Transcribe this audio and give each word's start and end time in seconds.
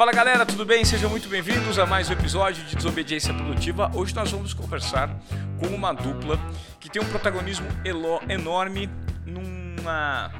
Fala 0.00 0.12
galera, 0.12 0.46
tudo 0.46 0.64
bem? 0.64 0.84
Sejam 0.84 1.10
muito 1.10 1.28
bem-vindos 1.28 1.76
a 1.76 1.84
mais 1.84 2.08
um 2.08 2.12
episódio 2.12 2.64
de 2.64 2.76
Desobediência 2.76 3.34
Produtiva. 3.34 3.90
Hoje 3.92 4.14
nós 4.14 4.30
vamos 4.30 4.54
conversar 4.54 5.10
com 5.58 5.66
uma 5.74 5.92
dupla 5.92 6.38
que 6.78 6.88
tem 6.88 7.02
um 7.02 7.04
protagonismo 7.04 7.66
enorme 8.28 8.88
numa. 9.26 10.30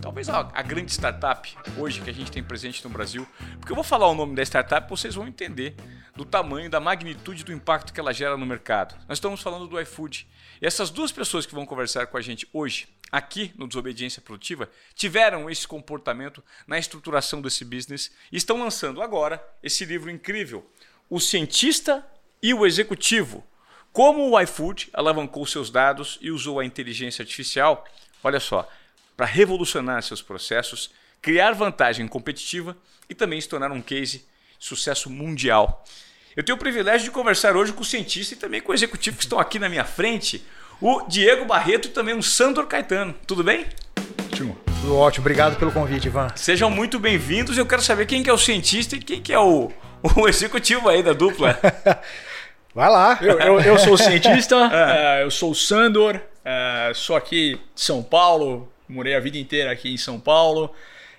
Talvez 0.00 0.28
a, 0.28 0.44
grande 0.62 0.92
startup 0.92 1.56
hoje 1.76 2.00
que 2.00 2.08
a 2.08 2.14
gente 2.14 2.30
tem 2.30 2.40
presente 2.40 2.84
no 2.84 2.90
Brasil. 2.90 3.26
Porque 3.58 3.72
eu 3.72 3.74
vou 3.74 3.82
falar 3.82 4.06
o 4.06 4.14
nome 4.14 4.36
da 4.36 4.44
startup 4.44 4.88
vocês 4.88 5.16
vão 5.16 5.26
entender 5.26 5.74
do 6.14 6.24
tamanho, 6.24 6.70
da 6.70 6.78
magnitude 6.78 7.42
do 7.42 7.52
impacto 7.52 7.92
que 7.92 7.98
ela 7.98 8.12
gera 8.12 8.36
no 8.36 8.46
mercado. 8.46 8.94
Nós 9.08 9.18
estamos 9.18 9.42
falando 9.42 9.66
do 9.66 9.80
iFood. 9.80 10.24
E 10.62 10.64
essas 10.64 10.88
duas 10.88 11.10
pessoas 11.10 11.44
que 11.44 11.54
vão 11.54 11.66
conversar 11.66 12.06
com 12.06 12.16
a 12.16 12.20
gente 12.20 12.46
hoje 12.52 12.86
aqui 13.10 13.52
no 13.56 13.66
Desobediência 13.66 14.22
Produtiva 14.22 14.70
tiveram 14.94 15.50
esse 15.50 15.66
comportamento 15.66 16.42
na 16.66 16.78
estruturação 16.78 17.40
desse 17.40 17.64
business 17.64 18.10
e 18.30 18.36
estão 18.36 18.58
lançando 18.60 19.02
agora 19.02 19.42
esse 19.62 19.84
livro 19.84 20.10
incrível, 20.10 20.68
O 21.08 21.18
Cientista 21.18 22.06
e 22.42 22.54
o 22.54 22.66
Executivo. 22.66 23.44
Como 23.92 24.30
o 24.30 24.40
iFood 24.40 24.88
alavancou 24.92 25.44
seus 25.46 25.70
dados 25.70 26.18
e 26.20 26.30
usou 26.30 26.60
a 26.60 26.64
inteligência 26.64 27.22
artificial, 27.22 27.84
olha 28.22 28.38
só, 28.38 28.68
para 29.16 29.26
revolucionar 29.26 30.02
seus 30.02 30.22
processos, 30.22 30.90
criar 31.20 31.52
vantagem 31.52 32.06
competitiva 32.06 32.76
e 33.08 33.14
também 33.14 33.40
se 33.40 33.48
tornar 33.48 33.72
um 33.72 33.82
case 33.82 34.18
de 34.58 34.64
sucesso 34.64 35.10
mundial. 35.10 35.84
Eu 36.36 36.44
tenho 36.44 36.56
o 36.56 36.58
privilégio 36.58 37.06
de 37.06 37.10
conversar 37.10 37.56
hoje 37.56 37.72
com 37.72 37.82
o 37.82 37.84
cientista 37.84 38.34
e 38.34 38.36
também 38.36 38.60
com 38.60 38.70
o 38.70 38.74
executivo 38.74 39.16
que 39.16 39.24
estão 39.24 39.40
aqui 39.40 39.58
na 39.58 39.68
minha 39.68 39.84
frente 39.84 40.44
o 40.80 41.02
Diego 41.06 41.44
Barreto 41.44 41.88
e 41.88 41.90
também 41.90 42.16
o 42.16 42.22
Sandor 42.22 42.66
Caetano. 42.66 43.14
Tudo 43.26 43.44
bem? 43.44 43.66
Ótimo. 44.32 44.56
Tudo 44.80 44.96
ótimo. 44.96 45.22
Obrigado 45.22 45.58
pelo 45.58 45.70
convite, 45.70 46.06
Ivan. 46.06 46.28
Sejam 46.34 46.70
muito 46.70 46.98
bem-vindos. 46.98 47.58
Eu 47.58 47.66
quero 47.66 47.82
saber 47.82 48.06
quem 48.06 48.22
que 48.22 48.30
é 48.30 48.32
o 48.32 48.38
cientista 48.38 48.96
e 48.96 48.98
quem 48.98 49.20
que 49.20 49.32
é 49.32 49.38
o, 49.38 49.70
o 50.16 50.28
executivo 50.28 50.88
aí 50.88 51.02
da 51.02 51.12
dupla. 51.12 51.58
Vai 52.74 52.88
lá. 52.88 53.18
Eu, 53.20 53.38
eu, 53.40 53.60
eu 53.60 53.78
sou 53.78 53.94
o 53.94 53.98
cientista, 53.98 54.56
uh, 54.56 55.20
eu 55.22 55.30
sou 55.30 55.50
o 55.50 55.54
Sandor, 55.54 56.16
uh, 56.16 56.94
sou 56.94 57.16
aqui 57.16 57.60
de 57.74 57.80
São 57.80 58.00
Paulo, 58.00 58.72
morei 58.88 59.16
a 59.16 59.20
vida 59.20 59.36
inteira 59.36 59.72
aqui 59.72 59.92
em 59.92 59.98
São 59.98 60.20
Paulo. 60.20 60.72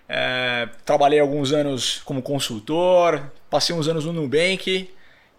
Uh, 0.10 0.70
trabalhei 0.86 1.20
alguns 1.20 1.52
anos 1.52 2.02
como 2.06 2.22
consultor, 2.22 3.22
passei 3.50 3.76
uns 3.76 3.88
anos 3.88 4.06
no 4.06 4.14
Nubank 4.14 4.90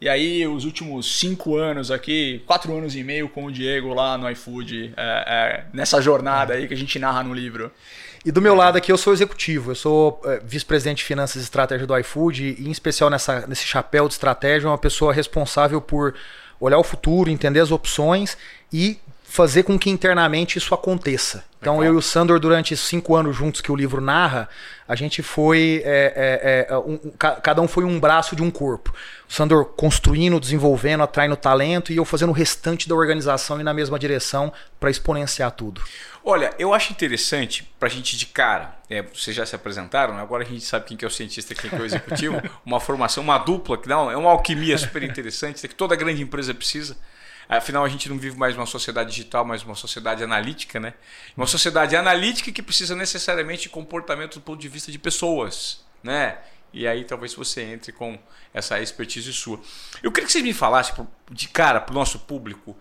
e 0.03 0.09
aí, 0.09 0.45
os 0.49 0.65
últimos 0.65 1.21
cinco 1.21 1.57
anos 1.57 1.89
aqui, 1.89 2.43
quatro 2.45 2.77
anos 2.77 2.97
e 2.97 3.05
meio 3.05 3.29
com 3.29 3.45
o 3.45 3.53
Diego 3.53 3.95
lá 3.95 4.19
no 4.19 4.29
iFood, 4.31 4.93
é, 4.97 5.01
é, 5.01 5.65
nessa 5.73 6.03
jornada 6.03 6.55
aí 6.55 6.67
que 6.67 6.75
a 6.75 6.77
gente 6.77 6.99
narra 6.99 7.23
no 7.23 7.33
livro. 7.33 7.71
E 8.25 8.33
do 8.33 8.43
meu 8.43 8.57
lado 8.57 8.77
aqui 8.77 8.91
eu 8.91 8.99
sou 8.99 9.13
executivo, 9.13 9.71
eu 9.71 9.75
sou 9.77 10.21
é, 10.25 10.41
vice-presidente 10.45 10.99
de 10.99 11.05
finanças 11.05 11.41
e 11.41 11.45
estratégia 11.45 11.87
do 11.87 11.97
iFood, 11.97 12.57
e 12.59 12.67
em 12.67 12.73
especial 12.73 13.09
nessa, 13.09 13.47
nesse 13.47 13.65
chapéu 13.65 14.09
de 14.09 14.15
estratégia, 14.15 14.69
uma 14.69 14.77
pessoa 14.77 15.13
responsável 15.13 15.81
por 15.81 16.17
olhar 16.59 16.79
o 16.79 16.83
futuro, 16.83 17.31
entender 17.31 17.61
as 17.61 17.71
opções 17.71 18.37
e 18.73 18.99
fazer 19.33 19.63
com 19.63 19.79
que 19.79 19.89
internamente 19.89 20.59
isso 20.59 20.75
aconteça. 20.75 21.43
Então, 21.59 21.79
Legal. 21.79 21.95
eu 21.95 21.95
e 21.95 21.99
o 21.99 22.03
Sandor, 22.03 22.39
durante 22.39 22.77
cinco 22.77 23.17
anos 23.17 23.35
juntos 23.35 23.63
que 23.63 23.73
o 23.73 23.77
livro 23.77 23.99
narra, 23.99 24.47
a 24.87 24.95
gente 24.95 25.23
foi. 25.23 25.81
É, 25.87 26.67
é, 26.69 26.75
é, 26.75 26.77
um, 26.77 26.99
cada 27.19 27.63
um 27.63 27.67
foi 27.67 27.83
um 27.83 27.99
braço 27.99 28.37
de 28.37 28.43
um 28.43 28.51
corpo. 28.51 28.93
O 29.27 29.33
Sandor 29.33 29.65
construindo, 29.65 30.39
desenvolvendo, 30.39 31.03
atraindo 31.03 31.35
talento 31.35 31.91
e 31.91 31.97
eu 31.97 32.05
fazendo 32.05 32.29
o 32.29 32.35
restante 32.35 32.87
da 32.87 32.95
organização 32.95 33.59
e 33.59 33.63
na 33.63 33.73
mesma 33.73 33.99
direção 33.99 34.53
para 34.79 34.91
exponenciar 34.91 35.51
tudo. 35.53 35.81
Olha, 36.23 36.51
eu 36.59 36.75
acho 36.75 36.93
interessante 36.93 37.73
para 37.81 37.89
a 37.89 37.91
gente 37.91 38.19
de 38.19 38.27
cara, 38.27 38.77
é, 38.91 39.01
vocês 39.01 39.35
já 39.35 39.47
se 39.47 39.57
apresentaram, 39.57 40.15
né? 40.15 40.21
agora 40.21 40.45
a 40.45 40.47
gente 40.47 40.63
sabe 40.63 40.85
quem 40.85 40.97
que 40.97 41.07
é 41.07 41.09
o 41.09 41.11
cientista 41.11 41.55
quem 41.55 41.71
que 41.71 41.77
é 41.77 41.81
o 41.81 41.87
executivo, 41.87 42.43
uma 42.67 42.79
formação, 42.79 43.25
uma 43.25 43.39
dupla, 43.39 43.79
que 43.79 43.89
não, 43.89 44.11
é 44.11 44.17
uma 44.17 44.31
alquimia 44.31 44.77
super 44.77 45.03
interessante, 45.03 45.67
que 45.67 45.75
toda 45.75 45.97
grande 45.97 46.23
empresa 46.23 46.53
precisa. 46.53 46.97
Afinal, 47.49 47.85
a 47.85 47.89
gente 47.89 48.09
não 48.09 48.19
vive 48.19 48.39
mais 48.39 48.57
uma 48.57 48.67
sociedade 48.67 49.11
digital, 49.11 49.45
mas 49.45 49.63
uma 49.63 49.75
sociedade 49.75 50.23
analítica, 50.23 50.81
né? 50.81 50.95
Uma 51.37 51.47
sociedade 51.47 51.95
analítica 51.97 52.51
que 52.51 52.63
precisa 52.63 52.95
necessariamente 52.97 53.65
de 53.65 53.69
comportamento 53.69 54.35
do 54.35 54.41
ponto 54.41 54.61
de 54.61 54.69
vista 54.69 54.91
de 54.91 54.99
pessoas, 54.99 55.85
né? 56.03 56.39
E 56.73 56.87
aí 56.87 57.05
talvez 57.05 57.35
você 57.35 57.63
entre 57.63 57.93
com 57.93 58.19
essa 58.55 58.81
expertise 58.81 59.33
sua. 59.33 59.61
Eu 60.03 60.11
queria 60.11 60.27
que 60.27 60.33
vocês 60.33 60.45
me 60.45 60.55
falassem 60.55 61.07
de 61.31 61.49
cara 61.49 61.81
para 61.81 61.93
o 61.93 61.95
nosso 61.95 62.21
público 62.21 62.77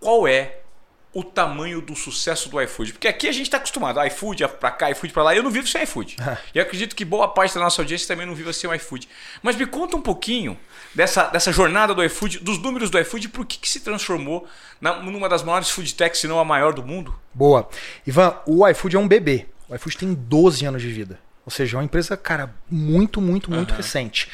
qual 0.00 0.26
é 0.26 0.60
o 1.14 1.22
tamanho 1.22 1.80
do 1.80 1.94
sucesso 1.94 2.48
do 2.48 2.60
iFood. 2.60 2.94
Porque 2.94 3.06
aqui 3.06 3.28
a 3.28 3.32
gente 3.32 3.46
está 3.46 3.56
acostumado, 3.56 4.04
iFood 4.04 4.48
para 4.60 4.72
cá, 4.72 4.90
iFood 4.90 5.12
para 5.12 5.22
lá. 5.22 5.36
Eu 5.36 5.44
não 5.44 5.50
vivo 5.50 5.66
sem 5.68 5.84
iFood. 5.84 6.16
e 6.52 6.58
acredito 6.58 6.96
que 6.96 7.04
boa 7.04 7.28
parte 7.28 7.54
da 7.54 7.60
nossa 7.60 7.80
audiência 7.80 8.08
também 8.08 8.26
não 8.26 8.34
vive 8.34 8.52
sem 8.52 8.68
o 8.68 8.74
iFood. 8.74 9.08
Mas 9.40 9.54
me 9.54 9.64
conta 9.64 9.96
um 9.96 10.02
pouquinho 10.02 10.58
dessa, 10.94 11.28
dessa 11.28 11.52
jornada 11.52 11.94
do 11.94 12.04
iFood, 12.04 12.40
dos 12.40 12.58
números 12.58 12.90
do 12.90 12.98
iFood, 12.98 13.28
por 13.28 13.46
que, 13.46 13.58
que 13.58 13.68
se 13.68 13.80
transformou 13.80 14.46
na, 14.80 15.00
numa 15.00 15.28
das 15.28 15.42
maiores 15.44 15.70
food 15.70 15.94
techs, 15.94 16.20
se 16.20 16.26
não 16.26 16.40
a 16.40 16.44
maior 16.44 16.74
do 16.74 16.82
mundo? 16.82 17.14
Boa. 17.32 17.68
Ivan, 18.04 18.36
o 18.44 18.66
iFood 18.68 18.96
é 18.96 18.98
um 18.98 19.06
bebê. 19.06 19.46
O 19.68 19.74
iFood 19.76 19.96
tem 19.96 20.12
12 20.12 20.66
anos 20.66 20.82
de 20.82 20.90
vida. 20.90 21.20
Ou 21.46 21.50
seja, 21.50 21.76
é 21.76 21.78
uma 21.78 21.84
empresa, 21.84 22.16
cara, 22.16 22.54
muito, 22.70 23.20
muito, 23.20 23.50
muito 23.50 23.70
uhum. 23.70 23.76
recente. 23.76 24.28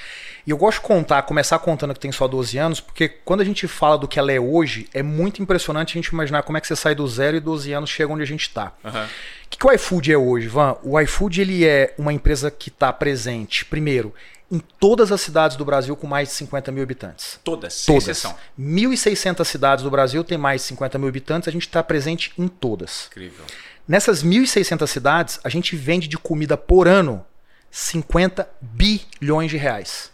E 0.46 0.50
eu 0.50 0.56
gosto 0.56 0.80
de 0.80 0.86
contar, 0.86 1.22
começar 1.22 1.58
contando 1.58 1.94
que 1.94 2.00
tem 2.00 2.12
só 2.12 2.26
12 2.26 2.58
anos, 2.58 2.80
porque 2.80 3.08
quando 3.08 3.40
a 3.40 3.44
gente 3.44 3.66
fala 3.68 3.98
do 3.98 4.08
que 4.08 4.18
ela 4.18 4.32
é 4.32 4.40
hoje, 4.40 4.88
é 4.92 5.02
muito 5.02 5.42
impressionante 5.42 5.92
a 5.92 6.00
gente 6.00 6.08
imaginar 6.08 6.42
como 6.42 6.58
é 6.58 6.60
que 6.60 6.66
você 6.66 6.76
sai 6.76 6.94
do 6.94 7.06
zero 7.06 7.36
e 7.36 7.40
12 7.40 7.72
anos 7.72 7.90
chega 7.90 8.12
onde 8.12 8.22
a 8.22 8.26
gente 8.26 8.42
está. 8.42 8.72
Uhum. 8.84 9.04
O 9.04 9.48
que, 9.50 9.58
que 9.58 9.66
o 9.66 9.72
iFood 9.72 10.12
é 10.12 10.16
hoje, 10.16 10.48
Van? 10.48 10.76
O 10.82 10.98
iFood 11.00 11.40
ele 11.40 11.66
é 11.66 11.94
uma 11.98 12.12
empresa 12.12 12.50
que 12.50 12.68
está 12.68 12.92
presente, 12.92 13.64
primeiro, 13.64 14.14
em 14.50 14.58
todas 14.58 15.12
as 15.12 15.20
cidades 15.20 15.56
do 15.56 15.64
Brasil 15.64 15.94
com 15.94 16.06
mais 16.06 16.28
de 16.28 16.34
50 16.34 16.72
mil 16.72 16.82
habitantes. 16.82 17.38
Todas, 17.44 17.84
todas. 17.84 18.08
exceção. 18.08 18.34
1.600 18.58 19.44
cidades 19.44 19.84
do 19.84 19.90
Brasil 19.90 20.24
têm 20.24 20.36
mais 20.36 20.62
de 20.62 20.68
50 20.68 20.98
mil 20.98 21.08
habitantes, 21.08 21.48
a 21.48 21.52
gente 21.52 21.66
está 21.66 21.82
presente 21.82 22.32
em 22.36 22.48
todas. 22.48 23.06
Incrível. 23.10 23.44
Nessas 23.86 24.24
1.600 24.24 24.86
cidades, 24.86 25.40
a 25.44 25.48
gente 25.48 25.76
vende 25.76 26.08
de 26.08 26.18
comida 26.18 26.56
por 26.56 26.88
ano 26.88 27.24
50 27.70 28.48
bilhões 28.60 29.50
de 29.50 29.56
reais. 29.56 30.10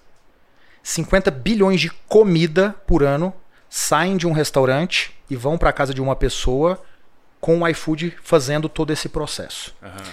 50 0.87 1.33
bilhões 1.33 1.81
de 1.81 1.91
comida 2.07 2.73
por 2.87 3.03
ano 3.03 3.35
saem 3.69 4.17
de 4.17 4.25
um 4.25 4.31
restaurante 4.31 5.13
e 5.29 5.35
vão 5.35 5.59
para 5.59 5.71
a 5.71 5.73
casa 5.73 5.93
de 5.93 6.01
uma 6.01 6.15
pessoa 6.15 6.81
com 7.41 7.61
o 7.61 7.69
iFood 7.69 8.17
fazendo 8.23 8.69
todo 8.69 8.93
esse 8.93 9.09
processo. 9.09 9.75
Uhum. 9.83 10.13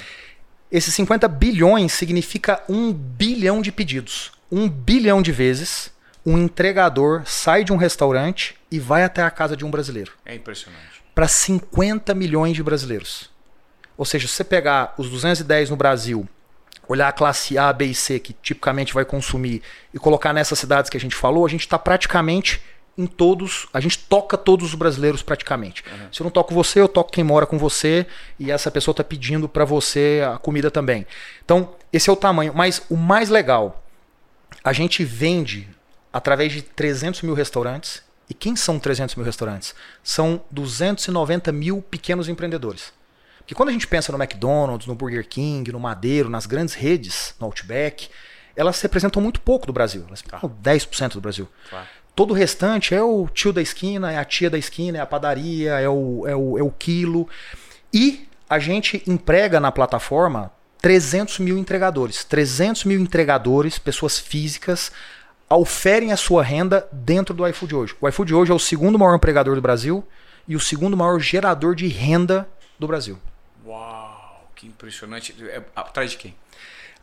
Esses 0.72 0.92
50 0.96 1.28
bilhões 1.28 1.94
significa 1.94 2.64
um 2.68 2.92
bilhão 2.92 3.62
de 3.62 3.72
pedidos. 3.72 4.32
Um 4.52 4.68
bilhão 4.68 5.22
de 5.22 5.32
vezes 5.32 5.94
um 6.26 6.40
entregador 6.40 7.22
sai 7.24 7.64
de 7.64 7.72
um 7.72 7.78
restaurante 7.78 8.56
e 8.72 8.80
vai 8.80 9.04
até 9.04 9.22
a 9.22 9.30
casa 9.30 9.56
de 9.56 9.64
um 9.64 9.70
brasileiro. 9.70 10.14
É 10.26 10.34
impressionante. 10.34 11.04
Para 11.14 11.28
50 11.28 12.16
milhões 12.16 12.56
de 12.56 12.64
brasileiros. 12.64 13.30
Ou 13.96 14.06
seja, 14.06 14.28
se 14.28 14.34
você 14.34 14.44
pegar 14.44 14.96
os 14.98 15.08
210 15.08 15.70
no 15.70 15.76
Brasil 15.76 16.28
olhar 16.88 17.08
a 17.08 17.12
classe 17.12 17.58
A, 17.58 17.72
B 17.72 17.86
e 17.86 17.96
C, 17.96 18.20
que 18.20 18.34
tipicamente 18.34 18.94
vai 18.94 19.06
consumir, 19.06 19.62
e 19.94 20.00
colocar 20.00 20.34
nessas 20.34 20.60
cidades 20.60 20.90
que 20.90 20.98
a 20.98 21.00
gente 21.00 21.16
falou, 21.16 21.46
a 21.46 21.50
gente 21.50 21.62
está 21.62 21.80
praticamente 21.80 22.62
em 22.98 23.08
todos, 23.08 23.68
a 23.74 23.80
gente 23.80 23.98
toca 23.98 24.38
todos 24.38 24.70
os 24.70 24.76
brasileiros 24.76 25.24
praticamente. 25.24 25.84
Uhum. 25.92 26.08
Se 26.12 26.22
eu 26.22 26.26
não 26.26 26.32
toco 26.32 26.54
você, 26.54 26.80
eu 26.80 26.88
toco 26.88 27.12
quem 27.12 27.24
mora 27.24 27.46
com 27.46 27.58
você 27.58 28.06
e 28.40 28.52
essa 28.52 28.70
pessoa 28.70 28.94
está 28.94 29.04
pedindo 29.04 29.50
para 29.50 29.66
você 29.66 30.22
a 30.32 30.38
comida 30.38 30.70
também. 30.70 31.08
Então, 31.44 31.74
esse 31.92 32.10
é 32.10 32.14
o 32.14 32.16
tamanho. 32.16 32.54
Mas 32.54 32.84
o 32.90 32.96
mais 32.96 33.30
legal, 33.30 33.84
a 34.64 34.72
gente 34.74 35.04
vende 35.04 35.68
através 36.12 36.52
de 36.52 36.62
300 36.62 37.24
mil 37.24 37.34
restaurantes. 37.34 38.04
E 38.30 38.34
quem 38.34 38.56
são 38.56 38.80
300 38.80 39.16
mil 39.16 39.26
restaurantes? 39.26 39.74
São 40.04 40.42
290 40.52 41.52
mil 41.52 41.82
pequenos 41.82 42.30
empreendedores. 42.30 42.94
Porque 43.44 43.54
quando 43.54 43.70
a 43.70 43.72
gente 43.74 43.86
pensa 43.86 44.12
no 44.12 44.22
McDonald's, 44.22 44.88
no 44.88 44.96
Burger 44.96 45.28
King, 45.28 45.72
no 45.72 45.80
Madeiro, 45.80 46.30
nas 46.30 46.46
grandes 46.46 46.74
redes, 46.74 47.36
no 47.40 47.46
Outback, 47.46 48.10
elas 48.56 48.82
representam 48.82 49.22
muito 49.22 49.42
pouco 49.42 49.68
do 49.68 49.74
Brasil. 49.74 50.04
Elas 50.08 50.22
representam 50.22 50.58
10% 50.64 51.14
do 51.14 51.22
Brasil. 51.22 51.48
Claro. 51.70 51.88
Todo 52.16 52.32
o 52.32 52.34
restante 52.34 52.94
é 52.94 53.02
o 53.02 53.28
tio 53.28 53.52
da 53.52 53.62
esquina, 53.62 54.12
é 54.12 54.18
a 54.18 54.24
tia 54.24 54.50
da 54.50 54.58
esquina, 54.58 55.00
é 55.00 55.02
a 55.02 55.06
padaria, 55.06 55.80
é 55.80 55.90
o, 55.90 56.28
é 56.28 56.36
o, 56.36 56.58
é 56.60 56.64
o 56.64 56.72
quilo. 56.72 57.28
E 57.92 58.28
a 58.50 58.60
gente 58.60 59.04
emprega 59.08 59.60
na 59.60 59.72
plataforma 59.72 60.52
300 60.82 61.40
mil 61.40 61.58
entregadores. 61.58 62.24
300 62.24 62.86
mil 62.86 63.02
entregadores, 63.02 63.80
pessoas 63.80 64.20
físicas, 64.20 64.92
oferem 65.50 66.12
a 66.12 66.18
sua 66.18 66.44
renda 66.44 66.88
dentro 66.92 67.34
do 67.34 67.48
iFood 67.48 67.76
hoje. 67.76 67.96
O 68.00 68.08
iFood 68.08 68.34
hoje 68.34 68.52
é 68.52 68.56
o 68.56 68.60
segundo 68.60 68.98
maior 68.98 69.16
empregador 69.16 69.56
do 69.56 69.62
Brasil 69.62 70.04
e 70.48 70.56
o 70.56 70.60
segundo 70.60 70.96
maior 70.96 71.20
gerador 71.20 71.76
de 71.76 71.88
renda 71.88 72.48
do 72.78 72.88
Brasil. 72.88 73.18
Uau, 73.66 74.50
que 74.56 74.68
impressionante. 74.68 75.36
É, 75.50 75.64
atrás 75.76 76.12
de 76.12 76.18
quem? 76.18 76.36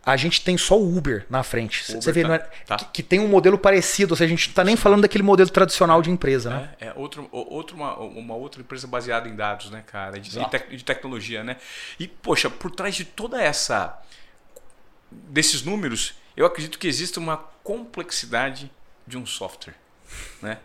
A 0.04 0.16
gente 0.16 0.42
tem 0.42 0.56
só 0.56 0.78
o 0.78 0.96
Uber 0.96 1.26
na 1.28 1.42
frente. 1.42 1.84
Uber 1.90 2.02
Você 2.02 2.12
vê, 2.12 2.22
tá, 2.22 2.34
é, 2.34 2.38
tá. 2.38 2.76
Que, 2.76 2.84
que, 2.86 3.02
tem 3.02 3.20
um 3.20 3.28
modelo 3.28 3.58
parecido, 3.58 4.14
ou 4.14 4.16
seja, 4.16 4.26
a 4.26 4.36
gente 4.36 4.46
não 4.46 4.52
está 4.52 4.64
nem 4.64 4.76
falando 4.76 5.02
daquele 5.02 5.22
modelo 5.22 5.50
tradicional 5.50 6.00
de 6.00 6.10
empresa, 6.10 6.50
né? 6.50 6.74
É, 6.80 6.86
é 6.86 6.92
outro, 6.96 7.28
outro, 7.30 7.76
uma, 7.76 7.96
uma 7.98 8.34
outra 8.34 8.62
empresa 8.62 8.86
baseada 8.86 9.28
em 9.28 9.36
dados, 9.36 9.70
né, 9.70 9.84
cara? 9.86 10.18
De, 10.18 10.30
de, 10.30 10.76
de 10.76 10.84
tecnologia, 10.84 11.44
né? 11.44 11.58
E, 11.98 12.08
poxa, 12.08 12.48
por 12.48 12.70
trás 12.70 12.94
de 12.94 13.04
toda 13.04 13.42
essa. 13.42 13.98
desses 15.10 15.62
números, 15.62 16.14
eu 16.34 16.46
acredito 16.46 16.78
que 16.78 16.88
existe 16.88 17.18
uma 17.18 17.36
complexidade 17.62 18.70
de 19.06 19.18
um 19.18 19.26
software, 19.26 19.74
né? 20.40 20.58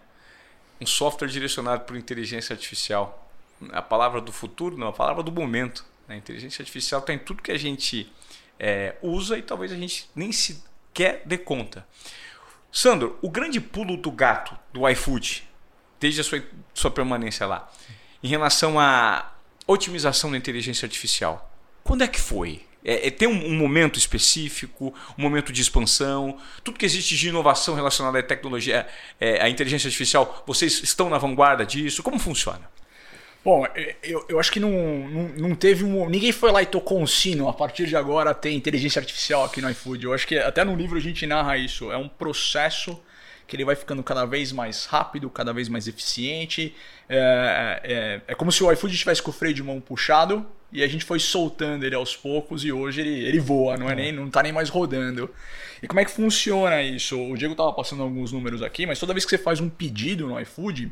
Um 0.80 0.86
software 0.86 1.28
direcionado 1.28 1.84
por 1.84 1.98
inteligência 1.98 2.54
artificial. 2.54 3.25
A 3.72 3.82
palavra 3.82 4.22
do 4.22 4.32
futuro, 4.32 4.78
não, 4.78 4.88
a 4.88 4.94
palavra 4.94 5.24
do 5.24 5.32
momento. 5.32 5.86
Né? 6.08 6.16
A 6.16 6.18
inteligência 6.18 6.62
artificial 6.62 7.02
tem 7.02 7.18
tudo 7.18 7.42
que 7.42 7.52
a 7.52 7.58
gente 7.58 8.12
é, 8.60 8.96
usa 9.02 9.38
e 9.38 9.42
talvez 9.42 9.72
a 9.72 9.76
gente 9.76 10.10
nem 10.16 10.32
sequer 10.32 11.22
dê 11.26 11.38
conta. 11.38 11.86
Sandro, 12.72 13.18
o 13.22 13.30
grande 13.30 13.62
pulo 13.62 13.96
do 13.96 14.12
gato 14.12 14.58
do 14.74 14.88
iFood, 14.90 15.48
desde 16.00 16.22
a 16.22 16.24
sua, 16.24 16.44
sua 16.74 16.92
permanência 16.92 17.48
lá, 17.48 17.72
em 18.22 18.28
relação 18.28 18.80
à 18.80 19.34
otimização 19.66 20.32
da 20.32 20.38
inteligência 20.38 20.86
artificial, 20.86 21.52
quando 21.84 22.04
é 22.04 22.08
que 22.08 22.20
foi? 22.20 22.66
É, 22.84 23.08
é, 23.08 23.12
tem 23.12 23.28
um, 23.28 23.48
um, 23.48 23.56
momento 23.56 23.98
específico, 23.98 24.94
um 25.18 25.22
momento 25.22 25.52
de 25.52 25.60
expansão, 25.60 26.38
tudo 26.64 26.78
que 26.78 26.86
existe 26.86 27.18
de 27.18 27.30
inovação 27.30 27.74
relacionada 27.74 28.20
à 28.20 28.24
tecnologia, 28.24 28.88
é, 29.20 29.42
à 29.42 29.50
inteligência 29.50 29.88
artificial, 29.88 30.44
vocês 30.46 30.84
estão 30.84 31.10
na 31.10 31.18
vanguarda 31.18 31.66
disso? 31.66 32.04
Como 32.04 32.20
funciona? 32.20 32.70
Bom, 33.46 33.64
é, 33.76 33.96
eu, 34.02 34.26
eu 34.28 34.40
acho 34.40 34.52
que 34.52 34.60
não, 34.60 34.72
não, 34.72 35.50
não, 35.50 35.56
teve 35.56 35.84
um. 35.84 36.10
Ninguém 36.10 36.32
foi 36.32 36.52
lá 36.52 36.64
e 36.64 36.66
tocou 36.66 37.00
um 37.00 37.06
sino 37.06 37.48
a 37.48 37.54
partir 37.54 37.86
de 37.86 37.96
agora 37.96 38.34
tem 38.34 38.58
inteligência 38.58 39.00
artificial 39.00 39.46
aqui 39.46 39.62
no 39.62 39.70
iFood. 39.70 40.04
Eu 40.04 40.14
acho 40.14 40.26
que 40.26 40.36
até 40.36 40.64
no 40.64 40.76
livro 40.76 40.98
a 40.98 41.02
gente 41.02 41.28
narra 41.28 41.56
isso. 41.56 41.92
É 41.92 41.98
um 41.98 42.10
processo 42.10 43.00
que 43.46 43.56
ele 43.56 43.64
vai 43.64 43.76
ficando 43.76 44.02
cada 44.02 44.26
vez 44.26 44.52
mais 44.52 44.86
rápido, 44.86 45.30
cada 45.30 45.54
vez 45.54 45.70
mais 45.70 45.88
eficiente. 45.88 46.74
É, 47.08 47.82
é, 47.84 48.22
é 48.30 48.34
como 48.36 48.52
se 48.52 48.64
o 48.64 48.72
iFood 48.72 48.96
estivesse 48.96 49.22
com 49.22 49.30
o 49.30 49.34
freio 49.34 49.54
de 49.54 49.62
mão 49.62 49.80
puxado 49.80 50.44
e 50.74 50.82
a 50.82 50.88
gente 50.88 51.06
foi 51.06 51.20
soltando 51.20 51.86
ele 51.86 51.94
aos 51.94 52.18
poucos 52.18 52.66
e 52.66 52.72
hoje 52.72 53.02
ele, 53.02 53.28
ele 53.28 53.40
voa, 53.40 53.78
não 53.78 53.88
é, 53.88 53.92
é. 53.92 53.96
nem 53.96 54.12
não 54.12 54.28
tá 54.28 54.42
nem 54.42 54.52
mais 54.52 54.70
rodando. 54.70 55.30
E 55.84 55.88
como 55.88 56.00
é 56.00 56.06
que 56.06 56.10
funciona 56.10 56.82
isso? 56.82 57.16
O 57.22 57.38
Diego 57.38 57.54
tava 57.54 57.72
passando 57.74 58.02
alguns 58.02 58.32
números 58.32 58.64
aqui, 58.64 58.88
mas 58.88 59.00
toda 59.00 59.14
vez 59.14 59.24
que 59.24 59.30
você 59.30 59.38
faz 59.38 59.60
um 59.60 59.70
pedido 59.70 60.26
no 60.26 60.40
iFood, 60.40 60.92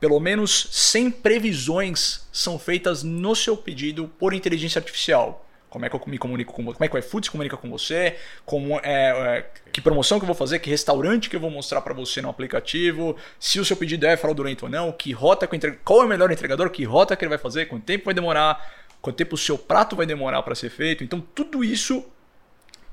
pelo 0.00 0.18
menos 0.18 0.68
100 0.72 1.10
previsões 1.10 2.26
são 2.32 2.58
feitas 2.58 3.02
no 3.02 3.36
seu 3.36 3.56
pedido 3.56 4.10
por 4.18 4.32
inteligência 4.32 4.78
artificial. 4.78 5.46
Como 5.68 5.84
é 5.84 5.88
que 5.88 5.94
eu 5.94 6.02
me 6.06 6.18
comunico 6.18 6.52
com 6.52 6.64
você? 6.64 6.74
Como 6.74 6.84
é 6.84 6.88
que 6.88 6.96
o 6.96 6.98
iFood 6.98 7.26
se 7.26 7.30
comunica 7.30 7.56
com 7.56 7.70
você? 7.70 8.16
Como 8.44 8.80
é, 8.82 8.82
é, 8.82 9.46
que 9.70 9.80
promoção 9.80 10.18
que 10.18 10.24
eu 10.24 10.26
vou 10.26 10.34
fazer? 10.34 10.58
Que 10.58 10.68
restaurante 10.68 11.30
que 11.30 11.36
eu 11.36 11.40
vou 11.40 11.50
mostrar 11.50 11.80
para 11.82 11.94
você 11.94 12.20
no 12.20 12.28
aplicativo? 12.28 13.16
Se 13.38 13.60
o 13.60 13.64
seu 13.64 13.76
pedido 13.76 14.04
é 14.04 14.16
fraudulento 14.16 14.64
ou 14.64 14.70
não? 14.70 14.90
Que 14.90 15.12
rota 15.12 15.46
que 15.46 15.54
o 15.54 15.78
Qual 15.84 16.02
é 16.02 16.04
o 16.06 16.08
melhor 16.08 16.32
entregador? 16.32 16.70
Que 16.70 16.82
rota 16.82 17.14
que 17.14 17.24
ele 17.24 17.28
vai 17.28 17.38
fazer? 17.38 17.66
Quanto 17.66 17.84
tempo 17.84 18.06
vai 18.06 18.14
demorar? 18.14 18.68
Quanto 19.00 19.16
tempo 19.16 19.36
o 19.36 19.38
seu 19.38 19.56
prato 19.56 19.94
vai 19.94 20.06
demorar 20.06 20.42
para 20.42 20.56
ser 20.56 20.70
feito? 20.70 21.04
Então 21.04 21.20
tudo 21.20 21.62
isso 21.62 22.04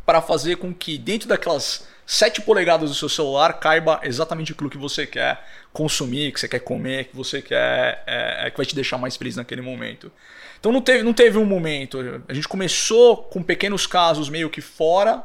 para 0.05 0.21
fazer 0.21 0.57
com 0.57 0.71
que 0.71 0.99
dentro 0.99 1.27
daquelas 1.27 1.87
7 2.07 2.41
polegadas 2.43 2.89
do 2.89 2.95
seu 2.95 3.09
celular 3.09 3.59
caiba 3.59 3.99
exatamente 4.01 4.53
aquilo 4.53 4.69
que 4.69 4.77
você 4.77 5.05
quer 5.05 5.45
consumir, 5.73 6.31
que 6.31 6.39
você 6.39 6.47
quer 6.47 6.59
comer, 6.59 7.09
que 7.09 7.15
você 7.15 7.41
quer, 7.41 8.01
é, 8.07 8.47
é, 8.47 8.49
que 8.49 8.55
vai 8.55 8.65
te 8.65 8.73
deixar 8.73 8.97
mais 8.97 9.17
feliz 9.17 9.35
naquele 9.35 9.61
momento. 9.61 10.09
Então 10.57 10.71
não 10.71 10.79
teve, 10.79 11.03
não 11.03 11.11
teve 11.11 11.37
um 11.37 11.43
momento. 11.43 11.99
A 12.29 12.33
gente 12.33 12.47
começou 12.47 13.17
com 13.17 13.43
pequenos 13.43 13.85
casos 13.85 14.29
meio 14.29 14.49
que 14.49 14.61
fora 14.61 15.21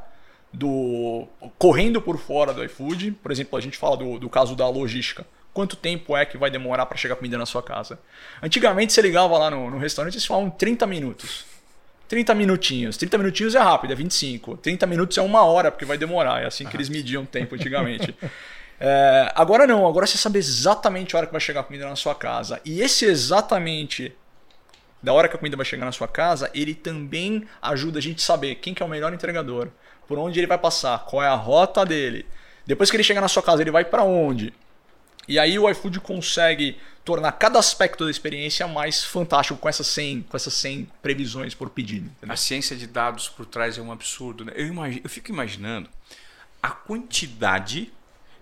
do. 0.53 1.29
correndo 1.57 2.03
por 2.03 2.19
fora 2.19 2.53
do 2.53 2.65
iFood. 2.65 3.13
Por 3.13 3.31
exemplo, 3.31 3.57
a 3.57 3.63
gente 3.63 3.79
fala 3.79 3.97
do, 3.97 4.19
do 4.19 4.29
caso 4.29 4.57
da 4.57 4.69
logística. 4.69 5.25
Quanto 5.55 5.77
tempo 5.77 6.17
é 6.17 6.27
que 6.27 6.37
vai 6.37 6.51
demorar 6.51 6.87
para 6.87 6.99
chegar 6.99 7.15
comida 7.15 7.39
na 7.39 7.47
sua 7.47 7.63
casa? 7.63 8.01
Antigamente 8.43 8.93
você 8.93 9.03
ligava 9.03 9.39
lá 9.39 9.49
no, 9.49 9.71
no 9.71 9.79
restaurante 9.79 10.15
e 10.15 10.17
eles 10.17 10.27
falavam 10.27 10.51
30 10.51 10.85
minutos. 10.89 11.45
30 12.13 12.35
minutinhos. 12.35 12.99
30 12.99 13.17
minutinhos 13.17 13.55
é 13.55 13.59
rápido, 13.59 13.95
é 13.95 13.97
25. 13.97 14.59
30 14.59 14.87
minutos 14.87 15.17
é 15.17 15.23
uma 15.23 15.47
hora, 15.47 15.71
porque 15.71 15.87
vai 15.87 15.97
demorar. 15.97 16.43
É 16.43 16.47
assim 16.47 16.67
que 16.67 16.77
eles 16.77 16.91
mediam 16.91 17.23
o 17.23 17.27
tempo 17.27 17.55
antigamente. 17.55 18.15
é, 18.79 19.33
agora 19.35 19.67
não, 19.67 19.87
agora 19.87 20.07
você 20.07 20.19
sabe 20.19 20.39
exatamente 20.39 21.17
a 21.17 21.21
hora 21.21 21.27
que 21.27 21.33
vai 21.33 21.41
chegar 21.41 21.61
a 21.61 21.65
comida 21.65 21.89
na 21.89 21.97
sua 21.97 22.15
casa. 22.15 22.61
E 22.67 22.83
esse 22.83 23.07
exatamente 23.07 24.15
da 25.03 25.15
hora 25.15 25.27
que 25.27 25.37
a 25.37 25.39
comida 25.39 25.57
vai 25.57 25.65
chegar 25.65 25.87
na 25.87 25.93
sua 25.93 26.07
casa, 26.07 26.51
ele 26.53 26.75
também 26.75 27.47
ajuda 27.63 27.99
a 27.99 28.03
gente 28.03 28.19
a 28.19 28.27
saber 28.27 28.57
quem 28.57 28.75
que 28.75 28.83
é 28.83 28.87
o 28.87 28.91
melhor 28.91 29.15
entregador, 29.15 29.69
por 30.07 30.19
onde 30.19 30.39
ele 30.39 30.47
vai 30.47 30.59
passar, 30.59 31.07
qual 31.07 31.23
é 31.23 31.29
a 31.29 31.35
rota 31.35 31.83
dele. 31.83 32.27
Depois 32.67 32.91
que 32.91 32.97
ele 32.99 33.05
chegar 33.05 33.23
na 33.23 33.29
sua 33.29 33.43
casa, 33.43 33.63
ele 33.63 33.71
vai 33.71 33.87
para 33.87 34.05
onde? 34.05 34.53
E 35.29 35.39
aí 35.39 35.59
o 35.59 35.69
iFood 35.71 36.01
consegue 36.01 36.77
tornar 37.05 37.33
cada 37.33 37.59
aspecto 37.59 38.05
da 38.05 38.11
experiência 38.11 38.67
mais 38.67 39.03
fantástico 39.05 39.59
com 39.59 39.69
essas 39.69 39.87
100, 39.89 40.23
com 40.23 40.37
essas 40.37 40.55
100 40.55 40.89
previsões 41.01 41.55
por 41.55 41.71
pedido. 41.71 42.07
Entendeu? 42.07 42.33
A 42.33 42.37
ciência 42.37 42.77
de 42.77 42.87
dados 42.87 43.29
por 43.29 43.47
trás 43.47 43.77
é 43.77 43.83
um 43.83 43.91
absurdo. 43.91 44.45
Né? 44.45 44.53
Eu, 44.57 44.67
imagino, 44.67 45.01
eu 45.05 45.11
fico 45.11 45.31
imaginando 45.31 45.89
a 46.63 46.71
quantidade 46.71 47.93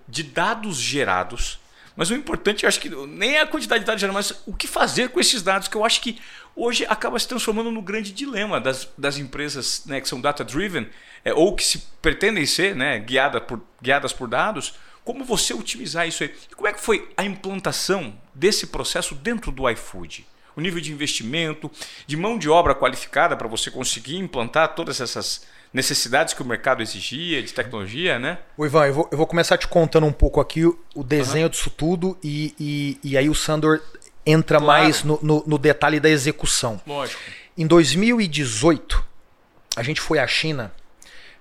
de 0.07 0.23
dados 0.23 0.77
gerados, 0.77 1.59
mas 1.97 2.11
o 2.11 2.15
importante, 2.15 2.65
eu 2.65 2.69
acho 2.69 2.81
que 2.81 2.89
nem 2.89 3.37
é 3.37 3.41
a 3.41 3.47
quantidade 3.47 3.81
de 3.81 3.87
dados 3.87 4.01
gerados, 4.01 4.31
mas 4.31 4.43
o 4.47 4.55
que 4.55 4.67
fazer 4.67 5.09
com 5.09 5.21
esses 5.21 5.43
dados, 5.43 5.69
que 5.69 5.77
eu 5.77 5.85
acho 5.85 6.01
que 6.01 6.19
hoje 6.55 6.85
acaba 6.87 7.19
se 7.19 7.27
transformando 7.27 7.71
no 7.71 7.81
grande 7.81 8.13
dilema 8.13 8.61
das, 8.61 8.89
das 8.97 9.17
empresas 9.17 9.85
né, 9.87 10.01
que 10.01 10.09
são 10.09 10.21
data-driven, 10.21 10.89
é, 11.25 11.33
ou 11.33 11.55
que 11.55 11.65
se 11.65 11.79
pretendem 12.03 12.45
ser 12.47 12.75
né, 12.75 12.99
guiada 12.99 13.41
por, 13.41 13.61
guiadas 13.81 14.13
por 14.13 14.29
dados, 14.29 14.75
como 15.05 15.25
você 15.25 15.55
utilizar 15.55 16.07
isso 16.07 16.23
aí? 16.23 16.35
E 16.51 16.55
como 16.55 16.69
é 16.69 16.73
que 16.73 16.81
foi 16.81 17.09
a 17.17 17.25
implantação 17.25 18.15
desse 18.35 18.67
processo 18.67 19.15
dentro 19.15 19.51
do 19.51 19.69
iFood? 19.69 20.27
O 20.57 20.61
nível 20.61 20.81
de 20.81 20.93
investimento, 20.93 21.71
de 22.07 22.17
mão 22.17 22.39
de 22.39 22.49
obra 22.49 22.75
qualificada 22.75 23.37
para 23.37 23.49
você 23.49 23.71
conseguir 23.71 24.17
implantar 24.17 24.75
todas 24.75 25.01
essas 25.01 25.47
necessidades 25.73 26.35
que 26.35 26.43
o 26.43 26.45
mercado 26.45 26.83
exigia, 26.83 27.43
de 27.43 27.55
tecnologia, 27.55 28.19
né? 28.19 28.39
O 28.57 28.67
Ivan, 28.67 28.87
eu 28.87 28.95
vou, 28.95 29.09
eu 29.13 29.19
vou 29.19 29.27
começar 29.27 29.57
te 29.57 29.69
contando 29.69 30.07
um 30.07 30.13
pouco 30.13 30.41
aqui 30.41 30.65
o, 30.65 31.05
desenho 31.05 31.45
uhum. 31.45 31.51
disso 31.51 31.71
tudo 31.71 32.19
e, 32.23 32.55
e, 32.59 32.99
e, 33.11 33.17
aí 33.17 33.31
o 33.31 33.35
Sandor 33.35 33.81
entra 34.27 34.59
claro. 34.59 34.83
mais 34.83 35.05
no, 35.05 35.19
no, 35.23 35.45
no 35.47 35.59
detalhe 35.59 36.01
da 36.01 36.11
execução. 36.11 36.81
Lógico. 36.87 37.21
Em 37.57 37.67
2018, 37.67 39.05
a 39.77 39.83
gente 39.83 40.01
foi 40.01 40.19
à 40.19 40.27
China. 40.27 40.73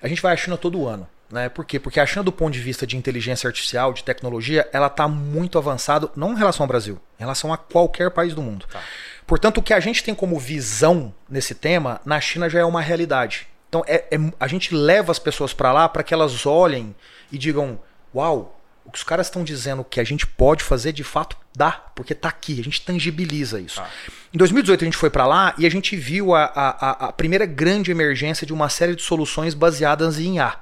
A 0.02 0.08
gente 0.08 0.22
vai 0.22 0.34
à 0.34 0.38
China 0.38 0.58
todo 0.58 0.88
ano. 0.88 1.08
Né? 1.32 1.48
Por 1.48 1.64
quê? 1.64 1.80
Porque 1.80 2.00
a 2.00 2.06
China, 2.06 2.24
do 2.24 2.32
ponto 2.32 2.54
de 2.54 2.60
vista 2.60 2.88
de 2.88 2.98
inteligência 2.98 3.48
artificial, 3.48 3.94
de 3.94 4.04
tecnologia, 4.04 4.68
ela 4.74 4.88
está 4.88 5.08
muito 5.08 5.58
avançada, 5.58 6.10
não 6.16 6.34
em 6.34 6.38
relação 6.38 6.64
ao 6.64 6.68
Brasil, 6.68 7.00
em 7.20 7.24
relação 7.24 7.54
a 7.54 7.58
qualquer 7.58 8.10
país 8.12 8.34
do 8.34 8.42
mundo. 8.42 8.66
Tá. 8.72 8.82
Portanto, 9.28 9.60
o 9.60 9.64
que 9.64 9.74
a 9.74 9.80
gente 9.80 10.04
tem 10.04 10.16
como 10.16 10.40
visão 10.40 11.14
nesse 11.30 11.54
tema, 11.54 12.02
na 12.04 12.20
China 12.20 12.50
já 12.50 12.60
é 12.60 12.66
uma 12.66 12.82
realidade. 12.82 13.48
Então, 13.68 13.84
é, 13.88 14.06
é 14.12 14.18
a 14.40 14.48
gente 14.48 14.74
leva 14.74 15.12
as 15.12 15.20
pessoas 15.20 15.54
para 15.54 15.72
lá 15.72 15.88
para 15.88 16.02
que 16.02 16.14
elas 16.14 16.48
olhem 16.48 16.96
e 17.32 17.38
digam: 17.38 17.80
Uau, 18.14 18.60
o 18.84 18.92
que 18.92 18.98
os 18.98 19.04
caras 19.04 19.28
estão 19.28 19.44
dizendo 19.44 19.84
que 19.84 20.00
a 20.00 20.04
gente 20.04 20.26
pode 20.26 20.64
fazer, 20.64 20.92
de 20.92 21.04
fato 21.04 21.38
dá, 21.56 21.72
porque 21.94 22.14
está 22.14 22.28
aqui, 22.28 22.60
a 22.60 22.64
gente 22.64 22.82
tangibiliza 22.82 23.60
isso. 23.60 23.76
Tá. 23.76 23.88
Em 24.34 24.38
2018 24.38 24.84
a 24.84 24.86
gente 24.86 24.98
foi 24.98 25.12
para 25.12 25.28
lá 25.28 25.54
e 25.60 25.68
a 25.68 25.70
gente 25.70 25.96
viu 25.96 26.34
a, 26.34 26.46
a, 26.46 26.90
a 27.10 27.14
primeira 27.14 27.46
grande 27.46 27.92
emergência 27.92 28.48
de 28.48 28.54
uma 28.54 28.68
série 28.68 28.96
de 28.96 29.04
soluções 29.04 29.54
baseadas 29.54 30.18
em 30.20 30.38
IA. 30.38 30.56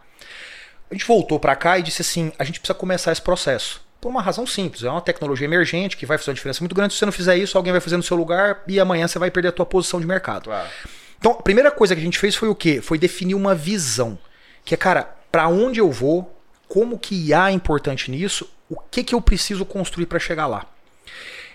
A 0.89 0.93
gente 0.93 1.05
voltou 1.05 1.39
para 1.39 1.55
cá 1.55 1.77
e 1.77 1.83
disse 1.83 2.01
assim: 2.01 2.31
a 2.37 2.43
gente 2.43 2.59
precisa 2.59 2.77
começar 2.77 3.11
esse 3.11 3.21
processo. 3.21 3.85
Por 3.99 4.09
uma 4.09 4.21
razão 4.21 4.45
simples, 4.45 4.83
é 4.83 4.89
uma 4.89 5.01
tecnologia 5.01 5.45
emergente 5.45 5.97
que 5.97 6.05
vai 6.05 6.17
fazer 6.17 6.29
uma 6.29 6.35
diferença 6.35 6.61
muito 6.61 6.75
grande. 6.75 6.93
Se 6.93 6.99
você 6.99 7.05
não 7.05 7.11
fizer 7.11 7.35
isso, 7.35 7.57
alguém 7.57 7.71
vai 7.71 7.81
fazer 7.81 7.97
no 7.97 8.03
seu 8.03 8.15
lugar 8.15 8.63
e 8.67 8.79
amanhã 8.79 9.07
você 9.07 9.17
vai 9.17 9.31
perder 9.31 9.49
a 9.49 9.51
tua 9.51 9.65
posição 9.65 9.99
de 9.99 10.05
mercado. 10.05 10.45
Claro. 10.45 10.69
Então, 11.19 11.31
a 11.31 11.41
primeira 11.41 11.71
coisa 11.71 11.95
que 11.95 12.01
a 12.01 12.03
gente 12.03 12.19
fez 12.19 12.35
foi 12.35 12.47
o 12.47 12.55
quê? 12.55 12.79
Foi 12.79 12.97
definir 12.97 13.33
uma 13.33 13.55
visão. 13.55 14.17
Que 14.63 14.75
é, 14.75 14.77
cara, 14.77 15.15
para 15.31 15.47
onde 15.47 15.79
eu 15.79 15.91
vou, 15.91 16.39
como 16.67 16.99
que 16.99 17.15
IA 17.29 17.49
é 17.49 17.53
importante 17.53 18.11
nisso, 18.11 18.47
o 18.69 18.79
que, 18.79 19.03
que 19.03 19.15
eu 19.15 19.21
preciso 19.21 19.65
construir 19.65 20.05
para 20.05 20.19
chegar 20.19 20.45
lá. 20.45 20.65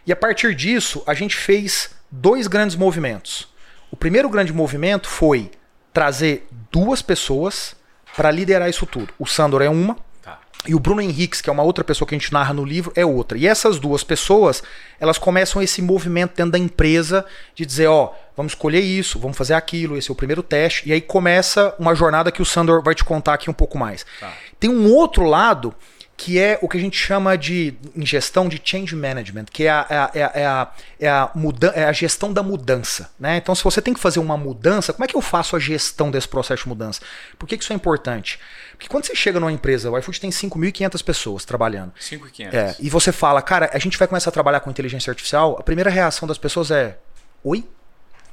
E 0.04 0.12
a 0.12 0.16
partir 0.16 0.54
disso, 0.54 1.02
a 1.06 1.14
gente 1.14 1.36
fez 1.36 1.90
dois 2.10 2.48
grandes 2.48 2.74
movimentos. 2.74 3.48
O 3.90 3.96
primeiro 3.96 4.28
grande 4.28 4.52
movimento 4.52 5.08
foi 5.08 5.50
trazer 5.92 6.48
duas 6.70 7.02
pessoas 7.02 7.76
para 8.16 8.30
liderar 8.30 8.68
isso 8.68 8.86
tudo. 8.86 9.12
O 9.18 9.26
Sandor 9.26 9.62
é 9.62 9.68
uma, 9.68 9.96
tá. 10.22 10.38
e 10.66 10.74
o 10.74 10.80
Bruno 10.80 11.00
Henriques, 11.00 11.40
que 11.40 11.48
é 11.48 11.52
uma 11.52 11.62
outra 11.62 11.82
pessoa 11.82 12.06
que 12.06 12.14
a 12.14 12.18
gente 12.18 12.32
narra 12.32 12.52
no 12.52 12.64
livro, 12.64 12.92
é 12.94 13.04
outra. 13.04 13.38
E 13.38 13.46
essas 13.46 13.78
duas 13.78 14.04
pessoas, 14.04 14.62
elas 15.00 15.18
começam 15.18 15.62
esse 15.62 15.80
movimento 15.80 16.36
dentro 16.36 16.52
da 16.52 16.58
empresa 16.58 17.24
de 17.54 17.64
dizer, 17.64 17.86
ó, 17.86 18.12
vamos 18.36 18.52
escolher 18.52 18.80
isso, 18.80 19.18
vamos 19.18 19.36
fazer 19.36 19.54
aquilo, 19.54 19.96
esse 19.96 20.10
é 20.10 20.12
o 20.12 20.16
primeiro 20.16 20.42
teste. 20.42 20.88
E 20.88 20.92
aí 20.92 21.00
começa 21.00 21.74
uma 21.78 21.94
jornada 21.94 22.30
que 22.30 22.42
o 22.42 22.46
Sandor 22.46 22.82
vai 22.82 22.94
te 22.94 23.04
contar 23.04 23.34
aqui 23.34 23.50
um 23.50 23.54
pouco 23.54 23.78
mais. 23.78 24.04
Tá. 24.20 24.32
Tem 24.58 24.70
um 24.70 24.92
outro 24.92 25.24
lado 25.24 25.74
que 26.16 26.38
é 26.38 26.58
o 26.62 26.68
que 26.68 26.76
a 26.76 26.80
gente 26.80 26.96
chama 26.96 27.36
de 27.36 27.74
em 27.96 28.06
gestão 28.06 28.48
de 28.48 28.60
change 28.62 28.94
management, 28.94 29.46
que 29.46 29.64
é 29.64 29.70
a, 29.70 29.86
é 29.88 29.96
a, 29.96 30.30
é 30.34 30.46
a, 30.46 30.72
é 31.00 31.08
a, 31.08 31.30
muda, 31.34 31.68
é 31.74 31.84
a 31.84 31.92
gestão 31.92 32.32
da 32.32 32.42
mudança. 32.42 33.10
Né? 33.18 33.38
Então, 33.38 33.54
se 33.54 33.64
você 33.64 33.82
tem 33.82 33.92
que 33.92 34.00
fazer 34.00 34.20
uma 34.20 34.36
mudança, 34.36 34.92
como 34.92 35.04
é 35.04 35.08
que 35.08 35.16
eu 35.16 35.20
faço 35.20 35.56
a 35.56 35.58
gestão 35.58 36.10
desse 36.10 36.28
processo 36.28 36.62
de 36.62 36.68
mudança? 36.68 37.00
Por 37.38 37.48
que, 37.48 37.56
que 37.56 37.64
isso 37.64 37.72
é 37.72 37.76
importante? 37.76 38.38
Porque 38.72 38.88
quando 38.88 39.04
você 39.04 39.14
chega 39.14 39.40
numa 39.40 39.52
empresa, 39.52 39.90
o 39.90 39.98
iFood 39.98 40.20
tem 40.20 40.30
5.500 40.30 41.04
pessoas 41.04 41.44
trabalhando. 41.44 41.92
5.500. 42.00 42.54
É, 42.54 42.76
e 42.78 42.88
você 42.88 43.10
fala, 43.10 43.42
cara, 43.42 43.70
a 43.72 43.78
gente 43.78 43.98
vai 43.98 44.06
começar 44.06 44.30
a 44.30 44.32
trabalhar 44.32 44.60
com 44.60 44.70
inteligência 44.70 45.10
artificial, 45.10 45.56
a 45.58 45.62
primeira 45.62 45.90
reação 45.90 46.28
das 46.28 46.38
pessoas 46.38 46.70
é: 46.70 46.98
Oi? 47.42 47.66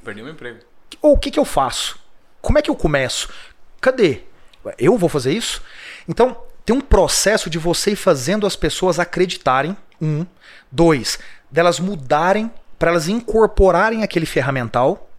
Perdi 0.04 0.22
meu 0.22 0.32
emprego. 0.32 0.60
Ou 1.02 1.14
o 1.14 1.18
que, 1.18 1.32
que 1.32 1.40
eu 1.40 1.46
faço? 1.46 2.00
Como 2.42 2.58
é 2.58 2.62
que 2.62 2.70
eu 2.70 2.76
começo? 2.76 3.30
Cadê? 3.82 4.22
Eu 4.78 4.98
vou 4.98 5.10
fazer 5.10 5.34
isso? 5.34 5.62
Então, 6.08 6.38
tem 6.70 6.78
um 6.78 6.82
processo 6.82 7.50
de 7.50 7.58
você 7.58 7.94
ir 7.94 7.96
fazendo 7.96 8.46
as 8.46 8.56
pessoas 8.56 9.00
acreditarem, 9.00 9.76
um. 10.00 10.24
Dois, 10.72 11.18
delas 11.50 11.80
mudarem 11.80 12.52
para 12.78 12.92
elas 12.92 13.08
incorporarem 13.08 14.04
aquele 14.04 14.28
ferramental. 14.28 15.10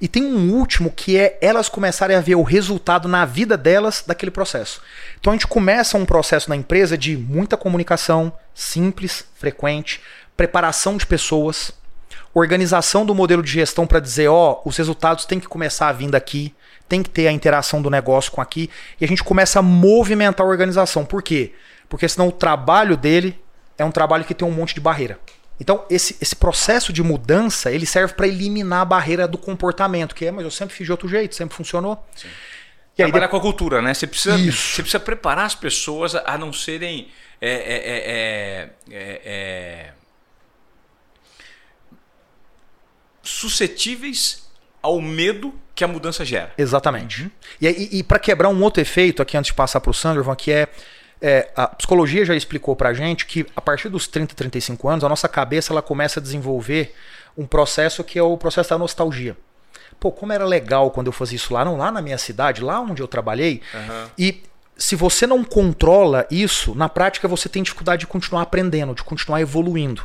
E 0.00 0.06
tem 0.06 0.24
um 0.24 0.52
último 0.52 0.92
que 0.92 1.18
é 1.18 1.36
elas 1.42 1.68
começarem 1.68 2.16
a 2.16 2.20
ver 2.20 2.36
o 2.36 2.44
resultado 2.44 3.08
na 3.08 3.24
vida 3.24 3.56
delas 3.56 4.04
daquele 4.06 4.30
processo. 4.30 4.80
Então 5.18 5.32
a 5.32 5.34
gente 5.34 5.48
começa 5.48 5.98
um 5.98 6.06
processo 6.06 6.48
na 6.48 6.54
empresa 6.54 6.96
de 6.96 7.16
muita 7.16 7.56
comunicação, 7.56 8.32
simples, 8.54 9.24
frequente, 9.34 10.00
preparação 10.36 10.96
de 10.96 11.04
pessoas, 11.04 11.72
organização 12.32 13.04
do 13.04 13.16
modelo 13.16 13.42
de 13.42 13.50
gestão 13.50 13.84
para 13.84 13.98
dizer, 13.98 14.28
ó, 14.28 14.62
os 14.64 14.76
resultados 14.76 15.24
têm 15.24 15.40
que 15.40 15.48
começar 15.48 15.88
a 15.88 15.92
vir 15.92 16.08
daqui, 16.08 16.54
tem 16.88 17.02
que 17.02 17.10
ter 17.10 17.26
a 17.26 17.32
interação 17.32 17.80
do 17.80 17.90
negócio 17.90 18.30
com 18.32 18.40
aqui, 18.40 18.70
e 19.00 19.04
a 19.04 19.08
gente 19.08 19.24
começa 19.24 19.58
a 19.58 19.62
movimentar 19.62 20.46
a 20.46 20.48
organização. 20.48 21.04
Por 21.04 21.22
quê? 21.22 21.52
Porque 21.88 22.08
senão 22.08 22.28
o 22.28 22.32
trabalho 22.32 22.96
dele 22.96 23.40
é 23.78 23.84
um 23.84 23.90
trabalho 23.90 24.24
que 24.24 24.34
tem 24.34 24.46
um 24.46 24.52
monte 24.52 24.74
de 24.74 24.80
barreira. 24.80 25.18
Então, 25.60 25.84
esse, 25.88 26.16
esse 26.20 26.34
processo 26.34 26.92
de 26.92 27.02
mudança, 27.02 27.70
ele 27.70 27.86
serve 27.86 28.14
para 28.14 28.26
eliminar 28.26 28.80
a 28.80 28.84
barreira 28.84 29.28
do 29.28 29.38
comportamento, 29.38 30.14
que 30.14 30.26
é, 30.26 30.30
mas 30.32 30.44
eu 30.44 30.50
sempre 30.50 30.74
fiz 30.74 30.86
de 30.86 30.92
outro 30.92 31.08
jeito, 31.08 31.34
sempre 31.34 31.56
funcionou. 31.56 32.04
Sim. 32.16 32.28
E 32.96 33.02
aí, 33.02 33.10
Trabalhar 33.10 33.28
com 33.28 33.36
a 33.36 33.40
cultura, 33.40 33.82
né? 33.82 33.92
Você 33.92 34.06
precisa, 34.06 34.36
você 34.36 34.82
precisa 34.82 35.00
preparar 35.00 35.46
as 35.46 35.54
pessoas 35.54 36.14
a 36.14 36.38
não 36.38 36.52
serem 36.52 37.08
é, 37.40 37.50
é, 37.50 38.70
é, 38.90 39.92
suscetíveis 43.22 44.48
ao 44.80 45.00
medo 45.00 45.52
que 45.74 45.84
a 45.84 45.88
mudança 45.88 46.24
gera. 46.24 46.52
Exatamente. 46.56 47.22
Uhum. 47.22 47.30
E, 47.60 47.66
e, 47.68 47.98
e 47.98 48.02
para 48.02 48.18
quebrar 48.18 48.48
um 48.48 48.62
outro 48.62 48.80
efeito 48.80 49.20
aqui 49.20 49.36
antes 49.36 49.48
de 49.48 49.54
passar 49.54 49.80
para 49.80 49.90
o 49.90 49.94
Sandro, 49.94 50.36
que 50.36 50.52
é 50.52 50.68
é, 51.26 51.48
a 51.56 51.68
psicologia 51.68 52.22
já 52.22 52.34
explicou 52.34 52.76
pra 52.76 52.92
gente 52.92 53.24
que 53.24 53.46
a 53.56 53.60
partir 53.60 53.88
dos 53.88 54.06
30, 54.06 54.34
35 54.34 54.86
anos, 54.88 55.04
a 55.04 55.08
nossa 55.08 55.26
cabeça 55.26 55.72
ela 55.72 55.80
começa 55.80 56.20
a 56.20 56.22
desenvolver 56.22 56.94
um 57.36 57.46
processo 57.46 58.04
que 58.04 58.18
é 58.18 58.22
o 58.22 58.36
processo 58.36 58.68
da 58.68 58.76
nostalgia. 58.76 59.34
Pô, 59.98 60.12
como 60.12 60.34
era 60.34 60.44
legal 60.44 60.90
quando 60.90 61.06
eu 61.06 61.12
fazia 61.12 61.36
isso 61.36 61.54
lá, 61.54 61.64
não 61.64 61.78
lá 61.78 61.90
na 61.90 62.02
minha 62.02 62.18
cidade, 62.18 62.62
lá 62.62 62.78
onde 62.78 63.00
eu 63.00 63.08
trabalhei. 63.08 63.62
Uhum. 63.72 64.06
E 64.18 64.42
se 64.76 64.96
você 64.96 65.26
não 65.26 65.44
controla 65.44 66.26
isso, 66.30 66.74
na 66.74 66.88
prática 66.88 67.28
você 67.28 67.48
tem 67.48 67.62
dificuldade 67.62 68.00
de 68.00 68.06
continuar 68.06 68.42
aprendendo, 68.42 68.94
de 68.94 69.02
continuar 69.02 69.40
evoluindo. 69.40 70.02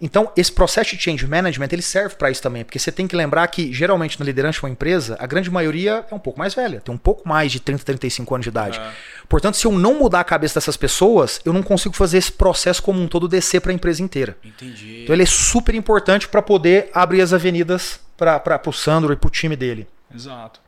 Então, 0.00 0.32
esse 0.36 0.50
processo 0.50 0.96
de 0.96 1.02
change 1.02 1.26
management, 1.26 1.68
ele 1.72 1.82
serve 1.82 2.14
para 2.14 2.30
isso 2.30 2.42
também, 2.42 2.64
porque 2.64 2.78
você 2.78 2.90
tem 2.90 3.06
que 3.06 3.14
lembrar 3.14 3.46
que, 3.48 3.72
geralmente, 3.72 4.18
na 4.18 4.24
liderança 4.24 4.58
de 4.58 4.64
uma 4.64 4.70
empresa, 4.70 5.16
a 5.20 5.26
grande 5.26 5.50
maioria 5.50 6.04
é 6.10 6.14
um 6.14 6.18
pouco 6.18 6.38
mais 6.38 6.54
velha, 6.54 6.80
tem 6.80 6.94
um 6.94 6.98
pouco 6.98 7.28
mais 7.28 7.52
de 7.52 7.60
30, 7.60 7.84
35 7.84 8.34
anos 8.34 8.44
de 8.44 8.48
idade. 8.48 8.78
Uhum. 8.78 8.90
Portanto, 9.28 9.56
se 9.56 9.66
eu 9.66 9.72
não 9.72 9.98
mudar 9.98 10.20
a 10.20 10.24
cabeça 10.24 10.54
dessas 10.54 10.76
pessoas, 10.76 11.40
eu 11.44 11.52
não 11.52 11.62
consigo 11.62 11.94
fazer 11.94 12.18
esse 12.18 12.32
processo 12.32 12.82
como 12.82 13.00
um 13.00 13.06
todo 13.06 13.28
descer 13.28 13.60
para 13.60 13.72
a 13.72 13.74
empresa 13.74 14.02
inteira. 14.02 14.36
Entendi. 14.42 15.02
Então, 15.02 15.14
ele 15.14 15.22
é 15.22 15.26
super 15.26 15.74
importante 15.74 16.26
para 16.28 16.42
poder 16.42 16.90
abrir 16.94 17.20
as 17.20 17.32
avenidas 17.32 18.00
para 18.16 18.60
o 18.66 18.72
Sandro 18.72 19.12
e 19.12 19.16
para 19.16 19.28
o 19.28 19.30
time 19.30 19.54
dele. 19.54 19.86
Exato. 20.14 20.60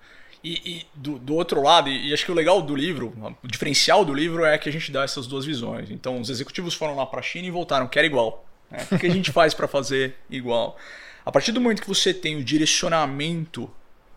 E, 0.44 0.60
e 0.64 0.86
do, 0.94 1.18
do, 1.18 1.34
outro 1.34 1.62
lado, 1.62 1.88
e, 1.88 2.12
acho 2.12 2.24
que 2.24 2.32
o 2.32 2.34
legal 2.34 2.60
do 2.60 2.74
livro, 2.74 3.12
o 3.42 3.46
diferencial 3.46 4.04
do 4.04 4.12
livro 4.12 4.44
é 4.44 4.58
que 4.58 4.68
a 4.68 4.72
gente 4.72 4.90
dá 4.90 5.04
essas 5.04 5.26
duas 5.26 5.44
visões. 5.44 5.90
Então, 5.90 6.20
os 6.20 6.30
executivos 6.30 6.74
foram 6.74 6.96
lá 6.96 7.06
para 7.06 7.20
a 7.20 7.22
China 7.22 7.46
e 7.46 7.50
voltaram, 7.50 7.86
quer 7.86 8.04
igual. 8.04 8.44
Né? 8.70 8.86
O 8.90 8.98
que 8.98 9.06
a 9.06 9.10
gente 9.10 9.30
faz 9.30 9.54
para 9.54 9.68
fazer 9.68 10.16
igual? 10.28 10.76
A 11.24 11.30
partir 11.30 11.52
do 11.52 11.60
momento 11.60 11.82
que 11.82 11.88
você 11.88 12.12
tem 12.12 12.36
o 12.36 12.42
direcionamento, 12.42 13.70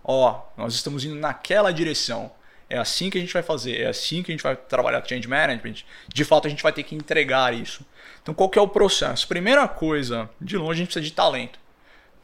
ó, 0.03 0.41
nós 0.57 0.73
estamos 0.73 1.05
indo 1.05 1.15
naquela 1.15 1.71
direção. 1.71 2.31
É 2.67 2.77
assim 2.79 3.11
que 3.11 3.19
a 3.19 3.21
gente 3.21 3.31
vai 3.31 3.43
fazer, 3.43 3.81
é 3.81 3.87
assim 3.87 4.23
que 4.23 4.31
a 4.31 4.33
gente 4.33 4.41
vai 4.41 4.55
trabalhar 4.55 5.05
change 5.05 5.27
management. 5.27 5.83
De 6.07 6.25
fato, 6.25 6.47
a 6.47 6.49
gente 6.49 6.63
vai 6.63 6.71
ter 6.71 6.81
que 6.81 6.95
entregar 6.95 7.53
isso. 7.53 7.85
Então, 8.23 8.33
qual 8.33 8.49
que 8.49 8.57
é 8.57 8.61
o 8.61 8.67
processo? 8.67 9.27
Primeira 9.27 9.67
coisa, 9.67 10.27
de 10.41 10.57
longe, 10.57 10.71
a 10.71 10.75
gente 10.77 10.87
precisa 10.87 11.05
de 11.05 11.11
talento. 11.11 11.59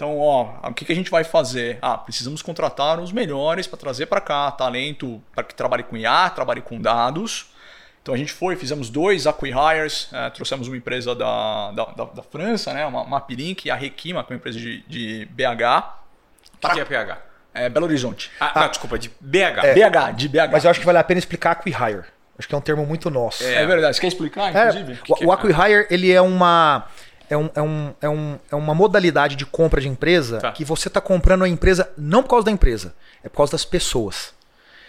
Então, 0.02 0.18
ó, 0.18 0.56
o 0.68 0.74
que, 0.74 0.84
que 0.84 0.92
a 0.92 0.96
gente 0.96 1.12
vai 1.12 1.24
fazer? 1.24 1.78
Ah, 1.80 1.96
precisamos 1.96 2.42
contratar 2.42 3.00
os 3.00 3.12
melhores 3.12 3.68
para 3.68 3.78
trazer 3.78 4.08
para 4.08 4.20
cá 4.20 4.50
talento 4.50 5.22
para 5.32 5.44
que 5.44 5.54
trabalhe 5.54 5.84
com 5.84 5.96
IA, 5.96 6.28
trabalhe 6.32 6.60
com 6.60 6.82
dados. 6.82 7.52
Então 8.02 8.16
a 8.16 8.18
gente 8.18 8.34
foi, 8.34 8.56
fizemos 8.56 8.90
dois 8.90 9.28
acquihires, 9.28 10.10
é, 10.12 10.32
trouxemos 10.32 10.68
uma 10.68 10.76
empresa 10.76 11.14
da, 11.14 11.70
da, 11.70 11.86
da, 11.86 12.04
da 12.06 12.24
França, 12.24 12.74
né, 12.74 12.84
uma 12.84 13.04
Mapilink, 13.06 13.68
e 13.68 13.70
a 13.70 13.76
Requima, 13.76 14.24
que 14.24 14.34
é 14.34 14.36
uma 14.36 14.40
empresa 14.40 14.58
de, 14.58 14.82
de 14.88 15.26
BH. 15.26 15.84
O 16.56 16.58
que, 16.58 16.74
que 16.74 16.80
é 16.80 17.06
BH? 17.06 17.18
É 17.54 17.70
Belo 17.70 17.86
Horizonte. 17.86 18.32
Ah, 18.40 18.54
ah 18.56 18.60
não, 18.62 18.70
desculpa, 18.70 18.98
de 18.98 19.08
BH. 19.22 19.66
É, 19.66 19.74
BH, 19.76 20.16
de 20.16 20.28
BH. 20.28 20.52
Mas 20.52 20.64
eu 20.64 20.72
acho 20.72 20.80
que 20.80 20.86
vale 20.88 20.98
a 20.98 21.04
pena 21.04 21.20
explicar 21.20 21.52
acquihire. 21.52 22.06
Acho 22.40 22.48
que 22.48 22.56
é 22.56 22.58
um 22.58 22.62
termo 22.62 22.88
muito 22.88 23.12
nosso. 23.12 23.44
É, 23.44 23.62
é 23.62 23.66
verdade. 23.68 23.96
Você 23.96 24.02
quer 24.02 24.08
explicar, 24.08 24.50
inclusive? 24.50 24.94
É, 24.94 25.26
o, 25.26 25.28
o 25.28 25.32
acquihire, 25.32 25.86
ele 25.92 26.12
é 26.12 26.22
uma 26.22 26.88
é, 27.32 27.38
um, 27.38 27.50
é, 27.56 27.62
um, 27.62 27.94
é, 28.02 28.10
um, 28.10 28.40
é 28.52 28.56
uma 28.56 28.76
modalidade 28.76 29.38
de 29.38 29.46
compra 29.46 29.80
de 29.80 29.88
empresa 29.88 30.40
tá. 30.40 30.52
que 30.52 30.66
você 30.66 30.90
está 30.90 31.00
comprando 31.00 31.46
a 31.46 31.50
empresa 31.50 31.90
não 31.98 32.22
por 32.22 32.32
causa 32.32 32.46
da 32.46 32.52
empresa, 32.52 32.94
é 33.24 33.30
por 33.30 33.38
causa 33.38 33.54
das 33.54 33.64
pessoas. 33.64 34.34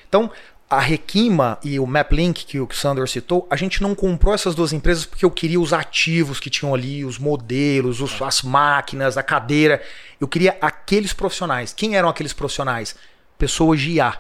Então, 0.08 0.28
a 0.68 0.80
Requima 0.80 1.58
e 1.62 1.78
o 1.78 1.86
MapLink, 1.86 2.44
que 2.44 2.58
o 2.58 2.68
Sandor 2.72 3.08
citou, 3.08 3.46
a 3.48 3.54
gente 3.54 3.80
não 3.80 3.94
comprou 3.94 4.34
essas 4.34 4.54
duas 4.56 4.72
empresas 4.72 5.06
porque 5.06 5.24
eu 5.24 5.30
queria 5.30 5.60
os 5.60 5.72
ativos 5.72 6.40
que 6.40 6.50
tinham 6.50 6.74
ali, 6.74 7.04
os 7.04 7.16
modelos, 7.18 8.00
os, 8.00 8.20
as 8.20 8.42
máquinas, 8.42 9.16
a 9.16 9.22
cadeira. 9.22 9.80
Eu 10.20 10.26
queria 10.26 10.56
aqueles 10.60 11.12
profissionais. 11.12 11.72
Quem 11.72 11.94
eram 11.94 12.08
aqueles 12.08 12.32
profissionais? 12.32 12.96
Pessoas 13.38 13.80
de 13.80 13.92
IA. 13.92 14.18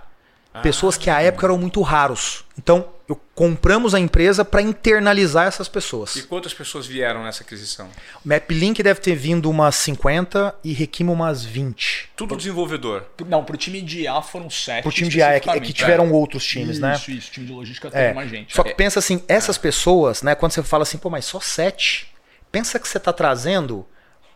Pessoas 0.62 0.98
que 0.98 1.08
à 1.08 1.22
época 1.22 1.46
eram 1.46 1.56
muito 1.56 1.80
raros. 1.80 2.44
Então, 2.58 2.86
eu 3.12 3.20
compramos 3.34 3.94
a 3.94 4.00
empresa 4.00 4.44
para 4.44 4.62
internalizar 4.62 5.46
essas 5.46 5.68
pessoas. 5.68 6.16
E 6.16 6.22
quantas 6.22 6.54
pessoas 6.54 6.86
vieram 6.86 7.22
nessa 7.24 7.42
aquisição? 7.42 7.88
O 8.24 8.28
MapLink 8.28 8.82
deve 8.82 9.00
ter 9.00 9.14
vindo 9.14 9.48
umas 9.50 9.74
50 9.76 10.54
e 10.64 10.72
Requima 10.72 11.12
umas 11.12 11.44
20. 11.44 12.10
Tudo 12.16 12.36
desenvolvedor? 12.36 13.06
Não, 13.26 13.44
para 13.44 13.54
o 13.54 13.58
time 13.58 13.80
de 13.80 14.02
IA 14.02 14.20
foram 14.22 14.48
7. 14.48 14.82
Para 14.82 14.88
o 14.88 14.92
time 14.92 15.10
de 15.10 15.18
IA 15.18 15.32
é 15.32 15.40
que, 15.40 15.50
é 15.50 15.60
que 15.60 15.72
tiveram 15.72 16.06
é. 16.06 16.12
outros 16.12 16.44
times, 16.44 16.76
isso, 16.76 16.80
né? 16.80 16.94
Isso, 16.94 17.10
isso. 17.10 17.30
time 17.30 17.46
de 17.46 17.52
logística 17.52 17.90
tem 17.90 18.00
é. 18.00 18.14
mais 18.14 18.30
gente. 18.30 18.54
Só 18.54 18.62
que 18.62 18.74
pensa 18.74 18.98
assim, 18.98 19.22
essas 19.28 19.56
é. 19.56 19.60
pessoas, 19.60 20.22
né? 20.22 20.34
Quando 20.34 20.52
você 20.52 20.62
fala 20.62 20.82
assim, 20.82 20.98
pô, 20.98 21.10
mas 21.10 21.24
só 21.24 21.40
7. 21.40 22.08
Pensa 22.50 22.78
que 22.78 22.86
você 22.86 22.98
está 22.98 23.12
trazendo 23.12 23.86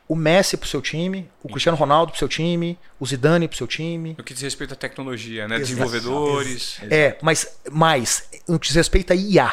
o 0.09 0.15
Messi 0.15 0.57
pro 0.57 0.69
seu 0.69 0.81
time, 0.81 1.29
o 1.43 1.49
Cristiano 1.49 1.77
Ronaldo 1.77 2.13
pro 2.13 2.19
seu 2.19 2.29
time, 2.29 2.79
o 3.01 3.07
Zidane 3.07 3.49
pro 3.49 3.57
seu 3.57 3.67
time. 3.67 4.15
No 4.17 4.23
que 4.23 4.33
diz 4.33 4.43
respeito 4.43 4.73
à 4.73 4.77
tecnologia, 4.77 5.49
né? 5.49 5.57
Exato. 5.57 5.69
Desenvolvedores. 5.69 6.79
É, 6.91 7.17
mas 7.21 7.59
mais 7.71 8.29
no 8.47 8.59
que 8.59 8.69
diz 8.69 8.77
respeito 8.77 9.13
a 9.13 9.17
IA. 9.17 9.53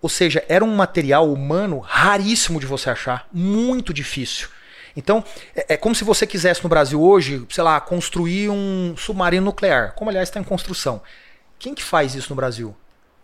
Ou 0.00 0.08
seja, 0.08 0.44
era 0.48 0.64
um 0.64 0.74
material 0.74 1.32
humano 1.32 1.78
raríssimo 1.78 2.60
de 2.60 2.66
você 2.66 2.90
achar, 2.90 3.28
muito 3.32 3.92
difícil. 3.92 4.48
Então, 4.96 5.24
é, 5.54 5.74
é 5.74 5.76
como 5.76 5.94
se 5.94 6.02
você 6.02 6.26
quisesse 6.26 6.62
no 6.62 6.68
Brasil 6.68 7.00
hoje, 7.00 7.44
sei 7.50 7.62
lá, 7.62 7.80
construir 7.80 8.48
um 8.48 8.96
submarino 8.96 9.44
nuclear, 9.44 9.92
como 9.94 10.10
aliás 10.10 10.28
está 10.28 10.40
em 10.40 10.44
construção. 10.44 11.00
Quem 11.58 11.74
que 11.74 11.82
faz 11.82 12.14
isso 12.14 12.30
no 12.30 12.36
Brasil? 12.36 12.76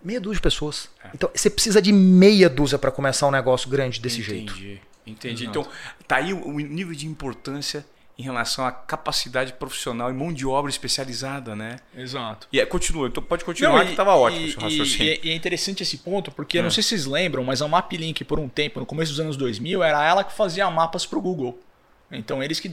Meia 0.03 0.21
dúzia 0.21 0.37
de 0.37 0.43
pessoas. 0.43 0.89
É. 1.03 1.09
Então, 1.15 1.31
você 1.35 1.49
precisa 1.49 1.81
de 1.81 1.93
meia 1.93 2.49
dúzia 2.49 2.79
para 2.79 2.91
começar 2.91 3.27
um 3.27 3.31
negócio 3.31 3.69
grande 3.69 4.01
desse 4.01 4.21
Entendi. 4.21 4.55
jeito. 4.55 4.83
Entendi. 5.07 5.45
Exato. 5.45 5.61
Então, 5.61 5.73
tá 6.07 6.17
aí 6.17 6.33
o 6.33 6.59
nível 6.59 6.95
de 6.95 7.07
importância 7.07 7.85
em 8.17 8.23
relação 8.23 8.65
à 8.65 8.71
capacidade 8.71 9.53
profissional 9.55 10.09
e 10.09 10.15
mão 10.15 10.33
de 10.33 10.47
obra 10.47 10.71
especializada, 10.71 11.57
né? 11.57 11.81
Exato. 11.97 12.47
E 12.53 12.61
é, 12.61 12.67
continua, 12.67 13.09
então 13.09 13.23
pode 13.23 13.45
continuar 13.45 13.79
não, 13.79 13.85
que 13.85 13.91
estava 13.91 14.15
ótimo 14.15 14.47
e, 14.47 14.53
raciocínio. 14.53 15.19
E, 15.23 15.29
e, 15.29 15.31
é 15.31 15.35
interessante 15.35 15.83
esse 15.83 15.99
ponto, 15.99 16.31
porque 16.31 16.59
é. 16.59 16.63
não 16.63 16.71
sei 16.71 16.83
se 16.83 16.91
vocês 16.91 17.07
lembram, 17.07 17.43
mas 17.43 17.61
a 17.61 17.67
MapLink, 17.67 18.23
por 18.25 18.39
um 18.39 18.49
tempo, 18.49 18.79
no 18.79 18.87
começo 18.87 19.11
dos 19.11 19.21
anos 19.21 19.37
2000, 19.37 19.83
era 19.83 20.07
ela 20.07 20.23
que 20.23 20.33
fazia 20.33 20.71
mapas 20.71 21.05
para 21.05 21.19
o 21.19 21.23
Google. 21.23 21.59
Então, 22.11 22.41
eles 22.41 22.61
que 22.61 22.73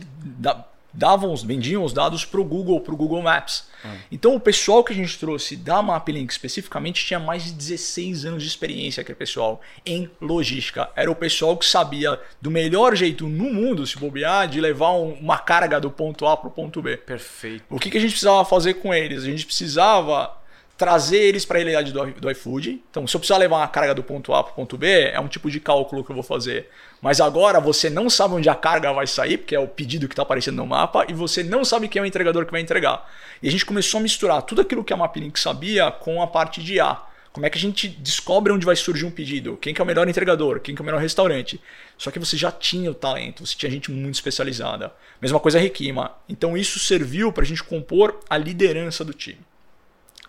davam, 0.94 1.36
vendiam 1.36 1.84
os 1.84 1.94
dados 1.94 2.26
para 2.26 2.40
o 2.40 2.44
Google, 2.44 2.80
para 2.82 2.94
o 2.94 2.98
Google 2.98 3.22
Maps. 3.22 3.70
Hum. 3.86 3.98
Então 4.12 4.36
o 4.36 4.40
pessoal 4.40 4.84
que 4.84 4.94
a 4.94 4.96
gente 4.96 5.18
trouxe 5.18 5.56
da 5.56 5.82
MapLink 5.82 6.32
especificamente 6.32 7.06
tinha 7.06 7.20
mais 7.20 7.46
de 7.46 7.54
16 7.54 8.26
anos 8.26 8.44
de 8.44 8.50
experiência, 8.50 9.02
aquele 9.02 9.18
pessoal, 9.18 9.62
em 9.86 10.10
logística. 10.20 10.90
Era 10.96 11.10
o 11.10 11.16
pessoal 11.16 11.58
que 11.58 11.66
sabia 11.66 12.20
do 12.42 12.52
melhor 12.52 12.96
jeito 12.96 13.28
no 13.28 13.54
mundo, 13.54 13.86
se 13.88 13.98
bobear, 13.98 14.48
de 14.48 14.60
levar 14.60 14.92
uma 14.92 15.38
carga 15.38 15.80
do 15.80 15.90
ponto 15.90 16.26
A 16.28 16.38
para 16.38 16.48
o 16.48 16.52
ponto 16.52 16.82
B. 16.82 16.98
Perfeito. 16.98 17.64
O 17.70 17.80
que, 17.80 17.90
que 17.90 17.98
a 17.98 18.02
gente 18.02 18.12
precisava 18.12 18.46
fazer 18.46 18.76
com 18.76 18.94
eles? 18.94 19.24
A 19.24 19.28
gente 19.28 19.46
precisava 19.46 20.41
trazer 20.82 21.18
eles 21.18 21.46
para 21.46 21.60
a 21.60 21.60
realidade 21.60 21.92
do, 21.92 22.20
do 22.20 22.32
iFood. 22.32 22.82
Então, 22.90 23.06
se 23.06 23.16
eu 23.16 23.20
precisar 23.20 23.38
levar 23.38 23.58
uma 23.58 23.68
carga 23.68 23.94
do 23.94 24.02
ponto 24.02 24.34
A 24.34 24.44
para 24.44 24.52
o 24.52 24.56
ponto 24.56 24.80
B, 24.80 24.88
é 24.88 25.20
um 25.20 25.28
tipo 25.28 25.48
de 25.52 25.60
cálculo 25.60 26.04
que 26.04 26.10
eu 26.10 26.16
vou 26.16 26.24
fazer. 26.24 26.70
Mas 27.00 27.22
agora 27.22 27.60
você 27.60 27.88
não 27.88 28.10
sabe 28.10 28.34
onde 28.34 28.50
a 28.50 28.56
carga 28.56 28.92
vai 28.92 29.06
sair, 29.06 29.38
porque 29.38 29.54
é 29.54 29.60
o 29.60 29.68
pedido 29.68 30.08
que 30.08 30.14
está 30.14 30.24
aparecendo 30.24 30.56
no 30.56 30.66
mapa, 30.66 31.06
e 31.08 31.14
você 31.14 31.44
não 31.44 31.64
sabe 31.64 31.88
quem 31.88 32.00
é 32.00 32.04
o 32.04 32.06
entregador 32.08 32.48
que 32.48 32.52
vai 32.52 32.62
entregar. 32.62 33.08
E 33.44 33.48
a 33.48 33.52
gente 33.52 33.64
começou 33.64 34.00
a 34.00 34.02
misturar 34.02 34.42
tudo 34.42 34.62
aquilo 34.62 34.84
que 34.84 34.92
a 34.92 34.98
Mapilink 34.98 35.40
sabia 35.40 35.92
com 35.92 36.20
a 36.20 36.26
parte 36.26 36.64
de 36.64 36.80
A. 36.80 37.00
Como 37.32 37.46
é 37.46 37.50
que 37.52 37.60
a 37.60 37.62
gente 37.62 37.88
descobre 37.88 38.52
onde 38.52 38.66
vai 38.66 38.76
surgir 38.76 39.06
um 39.06 39.12
pedido? 39.12 39.58
Quem 39.58 39.76
que 39.76 39.82
é 39.82 39.84
o 39.84 39.88
melhor 39.88 40.10
entregador? 40.10 40.62
Quem 40.62 40.74
que 40.74 40.82
é 40.82 40.84
o 40.84 40.86
melhor 40.86 41.00
restaurante? 41.00 41.62
Só 41.96 42.10
que 42.10 42.18
você 42.18 42.36
já 42.36 42.52
tinha 42.52 42.90
o 42.90 42.96
talento, 42.96 43.46
você 43.46 43.56
tinha 43.56 43.72
gente 43.72 43.92
muito 43.92 44.16
especializada. 44.16 44.92
Mesma 45.22 45.40
coisa 45.40 45.60
a 45.60 45.62
Requima. 45.62 46.12
Então 46.28 46.58
isso 46.58 46.80
serviu 46.80 47.32
para 47.32 47.44
a 47.44 47.48
gente 47.48 47.64
compor 47.64 48.20
a 48.28 48.36
liderança 48.36 49.06
do 49.06 49.14
time. 49.14 49.51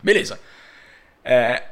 Beleza. 0.03 0.39
É, 1.25 1.63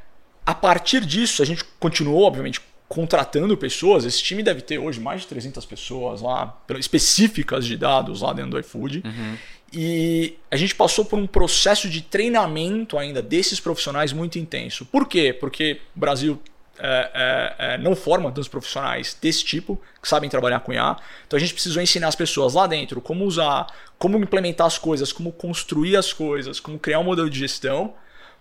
a 0.46 0.54
partir 0.54 1.04
disso, 1.04 1.42
a 1.42 1.44
gente 1.46 1.64
continuou, 1.78 2.22
obviamente, 2.24 2.60
contratando 2.88 3.56
pessoas. 3.56 4.04
Esse 4.04 4.22
time 4.22 4.42
deve 4.42 4.60
ter 4.60 4.78
hoje 4.78 4.98
mais 5.00 5.20
de 5.20 5.28
300 5.28 5.64
pessoas 5.64 6.20
lá, 6.20 6.60
específicas 6.78 7.64
de 7.64 7.76
dados 7.76 8.22
lá 8.22 8.32
dentro 8.32 8.50
do 8.52 8.58
iFood. 8.58 9.02
Uhum. 9.04 9.36
E 9.72 10.36
a 10.50 10.56
gente 10.56 10.74
passou 10.74 11.04
por 11.04 11.16
um 11.16 11.26
processo 11.26 11.88
de 11.88 12.02
treinamento 12.02 12.98
ainda 12.98 13.22
desses 13.22 13.60
profissionais 13.60 14.12
muito 14.12 14.38
intenso. 14.38 14.84
Por 14.84 15.06
quê? 15.06 15.32
Porque 15.32 15.80
o 15.94 16.00
Brasil 16.00 16.42
é, 16.80 17.10
é, 17.14 17.74
é, 17.74 17.78
não 17.78 17.94
forma 17.94 18.28
tantos 18.32 18.48
profissionais 18.48 19.16
desse 19.22 19.44
tipo 19.44 19.80
que 20.02 20.08
sabem 20.08 20.28
trabalhar 20.28 20.58
com 20.60 20.72
IA. 20.72 20.96
Então 21.26 21.36
a 21.36 21.40
gente 21.40 21.52
precisou 21.52 21.80
ensinar 21.80 22.08
as 22.08 22.16
pessoas 22.16 22.54
lá 22.54 22.66
dentro 22.66 23.00
como 23.00 23.24
usar, 23.24 23.66
como 23.98 24.18
implementar 24.18 24.66
as 24.66 24.78
coisas, 24.78 25.12
como 25.12 25.30
construir 25.30 25.96
as 25.96 26.12
coisas, 26.12 26.58
como 26.58 26.76
criar 26.76 26.98
um 26.98 27.04
modelo 27.04 27.30
de 27.30 27.38
gestão 27.38 27.94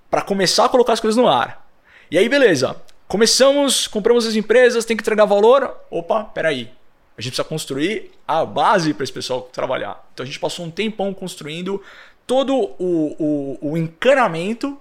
para 0.09 0.21
começar 0.21 0.65
a 0.65 0.69
colocar 0.69 0.93
as 0.93 0.99
coisas 0.99 1.17
no 1.17 1.27
ar. 1.27 1.67
E 2.09 2.17
aí, 2.17 2.27
beleza. 2.27 2.75
Começamos, 3.07 3.87
compramos 3.87 4.25
as 4.25 4.35
empresas, 4.35 4.85
tem 4.85 4.95
que 4.95 5.01
entregar 5.01 5.25
valor. 5.25 5.75
Opa, 5.89 6.23
peraí. 6.25 6.71
A 7.17 7.21
gente 7.21 7.31
precisa 7.31 7.43
construir 7.43 8.11
a 8.27 8.45
base 8.45 8.93
para 8.93 9.03
esse 9.03 9.11
pessoal 9.11 9.41
trabalhar. 9.51 10.07
Então 10.13 10.23
a 10.23 10.27
gente 10.27 10.39
passou 10.39 10.65
um 10.65 10.71
tempão 10.71 11.13
construindo 11.13 11.81
todo 12.25 12.55
o, 12.55 13.57
o, 13.59 13.71
o 13.71 13.77
encanamento 13.77 14.79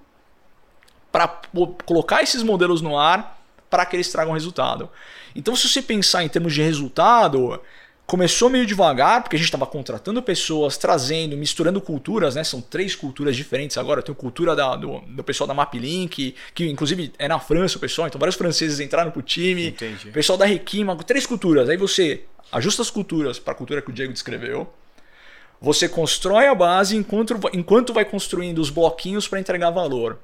para 1.11 1.27
colocar 1.87 2.23
esses 2.23 2.43
modelos 2.43 2.81
no 2.83 2.99
ar 2.99 3.41
para 3.71 3.85
que 3.87 3.97
eles 3.97 4.13
tragam 4.13 4.35
resultado. 4.35 4.89
Então, 5.35 5.57
se 5.57 5.69
você 5.69 5.83
pensar 5.83 6.25
em 6.25 6.29
termos 6.29 6.55
de 6.55 6.63
resultado, 6.63 7.61
começou 8.09 8.49
meio 8.49 8.65
devagar, 8.65 9.23
porque 9.23 9.37
a 9.37 9.39
gente 9.39 9.49
estava 9.49 9.67
contratando 9.67 10.23
pessoas, 10.23 10.79
trazendo, 10.79 11.37
misturando 11.37 11.79
culturas, 11.79 12.35
né? 12.35 12.43
São 12.43 12.59
três 12.59 12.97
culturas 12.97 13.37
diferentes 13.37 13.77
agora. 13.77 14.01
Tem 14.01 14.15
cultura 14.15 14.57
da, 14.57 14.75
do, 14.77 15.01
do 15.01 15.23
pessoal 15.23 15.47
da 15.47 15.53
MapLink, 15.53 16.35
que 16.55 16.67
inclusive 16.67 17.13
é 17.19 17.29
na 17.29 17.39
França 17.39 17.77
o 17.77 17.81
pessoal, 17.81 18.09
então 18.09 18.19
vários 18.19 18.35
franceses 18.35 18.81
entraram 18.81 19.11
pro 19.11 19.21
time. 19.21 19.69
Entendi. 19.69 20.11
Pessoal 20.11 20.39
da 20.39 20.47
Requima, 20.47 20.97
três 20.97 21.27
culturas. 21.27 21.69
Aí 21.69 21.77
você 21.77 22.25
ajusta 22.51 22.81
as 22.81 22.91
culturas 22.91 23.39
para 23.39 23.53
a 23.53 23.57
cultura 23.57 23.83
que 23.83 23.91
o 23.91 23.93
Diego 23.93 24.11
descreveu. 24.11 24.73
Você 25.61 25.87
constrói 25.87 26.47
a 26.47 26.55
base 26.55 26.97
enquanto, 26.97 27.39
enquanto 27.53 27.93
vai 27.93 28.07
construindo 28.07 28.59
os 28.59 28.71
bloquinhos 28.71 29.29
para 29.29 29.39
entregar 29.39 29.69
valor. 29.69 30.19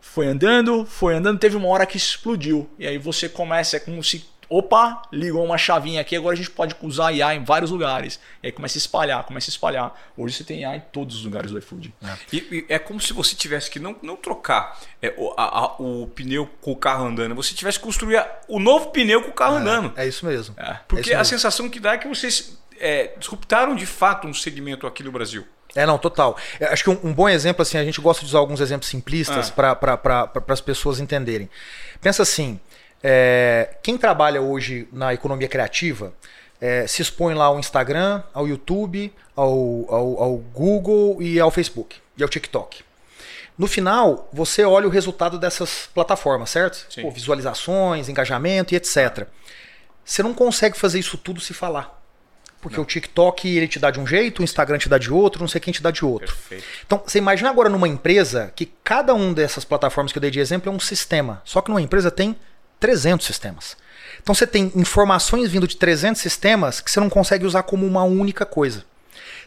Foi 0.00 0.26
andando, 0.26 0.86
foi 0.86 1.14
andando, 1.16 1.38
teve 1.38 1.56
uma 1.56 1.68
hora 1.68 1.84
que 1.84 1.98
explodiu. 1.98 2.70
E 2.78 2.86
aí 2.86 2.96
você 2.96 3.28
começa, 3.28 3.76
é 3.76 3.80
como 3.80 4.02
se 4.02 4.24
opa, 4.48 5.02
ligou 5.12 5.44
uma 5.44 5.58
chavinha 5.58 6.00
aqui, 6.00 6.16
agora 6.16 6.34
a 6.34 6.36
gente 6.36 6.50
pode 6.50 6.74
usar 6.82 7.12
IA 7.12 7.34
em 7.34 7.44
vários 7.44 7.70
lugares. 7.70 8.20
E 8.42 8.46
aí 8.46 8.52
começa 8.52 8.76
a 8.76 8.80
espalhar, 8.80 9.24
começa 9.24 9.50
a 9.50 9.52
espalhar. 9.52 10.12
Hoje 10.16 10.36
você 10.36 10.44
tem 10.44 10.60
IA 10.60 10.76
em 10.76 10.80
todos 10.80 11.16
os 11.16 11.24
lugares 11.24 11.50
do 11.50 11.58
iFood. 11.58 11.94
É. 12.02 12.16
E, 12.32 12.36
e, 12.36 12.66
é 12.68 12.78
como 12.78 13.00
se 13.00 13.12
você 13.12 13.34
tivesse 13.34 13.70
que 13.70 13.78
não, 13.78 13.96
não 14.02 14.16
trocar 14.16 14.78
é, 15.02 15.14
o, 15.16 15.32
a, 15.36 15.58
a, 15.60 15.66
o 15.78 16.06
pneu 16.08 16.48
com 16.60 16.72
o 16.72 16.76
carro 16.76 17.06
andando, 17.06 17.34
você 17.34 17.54
tivesse 17.54 17.78
que 17.78 17.84
construir 17.84 18.24
o 18.48 18.58
novo 18.58 18.90
pneu 18.90 19.22
com 19.22 19.30
o 19.30 19.34
carro 19.34 19.56
é, 19.56 19.60
andando. 19.60 19.92
É 19.96 20.06
isso 20.06 20.24
mesmo. 20.26 20.54
É. 20.58 20.78
Porque 20.88 21.12
é 21.12 21.16
a 21.16 21.24
sensação 21.24 21.68
que 21.68 21.80
dá 21.80 21.94
é 21.94 21.98
que 21.98 22.08
vocês 22.08 22.58
é, 22.78 23.12
disruptaram 23.18 23.74
de 23.74 23.86
fato 23.86 24.26
um 24.26 24.34
segmento 24.34 24.86
aqui 24.86 25.02
no 25.02 25.12
Brasil. 25.12 25.46
É, 25.74 25.84
não, 25.84 25.98
total. 25.98 26.36
Eu 26.60 26.68
acho 26.68 26.84
que 26.84 26.90
um, 26.90 26.98
um, 27.02 27.12
bom 27.12 27.28
exemplo, 27.28 27.62
assim, 27.62 27.76
a 27.76 27.84
gente 27.84 28.00
gosta 28.00 28.20
de 28.20 28.28
usar 28.28 28.38
alguns 28.38 28.60
exemplos 28.60 28.88
simplistas 28.88 29.52
ah. 29.56 29.74
para 29.74 30.30
as 30.48 30.60
pessoas 30.60 31.00
entenderem. 31.00 31.50
Pensa 32.00 32.22
assim, 32.22 32.60
é, 33.06 33.76
quem 33.82 33.98
trabalha 33.98 34.40
hoje 34.40 34.88
na 34.90 35.12
economia 35.12 35.46
criativa 35.46 36.14
é, 36.58 36.86
se 36.86 37.02
expõe 37.02 37.34
lá 37.34 37.44
ao 37.44 37.58
Instagram, 37.58 38.22
ao 38.32 38.48
YouTube, 38.48 39.12
ao, 39.36 39.50
ao, 39.90 40.22
ao, 40.22 40.36
Google 40.38 41.20
e 41.20 41.38
ao 41.38 41.50
Facebook 41.50 41.96
e 42.16 42.22
ao 42.22 42.28
TikTok. 42.30 42.82
No 43.58 43.66
final, 43.66 44.26
você 44.32 44.64
olha 44.64 44.86
o 44.86 44.90
resultado 44.90 45.38
dessas 45.38 45.86
plataformas, 45.92 46.48
certo? 46.48 46.86
Pô, 47.02 47.10
visualizações, 47.10 48.08
engajamento 48.08 48.72
e 48.72 48.76
etc. 48.78 49.26
Você 50.02 50.22
não 50.22 50.32
consegue 50.32 50.76
fazer 50.76 50.98
isso 50.98 51.18
tudo 51.18 51.42
se 51.42 51.52
falar. 51.52 52.02
Porque 52.62 52.78
não. 52.78 52.84
o 52.84 52.86
TikTok 52.86 53.46
ele 53.46 53.68
te 53.68 53.78
dá 53.78 53.90
de 53.90 54.00
um 54.00 54.06
jeito, 54.06 54.40
o 54.40 54.42
Instagram 54.42 54.78
te 54.78 54.88
dá 54.88 54.96
de 54.96 55.12
outro, 55.12 55.42
não 55.42 55.48
sei 55.48 55.60
quem 55.60 55.74
te 55.74 55.82
dá 55.82 55.90
de 55.90 56.02
outro. 56.06 56.34
Perfeito. 56.34 56.64
Então, 56.86 57.02
você 57.06 57.18
imagina 57.18 57.50
agora 57.50 57.68
numa 57.68 57.86
empresa 57.86 58.50
que 58.56 58.64
cada 58.82 59.14
um 59.14 59.34
dessas 59.34 59.62
plataformas 59.62 60.10
que 60.10 60.16
eu 60.16 60.22
dei 60.22 60.30
de 60.30 60.40
exemplo 60.40 60.72
é 60.72 60.74
um 60.74 60.80
sistema. 60.80 61.42
Só 61.44 61.60
que 61.60 61.68
numa 61.68 61.82
empresa 61.82 62.10
tem 62.10 62.34
300 62.84 63.26
sistemas. 63.26 63.78
Então 64.22 64.34
você 64.34 64.46
tem 64.46 64.70
informações 64.74 65.50
vindo 65.50 65.66
de 65.66 65.74
300 65.74 66.20
sistemas 66.20 66.82
que 66.82 66.90
você 66.90 67.00
não 67.00 67.08
consegue 67.08 67.46
usar 67.46 67.62
como 67.62 67.86
uma 67.86 68.04
única 68.04 68.44
coisa. 68.44 68.84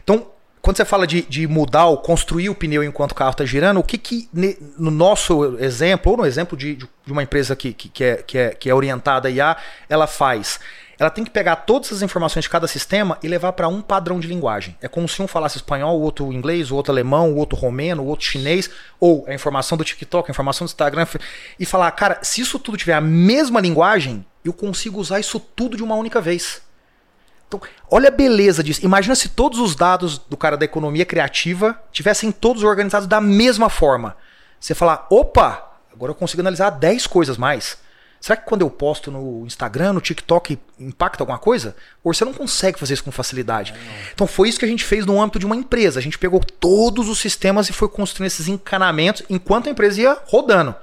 Então, 0.02 0.26
quando 0.60 0.76
você 0.76 0.84
fala 0.84 1.06
de, 1.06 1.22
de 1.22 1.46
mudar 1.46 1.86
ou 1.86 1.98
construir 1.98 2.50
o 2.50 2.54
pneu 2.54 2.82
enquanto 2.82 3.12
o 3.12 3.14
carro 3.14 3.30
está 3.30 3.44
girando, 3.44 3.78
o 3.78 3.84
que, 3.84 3.96
que 3.96 4.28
no 4.76 4.90
nosso 4.90 5.56
exemplo, 5.60 6.10
ou 6.10 6.18
no 6.18 6.26
exemplo 6.26 6.58
de, 6.58 6.74
de 6.74 7.12
uma 7.12 7.22
empresa 7.22 7.54
que, 7.54 7.72
que, 7.72 7.88
que, 7.88 8.02
é, 8.02 8.16
que, 8.16 8.38
é, 8.38 8.50
que 8.50 8.68
é 8.68 8.74
orientada 8.74 9.28
a 9.28 9.30
IA, 9.30 9.56
ela 9.88 10.08
faz? 10.08 10.58
Ela 10.98 11.10
tem 11.10 11.22
que 11.22 11.30
pegar 11.30 11.56
todas 11.56 11.92
as 11.92 12.02
informações 12.02 12.42
de 12.42 12.50
cada 12.50 12.66
sistema 12.66 13.16
e 13.22 13.28
levar 13.28 13.52
para 13.52 13.68
um 13.68 13.80
padrão 13.80 14.18
de 14.18 14.26
linguagem. 14.26 14.76
É 14.82 14.88
como 14.88 15.08
se 15.08 15.22
um 15.22 15.28
falasse 15.28 15.56
espanhol, 15.56 15.98
o 15.98 16.02
outro 16.02 16.32
inglês, 16.32 16.72
o 16.72 16.76
outro 16.76 16.92
alemão, 16.92 17.32
o 17.32 17.36
outro 17.36 17.56
romeno, 17.56 18.02
o 18.02 18.06
outro 18.06 18.26
chinês, 18.26 18.68
ou 18.98 19.24
a 19.28 19.32
informação 19.32 19.78
do 19.78 19.84
TikTok, 19.84 20.28
a 20.28 20.32
informação 20.32 20.66
do 20.66 20.70
Instagram, 20.70 21.06
e 21.58 21.64
falar, 21.64 21.90
cara, 21.92 22.18
se 22.22 22.40
isso 22.40 22.58
tudo 22.58 22.76
tiver 22.76 22.94
a 22.94 23.00
mesma 23.00 23.60
linguagem, 23.60 24.26
eu 24.44 24.52
consigo 24.52 24.98
usar 24.98 25.20
isso 25.20 25.38
tudo 25.38 25.76
de 25.76 25.84
uma 25.84 25.94
única 25.94 26.20
vez. 26.20 26.60
Então, 27.46 27.60
olha 27.90 28.08
a 28.08 28.12
beleza 28.12 28.62
disso. 28.62 28.84
Imagina 28.84 29.14
se 29.14 29.28
todos 29.28 29.58
os 29.60 29.76
dados 29.76 30.18
do 30.18 30.36
cara 30.36 30.56
da 30.56 30.64
economia 30.64 31.06
criativa 31.06 31.80
tivessem 31.92 32.32
todos 32.32 32.62
organizados 32.62 33.06
da 33.06 33.20
mesma 33.20 33.70
forma. 33.70 34.16
Você 34.60 34.74
falar, 34.74 35.06
opa, 35.08 35.78
agora 35.92 36.10
eu 36.10 36.14
consigo 36.14 36.42
analisar 36.42 36.70
10 36.70 37.06
coisas 37.06 37.38
mais. 37.38 37.78
Será 38.20 38.36
que 38.36 38.46
quando 38.46 38.62
eu 38.62 38.70
posto 38.70 39.10
no 39.10 39.46
Instagram, 39.46 39.92
no 39.92 40.00
TikTok, 40.00 40.58
impacta 40.78 41.22
alguma 41.22 41.38
coisa? 41.38 41.76
Ou 42.02 42.12
você 42.12 42.24
não 42.24 42.32
consegue 42.32 42.78
fazer 42.78 42.94
isso 42.94 43.04
com 43.04 43.12
facilidade? 43.12 43.72
Então 44.12 44.26
foi 44.26 44.48
isso 44.48 44.58
que 44.58 44.64
a 44.64 44.68
gente 44.68 44.84
fez 44.84 45.06
no 45.06 45.20
âmbito 45.20 45.38
de 45.38 45.46
uma 45.46 45.54
empresa. 45.54 46.00
A 46.00 46.02
gente 46.02 46.18
pegou 46.18 46.40
todos 46.40 47.08
os 47.08 47.18
sistemas 47.18 47.68
e 47.68 47.72
foi 47.72 47.88
construindo 47.88 48.26
esses 48.26 48.48
encanamentos 48.48 49.22
enquanto 49.30 49.68
a 49.68 49.70
empresa 49.70 50.00
ia 50.00 50.18
rodando. 50.26 50.74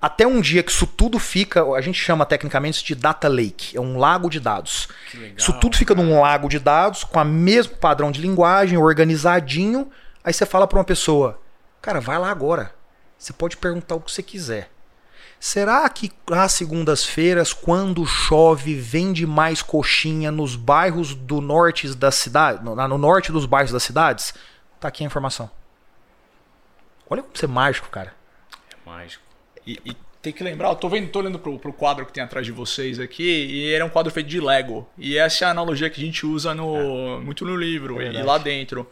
Até 0.00 0.26
um 0.26 0.40
dia 0.40 0.62
que 0.62 0.70
isso 0.70 0.86
tudo 0.86 1.18
fica, 1.18 1.64
a 1.72 1.80
gente 1.80 1.98
chama 1.98 2.26
tecnicamente 2.26 2.84
de 2.84 2.94
data 2.94 3.28
lake, 3.28 3.76
é 3.76 3.80
um 3.80 3.96
lago 3.96 4.28
de 4.28 4.38
dados. 4.38 4.88
Legal, 5.14 5.36
isso 5.36 5.52
tudo 5.54 5.76
fica 5.76 5.94
num 5.94 6.20
lago 6.20 6.48
de 6.48 6.58
dados 6.58 7.02
com 7.02 7.18
o 7.18 7.24
mesmo 7.24 7.76
padrão 7.76 8.12
de 8.12 8.20
linguagem, 8.20 8.76
organizadinho. 8.76 9.90
Aí 10.22 10.32
você 10.32 10.44
fala 10.44 10.66
para 10.66 10.78
uma 10.78 10.84
pessoa, 10.84 11.40
cara, 11.80 12.00
vai 12.00 12.18
lá 12.18 12.30
agora. 12.30 12.74
Você 13.18 13.32
pode 13.32 13.56
perguntar 13.56 13.94
o 13.94 14.00
que 14.00 14.12
você 14.12 14.22
quiser. 14.22 14.70
Será 15.38 15.88
que 15.88 16.10
às 16.30 16.52
segundas-feiras, 16.52 17.52
quando 17.52 18.04
chove, 18.06 18.74
vende 18.74 19.26
mais 19.26 19.62
coxinha 19.62 20.30
nos 20.30 20.56
bairros 20.56 21.14
do 21.14 21.40
norte 21.40 21.94
da 21.94 22.10
cidade, 22.10 22.64
no, 22.64 22.74
no 22.74 22.98
norte 22.98 23.30
dos 23.30 23.46
bairros 23.46 23.70
das 23.70 23.82
cidades? 23.82 24.34
Tá 24.80 24.88
aqui 24.88 25.04
a 25.04 25.06
informação. 25.06 25.50
Olha 27.08 27.22
como 27.22 27.36
você 27.36 27.44
é 27.44 27.48
mágico, 27.48 27.88
cara. 27.88 28.14
É 28.72 28.90
mágico. 28.90 29.22
E, 29.66 29.80
e, 29.84 29.96
tem 30.26 30.32
que 30.32 30.42
lembrar, 30.42 30.70
eu 30.70 30.74
tô 30.74 30.88
vendo, 30.88 31.08
tô 31.08 31.20
olhando 31.20 31.38
pro, 31.38 31.56
pro 31.56 31.72
quadro 31.72 32.04
que 32.04 32.12
tem 32.12 32.22
atrás 32.22 32.44
de 32.44 32.50
vocês 32.50 32.98
aqui, 32.98 33.22
e 33.22 33.64
ele 33.66 33.82
é 33.82 33.84
um 33.84 33.88
quadro 33.88 34.12
feito 34.12 34.26
de 34.26 34.40
Lego. 34.40 34.88
E 34.98 35.16
essa 35.16 35.44
é 35.44 35.48
a 35.48 35.52
analogia 35.52 35.88
que 35.88 36.00
a 36.00 36.04
gente 36.04 36.26
usa 36.26 36.52
no, 36.52 36.76
é. 36.76 37.20
muito 37.20 37.44
no 37.44 37.54
livro 37.54 38.00
é 38.00 38.12
e 38.12 38.22
lá 38.22 38.36
dentro. 38.36 38.90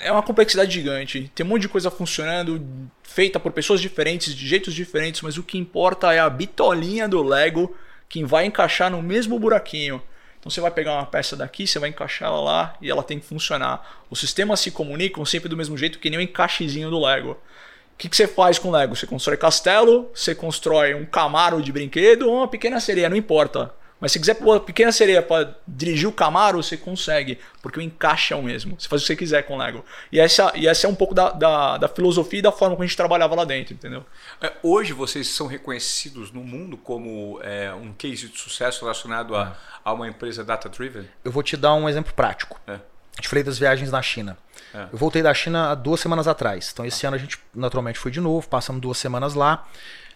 É 0.00 0.10
uma 0.10 0.22
complexidade 0.22 0.72
gigante. 0.72 1.30
Tem 1.34 1.44
um 1.44 1.48
monte 1.48 1.62
de 1.62 1.68
coisa 1.68 1.90
funcionando, 1.90 2.64
feita 3.02 3.38
por 3.38 3.52
pessoas 3.52 3.80
diferentes, 3.80 4.34
de 4.34 4.46
jeitos 4.46 4.74
diferentes, 4.74 5.22
mas 5.22 5.36
o 5.36 5.42
que 5.42 5.58
importa 5.58 6.12
é 6.12 6.18
a 6.18 6.30
bitolinha 6.30 7.08
do 7.08 7.22
Lego 7.22 7.74
que 8.08 8.24
vai 8.24 8.46
encaixar 8.46 8.90
no 8.90 9.02
mesmo 9.02 9.38
buraquinho. 9.38 10.02
Então 10.38 10.50
você 10.50 10.60
vai 10.60 10.70
pegar 10.70 10.92
uma 10.92 11.06
peça 11.06 11.36
daqui, 11.36 11.66
você 11.66 11.78
vai 11.78 11.88
encaixar 11.88 12.28
ela 12.28 12.40
lá 12.40 12.76
e 12.80 12.90
ela 12.90 13.02
tem 13.02 13.18
que 13.18 13.26
funcionar. 13.26 14.04
Os 14.10 14.20
sistemas 14.20 14.60
se 14.60 14.70
comunicam 14.70 15.24
sempre 15.24 15.48
do 15.48 15.56
mesmo 15.56 15.76
jeito 15.76 15.98
que 15.98 16.10
nem 16.10 16.18
o 16.18 16.20
um 16.20 16.24
encaixezinho 16.24 16.90
do 16.90 17.00
Lego. 17.00 17.32
O 17.32 17.96
que, 17.96 18.08
que 18.08 18.16
você 18.16 18.26
faz 18.26 18.58
com 18.58 18.70
Lego? 18.70 18.94
Você 18.94 19.06
constrói 19.06 19.36
castelo, 19.36 20.10
você 20.14 20.34
constrói 20.34 20.94
um 20.94 21.06
camaro 21.06 21.62
de 21.62 21.72
brinquedo 21.72 22.28
ou 22.28 22.36
uma 22.38 22.48
pequena 22.48 22.78
sereia, 22.80 23.08
não 23.08 23.16
importa. 23.16 23.72
Mas 24.00 24.12
se 24.12 24.20
quiser 24.20 24.34
pôr 24.34 24.56
a 24.56 24.60
pequena 24.60 24.92
sereia 24.92 25.22
para 25.22 25.56
dirigir 25.66 26.08
o 26.08 26.12
Camaro, 26.12 26.62
você 26.62 26.76
consegue, 26.76 27.38
porque 27.62 27.78
o 27.78 27.82
encaixe 27.82 28.34
é 28.34 28.36
o 28.36 28.42
mesmo. 28.42 28.78
Você 28.78 28.88
faz 28.88 29.02
o 29.02 29.04
que 29.04 29.06
você 29.06 29.16
quiser 29.16 29.42
com 29.44 29.54
o 29.54 29.58
Lego. 29.58 29.84
E 30.10 30.20
essa, 30.20 30.52
e 30.54 30.66
essa 30.66 30.86
é 30.86 30.90
um 30.90 30.94
pouco 30.94 31.14
da, 31.14 31.30
da, 31.30 31.78
da 31.78 31.88
filosofia 31.88 32.40
e 32.40 32.42
da 32.42 32.52
forma 32.52 32.74
como 32.74 32.84
a 32.84 32.86
gente 32.86 32.96
trabalhava 32.96 33.34
lá 33.34 33.44
dentro, 33.44 33.72
entendeu? 33.72 34.04
É, 34.42 34.52
hoje 34.62 34.92
vocês 34.92 35.28
são 35.28 35.46
reconhecidos 35.46 36.32
no 36.32 36.42
mundo 36.42 36.76
como 36.76 37.40
é, 37.42 37.72
um 37.72 37.92
case 37.92 38.28
de 38.28 38.38
sucesso 38.38 38.82
relacionado 38.82 39.34
a, 39.36 39.56
a 39.84 39.92
uma 39.92 40.08
empresa 40.08 40.44
data-driven? 40.44 41.08
Eu 41.24 41.30
vou 41.32 41.42
te 41.42 41.56
dar 41.56 41.74
um 41.74 41.88
exemplo 41.88 42.12
prático. 42.12 42.60
É. 42.66 42.72
A 42.72 42.80
gente 43.16 43.28
falei 43.28 43.44
das 43.44 43.58
viagens 43.58 43.92
na 43.92 44.02
China. 44.02 44.36
É. 44.74 44.88
Eu 44.92 44.98
voltei 44.98 45.22
da 45.22 45.32
China 45.32 45.70
há 45.70 45.74
duas 45.74 46.00
semanas 46.00 46.26
atrás. 46.26 46.70
Então 46.72 46.84
esse 46.84 47.06
ah. 47.06 47.08
ano 47.08 47.16
a 47.16 47.18
gente 47.18 47.38
naturalmente 47.54 47.98
foi 47.98 48.10
de 48.10 48.20
novo, 48.20 48.46
passamos 48.48 48.82
duas 48.82 48.98
semanas 48.98 49.34
lá. 49.34 49.66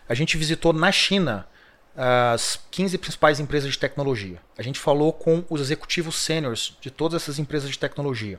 A 0.08 0.14
gente 0.14 0.36
visitou 0.36 0.72
na 0.72 0.90
China 0.90 1.46
as 2.00 2.60
15 2.70 2.96
principais 2.96 3.40
empresas 3.40 3.72
de 3.72 3.78
tecnologia. 3.78 4.38
A 4.56 4.62
gente 4.62 4.78
falou 4.78 5.12
com 5.12 5.44
os 5.50 5.60
executivos 5.60 6.14
sêniores 6.14 6.76
de 6.80 6.92
todas 6.92 7.20
essas 7.20 7.40
empresas 7.40 7.68
de 7.68 7.78
tecnologia. 7.78 8.38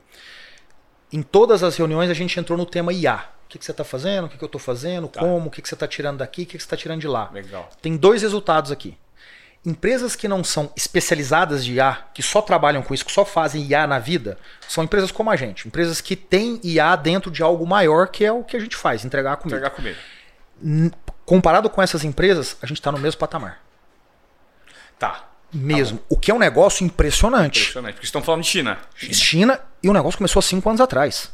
Em 1.12 1.22
todas 1.22 1.62
as 1.62 1.76
reuniões 1.76 2.10
a 2.10 2.14
gente 2.14 2.40
entrou 2.40 2.58
no 2.58 2.66
tema 2.66 2.94
IA. 2.94 3.26
O 3.46 3.50
que, 3.50 3.58
que 3.60 3.66
você 3.66 3.72
está 3.72 3.84
fazendo, 3.84 4.26
o 4.26 4.30
que, 4.30 4.38
que 4.38 4.44
eu 4.44 4.48
estou 4.48 4.62
fazendo, 4.62 5.10
tá. 5.10 5.20
como, 5.20 5.48
o 5.48 5.52
que, 5.52 5.62
que 5.62 5.68
você 5.68 5.74
está 5.74 5.88
tirando 5.88 6.20
daqui, 6.20 6.44
o 6.44 6.46
que, 6.46 6.58
que 6.58 6.64
você 6.64 6.68
está 6.68 6.78
tirando 6.78 7.02
de 7.02 7.08
lá. 7.08 7.30
Legal. 7.34 7.70
Tem 7.82 7.98
dois 7.98 8.22
resultados 8.22 8.72
aqui. 8.72 8.98
Empresas 9.66 10.16
que 10.16 10.28
não 10.28 10.42
são 10.42 10.72
especializadas 10.78 11.66
de 11.66 11.74
IA, 11.74 12.06
que 12.14 12.24
só 12.24 12.42
trabalham 12.42 12.82
com 12.82 12.94
isso, 12.94 13.04
que 13.04 13.12
só 13.12 13.26
fazem 13.26 13.64
IA 13.66 13.86
na 13.86 14.00
vida, 14.00 14.38
são 14.70 14.86
empresas 14.86 15.12
como 15.12 15.30
a 15.30 15.36
gente. 15.36 15.68
Empresas 15.68 16.00
que 16.00 16.16
têm 16.16 16.62
IA 16.64 16.96
dentro 16.96 17.30
de 17.30 17.44
algo 17.44 17.68
maior, 17.68 18.08
que 18.08 18.24
é 18.24 18.32
o 18.32 18.42
que 18.42 18.56
a 18.56 18.60
gente 18.60 18.78
faz, 18.78 19.04
entregar 19.04 19.34
a 19.34 19.36
comida. 19.36 19.58
Entregar 19.58 19.76
comida. 19.76 19.98
Comparado 21.30 21.70
com 21.70 21.80
essas 21.80 22.04
empresas, 22.04 22.58
a 22.60 22.66
gente 22.66 22.80
está 22.80 22.92
no 22.92 22.98
mesmo 22.98 23.20
patamar. 23.20 23.62
Tá. 24.98 25.30
Mesmo. 25.54 26.00
Tá 26.00 26.06
o 26.10 26.18
que 26.18 26.32
é 26.32 26.34
um 26.34 26.40
negócio 26.40 26.84
impressionante. 26.84 27.60
Impressionante, 27.60 27.94
porque 27.94 28.06
estão 28.08 28.24
falando 28.24 28.42
de 28.42 28.48
China. 28.48 28.80
China. 28.96 29.14
China, 29.14 29.62
e 29.84 29.90
o 29.90 29.94
negócio 29.94 30.18
começou 30.18 30.40
há 30.40 30.42
cinco 30.42 30.68
anos 30.68 30.82
atrás. 30.82 31.32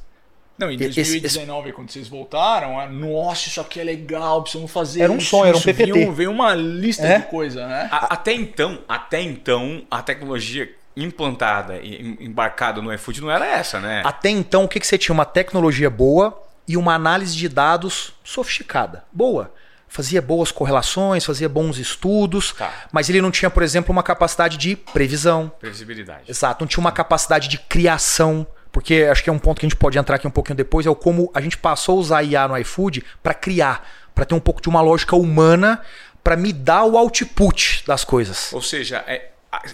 Não, 0.58 0.70
em 0.70 0.78
2019, 0.78 1.68
esse, 1.70 1.74
quando 1.74 1.92
vocês 1.92 2.10
voltaram, 2.10 2.92
nossa, 2.92 3.48
isso 3.48 3.62
aqui 3.62 3.80
é 3.80 3.86
legal, 3.86 4.42
precisamos 4.42 4.70
fazer 4.70 5.04
Era 5.04 5.14
um 5.14 5.18
isso, 5.18 5.30
sonho, 5.30 5.48
era 5.48 5.58
um 5.58 5.62
PPT. 5.62 5.94
Veio, 5.94 6.12
veio 6.12 6.32
uma 6.32 6.54
lista 6.54 7.08
é? 7.08 7.20
de 7.20 7.28
coisa, 7.28 7.66
né? 7.66 7.88
A, 7.90 8.16
até 8.16 8.34
então, 8.34 8.80
até 8.90 9.22
então, 9.22 9.88
a 9.90 10.02
tecnologia 10.02 10.76
implantada 10.94 11.78
e 11.78 12.18
embarcada 12.20 12.82
no 12.82 12.94
iFood 12.94 13.22
não 13.22 13.32
era 13.32 13.46
essa, 13.46 13.80
né? 13.80 14.02
Até 14.04 14.30
então, 14.30 14.66
o 14.66 14.68
que, 14.68 14.78
que 14.78 14.86
você 14.88 14.98
tinha? 14.98 15.14
Uma 15.14 15.24
tecnologia 15.24 15.90
boa 15.90 16.38
e 16.68 16.76
uma 16.76 16.94
análise 16.94 17.34
de 17.34 17.48
dados 17.48 18.14
sofisticada. 18.26 19.06
Boa. 19.10 19.54
Fazia 19.88 20.22
boas 20.22 20.52
correlações, 20.52 21.24
fazia 21.24 21.48
bons 21.48 21.78
estudos, 21.78 22.52
tá. 22.54 22.72
mas 22.92 23.10
ele 23.10 23.22
não 23.22 23.32
tinha, 23.32 23.50
por 23.50 23.64
exemplo, 23.64 23.92
uma 23.92 24.04
capacidade 24.04 24.58
de 24.58 24.76
previsão. 24.76 25.52
Previsibilidade. 25.60 26.24
Exato, 26.28 26.64
não 26.64 26.68
tinha 26.68 26.82
uma 26.82 26.92
capacidade 26.92 27.48
de 27.48 27.58
criação 27.58 28.46
porque 28.76 29.08
acho 29.10 29.24
que 29.24 29.30
é 29.30 29.34
um 29.34 29.40
ponto 29.40 29.62
que 29.62 29.66
a 29.66 29.70
gente 29.70 29.78
pode 29.78 29.98
entrar 29.98 30.18
aqui 30.18 30.28
um 30.28 30.32
pouquinho 30.32 30.58
depois, 30.58 30.86
é 30.86 30.90
o 30.90 30.96
como 30.96 31.32
a 31.34 31.40
gente 31.40 31.58
passou 31.58 31.98
a 31.98 32.02
usar 32.02 32.24
IA 32.24 32.46
no 32.46 32.58
iFood 32.58 33.06
para 33.24 33.34
criar, 33.34 33.90
para 34.14 34.26
ter 34.26 34.36
um 34.36 34.40
pouco 34.40 34.62
de 34.62 34.68
uma 34.68 34.82
lógica 34.82 35.16
humana 35.16 35.82
para 36.22 36.36
me 36.36 36.52
dar 36.52 36.84
o 36.84 36.98
output 36.98 37.86
das 37.88 38.04
coisas. 38.04 38.52
Ou 38.52 38.62
seja, 38.62 39.02
é, 39.08 39.30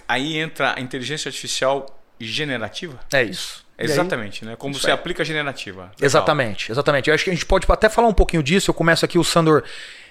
aí 0.07 0.37
entra 0.37 0.75
a 0.77 0.79
inteligência 0.79 1.29
artificial 1.29 1.99
generativa? 2.19 2.99
É 3.11 3.23
isso. 3.23 3.65
Exatamente, 3.83 4.43
aí, 4.43 4.51
né? 4.51 4.55
Como 4.55 4.75
é. 4.85 4.91
aplica 4.91 5.23
a 5.23 5.25
generativa. 5.25 5.83
Legal. 5.83 5.95
Exatamente, 6.01 6.71
exatamente. 6.71 7.09
Eu 7.09 7.13
acho 7.13 7.23
que 7.23 7.29
a 7.29 7.33
gente 7.33 7.45
pode 7.45 7.65
até 7.69 7.89
falar 7.89 8.07
um 8.07 8.13
pouquinho 8.13 8.43
disso. 8.43 8.69
Eu 8.69 8.75
começo 8.75 9.05
aqui, 9.05 9.17
o 9.17 9.23
Sandor 9.23 9.63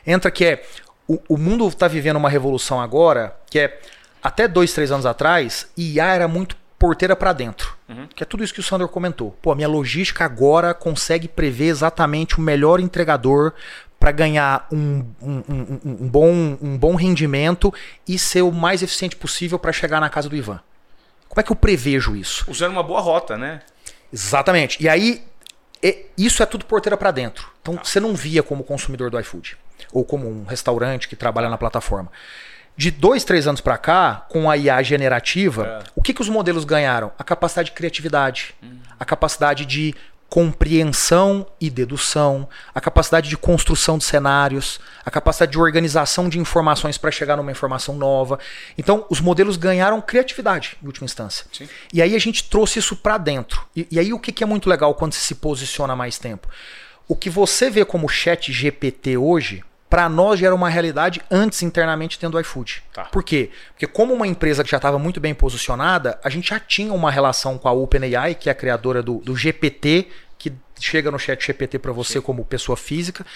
entra 0.06 0.30
que 0.30 0.44
é 0.44 0.62
o, 1.06 1.20
o 1.28 1.36
mundo 1.36 1.66
está 1.66 1.88
vivendo 1.88 2.16
uma 2.16 2.30
revolução 2.30 2.80
agora 2.80 3.36
que 3.50 3.58
é 3.58 3.80
até 4.22 4.46
dois, 4.46 4.72
três 4.72 4.92
anos 4.92 5.06
atrás, 5.06 5.68
IA 5.76 6.14
era 6.14 6.28
muito 6.28 6.56
porteira 6.78 7.16
para 7.16 7.32
dentro. 7.32 7.76
Uhum. 7.88 8.06
Que 8.14 8.22
é 8.22 8.26
tudo 8.26 8.44
isso 8.44 8.54
que 8.54 8.60
o 8.60 8.62
Sandor 8.62 8.88
comentou. 8.88 9.36
Pô, 9.42 9.52
a 9.52 9.54
minha 9.54 9.68
logística 9.68 10.24
agora 10.24 10.72
consegue 10.72 11.28
prever 11.28 11.66
exatamente 11.66 12.38
o 12.38 12.40
melhor 12.40 12.80
entregador 12.80 13.52
para 13.98 14.12
ganhar 14.12 14.66
um, 14.72 15.04
um, 15.20 15.42
um, 15.48 15.80
um, 15.84 16.08
bom, 16.08 16.58
um 16.62 16.78
bom 16.78 16.94
rendimento 16.94 17.72
e 18.08 18.18
ser 18.18 18.40
o 18.42 18.50
mais 18.50 18.82
eficiente 18.82 19.14
possível 19.14 19.58
para 19.58 19.72
chegar 19.72 20.00
na 20.00 20.08
casa 20.08 20.28
do 20.28 20.36
Ivan. 20.36 20.60
Como 21.30 21.40
é 21.40 21.42
que 21.44 21.52
eu 21.52 21.56
prevejo 21.56 22.16
isso? 22.16 22.44
Usando 22.50 22.72
uma 22.72 22.82
boa 22.82 23.00
rota, 23.00 23.38
né? 23.38 23.62
Exatamente. 24.12 24.82
E 24.82 24.88
aí, 24.88 25.24
isso 26.18 26.42
é 26.42 26.46
tudo 26.46 26.66
porteira 26.66 26.96
para 26.96 27.12
dentro. 27.12 27.48
Então, 27.62 27.76
tá. 27.76 27.84
você 27.84 28.00
não 28.00 28.14
via 28.16 28.42
como 28.42 28.64
consumidor 28.64 29.10
do 29.10 29.18
iFood 29.20 29.56
ou 29.92 30.04
como 30.04 30.28
um 30.28 30.44
restaurante 30.44 31.08
que 31.08 31.14
trabalha 31.14 31.48
na 31.48 31.56
plataforma 31.56 32.10
de 32.80 32.90
dois, 32.90 33.24
três 33.24 33.46
anos 33.46 33.60
para 33.60 33.76
cá, 33.76 34.24
com 34.30 34.50
a 34.50 34.56
IA 34.56 34.82
generativa, 34.82 35.82
é. 35.84 35.90
o 35.94 36.02
que, 36.02 36.14
que 36.14 36.22
os 36.22 36.30
modelos 36.30 36.64
ganharam? 36.64 37.12
A 37.18 37.22
capacidade 37.22 37.68
de 37.68 37.74
criatividade, 37.74 38.54
hum. 38.62 38.78
a 38.98 39.04
capacidade 39.04 39.66
de 39.66 39.94
compreensão 40.30 41.44
e 41.60 41.68
dedução, 41.68 42.48
a 42.72 42.80
capacidade 42.80 43.28
de 43.28 43.36
construção 43.36 43.98
de 43.98 44.04
cenários, 44.04 44.78
a 45.04 45.10
capacidade 45.10 45.50
de 45.50 45.58
organização 45.58 46.28
de 46.28 46.38
informações 46.38 46.96
para 46.96 47.10
chegar 47.10 47.36
numa 47.36 47.50
informação 47.50 47.96
nova. 47.96 48.38
Então, 48.78 49.04
os 49.10 49.20
modelos 49.20 49.56
ganharam 49.56 50.00
criatividade, 50.00 50.76
em 50.80 50.86
última 50.86 51.04
instância. 51.04 51.46
Sim. 51.52 51.68
E 51.92 52.00
aí 52.00 52.14
a 52.14 52.18
gente 52.20 52.44
trouxe 52.48 52.78
isso 52.78 52.94
para 52.94 53.18
dentro. 53.18 53.66
E, 53.74 53.88
e, 53.90 53.98
aí 53.98 54.12
o 54.12 54.20
que, 54.20 54.30
que 54.30 54.44
é 54.44 54.46
muito 54.46 54.70
legal 54.70 54.94
quando 54.94 55.14
se 55.14 55.34
posiciona 55.34 55.96
mais 55.96 56.16
tempo? 56.16 56.48
O 57.08 57.16
que 57.16 57.28
você 57.28 57.68
vê 57.68 57.84
como 57.84 58.08
chat 58.08 58.52
GPT 58.52 59.16
hoje, 59.16 59.64
para 59.90 60.08
nós 60.08 60.38
já 60.38 60.46
era 60.46 60.54
uma 60.54 60.68
realidade 60.68 61.20
antes 61.28 61.64
internamente 61.64 62.16
tendo 62.16 62.36
o 62.36 62.40
iFood. 62.40 62.80
Tá. 62.94 63.06
Por 63.06 63.24
quê? 63.24 63.50
Porque 63.72 63.88
como 63.88 64.14
uma 64.14 64.26
empresa 64.26 64.62
que 64.62 64.70
já 64.70 64.76
estava 64.76 65.00
muito 65.00 65.18
bem 65.18 65.34
posicionada, 65.34 66.18
a 66.22 66.30
gente 66.30 66.50
já 66.50 66.60
tinha 66.60 66.92
uma 66.92 67.10
relação 67.10 67.58
com 67.58 67.68
a 67.68 67.72
OpenAI, 67.72 68.36
que 68.36 68.48
é 68.48 68.52
a 68.52 68.54
criadora 68.54 69.02
do, 69.02 69.16
do 69.18 69.36
GPT, 69.36 70.06
que 70.38 70.52
chega 70.78 71.10
no 71.10 71.18
chat 71.18 71.44
GPT 71.44 71.80
para 71.80 71.90
você 71.90 72.14
Sim. 72.14 72.20
como 72.20 72.44
pessoa 72.44 72.76
física. 72.76 73.26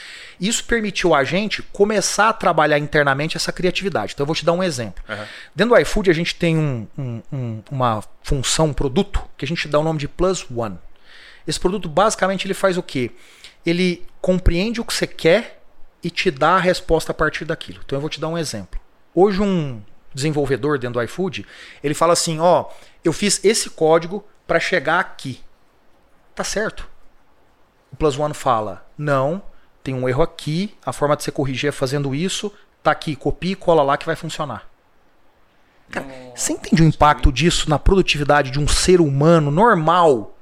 Isso 0.40 0.64
permitiu 0.64 1.12
a 1.12 1.24
gente 1.24 1.60
começar 1.60 2.28
a 2.28 2.32
trabalhar 2.32 2.78
internamente 2.78 3.36
essa 3.36 3.52
criatividade. 3.52 4.12
Então 4.14 4.22
eu 4.22 4.26
vou 4.26 4.36
te 4.36 4.44
dar 4.44 4.52
um 4.52 4.62
exemplo. 4.62 5.02
Uhum. 5.08 5.24
Dentro 5.56 5.74
do 5.74 5.80
iFood 5.80 6.08
a 6.08 6.14
gente 6.14 6.36
tem 6.36 6.56
um, 6.56 6.86
um, 6.96 7.22
um, 7.32 7.62
uma 7.68 8.02
função, 8.22 8.66
um 8.66 8.72
produto, 8.72 9.20
que 9.36 9.44
a 9.44 9.48
gente 9.48 9.66
dá 9.66 9.80
o 9.80 9.82
nome 9.82 9.98
de 9.98 10.06
Plus 10.06 10.46
One. 10.48 10.78
Esse 11.46 11.58
produto 11.58 11.88
basicamente 11.88 12.46
ele 12.46 12.54
faz 12.54 12.78
o 12.78 12.82
quê? 12.82 13.10
Ele 13.66 14.06
compreende 14.20 14.80
o 14.80 14.84
que 14.84 14.94
você 14.94 15.06
quer 15.06 15.63
e 16.04 16.10
te 16.10 16.30
dá 16.30 16.50
a 16.50 16.60
resposta 16.60 17.12
a 17.12 17.14
partir 17.14 17.46
daquilo. 17.46 17.80
Então 17.84 17.96
eu 17.96 18.00
vou 18.00 18.10
te 18.10 18.20
dar 18.20 18.28
um 18.28 18.36
exemplo. 18.36 18.78
Hoje 19.14 19.40
um 19.40 19.82
desenvolvedor 20.12 20.78
dentro 20.78 21.00
do 21.00 21.02
iFood, 21.02 21.46
ele 21.82 21.94
fala 21.94 22.12
assim, 22.12 22.38
ó, 22.38 22.62
oh, 22.62 22.72
eu 23.02 23.12
fiz 23.12 23.42
esse 23.42 23.70
código 23.70 24.22
para 24.46 24.60
chegar 24.60 25.00
aqui. 25.00 25.40
Tá 26.34 26.44
certo. 26.44 26.88
O 27.90 27.96
Plus 27.96 28.18
One 28.18 28.34
fala, 28.34 28.86
não, 28.98 29.42
tem 29.82 29.94
um 29.94 30.08
erro 30.08 30.22
aqui, 30.22 30.76
a 30.84 30.92
forma 30.92 31.16
de 31.16 31.24
você 31.24 31.32
corrigir 31.32 31.68
é 31.68 31.72
fazendo 31.72 32.14
isso, 32.14 32.52
tá 32.82 32.90
aqui, 32.90 33.16
copia 33.16 33.52
e 33.52 33.56
cola 33.56 33.82
lá 33.82 33.96
que 33.96 34.06
vai 34.06 34.14
funcionar. 34.14 34.68
Cara, 35.90 36.06
você 36.34 36.52
entende 36.52 36.82
o 36.82 36.86
impacto 36.86 37.32
disso 37.32 37.68
na 37.70 37.78
produtividade 37.78 38.50
de 38.50 38.60
um 38.60 38.68
ser 38.68 39.00
humano 39.00 39.50
normal? 39.50 40.36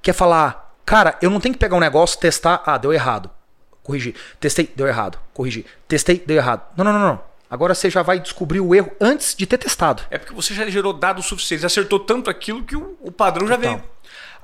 Que 0.00 0.10
é 0.10 0.12
falar, 0.14 0.74
cara, 0.84 1.16
eu 1.20 1.30
não 1.30 1.40
tenho 1.40 1.54
que 1.54 1.60
pegar 1.60 1.76
um 1.76 1.80
negócio, 1.80 2.18
testar, 2.18 2.62
ah, 2.64 2.78
deu 2.78 2.92
errado 2.92 3.30
corrigir. 3.88 4.14
Testei, 4.38 4.70
deu 4.76 4.86
errado. 4.86 5.18
Corrigir. 5.32 5.64
Testei, 5.88 6.22
deu 6.24 6.36
errado. 6.36 6.62
Não, 6.76 6.84
não, 6.84 6.92
não, 6.92 7.00
não. 7.00 7.28
Agora 7.50 7.74
você 7.74 7.88
já 7.88 8.02
vai 8.02 8.20
descobrir 8.20 8.60
o 8.60 8.74
erro 8.74 8.92
antes 9.00 9.34
de 9.34 9.46
ter 9.46 9.56
testado. 9.56 10.02
É 10.10 10.18
porque 10.18 10.34
você 10.34 10.52
já 10.52 10.68
gerou 10.68 10.92
dados 10.92 11.24
suficientes, 11.24 11.64
acertou 11.64 11.98
tanto 11.98 12.28
aquilo 12.28 12.62
que 12.62 12.76
o, 12.76 12.94
o 13.00 13.10
padrão 13.10 13.48
já 13.48 13.54
então, 13.54 13.76
veio. 13.76 13.84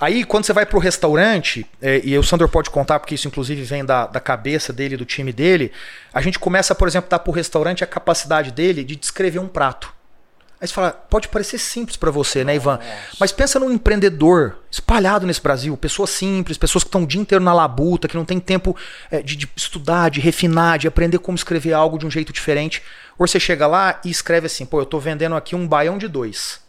Aí, 0.00 0.24
quando 0.24 0.44
você 0.44 0.52
vai 0.54 0.64
para 0.64 0.76
o 0.76 0.80
restaurante, 0.80 1.66
é, 1.80 2.00
e 2.02 2.18
o 2.18 2.22
Sandor 2.22 2.48
pode 2.48 2.70
contar, 2.70 2.98
porque 2.98 3.14
isso 3.14 3.28
inclusive 3.28 3.62
vem 3.62 3.84
da, 3.84 4.06
da 4.06 4.18
cabeça 4.18 4.72
dele, 4.72 4.96
do 4.96 5.04
time 5.04 5.32
dele, 5.32 5.70
a 6.12 6.20
gente 6.22 6.38
começa, 6.38 6.74
por 6.74 6.88
exemplo, 6.88 7.06
a 7.08 7.10
dar 7.10 7.18
para 7.18 7.30
o 7.30 7.34
restaurante 7.34 7.84
a 7.84 7.86
capacidade 7.86 8.50
dele 8.50 8.82
de 8.82 8.96
descrever 8.96 9.38
um 9.38 9.46
prato. 9.46 9.93
Aí 10.64 10.68
você 10.68 10.72
fala, 10.72 10.92
pode 10.92 11.28
parecer 11.28 11.58
simples 11.58 11.94
para 11.94 12.10
você, 12.10 12.42
né, 12.42 12.56
Ivan? 12.56 12.78
Mas 13.20 13.30
pensa 13.30 13.60
num 13.60 13.70
empreendedor 13.70 14.56
espalhado 14.70 15.26
nesse 15.26 15.42
Brasil, 15.42 15.76
pessoas 15.76 16.08
simples, 16.08 16.56
pessoas 16.56 16.82
que 16.82 16.88
estão 16.88 17.02
o 17.02 17.06
dia 17.06 17.20
inteiro 17.20 17.44
na 17.44 17.52
labuta, 17.52 18.08
que 18.08 18.16
não 18.16 18.24
tem 18.24 18.40
tempo 18.40 18.74
é, 19.10 19.20
de, 19.20 19.36
de, 19.36 19.46
estudar, 19.54 20.08
de 20.08 20.20
refinar, 20.20 20.78
de 20.78 20.88
aprender 20.88 21.18
como 21.18 21.36
escrever 21.36 21.74
algo 21.74 21.98
de 21.98 22.06
um 22.06 22.10
jeito 22.10 22.32
diferente. 22.32 22.82
Ou 23.18 23.26
você 23.26 23.38
chega 23.38 23.66
lá 23.66 24.00
e 24.02 24.08
escreve 24.08 24.46
assim, 24.46 24.64
pô, 24.64 24.80
eu 24.80 24.86
tô 24.86 24.98
vendendo 24.98 25.36
aqui 25.36 25.54
um 25.54 25.68
baião 25.68 25.98
de 25.98 26.08
dois. 26.08 26.62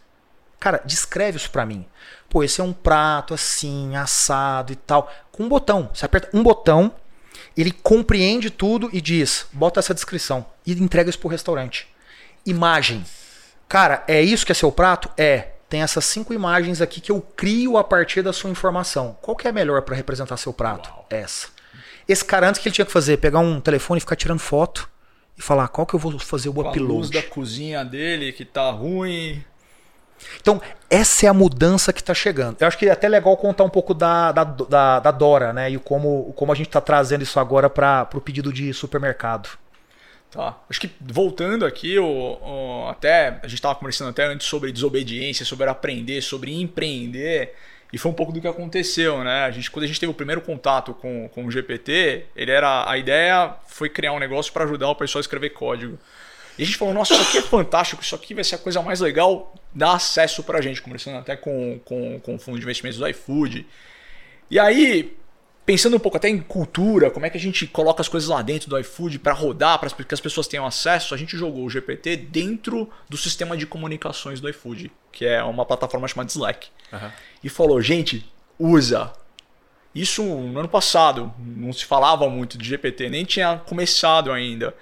Cara, 0.59 0.81
descreve 0.83 1.37
isso 1.37 1.49
para 1.49 1.65
mim. 1.65 1.85
Pô, 2.29 2.43
esse 2.43 2.59
é 2.59 2.63
um 2.65 2.73
prato 2.73 3.33
assim, 3.33 3.95
assado 3.95 4.73
e 4.73 4.75
tal. 4.75 5.09
Com 5.31 5.43
um 5.43 5.47
botão. 5.47 5.89
Você 5.93 6.05
aperta 6.05 6.29
um 6.33 6.43
botão, 6.43 6.91
ele 7.55 7.71
compreende 7.71 8.49
tudo 8.49 8.89
e 8.91 8.99
diz, 8.99 9.45
bota 9.53 9.79
essa 9.79 9.93
descrição. 9.93 10.45
E 10.67 10.73
entrega 10.73 11.09
isso 11.09 11.19
pro 11.19 11.29
restaurante. 11.29 11.87
Imagem 12.45 13.05
Cara, 13.67 14.03
é 14.07 14.21
isso 14.21 14.45
que 14.45 14.51
é 14.51 14.55
seu 14.55 14.71
prato? 14.71 15.09
É. 15.17 15.49
Tem 15.67 15.81
essas 15.81 16.05
cinco 16.05 16.33
imagens 16.33 16.81
aqui 16.81 17.01
que 17.01 17.11
eu 17.11 17.19
crio 17.35 17.77
a 17.77 17.83
partir 17.83 18.21
da 18.21 18.31
sua 18.31 18.49
informação. 18.49 19.17
Qual 19.21 19.35
que 19.35 19.47
é 19.47 19.51
melhor 19.51 19.81
para 19.81 19.95
representar 19.95 20.37
seu 20.37 20.53
prato? 20.53 20.89
Uau. 20.89 21.07
Essa. 21.09 21.47
Esse 22.07 22.23
cara 22.23 22.47
antes 22.47 22.61
que 22.61 22.67
ele 22.67 22.75
tinha 22.75 22.85
que 22.85 22.91
fazer, 22.91 23.17
pegar 23.17 23.39
um 23.39 23.59
telefone 23.59 23.97
e 23.97 24.01
ficar 24.01 24.15
tirando 24.15 24.39
foto 24.39 24.87
e 25.37 25.41
falar 25.41 25.67
qual 25.67 25.87
que 25.87 25.95
eu 25.95 25.99
vou 25.99 26.17
fazer 26.19 26.49
o 26.49 26.53
Com 26.53 26.61
upload. 26.61 26.79
A 26.79 26.87
luz 26.87 27.09
da 27.09 27.23
cozinha 27.23 27.83
dele 27.83 28.31
que 28.31 28.45
tá 28.45 28.69
ruim. 28.69 29.43
Então, 30.39 30.61
essa 30.89 31.25
é 31.25 31.29
a 31.29 31.33
mudança 31.33 31.91
que 31.91 31.99
está 31.99 32.13
chegando. 32.13 32.57
Eu 32.59 32.67
acho 32.67 32.77
que 32.77 32.87
é 32.87 32.91
até 32.91 33.09
legal 33.09 33.35
contar 33.35 33.63
um 33.63 33.69
pouco 33.69 33.93
da, 33.93 34.31
da, 34.31 34.43
da, 34.43 34.99
da 34.99 35.11
Dora, 35.11 35.51
né? 35.51 35.69
E 35.69 35.77
como, 35.77 36.31
como 36.35 36.51
a 36.51 36.55
gente 36.55 36.67
está 36.67 36.79
trazendo 36.79 37.23
isso 37.23 37.39
agora 37.39 37.69
para 37.69 38.07
o 38.13 38.21
pedido 38.21 38.53
de 38.53 38.73
supermercado. 38.73 39.49
Tá. 40.35 40.59
Acho 40.69 40.81
que 40.81 40.91
voltando 40.99 41.65
aqui, 41.65 41.97
o, 41.97 42.05
o 42.05 42.89
até 42.89 43.39
a 43.41 43.47
gente 43.47 43.55
estava 43.55 43.73
conversando 43.73 44.09
até 44.09 44.25
antes 44.25 44.45
sobre 44.45 44.69
desobediência, 44.69 45.45
sobre 45.45 45.69
aprender, 45.69 46.21
sobre 46.21 46.53
empreender. 46.53 47.55
E 47.93 47.97
foi 47.97 48.11
um 48.11 48.13
pouco 48.13 48.33
do 48.33 48.41
que 48.41 48.47
aconteceu, 48.47 49.23
né? 49.23 49.45
A 49.45 49.51
gente, 49.51 49.71
quando 49.71 49.85
a 49.85 49.87
gente 49.87 49.97
teve 49.97 50.11
o 50.11 50.13
primeiro 50.13 50.41
contato 50.41 50.93
com, 50.93 51.29
com 51.29 51.45
o 51.45 51.49
GPT, 51.51 52.25
ele 52.35 52.51
era 52.51 52.89
a 52.89 52.97
ideia 52.97 53.55
foi 53.65 53.87
criar 53.87 54.11
um 54.11 54.19
negócio 54.19 54.51
para 54.51 54.65
ajudar 54.65 54.89
o 54.89 54.95
pessoal 54.95 55.21
a 55.21 55.21
escrever 55.21 55.51
código. 55.51 55.97
E 56.57 56.63
a 56.63 56.65
gente 56.65 56.77
falou, 56.77 56.93
nossa, 56.93 57.13
isso 57.13 57.23
aqui 57.23 57.37
é 57.37 57.41
fantástico, 57.41 58.03
isso 58.03 58.13
aqui 58.13 58.33
vai 58.33 58.43
ser 58.43 58.55
a 58.55 58.57
coisa 58.57 58.81
mais 58.81 58.99
legal, 58.99 59.55
dá 59.73 59.93
acesso 59.93 60.43
para 60.43 60.59
a 60.59 60.61
gente, 60.61 60.81
conversando 60.81 61.17
até 61.17 61.37
com, 61.37 61.79
com, 61.85 62.19
com 62.19 62.35
o 62.35 62.39
fundo 62.39 62.57
de 62.57 62.63
investimentos 62.63 62.99
do 62.99 63.07
iFood. 63.07 63.65
E 64.51 64.59
aí, 64.59 65.15
pensando 65.65 65.95
um 65.95 65.99
pouco 65.99 66.17
até 66.17 66.29
em 66.29 66.39
cultura, 66.39 67.09
como 67.09 67.25
é 67.25 67.29
que 67.29 67.37
a 67.37 67.41
gente 67.41 67.65
coloca 67.65 68.01
as 68.01 68.07
coisas 68.07 68.29
lá 68.29 68.41
dentro 68.41 68.69
do 68.69 68.77
iFood 68.79 69.17
para 69.19 69.33
rodar, 69.33 69.79
para 69.79 69.89
que 69.89 70.13
as 70.13 70.19
pessoas 70.19 70.47
tenham 70.47 70.65
acesso, 70.65 71.13
a 71.13 71.17
gente 71.17 71.35
jogou 71.35 71.65
o 71.65 71.69
GPT 71.69 72.17
dentro 72.17 72.89
do 73.09 73.17
sistema 73.17 73.57
de 73.57 73.65
comunicações 73.65 74.39
do 74.39 74.47
iFood, 74.49 74.91
que 75.11 75.25
é 75.25 75.43
uma 75.43 75.65
plataforma 75.65 76.07
chamada 76.07 76.29
Slack. 76.29 76.67
Uhum. 76.93 77.11
E 77.43 77.49
falou, 77.49 77.81
gente, 77.81 78.31
usa. 78.59 79.11
Isso 79.93 80.23
no 80.23 80.59
ano 80.59 80.69
passado, 80.69 81.33
não 81.39 81.71
se 81.71 81.85
falava 81.85 82.29
muito 82.29 82.57
de 82.57 82.67
GPT, 82.67 83.09
nem 83.09 83.23
tinha 83.25 83.57
começado 83.65 84.31
ainda. 84.31 84.75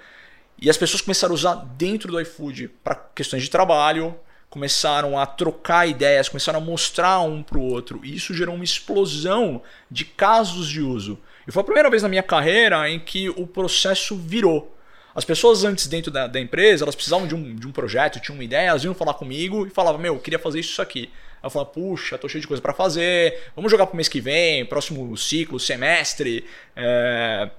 E 0.60 0.68
as 0.68 0.76
pessoas 0.76 1.00
começaram 1.00 1.32
a 1.32 1.36
usar 1.36 1.54
dentro 1.76 2.10
do 2.10 2.20
iFood 2.20 2.68
para 2.82 2.96
questões 3.14 3.42
de 3.42 3.48
trabalho, 3.48 4.14
começaram 4.54 5.18
a 5.18 5.26
trocar 5.26 5.88
ideias, 5.88 6.28
começaram 6.28 6.60
a 6.60 6.64
mostrar 6.64 7.20
um 7.22 7.42
para 7.42 7.58
o 7.58 7.62
outro. 7.62 8.00
E 8.04 8.14
isso 8.14 8.32
gerou 8.32 8.54
uma 8.54 8.62
explosão 8.62 9.60
de 9.90 10.04
casos 10.04 10.68
de 10.68 10.80
uso. 10.80 11.18
E 11.44 11.50
foi 11.50 11.60
a 11.60 11.64
primeira 11.64 11.90
vez 11.90 12.04
na 12.04 12.08
minha 12.08 12.22
carreira 12.22 12.88
em 12.88 13.00
que 13.00 13.28
o 13.30 13.48
processo 13.48 14.16
virou. 14.16 14.72
As 15.12 15.24
pessoas 15.24 15.64
antes 15.64 15.88
dentro 15.88 16.12
da, 16.12 16.28
da 16.28 16.38
empresa, 16.38 16.84
elas 16.84 16.94
precisavam 16.94 17.26
de 17.26 17.34
um, 17.34 17.56
de 17.56 17.66
um 17.66 17.72
projeto, 17.72 18.20
tinham 18.20 18.36
uma 18.36 18.44
ideia, 18.44 18.68
elas 18.68 18.84
iam 18.84 18.94
falar 18.94 19.14
comigo 19.14 19.66
e 19.66 19.70
falavam, 19.70 20.00
meu, 20.00 20.14
eu 20.14 20.20
queria 20.20 20.38
fazer 20.38 20.60
isso, 20.60 20.80
aqui. 20.80 21.10
Eu 21.42 21.50
falava, 21.50 21.70
puxa, 21.72 22.16
tô 22.16 22.28
cheio 22.28 22.40
de 22.40 22.46
coisa 22.46 22.62
para 22.62 22.72
fazer, 22.72 23.50
vamos 23.56 23.72
jogar 23.72 23.86
pro 23.86 23.96
mês 23.96 24.08
que 24.08 24.20
vem, 24.20 24.64
próximo 24.64 25.16
ciclo, 25.16 25.58
semestre. 25.58 26.44
É... 26.76 27.50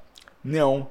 Não. 0.42 0.90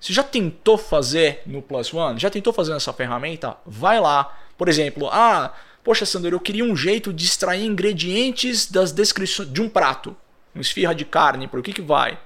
Você 0.00 0.12
já 0.12 0.24
tentou 0.24 0.76
fazer 0.76 1.42
no 1.46 1.62
Plus 1.62 1.94
One? 1.94 2.18
Já 2.18 2.28
tentou 2.28 2.52
fazer 2.52 2.72
essa 2.72 2.92
ferramenta? 2.92 3.56
Vai 3.64 4.00
lá, 4.00 4.36
por 4.56 4.68
exemplo, 4.68 5.08
ah, 5.10 5.52
poxa, 5.82 6.06
Sandro, 6.06 6.34
eu 6.34 6.40
queria 6.40 6.64
um 6.64 6.76
jeito 6.76 7.12
de 7.12 7.24
extrair 7.24 7.64
ingredientes 7.64 8.70
das 8.70 8.92
descrições 8.92 9.52
de 9.52 9.60
um 9.60 9.68
prato. 9.68 10.16
Uma 10.54 10.62
esfirra 10.62 10.94
de 10.94 11.04
carne, 11.04 11.48
por 11.48 11.62
que 11.62 11.72
que 11.72 11.82
vai? 11.82 12.18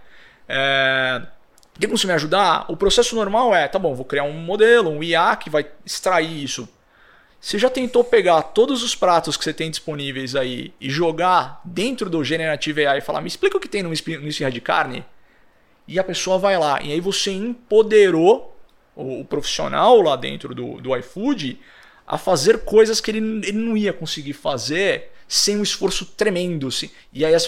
É... 0.49 1.23
Tem 1.79 1.89
como 1.89 2.01
me 2.05 2.13
ajudar? 2.13 2.67
O 2.69 2.77
processo 2.77 3.15
normal 3.15 3.55
é, 3.55 3.69
tá 3.69 3.79
bom, 3.79 3.95
vou 3.95 4.05
criar 4.05 4.25
um 4.25 4.33
modelo, 4.33 4.91
um 4.91 5.03
IA 5.03 5.37
que 5.37 5.49
vai 5.49 5.67
extrair 5.87 6.43
isso. 6.43 6.69
Você 7.41 7.57
já 7.57 7.71
tentou 7.71 8.03
pegar 8.03 8.43
todos 8.43 8.83
os 8.83 8.97
pratos 8.97 9.37
que 9.37 9.45
você 9.45 9.53
tem 9.53 9.71
disponíveis 9.71 10.35
aí 10.35 10.75
e 10.81 10.91
jogar 10.91 11.61
dentro 11.65 12.11
do 12.11 12.25
Generative 12.25 12.85
AI 12.85 12.99
e 12.99 13.01
falar, 13.01 13.21
me 13.21 13.29
explica 13.29 13.57
o 13.57 13.61
que 13.61 13.69
tem 13.69 13.83
no 13.83 13.93
esfirra 13.93 14.51
de 14.51 14.61
carne? 14.61 15.05
E 15.87 16.01
a 16.01 16.05
pessoa 16.05 16.37
vai 16.37 16.59
lá. 16.59 16.83
E 16.83 16.93
aí 16.93 17.01
você 17.01 17.31
empoderou 17.31 18.57
o, 18.97 19.25
profissional 19.25 20.03
lá 20.03 20.17
dentro 20.17 20.53
do, 20.55 20.81
do 20.81 20.97
iFood 20.97 21.61
a 22.09 22.17
fazer 22.17 22.61
coisas 22.61 23.01
que 23.01 23.11
ele, 23.11 23.19
ele 23.47 23.59
não 23.59 23.77
ia 23.77 23.93
conseguir 23.93 24.33
fazer 24.33 25.11
sem 25.29 25.59
um 25.59 25.63
esforço 25.63 26.07
tremendo. 26.07 26.69
Assim. 26.69 26.91
E 27.13 27.23
aí 27.23 27.35
as 27.35 27.47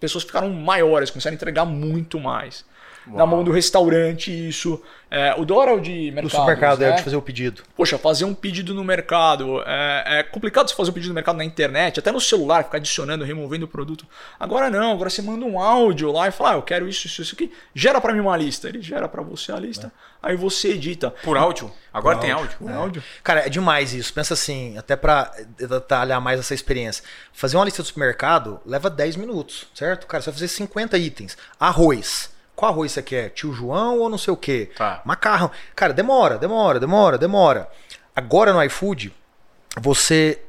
pessoas 0.00 0.24
ficaram 0.24 0.50
maiores, 0.50 1.10
começaram 1.10 1.34
a 1.34 1.36
entregar 1.36 1.64
muito 1.64 2.18
mais. 2.18 2.64
Uau. 3.06 3.16
Na 3.16 3.26
mão 3.26 3.42
do 3.42 3.50
restaurante, 3.50 4.30
isso. 4.30 4.80
É, 5.10 5.34
o 5.36 5.44
Dora 5.44 5.72
é 5.72 5.80
de 5.80 6.12
mercado. 6.12 6.22
Do 6.22 6.30
supermercado, 6.30 6.78
né? 6.80 6.90
é 6.90 6.92
de 6.92 7.02
fazer 7.02 7.16
o 7.16 7.22
pedido. 7.22 7.62
Poxa, 7.76 7.98
fazer 7.98 8.24
um 8.24 8.32
pedido 8.32 8.72
no 8.72 8.84
mercado. 8.84 9.60
É, 9.66 10.20
é, 10.20 10.22
complicado 10.22 10.68
você 10.68 10.74
fazer 10.74 10.90
um 10.90 10.94
pedido 10.94 11.08
no 11.08 11.14
mercado 11.14 11.36
na 11.36 11.44
internet, 11.44 11.98
até 11.98 12.12
no 12.12 12.20
celular, 12.20 12.64
ficar 12.64 12.76
adicionando, 12.76 13.24
removendo 13.24 13.64
o 13.64 13.68
produto. 13.68 14.06
Agora 14.38 14.70
não, 14.70 14.92
agora 14.92 15.10
você 15.10 15.20
manda 15.20 15.44
um 15.44 15.58
áudio 15.58 16.12
lá 16.12 16.28
e 16.28 16.30
fala, 16.30 16.52
ah, 16.52 16.54
eu 16.54 16.62
quero 16.62 16.88
isso, 16.88 17.08
isso, 17.08 17.22
isso 17.22 17.34
aqui. 17.34 17.52
Gera 17.74 18.00
para 18.00 18.12
mim 18.12 18.20
uma 18.20 18.36
lista. 18.36 18.68
Ele 18.68 18.80
gera 18.80 19.08
para 19.08 19.22
você 19.22 19.50
a 19.50 19.58
lista, 19.58 19.88
é. 20.22 20.28
aí 20.30 20.36
você 20.36 20.68
edita. 20.68 21.10
Por 21.24 21.36
áudio? 21.36 21.72
Agora 21.92 22.16
Por 22.16 22.22
tem 22.22 22.30
áudio. 22.30 22.56
áudio. 22.60 22.78
Áudio. 22.78 23.04
Cara, 23.24 23.46
é 23.46 23.48
demais 23.48 23.92
isso. 23.92 24.14
Pensa 24.14 24.34
assim, 24.34 24.78
até 24.78 24.94
para 24.94 25.32
detalhar 25.58 26.20
mais 26.20 26.38
essa 26.38 26.54
experiência. 26.54 27.02
Fazer 27.32 27.56
uma 27.56 27.64
lista 27.64 27.82
do 27.82 27.86
supermercado 27.86 28.60
leva 28.64 28.88
10 28.88 29.16
minutos, 29.16 29.66
certo? 29.74 30.06
Cara, 30.06 30.22
você 30.22 30.30
vai 30.30 30.34
fazer 30.34 30.48
50 30.48 30.96
itens. 30.98 31.36
Arroz. 31.58 32.30
Qual 32.60 32.70
arroz 32.70 32.92
você 32.92 33.02
quer? 33.02 33.30
Tio 33.30 33.54
João 33.54 34.00
ou 34.00 34.10
não 34.10 34.18
sei 34.18 34.34
o 34.34 34.36
quê? 34.36 34.70
Tá. 34.76 35.00
Macarrão. 35.02 35.50
Cara, 35.74 35.94
demora, 35.94 36.36
demora, 36.36 36.78
demora, 36.78 37.16
demora. 37.16 37.70
Agora 38.14 38.52
no 38.52 38.62
iFood, 38.64 39.14
você 39.80 40.42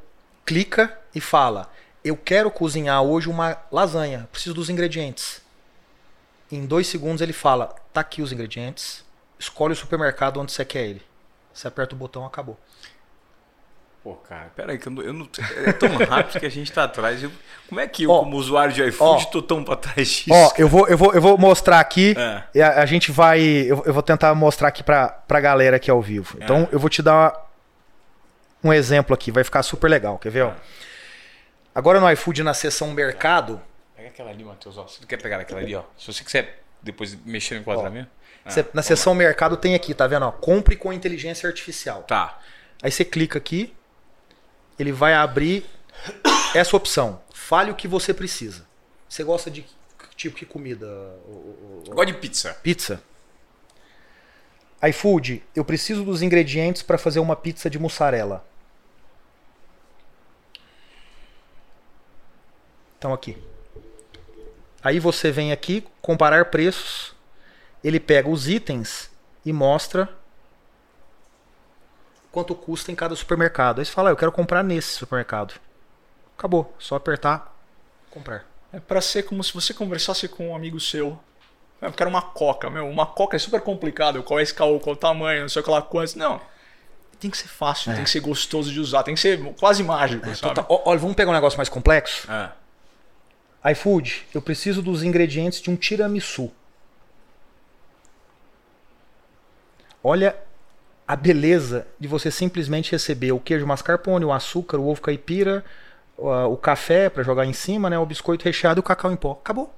clica 0.44 0.94
e 1.14 1.22
fala: 1.22 1.72
Eu 2.04 2.14
quero 2.14 2.50
cozinhar 2.50 3.02
hoje 3.02 3.30
uma 3.30 3.56
lasanha. 3.72 4.28
Preciso 4.30 4.54
dos 4.54 4.68
ingredientes. 4.68 5.40
Em 6.50 6.66
dois 6.66 6.86
segundos 6.86 7.22
ele 7.22 7.32
fala: 7.32 7.74
Tá 7.94 8.02
aqui 8.02 8.20
os 8.20 8.30
ingredientes. 8.30 9.02
Escolhe 9.38 9.72
o 9.72 9.76
supermercado 9.76 10.38
onde 10.38 10.52
você 10.52 10.66
quer 10.66 10.84
ele. 10.84 11.02
Você 11.50 11.66
aperta 11.66 11.94
o 11.94 11.98
botão, 11.98 12.26
acabou. 12.26 12.60
Pô, 14.02 14.14
cara, 14.14 14.50
peraí, 14.56 14.78
que 14.78 14.88
eu 14.88 14.92
não, 14.92 15.02
eu 15.02 15.12
não, 15.12 15.28
é 15.64 15.72
tão 15.72 15.88
rápido 15.96 16.40
que 16.40 16.46
a 16.46 16.50
gente 16.50 16.72
tá 16.72 16.84
atrás. 16.84 17.22
Eu, 17.22 17.30
como 17.68 17.80
é 17.80 17.86
que 17.86 18.02
eu, 18.02 18.08
como 18.08 18.36
usuário 18.36 18.74
de 18.74 18.82
iFood, 18.82 19.30
tô 19.30 19.40
tão 19.40 19.62
pra 19.62 19.76
trás 19.76 20.08
disso? 20.08 20.32
Ó, 20.32 20.52
eu 20.58 20.68
vou, 20.68 20.88
eu, 20.88 20.98
vou, 20.98 21.14
eu 21.14 21.20
vou 21.20 21.38
mostrar 21.38 21.78
aqui. 21.78 22.12
É. 22.18 22.42
E 22.52 22.60
a, 22.60 22.82
a, 22.82 22.86
gente 22.86 23.12
vai. 23.12 23.40
Eu, 23.40 23.80
eu, 23.86 23.94
vou 23.94 24.02
tentar 24.02 24.34
mostrar 24.34 24.68
aqui 24.68 24.82
pra, 24.82 25.08
pra 25.08 25.40
galera 25.40 25.76
aqui 25.76 25.88
ao 25.88 26.02
vivo. 26.02 26.36
Então, 26.42 26.62
é. 26.62 26.74
eu 26.74 26.80
vou 26.80 26.90
te 26.90 27.00
dar 27.00 27.48
um 28.62 28.72
exemplo 28.72 29.14
aqui, 29.14 29.30
vai 29.30 29.44
ficar 29.44 29.62
super 29.62 29.88
legal. 29.88 30.18
Quer 30.18 30.30
ver? 30.30 30.42
Ó? 30.42 30.48
É. 30.48 30.54
Agora 31.72 32.00
no 32.00 32.10
iFood, 32.10 32.42
na 32.42 32.54
seção 32.54 32.90
mercado. 32.90 33.60
Pega 33.96 34.08
aquela 34.08 34.30
ali, 34.30 34.42
Matheus. 34.42 34.76
Ó. 34.76 34.82
Você 34.82 35.00
não 35.00 35.06
quer 35.06 35.22
pegar 35.22 35.38
aquela 35.38 35.60
ali, 35.60 35.76
ó. 35.76 35.84
Se 35.96 36.12
você 36.12 36.24
quiser 36.24 36.60
depois 36.82 37.16
mexer 37.24 37.54
no 37.54 37.60
enquadramento. 37.60 38.10
Ó, 38.44 38.50
na 38.74 38.82
seção 38.82 39.14
mercado 39.14 39.56
tem 39.56 39.76
aqui, 39.76 39.94
tá 39.94 40.08
vendo? 40.08 40.26
Ó, 40.26 40.32
compre 40.32 40.74
com 40.74 40.92
inteligência 40.92 41.46
artificial. 41.46 42.02
Tá. 42.02 42.40
Aí 42.82 42.90
você 42.90 43.04
clica 43.04 43.38
aqui 43.38 43.72
ele 44.78 44.92
vai 44.92 45.14
abrir 45.14 45.64
essa 46.54 46.76
opção. 46.76 47.20
Fale 47.32 47.70
o 47.70 47.74
que 47.74 47.88
você 47.88 48.12
precisa. 48.12 48.66
Você 49.08 49.22
gosta 49.24 49.50
de 49.50 49.66
tipo 50.16 50.38
de 50.38 50.46
comida? 50.46 50.86
Gosto 51.88 52.06
de 52.06 52.14
pizza. 52.14 52.54
Pizza. 52.62 53.02
iFood, 54.88 55.42
eu 55.54 55.64
preciso 55.64 56.04
dos 56.04 56.22
ingredientes 56.22 56.82
para 56.82 56.98
fazer 56.98 57.20
uma 57.20 57.36
pizza 57.36 57.68
de 57.68 57.78
mussarela. 57.78 58.44
Então 62.98 63.12
aqui. 63.12 63.36
Aí 64.82 64.98
você 64.98 65.30
vem 65.30 65.52
aqui, 65.52 65.84
comparar 66.00 66.46
preços. 66.46 67.14
Ele 67.82 67.98
pega 67.98 68.28
os 68.28 68.48
itens 68.48 69.10
e 69.44 69.52
mostra 69.52 70.08
quanto 72.32 72.54
custa 72.54 72.90
em 72.90 72.94
cada 72.94 73.14
supermercado. 73.14 73.78
Aí 73.78 73.84
você 73.84 73.92
fala, 73.92 74.08
ah, 74.08 74.12
eu 74.12 74.16
quero 74.16 74.32
comprar 74.32 74.64
nesse 74.64 74.94
supermercado. 74.94 75.54
Acabou, 76.36 76.74
só 76.78 76.96
apertar, 76.96 77.54
comprar. 78.10 78.44
É 78.72 78.80
para 78.80 79.02
ser 79.02 79.24
como 79.24 79.44
se 79.44 79.52
você 79.52 79.74
conversasse 79.74 80.26
com 80.26 80.48
um 80.48 80.56
amigo 80.56 80.80
seu. 80.80 81.20
Eu 81.80 81.92
quero 81.92 82.08
uma 82.08 82.22
coca, 82.22 82.70
meu, 82.70 82.88
uma 82.88 83.04
coca 83.04 83.36
é 83.36 83.38
super 83.38 83.60
complicado, 83.60 84.22
qual 84.22 84.40
é 84.40 84.42
esse 84.42 84.54
qual 84.54 84.74
o 84.74 84.96
tamanho, 84.96 85.42
não 85.42 85.48
sei 85.48 85.60
o 85.60 85.64
que 85.64 85.70
lá 85.70 85.82
quantos. 85.82 86.14
Não. 86.14 86.40
Tem 87.20 87.30
que 87.30 87.36
ser 87.36 87.48
fácil, 87.48 87.92
é. 87.92 87.94
tem 87.96 88.04
que 88.04 88.10
ser 88.10 88.20
gostoso 88.20 88.72
de 88.72 88.80
usar, 88.80 89.02
tem 89.02 89.14
que 89.14 89.20
ser 89.20 89.38
quase 89.54 89.82
mágico, 89.82 90.28
é, 90.28 90.34
sabe? 90.34 90.54
Total. 90.54 90.82
Olha, 90.86 90.98
vamos 90.98 91.14
pegar 91.14 91.30
um 91.30 91.34
negócio 91.34 91.56
mais 91.56 91.68
complexo? 91.68 92.28
É. 92.32 93.72
iFood, 93.72 94.26
eu 94.32 94.40
preciso 94.40 94.80
dos 94.80 95.02
ingredientes 95.02 95.60
de 95.60 95.70
um 95.70 95.76
tiramisu. 95.76 96.50
Olha 100.02 100.36
a 101.12 101.16
beleza 101.16 101.86
de 102.00 102.08
você 102.08 102.30
simplesmente 102.30 102.90
receber 102.90 103.32
o 103.32 103.38
queijo 103.38 103.66
mascarpone, 103.66 104.24
o 104.24 104.32
açúcar, 104.32 104.78
o 104.78 104.88
ovo 104.88 105.02
caipira, 105.02 105.62
o 106.16 106.56
café 106.56 107.10
para 107.10 107.22
jogar 107.22 107.44
em 107.44 107.52
cima, 107.52 107.90
né, 107.90 107.98
o 107.98 108.06
biscoito 108.06 108.46
recheado 108.46 108.78
e 108.78 108.80
o 108.80 108.82
cacau 108.82 109.12
em 109.12 109.16
pó. 109.16 109.32
Acabou. 109.32 109.74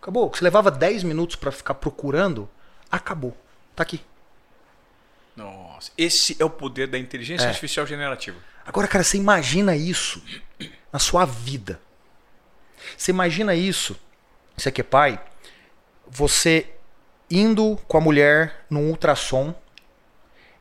Acabou. 0.00 0.30
Você 0.30 0.42
levava 0.42 0.70
10 0.70 1.02
minutos 1.02 1.36
para 1.36 1.52
ficar 1.52 1.74
procurando, 1.74 2.48
acabou. 2.90 3.36
Tá 3.74 3.82
aqui. 3.82 4.00
Nossa, 5.36 5.92
esse 5.98 6.34
é 6.40 6.44
o 6.46 6.48
poder 6.48 6.86
da 6.86 6.98
inteligência 6.98 7.44
é. 7.44 7.48
artificial 7.48 7.86
generativa. 7.86 8.38
Agora, 8.64 8.88
cara, 8.88 9.04
você 9.04 9.18
imagina 9.18 9.76
isso 9.76 10.22
na 10.90 10.98
sua 10.98 11.26
vida. 11.26 11.78
Você 12.96 13.10
imagina 13.10 13.54
isso, 13.54 13.94
você 14.56 14.72
que 14.72 14.80
é 14.80 14.84
pai, 14.84 15.20
você 16.08 16.66
indo 17.30 17.78
com 17.86 17.98
a 17.98 18.00
mulher 18.00 18.64
num 18.70 18.88
ultrassom 18.88 19.54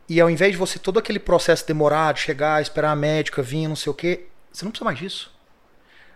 e 0.08 0.22
ao 0.22 0.30
invés 0.30 0.52
de 0.52 0.58
você 0.58 0.78
todo 0.78 1.00
aquele 1.00 1.20
processo 1.20 1.66
demorado, 1.66 2.20
chegar, 2.20 2.62
esperar 2.62 2.92
a 2.92 2.96
médica 2.96 3.42
vir, 3.42 3.68
não 3.68 3.76
sei 3.76 3.92
o 3.92 3.94
quê, 3.94 4.28
você 4.52 4.64
não 4.64 4.72
precisa 4.72 4.86
mais 4.86 4.98
disso. 4.98 5.32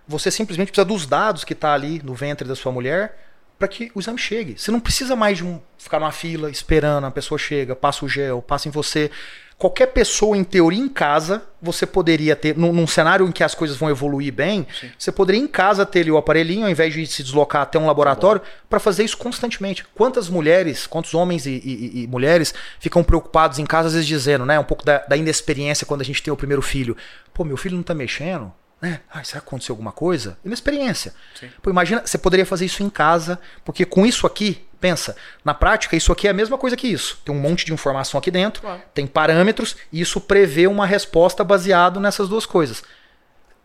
Você 0.07 0.31
simplesmente 0.31 0.71
precisa 0.71 0.85
dos 0.85 1.05
dados 1.05 1.43
que 1.43 1.53
está 1.53 1.73
ali 1.73 2.01
no 2.03 2.13
ventre 2.13 2.47
da 2.47 2.55
sua 2.55 2.71
mulher 2.71 3.17
para 3.57 3.67
que 3.67 3.91
o 3.93 3.99
exame 3.99 4.17
chegue. 4.17 4.57
Você 4.57 4.71
não 4.71 4.79
precisa 4.79 5.15
mais 5.15 5.37
de 5.37 5.43
um, 5.43 5.61
ficar 5.77 5.99
numa 5.99 6.11
fila 6.11 6.49
esperando, 6.49 7.05
a 7.05 7.11
pessoa 7.11 7.37
chega, 7.37 7.75
passa 7.75 8.05
o 8.05 8.09
gel, 8.09 8.41
passa 8.41 8.67
em 8.67 8.71
você 8.71 9.11
qualquer 9.59 9.87
pessoa, 9.87 10.37
em 10.37 10.43
teoria, 10.43 10.79
em 10.79 10.87
casa, 10.87 11.43
você 11.61 11.85
poderia 11.85 12.33
ter, 12.33 12.57
num, 12.57 12.71
num 12.71 12.87
cenário 12.87 13.27
em 13.27 13.31
que 13.31 13.43
as 13.43 13.53
coisas 13.53 13.75
vão 13.75 13.89
evoluir 13.89 14.33
bem, 14.33 14.65
Sim. 14.79 14.89
você 14.97 15.11
poderia 15.11 15.41
em 15.41 15.47
casa 15.47 15.85
ter 15.85 15.99
ali 15.99 16.11
o 16.11 16.17
aparelhinho, 16.17 16.63
ao 16.63 16.71
invés 16.71 16.93
de 16.93 17.05
se 17.05 17.21
deslocar 17.21 17.63
até 17.63 17.77
um 17.77 17.85
laboratório, 17.85 18.41
para 18.69 18.79
fazer 18.79 19.03
isso 19.03 19.17
constantemente. 19.17 19.85
Quantas 19.93 20.29
mulheres, 20.29 20.87
quantos 20.87 21.13
homens 21.13 21.45
e, 21.45 21.61
e, 21.63 22.03
e, 22.03 22.07
mulheres 22.07 22.53
ficam 22.79 23.03
preocupados 23.03 23.59
em 23.59 23.65
casa, 23.65 23.89
às 23.89 23.93
vezes 23.93 24.07
dizendo, 24.07 24.45
né, 24.45 24.57
um 24.57 24.63
pouco 24.63 24.85
da, 24.85 24.99
da 24.99 25.17
inexperiência 25.17 25.85
quando 25.85 26.01
a 26.01 26.05
gente 26.05 26.23
tem 26.23 26.33
o 26.33 26.37
primeiro 26.37 26.61
filho. 26.61 26.95
Pô, 27.33 27.43
meu 27.43 27.57
filho 27.57 27.75
não 27.75 27.83
tá 27.83 27.93
mexendo? 27.93 28.53
Né? 28.81 29.01
Ah, 29.11 29.23
será 29.23 29.41
que 29.41 29.47
aconteceu 29.47 29.73
alguma 29.73 29.91
coisa? 29.91 30.37
Inexperiência. 30.43 31.13
Sim. 31.37 31.49
Pô, 31.61 31.69
imagina, 31.69 32.01
você 32.05 32.17
poderia 32.17 32.45
fazer 32.45 32.65
isso 32.65 32.81
em 32.81 32.89
casa, 32.89 33.39
porque 33.65 33.85
com 33.85 34.05
isso 34.05 34.25
aqui, 34.25 34.65
pensa, 34.79 35.17
na 35.43 35.53
prática, 35.53 35.97
isso 35.97 36.11
aqui 36.11 36.27
é 36.27 36.31
a 36.31 36.33
mesma 36.33 36.57
coisa 36.57 36.77
que 36.77 36.87
isso. 36.87 37.19
Tem 37.25 37.35
um 37.35 37.39
monte 37.39 37.65
de 37.65 37.73
informação 37.73 38.17
aqui 38.17 38.31
dentro, 38.31 38.61
claro. 38.61 38.81
tem 38.93 39.05
parâmetros, 39.05 39.75
e 39.91 39.99
isso 39.99 40.21
prevê 40.21 40.65
uma 40.65 40.85
resposta 40.85 41.43
baseado 41.43 41.99
nessas 41.99 42.29
duas 42.29 42.45
coisas. 42.45 42.81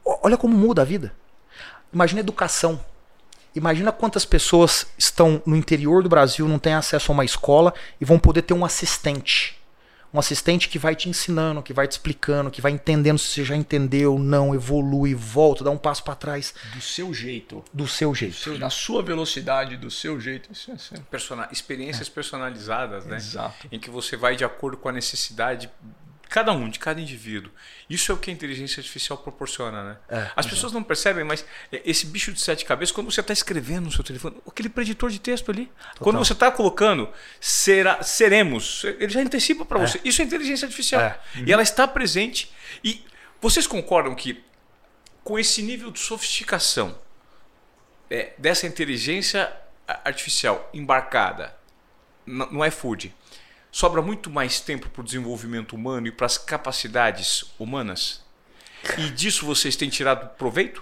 Olha 0.05 0.37
como 0.37 0.57
muda 0.57 0.83
a 0.83 0.85
vida. 0.85 1.13
Imagina 1.93 2.21
educação. 2.21 2.85
Imagina 3.55 3.93
quantas 3.93 4.25
pessoas 4.25 4.89
estão 4.99 5.41
no 5.47 5.55
interior 5.55 6.03
do 6.03 6.09
Brasil, 6.09 6.49
não 6.49 6.59
têm 6.59 6.75
acesso 6.75 7.13
a 7.13 7.15
uma 7.15 7.25
escola 7.25 7.73
e 8.01 8.05
vão 8.05 8.19
poder 8.19 8.43
ter 8.43 8.53
um 8.53 8.65
assistente 8.65 9.63
um 10.15 10.19
assistente 10.21 10.69
que 10.69 10.79
vai 10.79 10.95
te 10.95 11.09
ensinando, 11.09 11.61
que 11.61 11.73
vai 11.73 11.89
te 11.89 11.93
explicando, 11.93 12.49
que 12.49 12.61
vai 12.61 12.71
entendendo 12.71 13.19
se 13.19 13.27
você 13.27 13.45
já 13.45 13.57
entendeu, 13.57 14.17
não, 14.17 14.55
evolui, 14.55 15.13
volta, 15.13 15.65
dá 15.65 15.73
um 15.73 15.77
passo 15.77 16.05
para 16.05 16.15
trás. 16.15 16.55
Do 16.73 16.81
seu 16.81 17.13
jeito. 17.13 17.65
Do 17.73 17.89
seu 17.89 18.15
jeito. 18.15 18.35
Do 18.35 18.39
seu, 18.39 18.59
na 18.59 18.71
sua 18.71 19.03
velocidade, 19.03 19.77
do 19.77 19.91
seu 19.91 20.21
jeito. 20.21 20.53
Isso 20.53 20.71
é 20.71 20.75
assim. 20.75 20.95
Persona 21.11 21.49
experiências 21.51 22.07
é. 22.07 22.11
personalizadas, 22.13 23.05
né? 23.05 23.17
Exato. 23.17 23.67
Em 23.73 23.81
que 23.81 23.91
você 23.91 24.17
vai 24.17 24.37
de 24.37 24.45
acordo 24.45 24.77
com 24.77 24.89
a 24.89 24.93
necessidade 24.93 25.69
cada 26.29 26.53
um, 26.53 26.69
de 26.69 26.79
cada 26.79 27.01
indivíduo. 27.01 27.51
Isso 27.89 28.11
é 28.11 28.15
o 28.15 28.19
que 28.19 28.31
a 28.31 28.33
inteligência 28.33 28.81
artificial 28.81 29.19
proporciona, 29.19 29.83
né? 29.83 29.97
É, 30.09 30.31
As 30.35 30.47
pessoas 30.47 30.73
não 30.73 30.83
percebem, 30.83 31.25
mas 31.25 31.45
esse 31.71 32.07
bicho 32.07 32.33
de 32.33 32.41
sete 32.41 32.65
cabeças, 32.65 32.93
quando 32.93 33.11
você 33.11 33.21
está 33.21 33.33
escrevendo 33.33 33.85
no 33.85 33.93
seu 33.93 34.03
telefone, 34.03 34.37
aquele 34.47 34.69
preditor 34.69 35.11
de 35.11 35.19
texto 35.19 35.51
ali, 35.51 35.67
Total. 35.67 35.93
quando 36.01 36.19
você 36.19 36.33
está 36.33 36.51
colocando 36.51 37.09
será, 37.41 38.03
seremos, 38.03 38.85
ele 38.85 39.09
já 39.09 39.21
antecipa 39.21 39.65
para 39.65 39.83
é. 39.83 39.87
você. 39.87 40.01
Isso 40.05 40.23
é 40.23 40.25
inteligência 40.25 40.67
artificial. 40.67 41.01
É. 41.01 41.21
Uhum. 41.37 41.45
E 41.47 41.53
ela 41.53 41.63
está 41.63 41.87
presente. 41.87 42.53
E 42.83 43.05
vocês 43.41 43.67
concordam 43.67 44.15
que 44.15 44.43
com 45.23 45.39
esse 45.39 45.63
nível 45.63 45.91
de 45.91 45.99
sofisticação 45.99 46.99
é, 48.11 48.33
dessa 48.39 48.67
inteligência 48.67 49.51
artificial 49.87 50.69
embarcada 50.73 51.55
no, 52.27 52.47
no 52.53 52.67
iFood, 52.67 53.15
sobra 53.75 54.01
muito 54.01 54.31
mais 54.31 54.61
tempo 54.61 54.89
para 54.89 55.01
o 55.01 55.05
desenvolvimento 55.05 55.75
humano 55.75 56.07
e 56.07 56.13
para 56.13 56.27
as 56.27 56.39
capacidades 56.39 57.45
humanas? 57.59 58.23
E 58.97 59.11
disso 59.11 59.45
vocês 59.45 59.75
têm 59.75 59.89
tirado 59.89 60.29
proveito? 60.37 60.81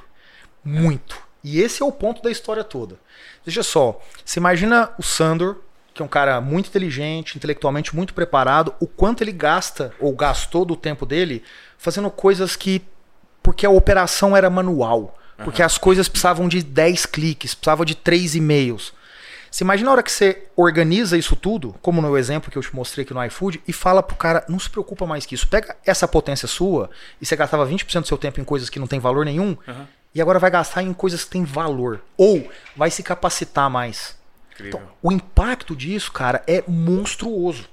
Muito. 0.63 1.19
E 1.43 1.59
esse 1.59 1.83
é 1.83 1.87
o 1.87 1.91
ponto 1.91 2.21
da 2.23 2.31
história 2.31 2.63
toda. 2.63 3.01
Veja 3.47 3.63
só, 3.63 3.99
você 4.23 4.39
imagina 4.39 4.93
o 4.99 5.03
Sandor, 5.03 5.57
que 5.95 6.03
é 6.03 6.05
um 6.05 6.09
cara 6.09 6.39
muito 6.43 6.69
inteligente, 6.69 7.35
intelectualmente 7.35 7.97
muito 7.97 8.13
preparado, 8.13 8.75
o 8.79 8.87
quanto 8.87 9.25
ele 9.25 9.33
gasta 9.33 9.95
ou 9.99 10.15
gastou 10.15 10.67
do 10.67 10.77
tempo 10.77 11.07
dele 11.07 11.43
fazendo 11.79 12.11
coisas 12.11 12.57
que 12.57 12.83
porque 13.43 13.65
a 13.65 13.71
operação 13.71 14.37
era 14.37 14.51
manual, 14.51 15.19
porque 15.39 15.63
uhum. 15.63 15.67
as 15.67 15.79
coisas 15.79 16.11
precisavam 16.11 16.47
de 16.47 16.63
10 16.63 17.07
cliques, 17.07 17.55
precisavam 17.55 17.87
de 17.87 17.95
3 17.95 18.35
e-mails. 18.35 18.93
Você 19.53 19.65
imagina 19.65 19.91
a 19.91 19.93
hora 19.93 20.03
que 20.03 20.11
você 20.11 20.45
organiza 20.57 21.15
isso 21.15 21.37
tudo, 21.37 21.75
como 21.83 22.01
no 22.01 22.17
exemplo 22.17 22.51
que 22.51 22.57
eu 22.57 22.63
te 22.63 22.75
mostrei 22.75 23.05
aqui 23.05 23.13
no 23.13 23.23
iFood, 23.27 23.63
e 23.69 23.73
fala 23.73 24.03
pro 24.03 24.17
cara, 24.17 24.43
não 24.49 24.59
se 24.59 24.71
preocupa 24.71 25.05
mais 25.05 25.27
que 25.27 25.35
isso. 25.35 25.47
Pega 25.47 25.77
essa 25.85 26.09
potência 26.09 26.49
sua, 26.49 26.89
e 27.21 27.27
você 27.27 27.37
gastava 27.37 27.67
20% 27.67 28.01
do 28.01 28.09
seu 28.09 28.17
tempo 28.17 28.41
em 28.41 28.45
coisas 28.45 28.71
que 28.71 28.79
não 28.79 28.87
tem 28.87 28.99
valor 28.99 29.27
nenhum, 29.27 29.51
uhum. 29.69 29.87
e 30.15 30.23
agora 30.23 30.39
vai 30.39 30.51
gastar 30.51 30.83
em 30.83 30.95
coisas 30.95 31.23
que 31.23 31.33
têm 31.33 31.45
valor. 31.45 32.01
Ou 32.17 32.51
vai 32.75 32.91
se 32.91 33.03
capacitar 33.03 33.69
mais. 33.69 34.17
Então, 34.59 34.81
o 35.03 35.13
impacto 35.13 35.77
disso, 35.77 36.11
cara, 36.13 36.43
é 36.47 36.65
monstruoso. 36.67 37.69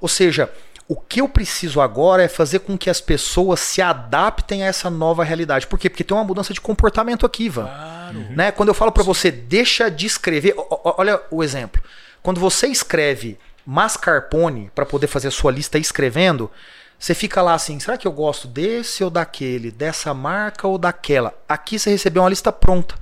Ou 0.00 0.08
seja, 0.08 0.50
o 0.92 0.96
que 0.96 1.22
eu 1.22 1.28
preciso 1.28 1.80
agora 1.80 2.22
é 2.22 2.28
fazer 2.28 2.58
com 2.58 2.76
que 2.76 2.90
as 2.90 3.00
pessoas 3.00 3.60
se 3.60 3.80
adaptem 3.80 4.62
a 4.62 4.66
essa 4.66 4.90
nova 4.90 5.24
realidade. 5.24 5.66
Por 5.66 5.78
quê? 5.78 5.88
Porque 5.88 6.04
tem 6.04 6.14
uma 6.14 6.22
mudança 6.22 6.52
de 6.52 6.60
comportamento 6.60 7.24
aqui, 7.24 7.44
Ivan. 7.44 7.64
Claro. 7.64 8.26
Né? 8.36 8.52
Quando 8.52 8.68
eu 8.68 8.74
falo 8.74 8.92
para 8.92 9.02
você, 9.02 9.30
deixa 9.30 9.90
de 9.90 10.04
escrever. 10.04 10.54
Olha 10.84 11.18
o 11.30 11.42
exemplo. 11.42 11.82
Quando 12.22 12.38
você 12.38 12.66
escreve 12.66 13.38
mascarpone 13.64 14.70
para 14.74 14.84
poder 14.84 15.06
fazer 15.06 15.28
a 15.28 15.30
sua 15.30 15.50
lista 15.50 15.78
escrevendo, 15.78 16.50
você 16.98 17.14
fica 17.14 17.40
lá 17.40 17.54
assim: 17.54 17.80
será 17.80 17.96
que 17.96 18.06
eu 18.06 18.12
gosto 18.12 18.46
desse 18.46 19.02
ou 19.02 19.08
daquele, 19.08 19.70
dessa 19.70 20.12
marca 20.12 20.68
ou 20.68 20.76
daquela? 20.76 21.32
Aqui 21.48 21.78
você 21.78 21.88
recebeu 21.88 22.22
uma 22.22 22.28
lista 22.28 22.52
pronta. 22.52 22.96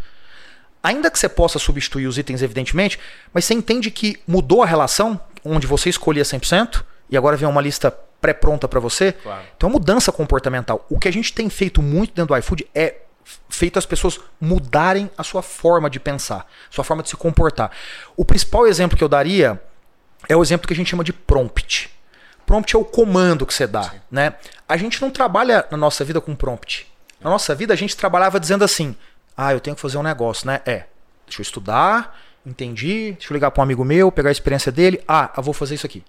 Ainda 0.81 1.11
que 1.11 1.19
você 1.19 1.29
possa 1.29 1.59
substituir 1.59 2.07
os 2.07 2.19
itens, 2.19 2.41
evidentemente, 2.41 3.01
mas 3.35 3.45
você 3.45 3.53
entende 3.53 3.91
que 3.91 4.21
mudou 4.29 4.63
a 4.63 4.67
relação, 4.67 5.21
onde 5.45 5.67
você 5.67 5.89
escolhia 5.89 6.23
100%, 6.23 6.85
e 7.11 7.17
agora 7.17 7.37
vem 7.37 7.49
uma 7.49 7.61
lista 7.61 7.91
pré-pronta 8.21 8.69
para 8.69 8.79
você. 8.79 9.13
Claro. 9.13 9.43
Então, 9.57 9.69
é 9.69 9.73
mudança 9.73 10.13
comportamental. 10.13 10.85
O 10.89 10.99
que 10.99 11.09
a 11.09 11.13
gente 11.13 11.33
tem 11.33 11.49
feito 11.49 11.83
muito 11.83 12.15
dentro 12.15 12.35
do 12.35 12.39
iFood 12.39 12.67
é 12.75 12.97
feito 13.49 13.79
as 13.79 13.87
pessoas 13.87 14.21
mudarem 14.41 15.11
a 15.17 15.23
sua 15.23 15.43
forma 15.43 15.89
de 15.89 16.01
pensar, 16.01 16.47
sua 16.71 16.85
forma 16.85 17.03
de 17.03 17.09
se 17.11 17.17
comportar. 17.17 17.71
O 18.17 18.25
principal 18.25 18.67
exemplo 18.67 18.97
que 18.97 19.05
eu 19.05 19.09
daria 19.09 19.61
é 20.29 20.37
o 20.37 20.43
exemplo 20.43 20.67
que 20.67 20.73
a 20.73 20.77
gente 20.77 20.91
chama 20.91 21.05
de 21.05 21.13
prompt. 21.13 21.91
Prompt 22.47 22.75
é 22.75 22.79
o 22.79 22.85
comando 22.85 23.47
que 23.47 23.55
você 23.55 23.67
dá, 23.67 23.95
né? 24.11 24.35
A 24.69 24.77
gente 24.77 25.01
não 25.01 25.11
trabalha 25.11 25.65
na 25.71 25.77
nossa 25.77 26.05
vida 26.05 26.21
com 26.21 26.35
prompt. 26.35 26.91
Na 27.21 27.31
nossa 27.31 27.55
vida 27.55 27.73
a 27.73 27.77
gente 27.77 27.97
trabalhava 27.97 28.41
dizendo 28.41 28.65
assim: 28.65 28.97
"Ah, 29.37 29.53
eu 29.53 29.61
tenho 29.61 29.77
que 29.77 29.83
fazer 29.83 29.99
um 29.99 30.03
negócio, 30.03 30.47
né? 30.47 30.61
É, 30.67 30.87
deixa 31.27 31.41
eu 31.41 31.43
estudar, 31.43 32.19
entendi, 32.45 33.13
deixa 33.13 33.33
eu 33.33 33.35
ligar 33.35 33.53
para 33.53 33.61
um 33.61 33.65
amigo 33.65 33.85
meu, 33.85 34.11
pegar 34.11 34.31
a 34.31 34.33
experiência 34.33 34.73
dele. 34.73 35.01
Ah, 35.07 35.31
eu 35.37 35.43
vou 35.43 35.55
fazer 35.55 35.77
isso 35.77 35.87
aqui. 35.87 36.05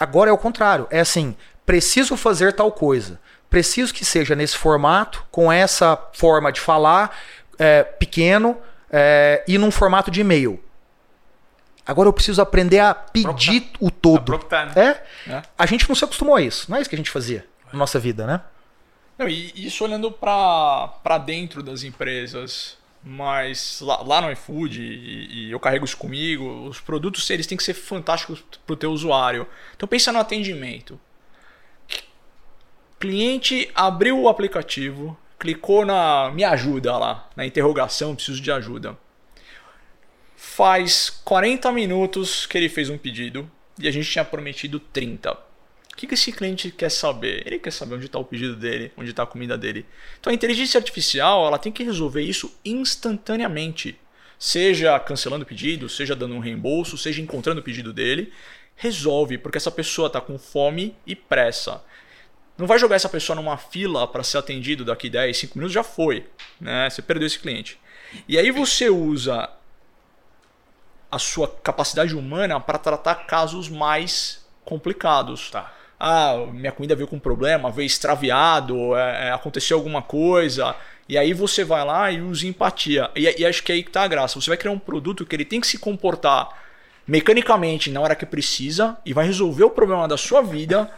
Agora 0.00 0.30
é 0.30 0.32
o 0.32 0.38
contrário. 0.38 0.88
É 0.90 1.00
assim: 1.00 1.36
preciso 1.66 2.16
fazer 2.16 2.54
tal 2.54 2.72
coisa. 2.72 3.20
Preciso 3.50 3.92
que 3.92 4.04
seja 4.04 4.34
nesse 4.34 4.56
formato, 4.56 5.26
com 5.30 5.52
essa 5.52 5.96
forma 6.14 6.50
de 6.50 6.60
falar, 6.60 7.14
é, 7.58 7.82
pequeno, 7.82 8.56
é, 8.90 9.44
e 9.46 9.58
num 9.58 9.70
formato 9.70 10.10
de 10.10 10.22
e-mail. 10.22 10.58
Agora 11.84 12.08
eu 12.08 12.12
preciso 12.12 12.40
aprender 12.40 12.78
a 12.78 12.94
pedir 12.94 13.62
Proptar. 13.62 13.86
o 13.86 13.90
todo. 13.90 14.24
Proptar, 14.24 14.66
né? 14.66 15.00
é? 15.26 15.30
é? 15.32 15.42
A 15.58 15.66
gente 15.66 15.88
não 15.88 15.96
se 15.96 16.04
acostumou 16.04 16.36
a 16.36 16.40
isso. 16.40 16.70
Não 16.70 16.78
é 16.78 16.80
isso 16.80 16.88
que 16.88 16.94
a 16.94 16.98
gente 16.98 17.10
fazia 17.10 17.44
na 17.72 17.78
nossa 17.78 17.98
vida, 17.98 18.26
né? 18.26 18.40
Não, 19.18 19.28
e 19.28 19.66
isso 19.66 19.84
olhando 19.84 20.10
para 20.10 21.18
dentro 21.18 21.62
das 21.62 21.82
empresas. 21.82 22.78
Mas 23.02 23.80
lá, 23.80 24.02
lá 24.02 24.20
no 24.20 24.30
iFood, 24.30 24.82
e, 24.82 25.46
e, 25.46 25.50
eu 25.50 25.58
carrego 25.58 25.84
isso 25.84 25.96
comigo, 25.96 26.68
os 26.68 26.80
produtos 26.80 27.28
eles 27.30 27.46
têm 27.46 27.56
que 27.56 27.64
ser 27.64 27.72
fantásticos 27.72 28.44
para 28.66 28.74
o 28.74 28.76
teu 28.76 28.90
usuário. 28.90 29.46
Então 29.74 29.88
pensa 29.88 30.12
no 30.12 30.18
atendimento. 30.18 31.00
Cliente 32.98 33.70
abriu 33.74 34.20
o 34.20 34.28
aplicativo, 34.28 35.18
clicou 35.38 35.86
na 35.86 36.30
me 36.34 36.44
ajuda 36.44 36.98
lá, 36.98 37.30
na 37.34 37.46
interrogação, 37.46 38.14
preciso 38.14 38.42
de 38.42 38.52
ajuda. 38.52 38.98
Faz 40.36 41.08
40 41.24 41.72
minutos 41.72 42.44
que 42.44 42.58
ele 42.58 42.68
fez 42.68 42.90
um 42.90 42.98
pedido 42.98 43.50
e 43.78 43.88
a 43.88 43.90
gente 43.90 44.10
tinha 44.10 44.24
prometido 44.24 44.78
30 44.78 45.49
que, 46.00 46.06
que 46.06 46.14
esse 46.14 46.32
cliente 46.32 46.70
quer 46.70 46.90
saber? 46.90 47.46
Ele 47.46 47.58
quer 47.58 47.70
saber 47.70 47.96
onde 47.96 48.06
está 48.06 48.18
o 48.18 48.24
pedido 48.24 48.56
dele, 48.56 48.90
onde 48.96 49.10
está 49.10 49.22
a 49.22 49.26
comida 49.26 49.58
dele. 49.58 49.84
Então 50.18 50.30
a 50.30 50.34
inteligência 50.34 50.78
artificial 50.78 51.46
ela 51.46 51.58
tem 51.58 51.70
que 51.70 51.84
resolver 51.84 52.22
isso 52.22 52.58
instantaneamente. 52.64 53.98
Seja 54.38 54.98
cancelando 54.98 55.44
o 55.44 55.46
pedido, 55.46 55.90
seja 55.90 56.16
dando 56.16 56.34
um 56.34 56.38
reembolso, 56.38 56.96
seja 56.96 57.20
encontrando 57.20 57.60
o 57.60 57.62
pedido 57.62 57.92
dele. 57.92 58.32
Resolve, 58.76 59.36
porque 59.36 59.58
essa 59.58 59.70
pessoa 59.70 60.06
está 60.06 60.22
com 60.22 60.38
fome 60.38 60.96
e 61.06 61.14
pressa. 61.14 61.84
Não 62.56 62.66
vai 62.66 62.78
jogar 62.78 62.96
essa 62.96 63.08
pessoa 63.08 63.36
numa 63.36 63.58
fila 63.58 64.08
para 64.08 64.22
ser 64.22 64.38
atendido 64.38 64.86
daqui 64.86 65.10
10, 65.10 65.36
5 65.36 65.58
minutos, 65.58 65.74
já 65.74 65.84
foi. 65.84 66.26
Né? 66.58 66.88
Você 66.88 67.02
perdeu 67.02 67.26
esse 67.26 67.38
cliente. 67.38 67.78
E 68.26 68.38
aí 68.38 68.50
você 68.50 68.88
usa 68.88 69.50
a 71.12 71.18
sua 71.18 71.46
capacidade 71.46 72.16
humana 72.16 72.58
para 72.58 72.78
tratar 72.78 73.26
casos 73.26 73.68
mais 73.68 74.46
complicados. 74.64 75.50
Tá 75.50 75.74
ah, 76.00 76.46
minha 76.50 76.72
comida 76.72 76.96
veio 76.96 77.06
com 77.06 77.18
problema, 77.18 77.70
veio 77.70 77.86
extraviado, 77.86 78.96
é, 78.96 79.28
é, 79.28 79.32
aconteceu 79.32 79.76
alguma 79.76 80.00
coisa. 80.00 80.74
E 81.06 81.18
aí 81.18 81.34
você 81.34 81.62
vai 81.62 81.84
lá 81.84 82.10
e 82.10 82.22
usa 82.22 82.46
empatia. 82.46 83.10
E, 83.14 83.42
e 83.42 83.44
acho 83.44 83.62
que 83.62 83.70
é 83.70 83.74
aí 83.74 83.82
que 83.82 83.90
tá 83.90 84.02
a 84.02 84.08
graça. 84.08 84.40
Você 84.40 84.48
vai 84.48 84.56
criar 84.56 84.72
um 84.72 84.78
produto 84.78 85.26
que 85.26 85.36
ele 85.36 85.44
tem 85.44 85.60
que 85.60 85.66
se 85.66 85.78
comportar 85.78 86.48
mecanicamente 87.06 87.90
na 87.90 88.00
hora 88.00 88.14
que 88.14 88.24
precisa 88.24 88.96
e 89.04 89.12
vai 89.12 89.26
resolver 89.26 89.64
o 89.64 89.70
problema 89.70 90.08
da 90.08 90.16
sua 90.16 90.40
vida 90.40 90.90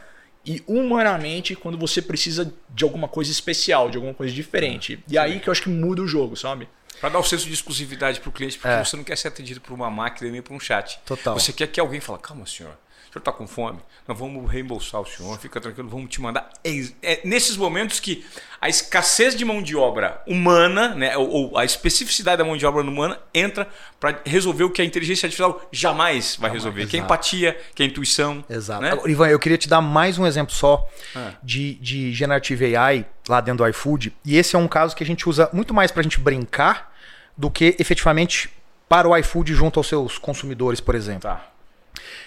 e 0.46 0.62
humanamente 0.66 1.56
quando 1.56 1.78
você 1.78 2.00
precisa 2.00 2.52
de 2.70 2.84
alguma 2.84 3.08
coisa 3.08 3.30
especial, 3.30 3.90
de 3.90 3.96
alguma 3.96 4.14
coisa 4.14 4.32
diferente. 4.32 5.02
E 5.08 5.18
aí 5.18 5.40
que 5.40 5.48
eu 5.48 5.52
acho 5.52 5.62
que 5.62 5.68
muda 5.68 6.02
o 6.02 6.06
jogo, 6.06 6.36
sabe? 6.36 6.68
Para 7.00 7.08
dar 7.08 7.18
o 7.18 7.22
um 7.22 7.24
senso 7.24 7.46
de 7.46 7.52
exclusividade 7.52 8.20
para 8.20 8.28
o 8.28 8.32
cliente, 8.32 8.58
porque 8.58 8.74
é. 8.76 8.84
você 8.84 8.96
não 8.96 9.02
quer 9.02 9.16
ser 9.18 9.28
atendido 9.28 9.60
por 9.60 9.72
uma 9.72 9.90
máquina 9.90 10.30
nem 10.30 10.42
por 10.42 10.54
um 10.54 10.60
chat. 10.60 11.00
Total. 11.04 11.34
Você 11.34 11.52
quer 11.52 11.66
que 11.66 11.80
alguém 11.80 12.00
fale, 12.00 12.20
calma 12.20 12.46
senhor, 12.46 12.76
senhor 13.12 13.20
está 13.20 13.32
com 13.32 13.46
fome? 13.46 13.78
Nós 14.08 14.18
vamos 14.18 14.50
reembolsar 14.50 15.00
o 15.00 15.06
senhor, 15.06 15.38
fica 15.38 15.60
tranquilo, 15.60 15.88
vamos 15.88 16.08
te 16.10 16.20
mandar. 16.20 16.48
É, 16.64 16.70
é 17.02 17.20
nesses 17.24 17.56
momentos 17.56 18.00
que 18.00 18.24
a 18.60 18.68
escassez 18.68 19.36
de 19.36 19.44
mão 19.44 19.62
de 19.62 19.76
obra 19.76 20.22
humana, 20.26 20.94
né, 20.94 21.16
ou, 21.16 21.28
ou 21.28 21.58
a 21.58 21.64
especificidade 21.64 22.38
da 22.38 22.44
mão 22.44 22.56
de 22.56 22.64
obra 22.64 22.82
humana, 22.82 23.18
entra 23.34 23.68
para 24.00 24.20
resolver 24.24 24.64
o 24.64 24.70
que 24.70 24.80
a 24.80 24.84
inteligência 24.84 25.26
artificial 25.26 25.60
jamais 25.70 26.36
vai 26.36 26.50
resolver, 26.50 26.86
que 26.86 26.96
é 26.96 27.00
a 27.00 27.02
empatia, 27.02 27.60
que 27.74 27.82
é 27.82 27.86
a 27.86 27.88
intuição. 27.88 28.42
Exato. 28.48 28.82
Né? 28.82 28.92
Ivan, 29.06 29.28
eu 29.28 29.38
queria 29.38 29.58
te 29.58 29.68
dar 29.68 29.82
mais 29.82 30.18
um 30.18 30.26
exemplo 30.26 30.54
só 30.54 30.88
ah. 31.14 31.32
de, 31.42 31.74
de 31.74 32.12
Generative 32.12 32.74
AI 32.74 33.06
lá 33.28 33.40
dentro 33.40 33.64
do 33.64 33.68
iFood. 33.68 34.14
E 34.24 34.36
esse 34.38 34.56
é 34.56 34.58
um 34.58 34.68
caso 34.68 34.96
que 34.96 35.04
a 35.04 35.06
gente 35.06 35.28
usa 35.28 35.50
muito 35.52 35.74
mais 35.74 35.90
para 35.90 36.00
a 36.00 36.02
gente 36.02 36.18
brincar 36.18 36.92
do 37.36 37.50
que 37.50 37.76
efetivamente 37.78 38.50
para 38.88 39.08
o 39.08 39.16
iFood 39.16 39.54
junto 39.54 39.80
aos 39.80 39.86
seus 39.86 40.18
consumidores, 40.18 40.80
por 40.80 40.94
exemplo. 40.94 41.22
Tá. 41.22 41.51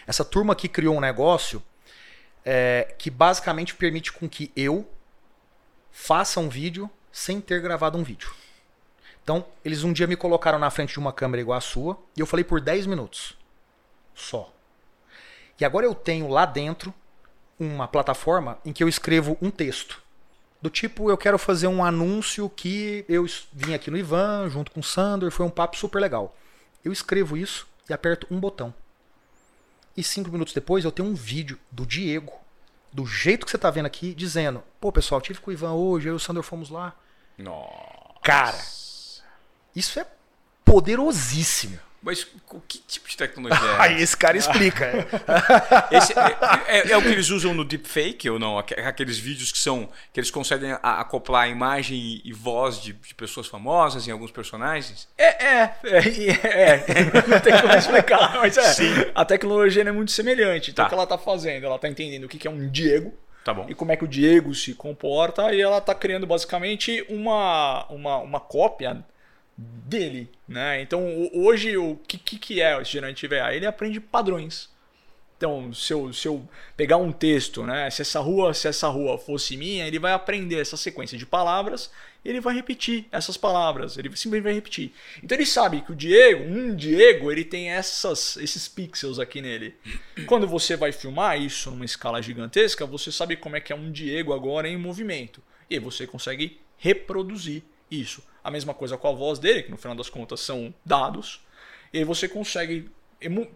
Essa 0.08 0.24
turma 0.24 0.54
aqui 0.54 0.68
criou 0.68 0.96
um 0.96 1.00
negócio 1.00 1.62
é, 2.44 2.94
que 2.98 3.10
basicamente 3.10 3.76
permite 3.76 4.12
com 4.12 4.30
que 4.30 4.52
eu 4.56 4.88
faça 5.92 6.40
um 6.40 6.50
vídeo 6.50 6.90
sem 7.12 7.42
ter 7.42 7.62
gravado 7.62 7.98
um 7.98 8.04
vídeo. 8.04 8.34
Então, 9.24 9.44
eles 9.64 9.84
um 9.84 9.92
dia 9.92 10.06
me 10.06 10.16
colocaram 10.16 10.60
na 10.60 10.70
frente 10.70 10.94
de 10.94 11.00
uma 11.00 11.12
câmera 11.12 11.42
igual 11.42 11.58
a 11.58 11.62
sua 11.62 11.98
e 12.16 12.20
eu 12.20 12.28
falei 12.28 12.44
por 12.44 12.62
10 12.62 12.86
minutos. 12.86 13.36
Só. 14.14 14.54
E 15.60 15.66
agora 15.66 15.86
eu 15.86 15.96
tenho 15.96 16.28
lá 16.28 16.46
dentro 16.46 16.94
uma 17.60 17.88
plataforma 17.88 18.60
em 18.64 18.72
que 18.72 18.84
eu 18.84 18.90
escrevo 18.90 19.38
um 19.42 19.50
texto. 19.50 20.04
Do 20.62 20.70
tipo, 20.70 21.10
eu 21.10 21.18
quero 21.18 21.38
fazer 21.38 21.68
um 21.68 21.84
anúncio 21.84 22.50
que 22.50 23.06
eu 23.08 23.26
vim 23.52 23.74
aqui 23.74 23.90
no 23.90 23.98
Ivan, 23.98 24.50
junto 24.50 24.72
com 24.72 24.80
o 24.80 24.84
Sandor, 24.84 25.32
foi 25.32 25.46
um 25.46 25.50
papo 25.50 25.78
super 25.78 26.00
legal. 26.00 26.36
Eu 26.84 26.92
escrevo 26.92 27.36
isso 27.38 27.68
e 27.90 27.94
aperto 27.94 28.28
um 28.30 28.40
botão. 28.40 28.74
E 29.96 30.04
cinco 30.04 30.32
minutos 30.32 30.54
depois 30.54 30.84
eu 30.84 30.92
tenho 30.92 31.08
um 31.08 31.14
vídeo 31.14 31.60
do 31.72 31.86
Diego, 31.86 32.34
do 32.92 33.06
jeito 33.06 33.46
que 33.46 33.52
você 33.52 33.58
está 33.58 33.70
vendo 33.70 33.86
aqui, 33.86 34.14
dizendo: 34.14 34.64
pô, 34.80 34.92
pessoal, 34.92 35.22
tive 35.22 35.40
com 35.40 35.50
o 35.50 35.54
Ivan 35.54 35.74
hoje, 35.74 36.08
eu 36.08 36.14
e 36.14 36.16
o 36.16 36.20
Sandor 36.20 36.44
fomos 36.44 36.70
lá. 36.70 36.96
Nossa. 37.38 38.20
Cara, 38.24 38.58
isso 39.76 40.00
é 40.00 40.08
poderosíssimo. 40.64 41.80
Mas 42.06 42.24
que 42.68 42.78
tipo 42.88 43.10
de 43.10 43.18
tecnologia 43.18 43.66
é? 43.68 43.82
Aí 43.82 44.02
esse 44.02 44.16
cara 44.16 44.38
explica. 44.38 44.86
Esse 45.92 46.14
é, 46.14 46.78
é, 46.78 46.92
é, 46.92 46.98
o 46.98 47.02
que 47.02 47.08
eles 47.08 47.32
usam 47.32 47.52
no 47.52 47.66
deepfake 47.66 48.30
ou 48.30 48.38
não? 48.38 48.60
Aqueles 48.60 49.18
vídeos 49.18 49.52
que 49.52 49.58
são 49.58 49.90
que 50.14 50.20
eles 50.20 50.30
conseguem 50.30 50.78
acoplar 50.84 51.46
a 51.46 51.48
imagem 51.48 52.22
e, 52.24 52.32
voz 52.32 52.80
de, 52.80 52.94
de, 52.94 53.16
pessoas 53.16 53.48
famosas 53.48 54.08
em 54.08 54.12
alguns 54.12 54.30
personagens? 54.30 55.08
É, 55.18 55.46
é, 55.46 55.76
é, 55.84 55.98
é. 55.98 56.86
Não 57.28 57.40
tem 57.40 57.60
como 57.60 57.74
explicar, 57.74 58.36
mas 58.38 58.56
é. 58.56 58.74
Sim. 58.74 58.94
A 59.16 59.26
tecnologia 59.26 59.82
é 59.82 59.92
muito 59.92 60.12
semelhante. 60.12 60.70
Então 60.70 60.84
tá. 60.84 60.86
o 60.86 60.90
que 60.90 60.94
ela 60.94 61.04
está 61.06 61.18
fazendo? 61.18 61.66
Ela 61.66 61.78
está 61.78 61.90
entendendo 61.90 62.26
o 62.26 62.28
que 62.28 62.48
é 62.48 62.52
um 62.52 62.70
Diego. 62.70 63.14
Tá 63.44 63.52
bom. 63.52 63.66
E 63.68 63.74
como 63.74 63.92
é 63.92 63.98
que 63.98 64.04
o 64.04 64.08
Diego 64.08 64.54
se 64.54 64.76
comporta, 64.76 65.52
e 65.54 65.60
ela 65.60 65.80
está 65.80 65.96
criando 65.96 66.28
basicamente 66.28 67.04
uma, 67.10 67.86
uma, 67.90 68.18
uma 68.18 68.40
cópia 68.40 69.04
dele, 69.58 70.30
né? 70.48 70.82
Então 70.82 71.30
hoje 71.34 71.78
o 71.78 71.96
que, 72.08 72.18
que 72.18 72.62
é 72.62 72.78
o 72.78 72.84
gerente 72.84 73.26
AI? 73.34 73.58
Ele 73.58 73.66
aprende 73.66 74.00
padrões. 74.00 74.74
Então, 75.38 75.74
se 75.74 75.92
eu, 75.92 76.14
se 76.14 76.28
eu 76.28 76.48
pegar 76.78 76.96
um 76.98 77.12
texto, 77.12 77.64
né? 77.64 77.90
Se 77.90 78.02
essa 78.02 78.20
rua, 78.20 78.54
se 78.54 78.68
essa 78.68 78.88
rua 78.88 79.18
fosse 79.18 79.58
minha, 79.58 79.86
ele 79.86 80.00
vai 80.00 80.14
aprender 80.14 80.60
essa 80.60 80.78
sequência 80.78 81.18
de 81.18 81.26
palavras 81.26 81.92
e 82.24 82.30
ele 82.30 82.40
vai 82.40 82.56
repetir 82.56 83.06
essas 83.12 83.36
palavras. 83.36 83.98
Ele 83.98 84.08
simplesmente 84.16 84.44
vai 84.44 84.54
repetir. 84.54 84.94
Então 85.22 85.38
ele 85.38 85.46
sabe 85.46 85.82
que 85.82 85.92
o 85.92 85.96
Diego, 85.96 86.44
um 86.44 86.74
Diego, 86.74 87.32
ele 87.32 87.44
tem 87.44 87.70
essas, 87.70 88.38
esses 88.38 88.70
pixels 88.70 89.20
aqui 89.20 89.42
nele. 89.42 89.76
Quando 90.26 90.48
você 90.48 90.78
vai 90.78 90.94
filmar 90.94 91.40
isso 91.40 91.70
numa 91.70 91.86
escala 91.86 92.22
gigantesca, 92.22 92.86
você 92.86 93.12
sabe 93.12 93.36
como 93.36 93.58
é 93.58 93.60
que 93.60 93.74
é 93.74 93.76
um 93.76 93.92
Diego 93.92 94.34
agora 94.34 94.70
em 94.70 94.78
movimento. 94.78 95.44
E 95.70 95.78
você 95.80 96.08
consegue 96.08 96.62
reproduzir 96.78 97.62
isso. 97.92 98.24
A 98.46 98.52
mesma 98.52 98.74
coisa 98.74 98.96
com 98.96 99.08
a 99.08 99.12
voz 99.12 99.40
dele, 99.40 99.64
que 99.64 99.72
no 99.72 99.78
final 99.78 99.96
das 99.96 100.10
contas 100.10 100.40
são 100.40 100.74
dados. 100.86 101.42
E 101.92 101.98
aí 101.98 102.04
você 102.04 102.28
consegue. 102.28 102.92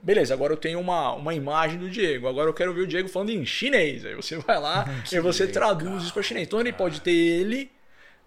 Beleza, 0.02 0.34
agora 0.34 0.54
eu 0.54 0.58
tenho 0.58 0.80
uma, 0.80 1.14
uma 1.14 1.34
imagem 1.34 1.78
do 1.78 1.90
Diego. 1.90 2.28
Agora 2.28 2.50
eu 2.50 2.54
quero 2.54 2.74
ver 2.74 2.82
o 2.82 2.88
Diego 2.88 3.08
falando 3.08 3.30
em 3.30 3.46
chinês. 3.46 4.04
Aí 4.04 4.16
você 4.16 4.38
vai 4.38 4.60
lá 4.60 4.86
e 5.12 5.20
você 5.20 5.46
legal. 5.46 5.62
traduz 5.62 6.04
isso 6.04 6.14
para 6.14 6.24
chinês. 6.24 6.48
Então 6.48 6.60
ele 6.60 6.74
pode 6.74 7.02
ter 7.02 7.12
ele 7.12 7.72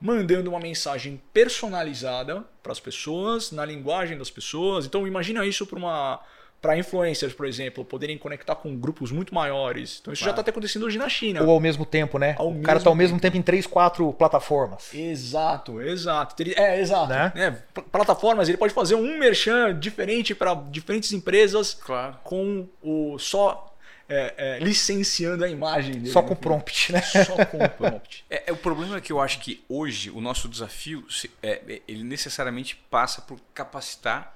mandando 0.00 0.50
uma 0.50 0.60
mensagem 0.60 1.20
personalizada 1.32 2.44
para 2.62 2.72
as 2.72 2.80
pessoas, 2.80 3.50
na 3.50 3.64
linguagem 3.64 4.16
das 4.16 4.30
pessoas. 4.30 4.86
Então 4.86 5.06
imagina 5.06 5.44
isso 5.44 5.66
para 5.66 5.78
uma 5.78 6.20
para 6.62 6.78
influencers, 6.78 7.34
por 7.34 7.44
exemplo, 7.44 7.84
poderem 7.84 8.16
conectar 8.16 8.54
com 8.54 8.76
grupos 8.76 9.10
muito 9.10 9.34
maiores. 9.34 9.98
Então 10.00 10.12
isso 10.12 10.22
claro. 10.22 10.28
já 10.28 10.30
está 10.30 10.40
até 10.42 10.50
acontecendo 10.52 10.86
hoje 10.86 10.96
na 10.96 11.08
China. 11.08 11.42
Ou 11.42 11.50
ao 11.50 11.58
mesmo 11.58 11.84
tempo, 11.84 12.18
né? 12.18 12.36
Ao 12.38 12.52
o 12.52 12.62
cara 12.62 12.78
está 12.78 12.88
ao 12.88 12.94
mesmo 12.94 13.18
tempo 13.18 13.36
em 13.36 13.42
três, 13.42 13.66
quatro 13.66 14.12
plataformas. 14.12 14.94
Exato, 14.94 15.82
exato. 15.82 16.40
É, 16.56 16.80
exato. 16.80 17.08
Né? 17.08 17.32
É, 17.34 17.50
plataformas, 17.90 18.48
ele 18.48 18.56
pode 18.56 18.72
fazer 18.72 18.94
um 18.94 19.18
merchan 19.18 19.76
diferente 19.76 20.36
para 20.36 20.54
diferentes 20.54 21.12
empresas 21.12 21.74
claro. 21.74 22.16
com 22.22 22.68
o 22.80 23.18
só 23.18 23.74
é, 24.08 24.34
é, 24.36 24.58
licenciando 24.60 25.44
a 25.44 25.48
imagem 25.48 25.94
dele. 25.94 26.10
Só 26.10 26.22
com 26.22 26.36
prompt, 26.36 26.92
né? 26.92 27.02
Só 27.02 27.44
com 27.44 27.58
prompt. 27.68 28.24
É, 28.30 28.44
é, 28.46 28.52
o 28.52 28.56
problema 28.56 28.96
é 28.96 29.00
que 29.00 29.12
eu 29.12 29.20
acho 29.20 29.40
que 29.40 29.64
hoje 29.68 30.10
o 30.10 30.20
nosso 30.20 30.48
desafio 30.48 31.04
é, 31.42 31.82
ele 31.88 32.04
necessariamente 32.04 32.76
passa 32.88 33.20
por 33.20 33.38
capacitar 33.52 34.34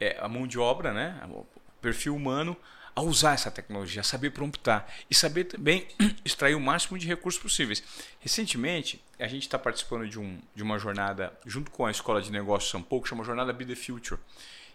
é, 0.00 0.16
a 0.18 0.28
mão 0.28 0.46
de 0.46 0.58
obra, 0.58 0.92
né? 0.92 1.20
o 1.28 1.46
perfil 1.80 2.16
humano, 2.16 2.56
a 2.94 3.02
usar 3.02 3.34
essa 3.34 3.50
tecnologia, 3.50 4.00
a 4.00 4.04
saber 4.04 4.30
promptar 4.30 4.88
e 5.10 5.14
saber 5.14 5.44
também 5.44 5.86
extrair 6.24 6.54
o 6.54 6.60
máximo 6.60 6.98
de 6.98 7.06
recursos 7.06 7.40
possíveis. 7.40 7.82
Recentemente, 8.18 9.02
a 9.18 9.28
gente 9.28 9.42
está 9.42 9.58
participando 9.58 10.08
de, 10.08 10.18
um, 10.18 10.38
de 10.54 10.62
uma 10.62 10.78
jornada 10.78 11.32
junto 11.46 11.70
com 11.70 11.86
a 11.86 11.90
Escola 11.90 12.20
de 12.20 12.32
Negócios 12.32 12.70
São 12.70 12.82
Paulo, 12.82 13.02
que 13.02 13.08
chama 13.08 13.22
Jornada 13.22 13.52
Be 13.52 13.64
the 13.64 13.74
Future. 13.74 14.18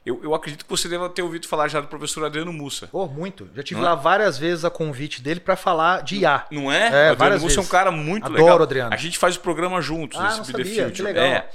Eu, 0.05 0.23
eu, 0.23 0.35
acredito 0.35 0.63
que 0.65 0.69
você 0.69 0.87
deva 0.87 1.09
ter 1.09 1.23
ouvido 1.23 1.47
falar 1.47 1.67
já 1.67 1.81
do 1.81 1.87
professor 1.87 2.23
Adriano 2.23 2.53
Mussa. 2.53 2.87
Oh, 2.91 3.07
muito. 3.07 3.49
Já 3.55 3.63
tive 3.63 3.81
não 3.81 3.87
lá 3.87 3.99
é? 3.99 4.03
várias 4.03 4.37
vezes 4.37 4.63
a 4.63 4.69
convite 4.69 5.19
dele 5.19 5.39
para 5.39 5.55
falar 5.55 6.03
de 6.03 6.17
IA. 6.17 6.45
Não 6.51 6.71
é? 6.71 7.07
é 7.07 7.09
o 7.09 7.13
Adriano 7.13 7.33
Mussa 7.33 7.47
vezes. 7.47 7.57
é 7.57 7.61
um 7.61 7.65
cara 7.65 7.89
muito 7.89 8.25
Adoro 8.25 8.33
legal. 8.33 8.47
Adoro, 8.49 8.63
Adriano. 8.65 8.93
A 8.93 8.97
gente 8.97 9.17
faz 9.17 9.35
o 9.35 9.39
programa 9.39 9.81
juntos, 9.81 10.19
ah, 10.19 10.27
esse 10.27 10.53
Be 10.53 10.63
the 10.63 10.69
Future. 10.69 10.91
Que 10.91 11.01
legal. 11.01 11.25
É. 11.25 11.49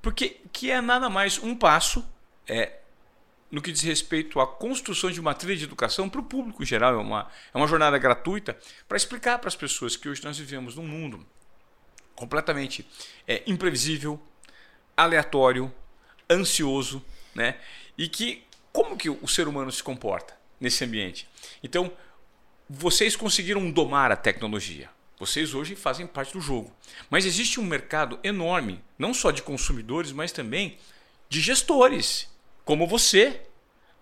Porque 0.00 0.40
que 0.50 0.70
é 0.70 0.80
nada 0.80 1.10
mais 1.10 1.38
um 1.42 1.54
passo 1.54 2.02
é, 2.48 2.79
no 3.50 3.60
que 3.60 3.72
diz 3.72 3.82
respeito 3.82 4.38
à 4.40 4.46
construção 4.46 5.10
de 5.10 5.20
uma 5.20 5.34
trilha 5.34 5.56
de 5.56 5.64
educação 5.64 6.08
para 6.08 6.20
o 6.20 6.24
público 6.24 6.62
em 6.62 6.66
geral. 6.66 6.94
É 6.94 6.98
uma, 6.98 7.30
é 7.52 7.56
uma 7.56 7.66
jornada 7.66 7.98
gratuita 7.98 8.56
para 8.86 8.96
explicar 8.96 9.38
para 9.38 9.48
as 9.48 9.56
pessoas 9.56 9.96
que 9.96 10.08
hoje 10.08 10.22
nós 10.22 10.38
vivemos 10.38 10.76
num 10.76 10.86
mundo 10.86 11.26
completamente 12.14 12.86
é, 13.26 13.42
imprevisível, 13.46 14.20
aleatório, 14.96 15.72
ansioso, 16.30 17.04
né? 17.34 17.56
E 17.96 18.08
que 18.08 18.44
como 18.72 18.96
que 18.96 19.10
o 19.10 19.26
ser 19.26 19.48
humano 19.48 19.72
se 19.72 19.82
comporta 19.82 20.38
nesse 20.60 20.84
ambiente? 20.84 21.26
Então, 21.62 21.92
vocês 22.68 23.16
conseguiram 23.16 23.68
domar 23.70 24.12
a 24.12 24.16
tecnologia. 24.16 24.88
Vocês 25.18 25.54
hoje 25.54 25.74
fazem 25.74 26.06
parte 26.06 26.32
do 26.32 26.40
jogo. 26.40 26.72
Mas 27.10 27.26
existe 27.26 27.58
um 27.58 27.64
mercado 27.64 28.18
enorme, 28.22 28.80
não 28.98 29.12
só 29.12 29.30
de 29.30 29.42
consumidores, 29.42 30.12
mas 30.12 30.30
também 30.30 30.78
de 31.28 31.40
gestores 31.40 32.29
como 32.64 32.86
você. 32.86 33.40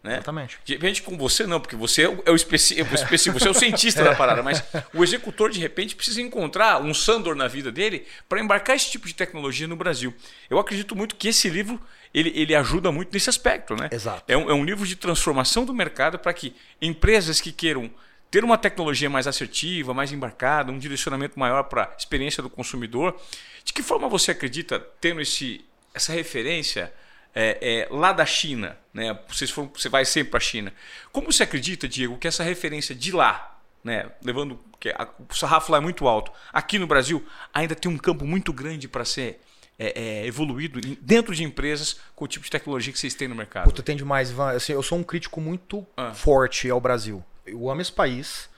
Né? 0.02 0.14
Exatamente. 0.14 0.58
De 0.64 0.74
repente, 0.74 1.02
com 1.02 1.16
você 1.18 1.46
não, 1.46 1.60
porque 1.60 1.74
você 1.74 2.04
é 2.04 2.30
o 2.30 2.34
específico, 2.36 2.88
você 2.88 3.48
é 3.48 3.50
o 3.50 3.54
cientista 3.54 4.04
da 4.04 4.14
parada, 4.14 4.42
mas 4.42 4.62
o 4.94 5.02
executor, 5.02 5.50
de 5.50 5.58
repente, 5.58 5.96
precisa 5.96 6.22
encontrar 6.22 6.80
um 6.80 6.94
Sandor 6.94 7.34
na 7.34 7.48
vida 7.48 7.72
dele 7.72 8.06
para 8.28 8.40
embarcar 8.40 8.76
esse 8.76 8.90
tipo 8.90 9.08
de 9.08 9.14
tecnologia 9.14 9.66
no 9.66 9.74
Brasil. 9.74 10.14
Eu 10.48 10.58
acredito 10.58 10.94
muito 10.94 11.16
que 11.16 11.28
esse 11.28 11.48
livro 11.50 11.80
ele, 12.14 12.32
ele 12.34 12.54
ajuda 12.54 12.90
muito 12.92 13.12
nesse 13.12 13.28
aspecto. 13.28 13.74
Né? 13.74 13.88
Exato. 13.92 14.22
É 14.28 14.36
um, 14.36 14.50
é 14.50 14.54
um 14.54 14.64
livro 14.64 14.86
de 14.86 14.96
transformação 14.96 15.64
do 15.64 15.74
mercado 15.74 16.18
para 16.18 16.32
que 16.32 16.54
empresas 16.80 17.40
que 17.40 17.52
queiram 17.52 17.90
ter 18.30 18.44
uma 18.44 18.58
tecnologia 18.58 19.08
mais 19.08 19.26
assertiva, 19.26 19.94
mais 19.94 20.12
embarcada, 20.12 20.70
um 20.70 20.78
direcionamento 20.78 21.38
maior 21.38 21.64
para 21.64 21.84
a 21.84 21.96
experiência 21.96 22.42
do 22.42 22.50
consumidor. 22.50 23.18
De 23.64 23.72
que 23.72 23.82
forma 23.82 24.08
você 24.08 24.30
acredita, 24.30 24.78
tendo 25.00 25.20
esse, 25.20 25.64
essa 25.94 26.12
referência 26.12 26.92
é, 27.34 27.58
é, 27.60 27.88
lá 27.90 28.12
da 28.12 28.26
China, 28.26 28.76
né? 28.92 29.18
Vocês 29.28 29.50
foram, 29.50 29.70
você 29.74 29.88
vai 29.88 30.04
sempre 30.04 30.30
para 30.30 30.38
a 30.38 30.40
China. 30.40 30.72
Como 31.12 31.30
você 31.30 31.42
acredita, 31.42 31.88
Diego, 31.88 32.16
que 32.18 32.26
essa 32.26 32.42
referência 32.42 32.94
de 32.94 33.12
lá, 33.12 33.60
né? 33.82 34.10
levando 34.22 34.58
que 34.80 34.90
a, 34.90 35.08
o 35.28 35.34
sarrafo 35.34 35.70
lá 35.70 35.78
é 35.78 35.80
muito 35.80 36.06
alto, 36.08 36.32
aqui 36.52 36.78
no 36.78 36.86
Brasil 36.86 37.24
ainda 37.52 37.74
tem 37.74 37.90
um 37.90 37.98
campo 37.98 38.24
muito 38.24 38.52
grande 38.52 38.88
para 38.88 39.04
ser 39.04 39.40
é, 39.78 39.92
é, 40.22 40.26
evoluído 40.26 40.80
dentro 41.00 41.34
de 41.34 41.44
empresas 41.44 42.00
com 42.14 42.24
o 42.24 42.28
tipo 42.28 42.44
de 42.44 42.50
tecnologia 42.50 42.92
que 42.92 42.98
vocês 42.98 43.14
têm 43.14 43.28
no 43.28 43.34
mercado? 43.34 43.64
Puta, 43.64 43.82
tem 43.82 43.96
demais, 43.96 44.30
Ivan. 44.30 44.50
Assim, 44.50 44.72
eu 44.72 44.82
sou 44.82 44.98
um 44.98 45.04
crítico 45.04 45.40
muito 45.40 45.86
ah. 45.96 46.12
forte 46.12 46.68
ao 46.68 46.80
Brasil. 46.80 47.24
Eu 47.46 47.70
amo 47.70 47.80
esse 47.80 47.92
país, 47.92 48.50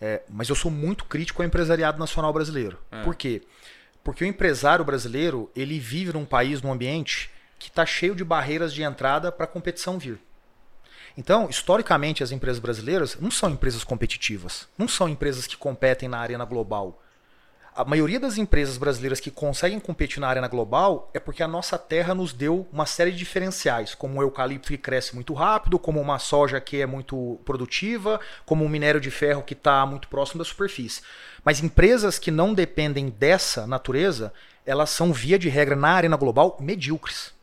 é, 0.00 0.22
mas 0.28 0.48
eu 0.48 0.54
sou 0.54 0.70
muito 0.70 1.04
crítico 1.04 1.42
ao 1.42 1.46
empresariado 1.46 1.98
nacional 1.98 2.32
brasileiro. 2.32 2.78
Ah. 2.90 3.02
Por 3.02 3.16
quê? 3.16 3.42
Porque 4.04 4.24
o 4.24 4.26
empresário 4.26 4.84
brasileiro 4.84 5.50
ele 5.56 5.78
vive 5.80 6.12
num 6.12 6.24
país, 6.24 6.62
num 6.62 6.72
ambiente 6.72 7.30
que 7.58 7.68
está 7.68 7.84
cheio 7.84 8.14
de 8.14 8.24
barreiras 8.24 8.72
de 8.72 8.82
entrada 8.82 9.32
para 9.32 9.44
a 9.44 9.48
competição 9.48 9.98
vir. 9.98 10.20
Então, 11.16 11.48
historicamente, 11.50 12.22
as 12.22 12.30
empresas 12.30 12.60
brasileiras 12.60 13.16
não 13.20 13.30
são 13.30 13.50
empresas 13.50 13.82
competitivas, 13.82 14.68
não 14.78 14.86
são 14.86 15.08
empresas 15.08 15.46
que 15.46 15.56
competem 15.56 16.08
na 16.08 16.18
arena 16.18 16.44
global. 16.44 17.02
A 17.74 17.84
maioria 17.84 18.18
das 18.18 18.38
empresas 18.38 18.76
brasileiras 18.76 19.20
que 19.20 19.30
conseguem 19.30 19.78
competir 19.78 20.20
na 20.20 20.28
arena 20.28 20.48
global 20.48 21.10
é 21.14 21.20
porque 21.20 21.44
a 21.44 21.48
nossa 21.48 21.78
terra 21.78 22.12
nos 22.12 22.32
deu 22.32 22.66
uma 22.72 22.86
série 22.86 23.12
de 23.12 23.18
diferenciais, 23.18 23.94
como 23.94 24.18
o 24.18 24.22
eucalipto 24.22 24.68
que 24.68 24.76
cresce 24.76 25.14
muito 25.14 25.32
rápido, 25.32 25.78
como 25.78 26.00
uma 26.00 26.18
soja 26.18 26.60
que 26.60 26.80
é 26.80 26.86
muito 26.86 27.38
produtiva, 27.44 28.20
como 28.44 28.64
um 28.64 28.68
minério 28.68 29.00
de 29.00 29.12
ferro 29.12 29.44
que 29.44 29.54
está 29.54 29.86
muito 29.86 30.08
próximo 30.08 30.38
da 30.38 30.44
superfície. 30.44 31.02
Mas 31.44 31.62
empresas 31.62 32.18
que 32.18 32.32
não 32.32 32.52
dependem 32.52 33.10
dessa 33.10 33.64
natureza, 33.64 34.32
elas 34.66 34.90
são, 34.90 35.12
via 35.12 35.38
de 35.38 35.48
regra, 35.48 35.76
na 35.76 35.90
arena 35.90 36.16
global, 36.16 36.56
medíocres. 36.60 37.37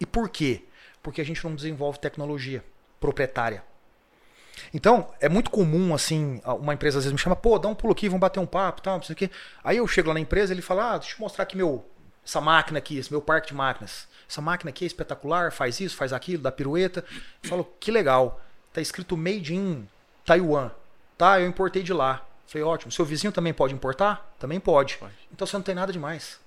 E 0.00 0.06
por 0.06 0.28
quê? 0.28 0.64
Porque 1.02 1.20
a 1.20 1.24
gente 1.24 1.44
não 1.44 1.54
desenvolve 1.54 1.98
tecnologia 1.98 2.64
proprietária. 3.00 3.62
Então, 4.72 5.10
é 5.20 5.28
muito 5.28 5.50
comum, 5.50 5.94
assim, 5.94 6.40
uma 6.44 6.74
empresa 6.74 6.98
às 6.98 7.04
vezes 7.04 7.12
me 7.12 7.18
chama, 7.18 7.36
pô, 7.36 7.58
dá 7.58 7.68
um 7.68 7.74
pulo 7.74 7.92
aqui, 7.92 8.08
vamos 8.08 8.20
bater 8.20 8.40
um 8.40 8.46
papo, 8.46 8.80
tal, 8.80 8.96
não 8.96 9.02
sei 9.02 9.12
o 9.12 9.16
quê. 9.16 9.30
Aí 9.62 9.76
eu 9.76 9.86
chego 9.86 10.08
lá 10.08 10.14
na 10.14 10.20
empresa 10.20 10.52
ele 10.52 10.62
fala, 10.62 10.94
ah, 10.94 10.98
deixa 10.98 11.14
eu 11.14 11.20
mostrar 11.20 11.42
aqui 11.42 11.56
meu, 11.56 11.84
essa 12.24 12.40
máquina 12.40 12.78
aqui, 12.78 12.98
esse 12.98 13.10
meu 13.10 13.22
parque 13.22 13.48
de 13.48 13.54
máquinas. 13.54 14.08
Essa 14.28 14.40
máquina 14.40 14.70
aqui 14.70 14.84
é 14.84 14.86
espetacular, 14.86 15.52
faz 15.52 15.78
isso, 15.78 15.96
faz 15.96 16.12
aquilo, 16.12 16.42
dá 16.42 16.50
pirueta. 16.50 17.04
Eu 17.42 17.48
falo, 17.48 17.72
que 17.78 17.90
legal. 17.90 18.40
Tá 18.72 18.80
escrito 18.80 19.16
Made 19.16 19.54
in 19.54 19.88
Taiwan. 20.24 20.70
Tá, 21.16 21.40
eu 21.40 21.46
importei 21.46 21.82
de 21.82 21.92
lá. 21.92 22.26
Falei, 22.46 22.64
ótimo. 22.64 22.90
Seu 22.90 23.04
vizinho 23.04 23.32
também 23.32 23.54
pode 23.54 23.72
importar? 23.72 24.34
Também 24.38 24.58
pode. 24.58 24.96
pode. 24.96 25.14
Então 25.32 25.46
você 25.46 25.56
não 25.56 25.62
tem 25.62 25.74
nada 25.74 25.92
demais. 25.92 26.40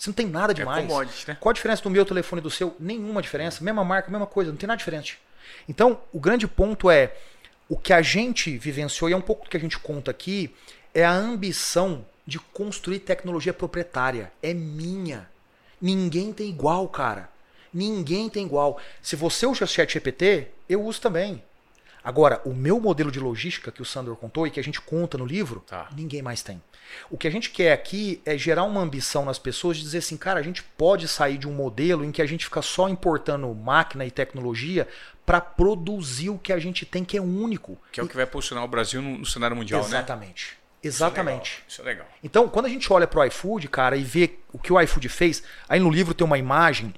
Você 0.00 0.08
não 0.08 0.14
tem 0.14 0.26
nada 0.26 0.54
demais. 0.54 0.90
É 1.28 1.32
né? 1.32 1.36
Qual 1.38 1.50
a 1.50 1.52
diferença 1.52 1.82
do 1.82 1.90
meu 1.90 2.06
telefone 2.06 2.40
e 2.40 2.42
do 2.42 2.50
seu? 2.50 2.74
Nenhuma 2.80 3.20
diferença. 3.20 3.62
Mesma 3.62 3.84
marca, 3.84 4.10
mesma 4.10 4.26
coisa, 4.26 4.50
não 4.50 4.56
tem 4.56 4.66
nada 4.66 4.78
diferente. 4.78 5.18
Então, 5.68 6.00
o 6.10 6.18
grande 6.18 6.48
ponto 6.48 6.90
é 6.90 7.14
o 7.68 7.76
que 7.76 7.92
a 7.92 8.00
gente 8.00 8.56
vivenciou, 8.56 9.10
e 9.10 9.12
é 9.12 9.16
um 9.16 9.20
pouco 9.20 9.44
do 9.44 9.50
que 9.50 9.58
a 9.58 9.60
gente 9.60 9.78
conta 9.78 10.10
aqui, 10.10 10.56
é 10.94 11.04
a 11.04 11.12
ambição 11.12 12.02
de 12.26 12.38
construir 12.38 13.00
tecnologia 13.00 13.52
proprietária. 13.52 14.32
É 14.42 14.54
minha. 14.54 15.28
Ninguém 15.78 16.32
tem 16.32 16.48
igual, 16.48 16.88
cara. 16.88 17.28
Ninguém 17.72 18.30
tem 18.30 18.46
igual. 18.46 18.80
Se 19.02 19.16
você 19.16 19.44
usa 19.44 19.64
o 19.64 19.68
ChatGPT, 19.68 20.46
eu 20.66 20.82
uso 20.82 20.98
também. 20.98 21.42
Agora, 22.02 22.40
o 22.44 22.54
meu 22.54 22.80
modelo 22.80 23.10
de 23.10 23.20
logística 23.20 23.70
que 23.70 23.82
o 23.82 23.84
Sandor 23.84 24.16
contou 24.16 24.46
e 24.46 24.50
que 24.50 24.60
a 24.60 24.64
gente 24.64 24.80
conta 24.80 25.18
no 25.18 25.26
livro, 25.26 25.62
tá. 25.66 25.88
ninguém 25.94 26.22
mais 26.22 26.42
tem. 26.42 26.62
O 27.10 27.16
que 27.16 27.28
a 27.28 27.30
gente 27.30 27.50
quer 27.50 27.72
aqui 27.72 28.20
é 28.24 28.36
gerar 28.36 28.64
uma 28.64 28.80
ambição 28.80 29.24
nas 29.24 29.38
pessoas 29.38 29.76
de 29.76 29.82
dizer 29.82 29.98
assim, 29.98 30.16
cara, 30.16 30.40
a 30.40 30.42
gente 30.42 30.62
pode 30.62 31.06
sair 31.06 31.38
de 31.38 31.46
um 31.48 31.52
modelo 31.52 32.04
em 32.04 32.10
que 32.10 32.22
a 32.22 32.26
gente 32.26 32.44
fica 32.44 32.62
só 32.62 32.88
importando 32.88 33.54
máquina 33.54 34.04
e 34.04 34.10
tecnologia 34.10 34.88
para 35.24 35.40
produzir 35.40 36.30
o 36.30 36.38
que 36.38 36.52
a 36.52 36.58
gente 36.58 36.84
tem 36.84 37.04
que 37.04 37.16
é 37.16 37.20
único. 37.20 37.78
Que 37.92 38.00
é 38.00 38.02
o 38.02 38.08
que 38.08 38.16
vai 38.16 38.26
posicionar 38.26 38.64
o 38.64 38.68
Brasil 38.68 39.00
no, 39.00 39.24
cenário 39.24 39.56
mundial, 39.56 39.80
Exatamente. 39.80 40.52
né? 40.52 40.60
Exatamente. 40.82 41.62
Isso 41.68 41.82
é, 41.82 41.84
legal. 41.84 42.06
Isso 42.06 42.10
é 42.10 42.14
legal. 42.14 42.18
Então, 42.24 42.48
quando 42.48 42.66
a 42.66 42.68
gente 42.68 42.92
olha 42.92 43.06
para 43.06 43.20
o 43.20 43.24
iFood, 43.24 43.68
cara, 43.68 43.96
e 43.96 44.02
vê 44.02 44.38
o 44.52 44.58
que 44.58 44.72
o 44.72 44.80
iFood 44.80 45.08
fez, 45.08 45.42
aí 45.68 45.78
no 45.78 45.90
livro 45.90 46.14
tem 46.14 46.26
uma 46.26 46.38
imagem 46.38 46.94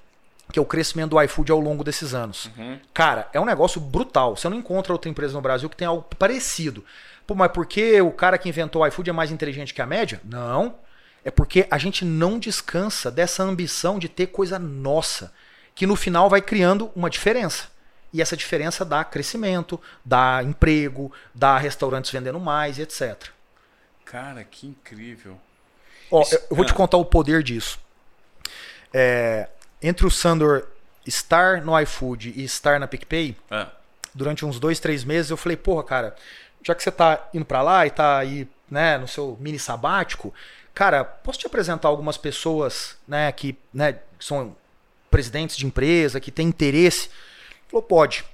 que 0.53 0.59
é 0.59 0.63
o 0.63 0.67
crescimento 0.67 1.11
do 1.11 1.23
iFood 1.23 1.51
ao 1.51 1.59
longo 1.59 1.83
desses 1.83 2.13
anos. 2.13 2.51
Uhum. 2.57 2.79
Cara, 2.93 3.29
é 3.33 3.41
um 3.41 3.45
negócio 3.45 3.81
brutal. 3.81 4.37
Você 4.37 4.49
não 4.49 4.59
encontra 4.59 4.93
outra 4.93 5.11
empresa 5.11 5.33
no 5.33 5.41
Brasil 5.41 5.69
que 5.69 5.77
tenha 5.77 5.89
algo 5.89 6.03
parecido. 6.19 6.85
Pô, 7.27 7.35
mas 7.35 7.51
por 7.51 7.65
que 7.65 8.01
o 8.03 8.13
cara 8.13 8.37
que 8.37 8.49
inventou 8.49 8.83
o 8.83 8.87
iFood 8.87 9.09
é 9.09 9.13
mais 9.13 9.31
inteligente 9.31 9.73
que 9.73 9.81
a 9.81 9.87
média? 9.87 10.21
Não. 10.23 10.77
É 11.25 11.31
porque 11.31 11.67
a 11.71 11.79
gente 11.79 12.05
não 12.05 12.39
descansa 12.39 13.11
dessa 13.11 13.43
ambição 13.43 13.99
de 13.99 14.09
ter 14.09 14.27
coisa 14.27 14.59
nossa, 14.59 15.33
que 15.75 15.87
no 15.87 15.97
final 15.97 16.29
vai 16.29 16.43
criando 16.43 16.91
uma 16.95 17.09
diferença. 17.09 17.69
E 18.13 18.21
essa 18.21 18.37
diferença 18.37 18.85
dá 18.85 19.03
crescimento, 19.05 19.81
dá 20.05 20.43
emprego, 20.43 21.11
dá 21.35 21.57
restaurantes 21.57 22.11
vendendo 22.11 22.39
mais, 22.39 22.79
etc. 22.79 23.31
Cara, 24.05 24.45
que 24.45 24.67
incrível. 24.67 25.41
Ó, 26.11 26.23
eu 26.51 26.57
vou 26.57 26.67
te 26.67 26.75
contar 26.75 26.99
o 26.99 27.05
poder 27.07 27.43
disso. 27.43 27.79
É, 28.93 29.49
entre 29.83 30.07
o 30.07 30.11
Sandor 30.11 30.67
estar 31.07 31.63
no 31.63 31.79
iFood 31.81 32.33
e 32.37 32.45
estar 32.45 32.79
na 32.79 32.87
PicPay, 32.87 33.37
é. 33.51 33.67
durante 34.15 34.45
uns 34.45 34.61
dois, 34.61 34.79
três 34.79 35.05
meses, 35.05 35.31
eu 35.31 35.37
falei, 35.37 35.57
porra, 35.57 35.83
cara, 35.83 36.17
já 36.63 36.75
que 36.75 36.83
você 36.83 36.91
tá 36.91 37.29
indo 37.35 37.45
para 37.45 37.63
lá 37.63 37.87
e 37.87 37.91
tá 37.91 38.19
aí, 38.19 38.49
né, 38.71 38.97
no 38.99 39.09
seu 39.09 39.37
mini 39.41 39.59
sabático, 39.59 40.33
cara, 40.73 41.05
posso 41.05 41.41
te 41.41 41.47
apresentar 41.47 41.89
algumas 41.89 42.17
pessoas, 42.17 42.97
né, 43.07 43.31
que, 43.33 43.59
né, 43.75 43.99
são 44.21 44.57
presidentes 45.11 45.57
de 45.57 45.67
empresa, 45.67 46.21
que 46.21 46.31
têm 46.31 46.49
interesse? 46.49 47.11
Falou, 47.69 47.83
pode. 47.83 48.25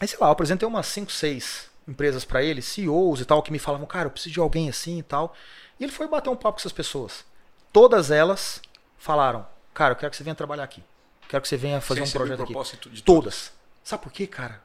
Aí, 0.00 0.08
sei 0.08 0.18
lá, 0.20 0.26
eu 0.26 0.32
apresentei 0.32 0.66
umas 0.66 0.86
5, 0.86 1.12
6 1.12 1.70
empresas 1.86 2.24
para 2.24 2.42
ele, 2.42 2.62
CEOs 2.62 3.20
e 3.20 3.24
tal, 3.24 3.42
que 3.42 3.52
me 3.52 3.58
falavam, 3.58 3.86
cara, 3.86 4.06
eu 4.06 4.10
preciso 4.10 4.34
de 4.34 4.40
alguém 4.40 4.68
assim 4.68 4.98
e 4.98 5.02
tal. 5.02 5.34
E 5.78 5.84
ele 5.84 5.92
foi 5.92 6.06
bater 6.06 6.30
um 6.30 6.36
papo 6.36 6.52
com 6.52 6.60
essas 6.60 6.72
pessoas. 6.72 7.24
Todas 7.72 8.10
elas 8.10 8.60
falaram, 8.98 9.46
Cara, 9.80 9.92
eu 9.92 9.96
quero 9.96 10.10
que 10.10 10.16
você 10.18 10.22
venha 10.22 10.34
trabalhar 10.34 10.64
aqui. 10.64 10.84
Quero 11.26 11.40
que 11.40 11.48
você 11.48 11.56
venha 11.56 11.80
fazer 11.80 12.04
Sem 12.06 12.10
um 12.10 12.12
projeto 12.12 12.42
aqui. 12.42 12.52
De 12.90 13.02
todas. 13.02 13.02
todas. 13.02 13.52
Sabe 13.82 14.02
por 14.02 14.12
quê, 14.12 14.26
cara? 14.26 14.62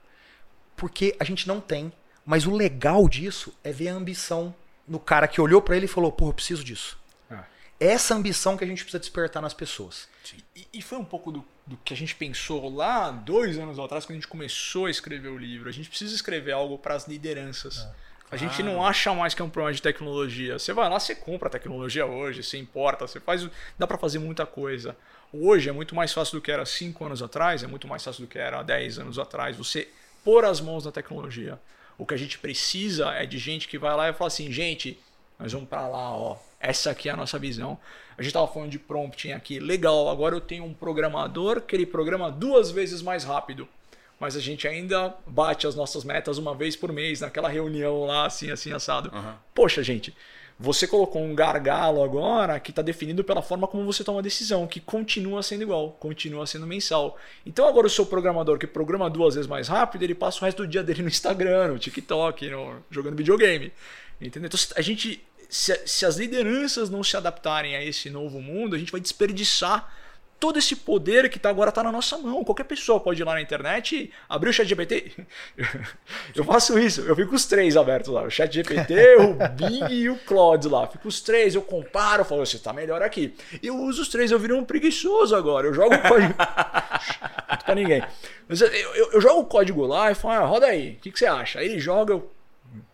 Porque 0.76 1.16
a 1.18 1.24
gente 1.24 1.48
não 1.48 1.62
tem. 1.62 1.94
Mas 2.26 2.46
o 2.46 2.52
legal 2.52 3.08
disso 3.08 3.54
é 3.64 3.72
ver 3.72 3.88
a 3.88 3.94
ambição 3.94 4.54
no 4.86 5.00
cara 5.00 5.26
que 5.26 5.40
olhou 5.40 5.62
para 5.62 5.78
ele 5.78 5.86
e 5.86 5.88
falou: 5.88 6.12
Pô, 6.12 6.28
eu 6.28 6.34
preciso 6.34 6.66
disso. 6.66 7.00
Ah. 7.32 7.46
Essa 7.80 8.14
ambição 8.14 8.58
que 8.58 8.66
a 8.66 8.68
gente 8.68 8.84
precisa 8.84 9.00
despertar 9.00 9.42
nas 9.42 9.54
pessoas. 9.54 10.10
E, 10.54 10.68
e, 10.74 10.82
foi 10.82 10.98
um 10.98 11.06
pouco 11.06 11.32
do, 11.32 11.46
do, 11.66 11.78
que 11.78 11.94
a 11.94 11.98
gente 11.98 12.14
pensou 12.14 12.68
lá 12.76 13.10
dois 13.10 13.58
anos 13.58 13.80
atrás, 13.80 14.04
quando 14.04 14.18
a 14.18 14.20
gente 14.20 14.28
começou 14.28 14.88
a 14.88 14.92
escrever 14.92 15.30
o 15.30 15.38
livro. 15.38 15.70
A 15.70 15.72
gente 15.72 15.88
precisa 15.88 16.14
escrever 16.14 16.52
algo 16.52 16.78
para 16.78 16.94
as 16.94 17.08
lideranças. 17.08 17.78
Ah. 17.80 17.96
A 18.32 18.38
gente 18.38 18.64
não 18.64 18.86
acha 18.86 19.14
mais 19.14 19.34
que 19.34 19.42
é 19.42 19.46
um 19.46 19.50
problema 19.50 19.74
de 19.74 19.82
tecnologia. 19.82 20.58
Você 20.58 20.74
vai 20.74 20.90
lá, 20.90 21.00
você 21.00 21.14
compra 21.14 21.50
tecnologia 21.50 22.06
hoje, 22.06 22.42
você 22.44 22.58
importa, 22.58 23.08
você 23.08 23.20
faz. 23.20 23.48
Dá 23.78 23.86
para 23.86 23.98
fazer 23.98 24.20
muita 24.20 24.46
coisa. 24.46 24.98
Hoje 25.32 25.70
é 25.70 25.72
muito 25.72 25.94
mais 25.94 26.12
fácil 26.12 26.40
do 26.40 26.42
que 26.42 26.52
era 26.52 26.66
5 26.66 27.06
anos 27.06 27.22
atrás, 27.22 27.64
é 27.64 27.68
muito 27.68 27.88
mais 27.88 28.04
fácil 28.04 28.24
do 28.24 28.28
que 28.28 28.40
era 28.40 28.64
10 28.64 29.00
anos 29.00 29.20
atrás. 29.20 29.56
Você 29.58 29.88
pôr 30.24 30.44
as 30.44 30.60
mãos 30.60 30.86
na 30.86 30.92
tecnologia. 30.92 31.60
O 31.98 32.06
que 32.06 32.14
a 32.14 32.18
gente 32.18 32.40
precisa 32.40 33.12
é 33.12 33.26
de 33.26 33.38
gente 33.38 33.68
que 33.68 33.78
vai 33.78 33.96
lá 33.96 34.10
e 34.10 34.14
fala 34.14 34.28
assim: 34.28 34.52
gente, 34.52 35.00
nós 35.40 35.54
vamos 35.54 35.70
para 35.70 35.88
lá, 35.88 36.12
ó. 36.12 36.38
Essa 36.60 36.92
aqui 36.92 37.10
é 37.10 37.12
a 37.12 37.16
nossa 37.16 37.38
visão. 37.38 37.78
A 38.18 38.22
gente 38.22 38.30
estava 38.30 38.48
falando 38.48 38.72
de 38.72 38.80
prompting 38.80 39.34
aqui. 39.34 39.60
Legal, 39.60 40.10
agora 40.10 40.36
eu 40.36 40.42
tenho 40.42 40.66
um 40.66 40.74
programador 40.74 41.62
que 41.62 41.76
ele 41.76 41.86
programa 41.86 42.32
duas 42.32 42.72
vezes 42.72 43.02
mais 43.04 43.24
rápido 43.24 43.68
mas 44.20 44.36
a 44.36 44.40
gente 44.40 44.68
ainda 44.68 45.14
bate 45.28 45.68
as 45.68 45.76
nossas 45.76 46.04
metas 46.04 46.38
uma 46.38 46.56
vez 46.56 46.76
por 46.76 46.92
mês, 46.92 47.22
naquela 47.22 47.50
reunião 47.50 48.06
lá, 48.06 48.26
assim, 48.26 48.50
assim, 48.50 48.72
assado. 48.72 49.12
Uhum. 49.14 49.34
Poxa, 49.54 49.84
gente, 49.84 50.16
você 50.58 50.88
colocou 50.88 51.22
um 51.22 51.36
gargalo 51.36 52.02
agora 52.02 52.60
que 52.62 52.72
está 52.72 52.82
definido 52.82 53.26
pela 53.26 53.42
forma 53.42 53.68
como 53.68 53.86
você 53.86 54.06
toma 54.06 54.20
a 54.20 54.22
decisão, 54.22 54.66
que 54.66 54.80
continua 54.80 55.44
sendo 55.44 55.64
igual, 55.64 55.92
continua 56.00 56.48
sendo 56.48 56.66
mensal. 56.66 57.18
Então 57.46 57.68
agora 57.68 57.88
o 57.88 57.90
seu 57.90 58.06
programador 58.06 58.58
que 58.58 58.66
programa 58.66 59.10
duas 59.10 59.36
vezes 59.36 59.50
mais 59.50 59.68
rápido, 59.68 60.04
ele 60.04 60.16
passa 60.16 60.40
o 60.40 60.46
resto 60.46 60.64
do 60.64 60.68
dia 60.68 60.82
dele 60.82 61.02
no 61.02 61.10
Instagram, 61.10 61.74
no 61.74 61.80
TikTok, 61.80 62.50
no, 62.50 62.78
jogando 62.90 63.18
videogame. 63.18 63.74
Entendeu? 64.20 64.48
Então 64.48 64.60
a 64.78 64.82
gente, 64.82 65.22
se, 65.50 65.78
se 65.86 66.06
as 66.06 66.16
lideranças 66.16 66.90
não 66.90 67.04
se 67.04 67.18
adaptarem 67.18 67.76
a 67.76 67.84
esse 67.84 68.10
novo 68.10 68.42
mundo, 68.42 68.78
a 68.78 68.80
gente 68.80 68.94
vai 68.94 69.02
desperdiçar 69.02 69.94
todo 70.40 70.60
esse 70.60 70.76
poder 70.76 71.30
que 71.30 71.40
tá, 71.40 71.50
agora 71.50 71.70
está 71.70 71.82
na 71.82 71.92
nossa 71.92 72.18
mão. 72.18 72.44
Qualquer 72.44 72.66
pessoa 72.66 73.00
pode 73.00 73.22
ir 73.22 73.26
lá 73.26 73.34
na 73.34 73.42
internet 73.42 73.96
e 73.96 74.12
abrir 74.28 74.50
o 74.50 74.54
chat 74.54 74.68
GPT. 74.68 75.12
Eu 76.36 76.44
faço 76.44 76.78
isso, 76.78 77.02
eu 77.02 77.16
fico 77.16 77.34
os 77.36 77.46
três 77.46 77.78
abertos 77.78 78.12
lá. 78.12 78.24
O 78.24 78.30
chat 78.30 78.54
GPT, 78.54 79.16
o 79.18 79.34
Bing 79.56 79.94
e 79.94 80.10
o 80.10 80.18
Claude 80.18 80.68
lá. 80.68 80.86
Fico 80.88 81.08
os 81.08 81.22
três, 81.22 81.56
eu 81.56 81.62
comparo, 81.62 82.26
falo, 82.26 82.46
você 82.46 82.58
está 82.58 82.74
melhor 82.74 83.02
aqui. 83.02 83.34
Eu 83.64 83.78
uso 83.78 84.02
os 84.02 84.10
três, 84.10 84.32
eu 84.32 84.40
virei 84.40 84.56
um 84.56 84.66
preguiçoso 84.66 85.36
agora. 85.36 85.68
Eu 85.68 85.74
jogo 85.74 85.96
o 85.96 86.02
código. 86.02 86.34
Pra 87.66 87.76
ninguém. 87.76 88.04
Eu, 88.50 88.68
eu, 88.68 89.12
eu, 89.14 89.22
jogo 89.22 89.42
o 89.42 89.46
código 89.46 89.86
lá 89.86 90.12
e 90.12 90.16
falo, 90.16 90.34
ah, 90.34 90.46
roda 90.46 90.68
aí, 90.68 90.92
o 90.92 90.96
que, 91.02 91.12
que 91.12 91.20
você 91.20 91.26
acha? 91.26 91.60
Aí 91.60 91.68
ele 91.68 91.80
joga, 91.80 92.14
eu 92.14 92.30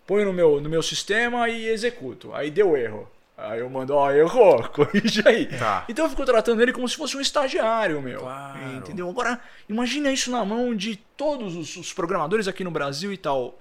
ponho 0.06 0.26
no 0.26 0.34
meu, 0.34 0.62
no 0.62 0.70
meu 0.70 0.84
sistema 0.84 1.50
e 1.50 1.68
executo. 1.68 2.34
Aí 2.34 2.52
deu 2.52 2.78
erro. 2.78 3.10
Aí 3.44 3.60
eu 3.60 3.70
mando, 3.70 3.96
ó, 3.96 4.12
errou, 4.12 4.64
corrige 4.70 5.24
aí. 5.26 5.46
Tá. 5.46 5.86
Então 5.90 6.06
eu 6.06 6.10
fico 6.10 6.24
tratando 6.26 6.62
ele 6.62 6.72
como 6.72 6.88
se 6.88 6.96
fosse 6.96 7.18
um 7.18 7.22
estagiário, 7.22 8.02
meu. 8.02 8.20
Claro. 8.20 8.74
Entendeu? 8.74 9.10
Agora, 9.10 9.40
imagina 9.68 10.12
isso 10.12 10.30
na 10.30 10.46
mão 10.46 10.76
de 10.76 10.96
todos 11.18 11.56
os, 11.56 11.76
os, 11.76 11.92
programadores 11.92 12.48
aqui 12.48 12.64
no 12.64 12.72
Brasil 12.72 13.12
e 13.12 13.18
tal. 13.18 13.60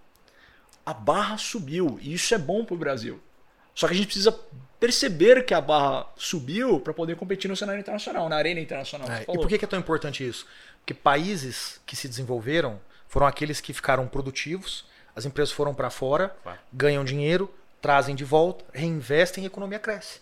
A 0.85 0.93
barra 0.93 1.39
subiu, 1.39 1.99
e 2.03 2.13
isso 2.13 2.35
é 2.35 2.39
bom 2.39 2.65
pro 2.65 2.77
Brasil. 2.77 3.21
Só 3.75 3.87
que 3.87 3.95
a 3.95 3.97
gente 3.97 4.07
precisa 4.07 4.33
perceber 4.79 5.45
que 5.45 5.55
a 5.55 5.61
barra 5.61 6.07
subiu 6.17 6.81
para 6.81 6.93
poder 6.93 7.17
competir 7.17 7.49
no 7.49 7.57
cenário 7.57 7.81
internacional, 7.81 8.29
na 8.29 8.37
arena 8.37 8.61
internacional. 8.61 9.09
É, 9.11 9.23
e 9.23 9.25
por 9.25 9.47
que 9.47 9.65
é 9.65 9.69
tão 9.69 9.79
importante 9.79 10.27
isso? 10.27 10.47
Porque 10.79 10.95
países 10.95 11.81
que 11.87 11.95
se 11.95 12.09
desenvolveram 12.09 12.81
foram 13.09 13.27
aqueles 13.27 13.61
que 13.61 13.73
ficaram 13.73 14.07
produtivos, 14.07 14.85
as 15.15 15.25
empresas 15.25 15.53
foram 15.53 15.75
para 15.75 15.91
fora, 15.91 16.35
claro. 16.43 16.59
ganham 16.73 17.05
dinheiro, 17.05 17.53
trazem 17.81 18.15
de 18.15 18.25
volta, 18.25 18.65
reinvestem 18.73 19.45
e 19.45 19.47
a 19.47 19.49
economia 19.49 19.79
cresce. 19.79 20.21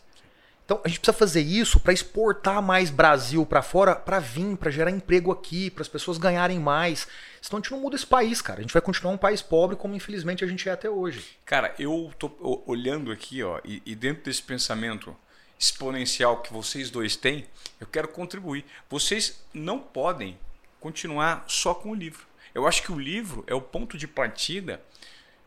Então 0.68 0.82
a 0.84 0.88
gente 0.88 1.00
precisa 1.00 1.16
fazer 1.16 1.40
isso 1.40 1.80
para 1.80 1.94
exportar 1.94 2.60
mais 2.60 2.90
Brasil 2.90 3.46
para 3.46 3.62
fora, 3.62 3.96
para 3.96 4.18
vir, 4.18 4.54
para 4.54 4.70
gerar 4.70 4.90
emprego 4.90 5.32
aqui, 5.32 5.70
para 5.70 5.80
as 5.80 5.88
pessoas 5.88 6.18
ganharem 6.18 6.60
mais. 6.60 7.08
Senão 7.40 7.58
a 7.58 7.62
gente 7.62 7.70
não 7.70 7.80
muda 7.80 7.96
esse 7.96 8.06
país, 8.06 8.42
cara. 8.42 8.58
A 8.58 8.62
gente 8.62 8.74
vai 8.74 8.82
continuar 8.82 9.14
um 9.14 9.16
país 9.16 9.40
pobre 9.40 9.76
como 9.76 9.94
infelizmente 9.94 10.44
a 10.44 10.46
gente 10.46 10.68
é 10.68 10.72
até 10.72 10.90
hoje. 10.90 11.24
Cara, 11.46 11.74
eu 11.78 12.12
tô 12.18 12.30
olhando 12.66 13.10
aqui, 13.10 13.42
ó, 13.42 13.58
e, 13.64 13.82
e 13.86 13.94
dentro 13.94 14.24
desse 14.24 14.42
pensamento 14.42 15.16
exponencial 15.58 16.42
que 16.42 16.52
vocês 16.52 16.90
dois 16.90 17.16
têm, 17.16 17.46
eu 17.80 17.86
quero 17.86 18.08
contribuir. 18.08 18.66
Vocês 18.90 19.42
não 19.54 19.78
podem 19.78 20.38
continuar 20.80 21.44
só 21.48 21.72
com 21.72 21.92
o 21.92 21.94
livro. 21.94 22.26
Eu 22.54 22.66
acho 22.66 22.82
que 22.82 22.92
o 22.92 22.98
livro 22.98 23.42
é 23.46 23.54
o 23.54 23.60
ponto 23.60 23.96
de 23.96 24.06
partida 24.06 24.82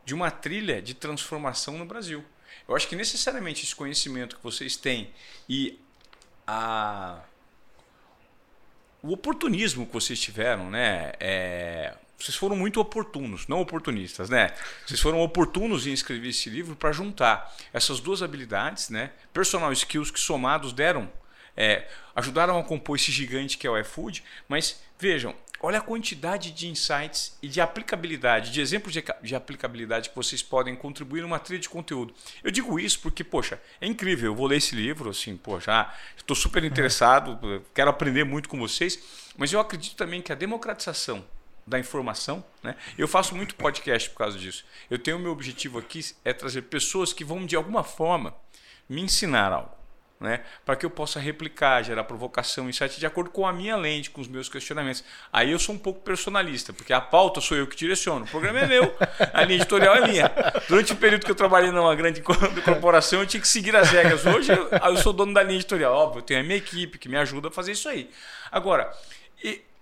de 0.05 0.13
uma 0.13 0.31
trilha 0.31 0.81
de 0.81 0.93
transformação 0.93 1.77
no 1.77 1.85
Brasil. 1.85 2.23
Eu 2.67 2.75
acho 2.75 2.87
que 2.87 2.95
necessariamente 2.95 3.63
esse 3.63 3.75
conhecimento 3.75 4.35
que 4.37 4.43
vocês 4.43 4.75
têm 4.75 5.11
e 5.47 5.79
a 6.45 7.21
o 9.03 9.13
oportunismo 9.13 9.87
que 9.87 9.93
vocês 9.93 10.19
tiveram, 10.19 10.69
né? 10.69 11.13
É, 11.19 11.95
vocês 12.19 12.35
foram 12.37 12.55
muito 12.55 12.79
oportunos, 12.79 13.47
não 13.47 13.59
oportunistas, 13.59 14.29
né? 14.29 14.53
Vocês 14.85 14.99
foram 14.99 15.19
oportunos 15.21 15.87
em 15.87 15.91
escrever 15.91 16.29
esse 16.29 16.49
livro 16.49 16.75
para 16.75 16.91
juntar 16.91 17.51
essas 17.73 17.99
duas 17.99 18.21
habilidades, 18.21 18.89
né? 18.89 19.11
Personal 19.33 19.73
skills 19.73 20.11
que 20.11 20.19
somados 20.19 20.71
deram, 20.71 21.11
é, 21.57 21.87
ajudaram 22.15 22.59
a 22.59 22.63
compor 22.63 22.95
esse 22.95 23.11
gigante 23.11 23.57
que 23.57 23.65
é 23.65 23.71
o 23.71 23.79
iFood. 23.79 24.23
Mas 24.47 24.83
vejam, 24.99 25.35
Olha 25.63 25.77
a 25.77 25.81
quantidade 25.81 26.51
de 26.51 26.67
insights 26.67 27.37
e 27.39 27.47
de 27.47 27.61
aplicabilidade, 27.61 28.51
de 28.51 28.59
exemplos 28.59 28.91
de, 28.91 29.03
de, 29.21 29.35
aplicabilidade 29.35 30.09
que 30.09 30.15
vocês 30.15 30.41
podem 30.41 30.75
contribuir 30.75 31.21
numa 31.21 31.37
trilha 31.37 31.61
de 31.61 31.69
conteúdo. 31.69 32.15
Eu 32.43 32.49
digo 32.49 32.79
isso 32.79 32.99
porque, 32.99 33.23
poxa, 33.23 33.61
é 33.79 33.85
incrível. 33.85 34.31
Eu 34.31 34.35
vou 34.35 34.47
ler 34.47 34.57
esse 34.57 34.75
livro, 34.75 35.11
assim, 35.11 35.37
poxa, 35.37 35.87
estou 36.17 36.35
super 36.35 36.63
interessado, 36.63 37.63
quero 37.75 37.91
aprender 37.91 38.23
muito 38.23 38.49
com 38.49 38.57
vocês, 38.57 38.99
mas 39.37 39.53
eu 39.53 39.59
acredito 39.59 39.95
também 39.95 40.19
que 40.19 40.31
a 40.31 40.35
democratização 40.35 41.23
da 41.67 41.77
informação, 41.77 42.43
né? 42.63 42.75
Eu 42.97 43.07
faço 43.07 43.35
muito 43.35 43.53
podcast 43.53 44.09
por 44.09 44.17
causa 44.17 44.39
disso. 44.39 44.65
Eu 44.89 44.97
tenho 44.97 45.17
o 45.17 45.19
meu 45.19 45.31
objetivo 45.31 45.77
aqui 45.77 46.03
é 46.25 46.33
trazer 46.33 46.63
pessoas 46.63 47.13
que 47.13 47.23
vão 47.23 47.45
de 47.45 47.55
alguma 47.55 47.83
forma 47.83 48.35
me 48.89 49.01
ensinar 49.01 49.51
algo 49.51 49.80
né? 50.21 50.41
para 50.63 50.75
que 50.75 50.85
eu 50.85 50.89
possa 50.89 51.19
replicar, 51.19 51.81
gerar 51.81 52.03
provocação, 52.03 52.69
insight 52.69 52.99
de 52.99 53.05
acordo 53.07 53.31
com 53.31 53.47
a 53.47 53.51
minha 53.51 53.75
lente, 53.75 54.11
com 54.11 54.21
os 54.21 54.27
meus 54.27 54.47
questionamentos. 54.47 55.03
Aí 55.33 55.51
eu 55.51 55.57
sou 55.57 55.73
um 55.73 55.79
pouco 55.79 55.99
personalista, 56.01 56.71
porque 56.71 56.93
a 56.93 57.01
pauta 57.01 57.41
sou 57.41 57.57
eu 57.57 57.65
que 57.65 57.75
direciono, 57.75 58.25
o 58.25 58.27
programa 58.27 58.59
é 58.59 58.67
meu, 58.67 58.95
a 59.33 59.43
linha 59.43 59.57
editorial 59.57 59.95
é 59.95 60.07
minha. 60.07 60.31
Durante 60.69 60.93
o 60.93 60.95
período 60.95 61.25
que 61.25 61.31
eu 61.31 61.35
trabalhei 61.35 61.71
numa 61.71 61.95
grande 61.95 62.21
corporação, 62.63 63.21
eu 63.21 63.25
tinha 63.25 63.41
que 63.41 63.47
seguir 63.47 63.75
as 63.75 63.89
regras. 63.89 64.23
Hoje 64.23 64.51
eu, 64.51 64.69
eu 64.69 64.97
sou 64.97 65.11
dono 65.11 65.33
da 65.33 65.41
linha 65.41 65.55
editorial, 65.55 65.93
óbvio, 65.93 66.19
eu 66.19 66.23
tenho 66.23 66.39
a 66.39 66.43
minha 66.43 66.57
equipe 66.57 66.99
que 66.99 67.09
me 67.09 67.17
ajuda 67.17 67.47
a 67.47 67.51
fazer 67.51 67.71
isso 67.71 67.89
aí. 67.89 68.07
Agora, 68.51 68.93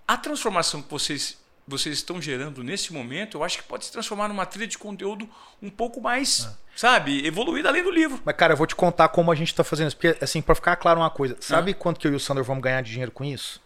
a 0.08 0.16
transformação 0.16 0.82
que 0.82 0.90
vocês 0.90 1.38
vocês 1.70 1.96
estão 1.96 2.20
gerando 2.20 2.64
nesse 2.64 2.92
momento, 2.92 3.38
eu 3.38 3.44
acho 3.44 3.58
que 3.58 3.64
pode 3.64 3.86
se 3.86 3.92
transformar 3.92 4.28
numa 4.28 4.46
trilha 4.46 4.66
de 4.66 4.78
conteúdo 4.78 5.30
um 5.62 5.70
pouco 5.70 6.02
mais, 6.02 6.46
é. 6.46 6.69
Sabe, 6.80 7.28
evoluída 7.28 7.68
além 7.68 7.84
do 7.84 7.92
livro. 7.92 8.22
Mas, 8.24 8.34
cara, 8.38 8.54
eu 8.54 8.58
vou 8.58 8.66
te 8.66 8.74
contar 8.74 9.10
como 9.10 9.30
a 9.30 9.36
gente 9.36 9.50
está 9.50 9.66
fazendo 9.66 9.90
isso. 9.90 9.98
Porque, 9.98 10.24
assim, 10.24 10.42
para 10.42 10.56
ficar 10.56 10.78
claro 10.78 11.02
uma 11.02 11.10
coisa, 11.10 11.36
sabe 11.42 11.72
ah. 11.72 11.76
quanto 11.76 12.00
que 12.00 12.08
eu 12.08 12.14
e 12.14 12.16
o 12.16 12.20
Sandro 12.20 12.42
vamos 12.42 12.64
ganhar 12.64 12.82
de 12.82 12.90
dinheiro 12.90 13.12
com 13.12 13.26
isso? 13.26 13.62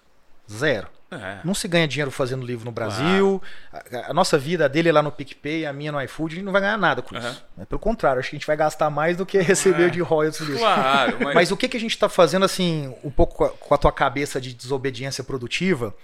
Zero. 0.52 0.88
É. 1.12 1.38
Não 1.44 1.54
se 1.54 1.68
ganha 1.68 1.88
dinheiro 1.88 2.10
fazendo 2.10 2.44
livro 2.44 2.66
no 2.66 2.72
Brasil. 2.72 3.40
Claro. 3.70 4.08
A, 4.08 4.10
a, 4.10 4.14
nossa 4.16 4.36
vida, 4.36 4.66
a 4.66 4.68
dele 4.68 4.90
é 4.90 4.92
lá 4.92 5.04
no 5.04 5.12
PicPay, 5.12 5.64
a 5.64 5.72
minha 5.72 5.92
no 5.92 6.02
iFood, 6.02 6.34
a 6.34 6.36
gente 6.38 6.46
não 6.46 6.52
vai 6.52 6.62
ganhar 6.62 6.76
nada 6.76 7.04
com 7.04 7.16
isso. 7.16 7.46
Uhum. 7.56 7.66
Pelo 7.66 7.78
contrário, 7.78 8.20
acho 8.20 8.32
que 8.32 8.36
a 8.36 8.40
gente 8.40 8.48
vai 8.48 8.58
gastar 8.58 8.90
mais 8.90 9.16
do 9.16 9.28
que 9.28 9.38
receber 9.38 9.86
é. 9.86 9.90
de 9.90 10.02
royalties 10.02 10.48
disso. 10.48 10.58
Claro, 10.58 11.18
mas... 11.22 11.36
mas... 11.38 11.52
o 11.52 11.58
que, 11.58 11.70
que 11.70 11.78
a 11.78 11.80
gente 11.80 11.94
está 11.94 12.10
fazendo, 12.10 12.46
assim, 12.46 12.96
um 13.04 13.12
pouco 13.12 13.36
com 13.36 13.44
a, 13.44 13.50
com 13.50 13.76
a 13.76 13.78
tua 13.78 13.92
cabeça 13.92 14.42
de 14.42 14.56
desobediência 14.56 15.24
produtiva? 15.24 15.96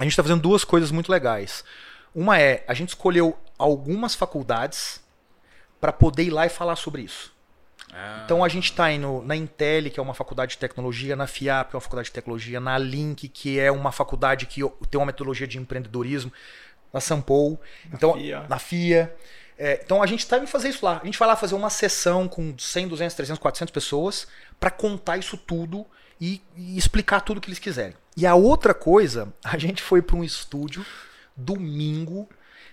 A 0.00 0.02
gente 0.02 0.12
está 0.12 0.24
fazendo 0.24 0.42
duas 0.42 0.64
coisas 0.64 0.90
muito 0.90 1.12
legais. 1.12 1.62
Uma 2.12 2.40
é, 2.40 2.64
a 2.66 2.74
gente 2.74 2.88
escolheu 2.88 3.38
algumas 3.56 4.16
faculdades 4.16 5.00
para 5.80 5.92
poder 5.92 6.24
ir 6.24 6.30
lá 6.30 6.46
e 6.46 6.48
falar 6.48 6.76
sobre 6.76 7.02
isso. 7.02 7.32
Ah. 7.92 8.22
Então 8.24 8.44
a 8.44 8.48
gente 8.48 8.70
está 8.70 8.90
indo 8.92 9.22
na 9.24 9.34
Intel, 9.36 9.90
que 9.90 9.98
é 9.98 10.02
uma 10.02 10.14
faculdade 10.14 10.52
de 10.52 10.58
tecnologia, 10.58 11.16
na 11.16 11.26
FIAP, 11.26 11.70
que 11.70 11.74
é 11.74 11.76
uma 11.76 11.80
faculdade 11.80 12.08
de 12.08 12.12
tecnologia, 12.12 12.60
na 12.60 12.76
Link, 12.76 13.28
que 13.28 13.58
é 13.58 13.70
uma 13.70 13.92
faculdade 13.92 14.46
que 14.46 14.60
tem 14.90 14.98
uma 15.00 15.06
metodologia 15.06 15.46
de 15.46 15.58
empreendedorismo, 15.58 16.32
na 16.92 17.00
Sampol, 17.00 17.60
então, 17.92 18.14
FIA. 18.14 18.46
na 18.48 18.58
FIA. 18.58 19.16
É, 19.58 19.80
então 19.84 20.02
a 20.02 20.06
gente 20.06 20.20
está 20.20 20.38
indo 20.38 20.46
fazer 20.46 20.68
isso 20.68 20.84
lá. 20.84 21.00
A 21.02 21.04
gente 21.04 21.18
vai 21.18 21.26
lá 21.28 21.36
fazer 21.36 21.54
uma 21.54 21.70
sessão 21.70 22.28
com 22.28 22.54
100, 22.56 22.88
200, 22.88 23.16
300, 23.16 23.40
400 23.40 23.72
pessoas 23.72 24.26
para 24.58 24.70
contar 24.70 25.18
isso 25.18 25.36
tudo 25.36 25.84
e, 26.20 26.40
e 26.56 26.78
explicar 26.78 27.20
tudo 27.20 27.40
que 27.40 27.48
eles 27.48 27.58
quiserem. 27.58 27.94
E 28.16 28.26
a 28.26 28.34
outra 28.34 28.72
coisa, 28.72 29.32
a 29.44 29.58
gente 29.58 29.82
foi 29.82 30.00
para 30.00 30.16
um 30.16 30.24
estúdio 30.24 30.84
domingo. 31.36 32.28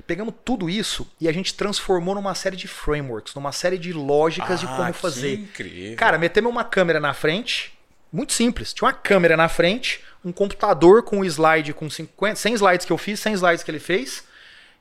Pegamos 0.08 0.34
tudo 0.44 0.70
isso 0.70 1.10
e 1.20 1.28
a 1.28 1.32
gente 1.32 1.54
transformou 1.54 2.16
numa 2.16 2.36
série 2.36 2.56
de 2.56 2.68
frameworks, 2.68 3.34
numa 3.34 3.52
série 3.52 3.78
de 3.78 3.92
lógicas 3.92 4.64
ah, 4.64 4.66
de 4.66 4.68
como 4.68 4.94
fazer. 4.94 5.34
Incrível. 5.40 5.98
Cara, 5.98 6.18
metemos 6.18 6.52
uma 6.52 6.64
câmera 6.64 7.00
na 7.00 7.14
frente, 7.14 7.74
muito 8.12 8.34
simples. 8.34 8.74
Tinha 8.74 8.88
uma 8.88 8.94
câmera 8.94 9.36
na 9.36 9.50
frente, 9.50 10.04
um 10.24 10.32
computador 10.32 11.04
com 11.04 11.20
um 11.20 11.26
slide 11.26 11.74
com 11.74 11.90
50, 11.90 12.36
100 12.36 12.54
slides 12.54 12.86
que 12.86 12.94
eu 12.94 12.98
fiz, 12.98 13.20
100 13.20 13.34
slides 13.34 13.64
que 13.64 13.72
ele 13.72 13.80
fez, 13.80 14.24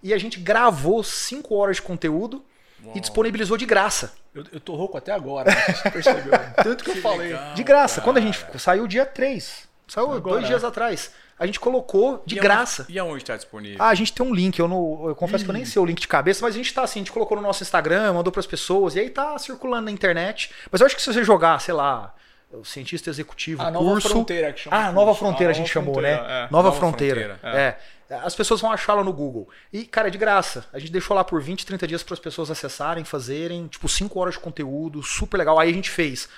e 0.03 0.13
a 0.13 0.19
gente 0.19 0.39
gravou 0.39 1.03
5 1.03 1.55
horas 1.55 1.77
de 1.77 1.83
conteúdo 1.83 2.45
Uau. 2.85 2.93
e 2.95 3.01
disponibilizou 3.01 3.57
de 3.57 3.65
graça. 3.65 4.15
Eu, 4.35 4.45
eu 4.53 4.61
tô 4.61 4.75
rouco 4.75 4.99
até 4.99 5.13
agora, 5.13 5.51
você 5.51 5.91
percebeu? 5.91 6.33
Tanto 6.63 6.85
que, 6.85 6.93
que 6.93 6.99
eu 6.99 7.03
falei. 7.03 7.29
Legal, 7.29 7.55
de 7.55 7.63
graça. 7.63 7.95
Cara. 7.97 8.05
Quando 8.05 8.17
a 8.19 8.21
gente 8.21 8.45
saiu 8.59 8.87
dia 8.87 9.07
3, 9.07 9.69
saiu 9.87 10.13
agora, 10.13 10.37
dois 10.37 10.47
dias 10.47 10.65
atrás. 10.65 11.13
A 11.39 11.47
gente 11.47 11.59
colocou 11.59 12.23
de 12.25 12.37
e 12.37 12.41
graça. 12.41 12.83
Aonde, 12.83 12.93
e 12.93 12.99
aonde 12.99 13.23
está 13.23 13.37
disponível? 13.37 13.79
Ah, 13.81 13.89
a 13.89 13.95
gente 13.95 14.13
tem 14.13 14.25
um 14.25 14.33
link. 14.33 14.59
Eu, 14.59 14.69
não, 14.69 15.09
eu 15.09 15.17
confesso 15.17 15.43
Ih. 15.43 15.47
que 15.47 15.51
eu 15.51 15.55
nem 15.55 15.65
sei 15.65 15.83
o 15.83 15.85
link 15.85 16.01
de 16.01 16.09
cabeça, 16.09 16.45
mas 16.45 16.55
a 16.55 16.57
gente 16.57 16.67
está 16.67 16.83
assim, 16.83 17.01
a 17.01 17.03
gente 17.03 17.13
colocou 17.13 17.37
no 17.37 17.43
nosso 17.43 17.63
Instagram, 17.63 18.13
mandou 18.13 18.33
para 18.33 18.41
as 18.41 18.47
pessoas, 18.47 18.95
e 18.95 19.01
aí 19.01 19.11
tá 19.11 19.37
circulando 19.39 19.87
na 19.87 19.91
internet. 19.91 20.51
Mas 20.71 20.81
eu 20.81 20.87
acho 20.87 20.95
que 20.95 21.03
se 21.03 21.13
você 21.13 21.25
jogar, 21.25 21.61
sei 21.61 21.75
lá, 21.75 22.15
o 22.53 22.65
cientista 22.65 23.11
executivo, 23.11 23.63
a 23.63 23.73
curso. 23.73 23.83
Nova 23.85 24.01
Fronteira 24.01 24.53
que 24.53 24.61
chama. 24.61 24.77
Ah, 24.77 24.93
Nova 24.93 25.15
Fronteira 25.15 25.53
a, 25.53 25.55
a 25.55 25.57
gente 25.57 25.71
chamou, 25.71 26.01
né? 26.01 26.13
É. 26.13 26.19
Nova, 26.19 26.49
Nova, 26.51 26.73
Fronteira. 26.73 27.39
fronteira 27.41 27.57
é. 27.59 27.77
é. 28.11 28.17
As 28.23 28.35
pessoas 28.35 28.61
vão 28.61 28.71
achá-la 28.71 29.03
no 29.03 29.13
Google. 29.13 29.49
E, 29.73 29.85
cara, 29.85 30.09
é 30.09 30.11
de 30.11 30.19
graça. 30.19 30.67
A 30.73 30.79
gente 30.79 30.93
deixou 30.93 31.17
lá 31.17 31.25
por 31.25 31.43
20, 31.43 31.65
30 31.67 31.87
dias 31.87 32.03
para 32.03 32.15
as 32.15 32.21
pessoas 32.21 32.51
acessarem, 32.51 33.03
fazerem, 33.03 33.67
tipo, 33.67 33.89
5 33.89 34.21
horas 34.21 34.35
de 34.35 34.41
conteúdo, 34.41 35.03
super 35.03 35.39
legal. 35.39 35.59
Aí 35.59 35.71
a 35.71 35.73
gente 35.73 35.91
fez 35.91 36.29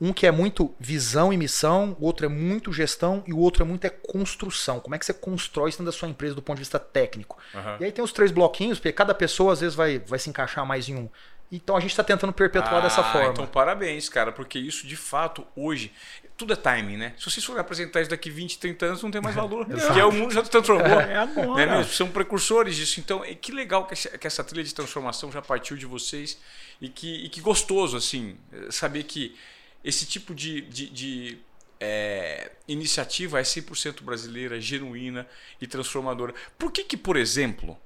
um 0.00 0.12
que 0.12 0.26
é 0.26 0.30
muito 0.30 0.74
visão 0.80 1.32
e 1.32 1.36
missão, 1.36 1.96
o 2.00 2.06
outro 2.06 2.24
é 2.24 2.28
muito 2.28 2.72
gestão 2.72 3.22
e 3.26 3.32
o 3.32 3.38
outro 3.38 3.62
é 3.62 3.66
muito 3.66 3.84
é 3.84 3.90
construção. 3.90 4.80
Como 4.80 4.94
é 4.94 4.98
que 4.98 5.04
você 5.04 5.12
constrói 5.12 5.68
isso 5.68 5.78
dentro 5.78 5.92
da 5.92 5.96
sua 5.96 6.08
empresa 6.08 6.34
do 6.34 6.40
ponto 6.40 6.56
de 6.56 6.62
vista 6.62 6.78
técnico? 6.78 7.36
Uhum. 7.54 7.76
E 7.80 7.84
aí 7.84 7.92
tem 7.92 8.02
os 8.02 8.12
três 8.12 8.30
bloquinhos, 8.30 8.78
porque 8.78 8.92
cada 8.92 9.14
pessoa 9.14 9.52
às 9.52 9.60
vezes 9.60 9.74
vai, 9.74 9.98
vai 9.98 10.18
se 10.18 10.30
encaixar 10.30 10.64
mais 10.64 10.88
em 10.88 10.96
um. 10.96 11.08
Então 11.52 11.76
a 11.76 11.80
gente 11.80 11.90
está 11.90 12.04
tentando 12.04 12.32
perpetuar 12.32 12.76
ah, 12.76 12.80
dessa 12.80 13.02
forma. 13.02 13.30
Então 13.30 13.46
parabéns, 13.46 14.08
cara, 14.08 14.32
porque 14.32 14.58
isso 14.58 14.86
de 14.86 14.96
fato 14.96 15.46
hoje 15.54 15.92
tudo 16.40 16.54
é 16.54 16.56
timing, 16.56 16.96
né? 16.96 17.12
Se 17.18 17.30
vocês 17.30 17.44
forem 17.44 17.60
apresentar 17.60 18.00
isso 18.00 18.08
daqui 18.08 18.30
20, 18.30 18.58
30 18.58 18.86
anos, 18.86 19.02
não 19.02 19.10
tem 19.10 19.20
mais 19.20 19.36
valor. 19.36 19.66
porque 19.68 20.00
o 20.00 20.10
mundo 20.10 20.32
já 20.32 20.42
se 20.42 20.50
transformou. 20.50 20.98
É 20.98 21.18
agora. 21.18 21.66
Né? 21.66 21.84
São 21.84 22.08
precursores 22.08 22.76
disso. 22.76 22.98
Então, 22.98 23.22
é 23.22 23.34
que 23.34 23.52
legal 23.52 23.86
que 23.86 23.92
essa, 23.92 24.16
que 24.16 24.26
essa 24.26 24.42
trilha 24.42 24.64
de 24.64 24.74
transformação 24.74 25.30
já 25.30 25.42
partiu 25.42 25.76
de 25.76 25.84
vocês 25.84 26.40
e 26.80 26.88
que, 26.88 27.26
e 27.26 27.28
que 27.28 27.42
gostoso, 27.42 27.94
assim, 27.94 28.38
saber 28.70 29.02
que 29.02 29.36
esse 29.84 30.06
tipo 30.06 30.34
de, 30.34 30.60
de, 30.62 30.90
de 30.90 31.38
é, 31.80 32.52
iniciativa 32.68 33.40
é 33.40 33.42
100% 33.42 34.02
brasileira, 34.02 34.60
genuína 34.60 35.26
e 35.60 35.66
transformadora. 35.66 36.34
Por 36.58 36.70
que, 36.70 36.84
que, 36.84 36.96
por 36.96 37.16
exemplo, 37.16 37.76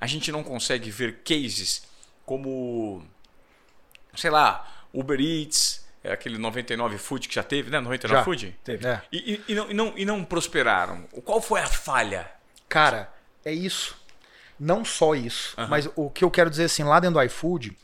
a 0.00 0.06
gente 0.06 0.32
não 0.32 0.42
consegue 0.42 0.90
ver 0.90 1.20
cases 1.22 1.86
como, 2.24 3.06
sei 4.16 4.30
lá, 4.30 4.86
Uber 4.92 5.20
Eats, 5.20 5.86
é 6.02 6.12
aquele 6.12 6.38
99 6.38 6.98
Food 6.98 7.28
que 7.28 7.34
já 7.34 7.42
teve, 7.42 7.70
né? 7.70 7.80
99 7.80 8.18
já, 8.18 8.24
Food? 8.24 8.58
Teve. 8.64 8.86
É. 8.86 9.02
E, 9.12 9.34
e, 9.34 9.52
e, 9.52 9.54
não, 9.54 9.70
e, 9.70 9.74
não, 9.74 9.98
e 9.98 10.04
não 10.04 10.24
prosperaram. 10.24 11.02
Qual 11.24 11.40
foi 11.40 11.60
a 11.60 11.66
falha? 11.66 12.30
Cara, 12.68 13.12
é 13.44 13.52
isso. 13.52 13.96
Não 14.58 14.84
só 14.84 15.14
isso. 15.14 15.54
Uhum. 15.58 15.68
Mas 15.68 15.88
o 15.94 16.10
que 16.10 16.24
eu 16.24 16.30
quero 16.30 16.50
dizer 16.50 16.64
assim, 16.64 16.82
lá 16.82 16.98
dentro 16.98 17.14
do 17.14 17.22
iFood, 17.22 17.76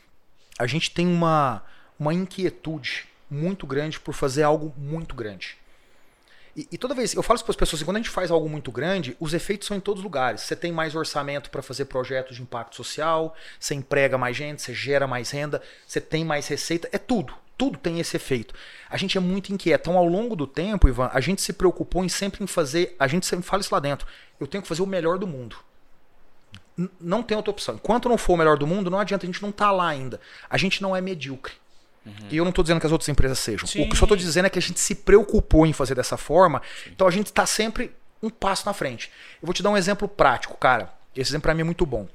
a 0.58 0.66
gente 0.66 0.90
tem 0.90 1.06
uma, 1.06 1.64
uma 1.98 2.12
inquietude 2.12 3.06
muito 3.32 3.66
grande 3.66 3.98
por 3.98 4.14
fazer 4.14 4.42
algo 4.42 4.74
muito 4.76 5.14
grande. 5.14 5.56
E, 6.56 6.68
e 6.72 6.78
toda 6.78 6.94
vez, 6.94 7.14
eu 7.14 7.22
falo 7.22 7.36
isso 7.36 7.44
para 7.44 7.52
as 7.52 7.56
pessoas, 7.56 7.80
assim, 7.80 7.86
quando 7.86 7.96
a 7.96 8.00
gente 8.00 8.10
faz 8.10 8.30
algo 8.30 8.48
muito 8.48 8.70
grande, 8.70 9.16
os 9.18 9.32
efeitos 9.32 9.66
são 9.66 9.76
em 9.76 9.80
todos 9.80 10.00
os 10.00 10.04
lugares. 10.04 10.42
Você 10.42 10.54
tem 10.54 10.70
mais 10.70 10.94
orçamento 10.94 11.50
para 11.50 11.62
fazer 11.62 11.86
projetos 11.86 12.36
de 12.36 12.42
impacto 12.42 12.76
social, 12.76 13.34
você 13.58 13.74
emprega 13.74 14.18
mais 14.18 14.36
gente, 14.36 14.60
você 14.60 14.74
gera 14.74 15.06
mais 15.06 15.30
renda, 15.30 15.62
você 15.86 16.00
tem 16.00 16.24
mais 16.24 16.46
receita, 16.46 16.88
é 16.92 16.98
tudo. 16.98 17.34
Tudo 17.56 17.78
tem 17.78 18.00
esse 18.00 18.16
efeito. 18.16 18.54
A 18.90 18.96
gente 18.96 19.16
é 19.16 19.20
muito 19.20 19.52
inquieto. 19.52 19.88
Então, 19.88 19.98
ao 19.98 20.06
longo 20.06 20.34
do 20.34 20.46
tempo, 20.46 20.88
Ivan, 20.88 21.10
a 21.12 21.20
gente 21.20 21.40
se 21.40 21.52
preocupou 21.52 22.04
em 22.04 22.08
sempre 22.08 22.42
em 22.42 22.46
fazer. 22.46 22.96
A 22.98 23.06
gente 23.06 23.24
sempre 23.24 23.46
fala 23.46 23.60
isso 23.60 23.72
lá 23.72 23.78
dentro. 23.78 24.06
Eu 24.40 24.46
tenho 24.46 24.62
que 24.62 24.68
fazer 24.68 24.82
o 24.82 24.86
melhor 24.86 25.18
do 25.18 25.26
mundo. 25.26 25.56
Não 27.00 27.22
tem 27.22 27.36
outra 27.36 27.50
opção. 27.50 27.76
Enquanto 27.76 28.08
não 28.08 28.18
for 28.18 28.32
o 28.32 28.36
melhor 28.36 28.58
do 28.58 28.66
mundo, 28.66 28.90
não 28.90 28.98
adianta, 28.98 29.24
a 29.24 29.28
gente 29.28 29.42
não 29.42 29.52
tá 29.52 29.70
lá 29.70 29.86
ainda. 29.86 30.20
A 30.50 30.56
gente 30.56 30.82
não 30.82 30.96
é 30.96 31.00
medíocre. 31.00 31.54
Uhum. 32.04 32.12
E 32.30 32.36
eu 32.36 32.44
não 32.44 32.50
estou 32.50 32.62
dizendo 32.62 32.80
que 32.80 32.86
as 32.86 32.92
outras 32.92 33.08
empresas 33.08 33.38
sejam. 33.38 33.66
Sim. 33.66 33.82
O 33.82 33.86
que 33.86 33.92
eu 33.92 33.96
só 33.96 34.04
estou 34.04 34.16
dizendo 34.16 34.46
é 34.46 34.50
que 34.50 34.58
a 34.58 34.62
gente 34.62 34.80
se 34.80 34.94
preocupou 34.94 35.66
em 35.66 35.72
fazer 35.72 35.94
dessa 35.94 36.16
forma. 36.16 36.60
Sim. 36.84 36.90
Então 36.90 37.06
a 37.06 37.10
gente 37.10 37.26
está 37.26 37.46
sempre 37.46 37.94
um 38.22 38.30
passo 38.30 38.66
na 38.66 38.72
frente. 38.72 39.10
Eu 39.40 39.46
vou 39.46 39.54
te 39.54 39.62
dar 39.62 39.70
um 39.70 39.76
exemplo 39.76 40.08
prático, 40.08 40.56
cara. 40.56 40.92
Esse 41.14 41.30
exemplo 41.30 41.42
para 41.42 41.54
mim 41.54 41.60
é 41.62 41.64
muito 41.64 41.84
bom. 41.84 42.08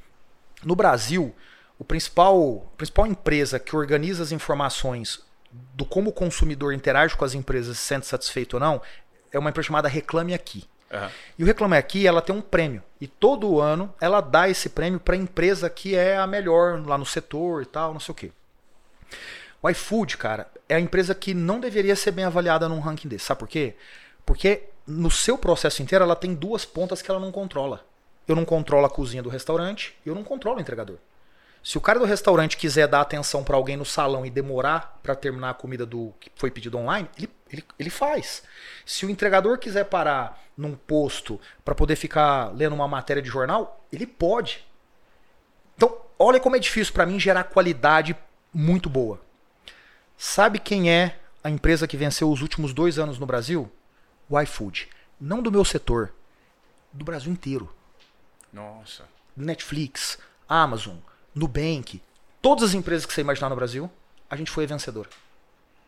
No 0.64 0.76
Brasil, 0.76 1.36
o 1.78 1.84
principal, 1.84 2.70
a 2.74 2.78
principal 2.78 3.06
empresa 3.06 3.60
que 3.60 3.76
organiza 3.76 4.24
as 4.24 4.32
informações 4.32 5.26
do 5.74 5.86
como 5.86 6.10
o 6.10 6.14
consumidor 6.14 6.74
interage 6.74 7.16
com 7.16 7.24
as 7.24 7.34
empresas, 7.34 7.78
se 7.78 7.86
sente 7.86 8.06
satisfeito 8.06 8.56
ou 8.56 8.60
não, 8.60 8.82
é 9.32 9.40
uma 9.40 9.50
empresa 9.50 9.68
chamada 9.68 9.88
Reclame 9.88 10.34
Aqui. 10.34 10.68
Uhum. 10.92 11.10
E 11.38 11.44
o 11.44 11.46
Reclame 11.46 11.78
Aqui, 11.78 12.08
ela 12.08 12.22
tem 12.22 12.36
um 12.36 12.42
prêmio. 12.42 12.84
E 13.00 13.08
todo 13.08 13.60
ano 13.60 13.94
ela 14.00 14.22
dá 14.22 14.50
esse 14.50 14.70
prêmio 14.70 15.00
para 15.00 15.16
a 15.16 15.18
empresa 15.18 15.70
que 15.70 15.96
é 15.96 16.18
a 16.18 16.26
melhor 16.26 16.84
lá 16.86 16.98
no 16.98 17.06
setor 17.06 17.62
e 17.62 17.66
tal, 17.66 17.94
não 17.94 18.00
sei 18.00 18.12
o 18.12 18.16
quê. 18.16 18.32
O 19.62 19.70
iFood, 19.70 20.18
cara, 20.18 20.48
é 20.70 20.76
a 20.76 20.80
empresa 20.80 21.16
que 21.16 21.34
não 21.34 21.60
deveria 21.60 21.96
ser 21.96 22.12
bem 22.12 22.26
avaliada 22.26 22.70
num 22.70 22.80
ranking 22.80 23.08
desse. 23.08 23.26
Sabe 23.26 23.40
por 23.40 23.48
quê? 23.48 23.76
Porque 24.26 24.64
no 24.86 25.10
seu 25.10 25.38
processo 25.38 25.82
inteiro 25.82 26.04
ela 26.04 26.16
tem 26.16 26.34
duas 26.34 26.66
pontas 26.66 27.02
que 27.02 27.10
ela 27.10 27.20
não 27.20 27.32
controla. 27.32 27.86
Eu 28.28 28.36
não 28.36 28.46
controlo 28.46 28.86
a 28.86 28.90
cozinha 28.90 29.24
do 29.24 29.30
restaurante 29.30 29.96
e 30.06 30.10
eu 30.10 30.16
não 30.16 30.24
controlo 30.24 30.58
o 30.58 30.62
entregador. 30.62 30.98
Se 31.64 31.78
o 31.78 31.82
cara 31.82 32.00
do 32.00 32.06
restaurante 32.06 32.56
quiser 32.56 32.88
dar 32.88 33.02
atenção 33.02 33.44
para 33.44 33.58
alguém 33.58 33.76
no 33.76 33.84
salão 33.84 34.26
e 34.26 34.30
demorar 34.30 35.00
para 35.02 35.16
terminar 35.16 35.50
a 35.50 35.54
comida 35.54 35.86
do 35.86 36.14
que 36.20 36.32
foi 36.36 36.52
pedido 36.52 36.78
online, 36.78 37.10
ele, 37.18 37.30
ele, 37.52 37.64
ele 37.78 37.90
faz. 37.90 38.44
Se 38.86 39.06
o 39.06 39.10
entregador 39.10 39.58
quiser 39.58 39.86
parar 39.86 40.42
num 40.58 40.76
posto 40.76 41.40
para 41.66 41.76
poder 41.76 41.96
ficar 41.96 42.56
lendo 42.56 42.74
uma 42.74 42.88
matéria 42.88 43.22
de 43.22 43.30
jornal, 43.30 43.84
ele 43.92 44.06
pode. 44.06 44.66
Então, 45.76 45.98
olha 46.18 46.40
como 46.40 46.56
é 46.56 46.60
difícil 46.60 46.94
para 46.94 47.06
mim 47.06 47.20
gerar 47.20 47.44
qualidade 47.44 48.16
muito 48.54 48.90
boa. 48.90 49.20
Sabe 50.18 50.58
quem 50.58 50.92
é 50.92 51.20
a 51.44 51.50
empresa 51.50 51.88
que 51.88 51.96
venceu 51.96 52.32
os 52.32 52.42
últimos 52.42 52.74
dois 52.74 52.98
anos 52.98 53.20
no 53.20 53.26
Brasil? 53.26 53.72
O 54.28 54.40
iFood. 54.42 54.90
Não 55.22 55.42
do 55.42 55.52
meu 55.52 55.64
setor, 55.64 56.12
do 56.92 57.06
Brasil 57.06 57.32
inteiro. 57.32 57.74
Nossa. 58.52 59.04
Netflix, 59.36 60.18
Amazon, 60.50 60.96
Nubank, 61.34 62.02
todas 62.42 62.64
as 62.64 62.74
empresas 62.74 63.06
que 63.06 63.14
você 63.14 63.22
imaginar 63.22 63.50
no 63.50 63.56
Brasil, 63.56 63.90
a 64.30 64.36
gente 64.36 64.50
foi 64.50 64.64
a 64.64 64.68
vencedora. 64.68 65.10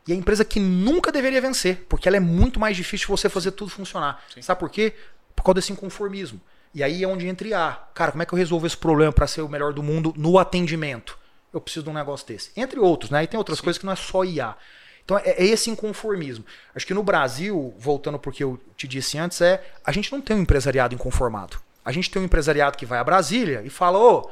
E 0.08 0.14
a 0.14 0.16
empresa 0.16 0.46
que 0.46 0.60
nunca 0.60 1.12
deveria 1.12 1.42
vencer, 1.42 1.86
porque 1.90 2.08
ela 2.08 2.18
é 2.18 2.20
muito 2.20 2.60
mais 2.60 2.78
difícil 2.78 3.08
de 3.08 3.12
você 3.12 3.30
fazer 3.30 3.52
tudo 3.52 3.72
funcionar. 3.72 4.24
Sim. 4.34 4.42
Sabe 4.42 4.60
por 4.60 4.70
quê? 4.70 4.96
Por 5.36 5.44
causa 5.44 5.56
desse 5.56 5.74
inconformismo. 5.74 6.40
E 6.74 6.84
aí 6.84 7.04
é 7.04 7.08
onde 7.08 7.28
entra 7.28 7.68
A. 7.68 7.74
Cara, 7.94 8.12
como 8.12 8.22
é 8.22 8.26
que 8.26 8.34
eu 8.34 8.38
resolvo 8.38 8.68
esse 8.68 8.78
problema 8.78 9.12
para 9.12 9.28
ser 9.28 9.42
o 9.42 9.50
melhor 9.50 9.74
do 9.74 9.84
mundo 9.84 10.14
no 10.16 10.38
atendimento? 10.38 11.19
Eu 11.54 11.60
preciso 11.60 11.86
de 11.86 11.90
um 11.90 11.94
negócio 11.94 12.28
desse. 12.28 12.52
Entre 12.56 12.80
outros, 12.80 13.10
né? 13.10 13.24
E 13.24 13.28
tem 13.28 13.38
outras 13.38 13.58
Sim. 13.58 13.64
coisas 13.64 13.80
que 13.80 13.86
não 13.86 13.94
é 13.94 13.96
só 13.96 14.24
IA. 14.24 14.56
Então 15.04 15.18
é, 15.18 15.32
é, 15.32 15.46
esse 15.46 15.70
inconformismo. 15.70 16.46
Acho 16.76 16.86
que 16.86 16.94
no 16.94 17.02
Brasil, 17.02 17.74
voltando 17.78 18.20
porque 18.20 18.44
eu 18.44 18.60
te 18.78 18.88
disse 18.88 19.18
antes, 19.18 19.42
é 19.42 19.74
a 19.84 19.92
gente 19.92 20.12
não 20.12 20.22
tem 20.22 20.36
um 20.36 20.42
empresariado 20.42 20.94
inconformado. 20.94 21.60
A 21.84 21.92
gente 21.92 22.12
tem 22.12 22.22
um 22.22 22.26
empresariado 22.26 22.78
que 22.78 22.86
vai 22.86 23.00
a 23.00 23.04
Brasília 23.04 23.64
e 23.66 23.70
fala, 23.70 23.98
ô, 23.98 24.30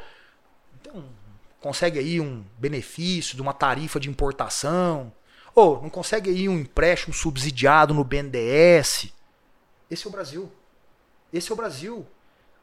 oh, 0.93 1.01
consegue 1.59 1.97
aí 1.97 2.22
um 2.22 2.45
benefício 2.57 3.36
de 3.36 3.41
uma 3.41 3.53
tarifa 3.53 3.99
de 3.99 4.09
importação. 4.09 5.11
Ou 5.55 5.82
não 5.82 5.89
consegue 5.89 6.30
aí 6.30 6.47
um 6.47 6.59
empréstimo 6.59 7.13
subsidiado 7.13 7.93
no 7.93 8.03
BNDES. 8.03 9.11
Esse 9.89 10.05
é 10.05 10.07
o 10.07 10.11
Brasil. 10.11 10.51
Esse 11.34 11.49
é 11.49 11.53
o 11.53 11.57
Brasil. 11.57 12.05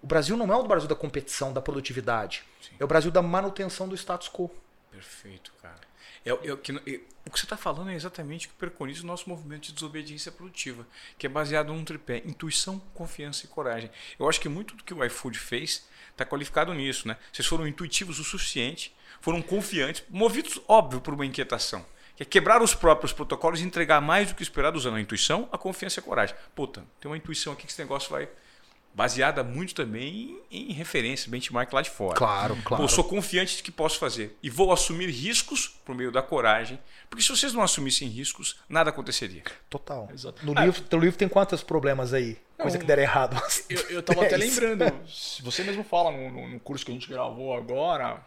O 0.04 0.06
Brasil 0.06 0.36
não 0.36 0.52
é 0.52 0.56
o 0.56 0.62
Brasil 0.64 0.86
da 0.86 0.94
competição, 0.94 1.50
da 1.50 1.62
produtividade. 1.62 2.44
Sim. 2.60 2.72
É 2.78 2.84
o 2.84 2.86
Brasil 2.86 3.10
da 3.10 3.22
manutenção 3.22 3.88
do 3.88 3.94
status 3.94 4.28
quo. 4.28 4.50
Perfeito, 4.90 5.50
cara. 5.62 5.80
É, 6.26 6.30
é, 6.30 6.56
que, 6.56 6.72
o 6.72 7.30
que 7.30 7.38
você 7.38 7.46
está 7.46 7.56
falando 7.56 7.88
é 7.88 7.94
exatamente 7.94 8.46
o 8.46 8.50
que 8.50 8.56
preconiza 8.56 9.02
o 9.02 9.06
nosso 9.06 9.26
movimento 9.30 9.62
de 9.62 9.72
desobediência 9.72 10.30
produtiva, 10.30 10.86
que 11.16 11.24
é 11.24 11.30
baseado 11.30 11.72
num 11.72 11.82
tripé: 11.82 12.18
intuição, 12.26 12.78
confiança 12.92 13.46
e 13.46 13.48
coragem. 13.48 13.90
Eu 14.18 14.28
acho 14.28 14.38
que 14.38 14.46
muito 14.46 14.76
do 14.76 14.84
que 14.84 14.92
o 14.92 15.02
iFood 15.02 15.38
fez 15.38 15.88
está 16.10 16.26
qualificado 16.26 16.74
nisso. 16.74 17.08
Né? 17.08 17.16
Vocês 17.32 17.48
foram 17.48 17.66
intuitivos 17.66 18.18
o 18.18 18.24
suficiente, 18.24 18.94
foram 19.22 19.40
confiantes, 19.40 20.04
movidos, 20.10 20.60
óbvio, 20.68 21.00
por 21.00 21.14
uma 21.14 21.24
inquietação. 21.24 21.82
Que 22.14 22.24
é 22.24 22.26
quebrar 22.26 22.60
os 22.60 22.74
próprios 22.74 23.14
protocolos 23.14 23.58
e 23.58 23.64
entregar 23.64 24.02
mais 24.02 24.28
do 24.28 24.34
que 24.34 24.42
esperado 24.42 24.76
usando 24.76 24.96
a 24.96 25.00
intuição, 25.00 25.48
a 25.50 25.56
confiança 25.56 25.98
e 25.98 26.02
a 26.02 26.04
coragem. 26.04 26.36
Puta, 26.54 26.84
tem 27.00 27.10
uma 27.10 27.16
intuição 27.16 27.54
aqui 27.54 27.62
que 27.66 27.72
esse 27.72 27.80
negócio 27.80 28.10
vai 28.10 28.28
baseada 28.94 29.42
muito 29.42 29.74
também 29.74 30.40
em, 30.50 30.70
em 30.70 30.72
referência, 30.72 31.30
benchmark 31.30 31.72
lá 31.72 31.82
de 31.82 31.90
fora. 31.90 32.14
Claro, 32.14 32.56
claro. 32.64 32.82
Pô, 32.82 32.88
sou 32.88 33.02
confiante 33.02 33.56
de 33.56 33.62
que 33.62 33.72
posso 33.72 33.98
fazer 33.98 34.38
e 34.42 34.48
vou 34.48 34.72
assumir 34.72 35.10
riscos 35.10 35.66
por 35.84 35.94
meio 35.94 36.12
da 36.12 36.22
coragem, 36.22 36.78
porque 37.10 37.22
se 37.22 37.28
vocês 37.28 37.52
não 37.52 37.62
assumissem 37.62 38.08
riscos, 38.08 38.60
nada 38.68 38.90
aconteceria. 38.90 39.42
Total. 39.68 40.08
Exato. 40.12 40.46
No 40.46 40.56
ah, 40.56 40.64
livro, 40.64 40.80
teu 40.82 40.98
livro 40.98 41.18
tem 41.18 41.28
quantos 41.28 41.62
problemas 41.62 42.14
aí? 42.14 42.38
Coisa 42.56 42.78
que 42.78 42.84
der 42.84 43.00
errado. 43.00 43.36
Eu, 43.68 43.80
eu 43.90 44.02
tava 44.02 44.24
até 44.24 44.36
lembrando, 44.38 44.84
você 45.42 45.64
mesmo 45.64 45.82
fala 45.82 46.12
no, 46.12 46.30
no, 46.30 46.48
no 46.48 46.60
curso 46.60 46.84
que 46.84 46.92
a 46.92 46.94
gente 46.94 47.08
gravou 47.08 47.54
agora, 47.54 48.22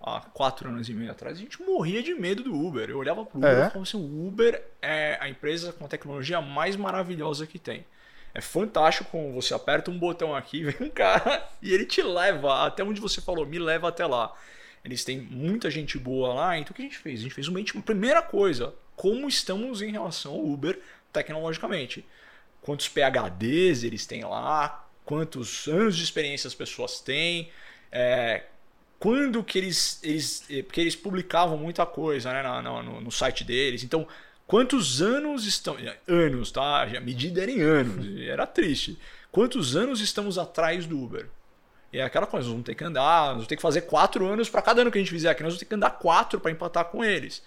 há 0.00 0.20
quatro 0.20 0.68
anos 0.68 0.88
e 0.88 0.94
meio 0.94 1.10
atrás, 1.10 1.38
a 1.38 1.40
gente 1.40 1.60
morria 1.60 2.02
de 2.02 2.14
medo 2.14 2.42
do 2.42 2.54
Uber. 2.54 2.88
Eu 2.88 2.98
olhava 2.98 3.24
pro 3.24 3.38
Uber 3.38 3.50
é. 3.50 3.52
e 3.52 3.56
falava 3.56 3.82
assim: 3.82 3.96
o 3.96 4.28
Uber 4.28 4.62
é 4.80 5.18
a 5.20 5.28
empresa 5.28 5.72
com 5.72 5.84
a 5.84 5.88
tecnologia 5.88 6.40
mais 6.40 6.76
maravilhosa 6.76 7.46
que 7.46 7.58
tem. 7.58 7.84
É 8.34 8.40
fantástico 8.40 9.10
como 9.10 9.32
você 9.32 9.54
aperta 9.54 9.90
um 9.90 9.98
botão 9.98 10.34
aqui, 10.34 10.64
vem 10.64 10.88
um 10.88 10.90
cara 10.90 11.48
e 11.62 11.72
ele 11.72 11.86
te 11.86 12.02
leva 12.02 12.66
até 12.66 12.82
onde 12.82 13.00
você 13.00 13.20
falou, 13.20 13.46
me 13.46 13.58
leva 13.58 13.88
até 13.88 14.04
lá. 14.04 14.34
Eles 14.84 15.04
têm 15.04 15.18
muita 15.18 15.70
gente 15.70 15.96
boa 15.98 16.34
lá, 16.34 16.58
então 16.58 16.72
o 16.72 16.74
que 16.74 16.82
a 16.82 16.84
gente 16.84 16.98
fez? 16.98 17.20
A 17.20 17.22
gente 17.22 17.34
fez 17.34 17.48
uma 17.48 17.62
primeira 17.82 18.20
coisa, 18.20 18.74
como 18.96 19.28
estamos 19.28 19.80
em 19.80 19.92
relação 19.92 20.32
ao 20.32 20.44
Uber 20.44 20.78
tecnologicamente. 21.12 22.04
Quantos 22.60 22.88
PHDs 22.88 23.84
eles 23.84 24.04
têm 24.04 24.24
lá, 24.24 24.86
quantos 25.04 25.68
anos 25.68 25.96
de 25.96 26.02
experiência 26.02 26.48
as 26.48 26.54
pessoas 26.54 27.00
têm, 27.00 27.50
é, 27.90 28.42
quando 28.98 29.44
que 29.44 29.58
eles, 29.58 30.00
eles. 30.02 30.46
Porque 30.64 30.80
eles 30.80 30.96
publicavam 30.96 31.58
muita 31.58 31.84
coisa 31.84 32.32
né, 32.32 32.42
no, 32.62 32.82
no, 32.82 33.00
no 33.02 33.10
site 33.10 33.44
deles. 33.44 33.84
Então, 33.84 34.08
Quantos 34.46 35.00
anos 35.00 35.46
estão. 35.46 35.76
Anos, 36.06 36.50
tá? 36.50 36.82
A 36.82 37.00
medida 37.00 37.42
era 37.42 37.50
em 37.50 37.60
anos. 37.60 38.06
Era 38.28 38.46
triste. 38.46 38.98
Quantos 39.32 39.74
anos 39.74 40.00
estamos 40.00 40.38
atrás 40.38 40.86
do 40.86 41.02
Uber? 41.02 41.28
E 41.92 41.98
é 41.98 42.02
aquela 42.02 42.26
coisa, 42.26 42.46
nós 42.46 42.52
vamos 42.52 42.66
ter 42.66 42.74
que 42.74 42.82
andar, 42.82 43.26
nós 43.26 43.32
vamos 43.34 43.46
ter 43.46 43.56
que 43.56 43.62
fazer 43.62 43.82
quatro 43.82 44.26
anos 44.26 44.50
para 44.50 44.60
cada 44.60 44.82
ano 44.82 44.90
que 44.90 44.98
a 44.98 45.00
gente 45.00 45.12
fizer 45.12 45.30
aqui, 45.30 45.44
nós 45.44 45.52
vamos 45.52 45.60
ter 45.60 45.66
que 45.66 45.74
andar 45.76 45.90
quatro 45.90 46.40
para 46.40 46.50
empatar 46.50 46.86
com 46.86 47.04
eles. 47.04 47.40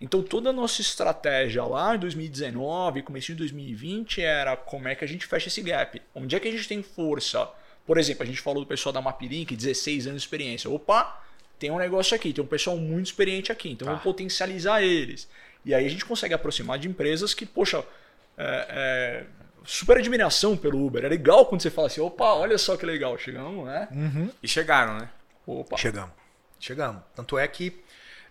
Então 0.00 0.22
toda 0.22 0.48
a 0.48 0.52
nossa 0.54 0.80
estratégia 0.80 1.62
lá 1.64 1.94
em 1.94 1.98
2019, 1.98 3.02
começo 3.02 3.26
de 3.26 3.34
2020, 3.34 4.22
era 4.22 4.56
como 4.56 4.88
é 4.88 4.94
que 4.94 5.04
a 5.04 5.08
gente 5.08 5.26
fecha 5.26 5.48
esse 5.48 5.60
gap. 5.60 6.00
Onde 6.14 6.34
é 6.34 6.40
que 6.40 6.48
a 6.48 6.50
gente 6.50 6.66
tem 6.66 6.82
força? 6.82 7.46
Por 7.86 7.98
exemplo, 7.98 8.22
a 8.22 8.26
gente 8.26 8.40
falou 8.40 8.64
do 8.64 8.66
pessoal 8.66 8.92
da 8.92 9.02
Mapirink, 9.02 9.54
16 9.54 10.06
anos 10.06 10.22
de 10.22 10.26
experiência. 10.26 10.70
Opa, 10.70 11.22
tem 11.58 11.70
um 11.70 11.76
negócio 11.76 12.16
aqui, 12.16 12.32
tem 12.32 12.42
um 12.42 12.46
pessoal 12.46 12.78
muito 12.78 13.06
experiente 13.06 13.52
aqui, 13.52 13.70
então 13.70 13.84
tá. 13.84 13.92
vamos 13.92 14.02
potencializar 14.02 14.82
eles. 14.82 15.28
E 15.64 15.74
aí 15.74 15.86
a 15.86 15.88
gente 15.88 16.04
consegue 16.04 16.34
aproximar 16.34 16.78
de 16.78 16.88
empresas 16.88 17.34
que, 17.34 17.44
poxa, 17.44 17.84
é, 18.36 18.66
é, 18.70 19.24
super 19.64 19.98
admiração 19.98 20.56
pelo 20.56 20.84
Uber. 20.84 21.04
É 21.04 21.08
legal 21.08 21.46
quando 21.46 21.60
você 21.60 21.70
fala 21.70 21.86
assim, 21.86 22.00
opa, 22.00 22.32
olha 22.34 22.56
só 22.58 22.76
que 22.76 22.86
legal, 22.86 23.16
chegamos, 23.18 23.66
né? 23.66 23.88
Uhum. 23.90 24.30
E 24.42 24.48
chegaram, 24.48 24.98
né? 24.98 25.08
Opa. 25.46 25.76
Chegamos. 25.76 26.12
Chegamos. 26.58 27.02
Tanto 27.14 27.38
é 27.38 27.46
que, 27.46 27.82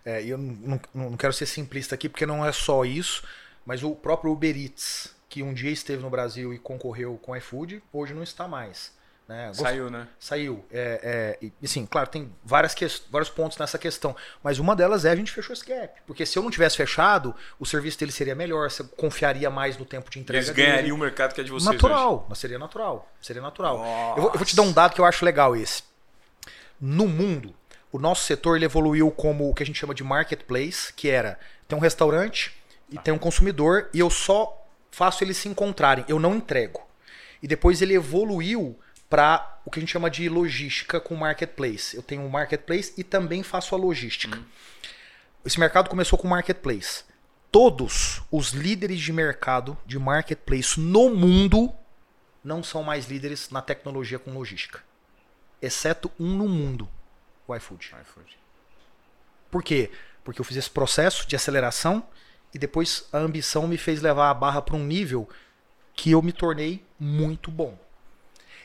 é, 0.04 0.24
eu 0.24 0.38
não, 0.38 0.80
não, 0.94 1.10
não 1.10 1.16
quero 1.16 1.32
ser 1.32 1.46
simplista 1.46 1.94
aqui, 1.94 2.08
porque 2.08 2.26
não 2.26 2.44
é 2.44 2.52
só 2.52 2.84
isso, 2.84 3.22
mas 3.64 3.82
o 3.82 3.94
próprio 3.94 4.32
Uber 4.32 4.56
Eats, 4.56 5.14
que 5.28 5.42
um 5.42 5.54
dia 5.54 5.70
esteve 5.70 6.02
no 6.02 6.10
Brasil 6.10 6.52
e 6.52 6.58
concorreu 6.58 7.18
com 7.22 7.36
iFood, 7.36 7.82
hoje 7.92 8.14
não 8.14 8.22
está 8.22 8.48
mais. 8.48 8.92
Né? 9.30 9.52
Saiu, 9.54 9.88
né? 9.88 10.08
Saiu. 10.18 10.64
É, 10.72 11.38
é, 11.40 11.50
e, 11.62 11.68
sim, 11.68 11.86
claro, 11.86 12.10
tem 12.10 12.34
várias 12.44 12.74
que... 12.74 12.84
vários 13.08 13.30
pontos 13.30 13.56
nessa 13.58 13.78
questão. 13.78 14.16
Mas 14.42 14.58
uma 14.58 14.74
delas 14.74 15.04
é 15.04 15.10
a 15.12 15.14
gente 15.14 15.30
fechou 15.30 15.52
esse 15.52 15.64
gap. 15.64 16.00
Porque 16.04 16.26
se 16.26 16.36
eu 16.36 16.42
não 16.42 16.50
tivesse 16.50 16.76
fechado, 16.76 17.32
o 17.56 17.64
serviço 17.64 17.96
dele 17.96 18.10
seria 18.10 18.34
melhor, 18.34 18.68
você 18.68 18.82
confiaria 18.82 19.48
mais 19.48 19.78
no 19.78 19.84
tempo 19.84 20.10
de 20.10 20.18
entrega. 20.18 20.44
Eles 20.44 20.50
ganhariam 20.50 20.96
o 20.96 20.98
mercado 20.98 21.32
que 21.32 21.40
é 21.40 21.44
de 21.44 21.50
vocês. 21.52 21.72
Natural, 21.72 22.26
mas 22.28 22.38
seria 22.38 22.58
natural. 22.58 23.08
Seria 23.22 23.40
natural. 23.40 23.76
Eu 24.16 24.22
vou, 24.22 24.32
eu 24.32 24.36
vou, 24.36 24.44
te 24.44 24.56
dar 24.56 24.62
um 24.62 24.72
dado 24.72 24.94
que 24.96 25.00
eu 25.00 25.04
acho 25.04 25.24
legal 25.24 25.54
esse. 25.54 25.84
No 26.80 27.06
mundo, 27.06 27.54
o 27.92 28.00
nosso 28.00 28.24
setor 28.24 28.56
ele 28.56 28.64
evoluiu 28.64 29.12
como 29.12 29.48
o 29.48 29.54
que 29.54 29.62
a 29.62 29.66
gente 29.66 29.78
chama 29.78 29.94
de 29.94 30.02
marketplace, 30.02 30.92
que 30.92 31.08
era 31.08 31.38
tem 31.68 31.78
um 31.78 31.80
restaurante 31.80 32.52
e 32.90 32.98
ah. 32.98 33.00
tem 33.00 33.14
um 33.14 33.18
consumidor, 33.18 33.90
e 33.94 34.00
eu 34.00 34.10
só 34.10 34.66
faço 34.90 35.22
eles 35.22 35.36
se 35.36 35.48
encontrarem, 35.48 36.04
eu 36.08 36.18
não 36.18 36.34
entrego. 36.34 36.82
E 37.40 37.46
depois 37.46 37.80
ele 37.80 37.94
evoluiu 37.94 38.76
para 39.10 39.60
o 39.64 39.70
que 39.70 39.80
a 39.80 39.82
gente 39.82 39.90
chama 39.90 40.08
de 40.08 40.28
logística 40.28 41.00
com 41.00 41.16
marketplace. 41.16 41.96
Eu 41.96 42.02
tenho 42.02 42.22
um 42.22 42.28
marketplace 42.28 42.94
e 42.96 43.02
também 43.02 43.42
faço 43.42 43.74
a 43.74 43.78
logística. 43.78 44.38
Uhum. 44.38 44.44
Esse 45.44 45.58
mercado 45.58 45.90
começou 45.90 46.16
com 46.16 46.28
marketplace. 46.28 47.02
Todos 47.50 48.22
os 48.30 48.50
líderes 48.50 49.00
de 49.00 49.12
mercado 49.12 49.76
de 49.84 49.98
marketplace 49.98 50.78
no 50.78 51.10
mundo 51.10 51.72
não 52.44 52.62
são 52.62 52.84
mais 52.84 53.06
líderes 53.08 53.50
na 53.50 53.60
tecnologia 53.60 54.18
com 54.18 54.32
logística. 54.32 54.80
Exceto 55.60 56.10
um 56.18 56.28
no 56.28 56.48
mundo, 56.48 56.88
o 57.48 57.54
iFood. 57.54 57.92
iFood. 58.02 58.38
Por 59.50 59.62
quê? 59.64 59.90
Porque 60.22 60.40
eu 60.40 60.44
fiz 60.44 60.56
esse 60.56 60.70
processo 60.70 61.26
de 61.26 61.34
aceleração 61.34 62.06
e 62.54 62.58
depois 62.58 63.08
a 63.12 63.18
ambição 63.18 63.66
me 63.66 63.76
fez 63.76 64.00
levar 64.00 64.30
a 64.30 64.34
barra 64.34 64.62
para 64.62 64.76
um 64.76 64.84
nível 64.84 65.28
que 65.94 66.12
eu 66.12 66.22
me 66.22 66.32
tornei 66.32 66.84
muito 66.98 67.50
bom. 67.50 67.76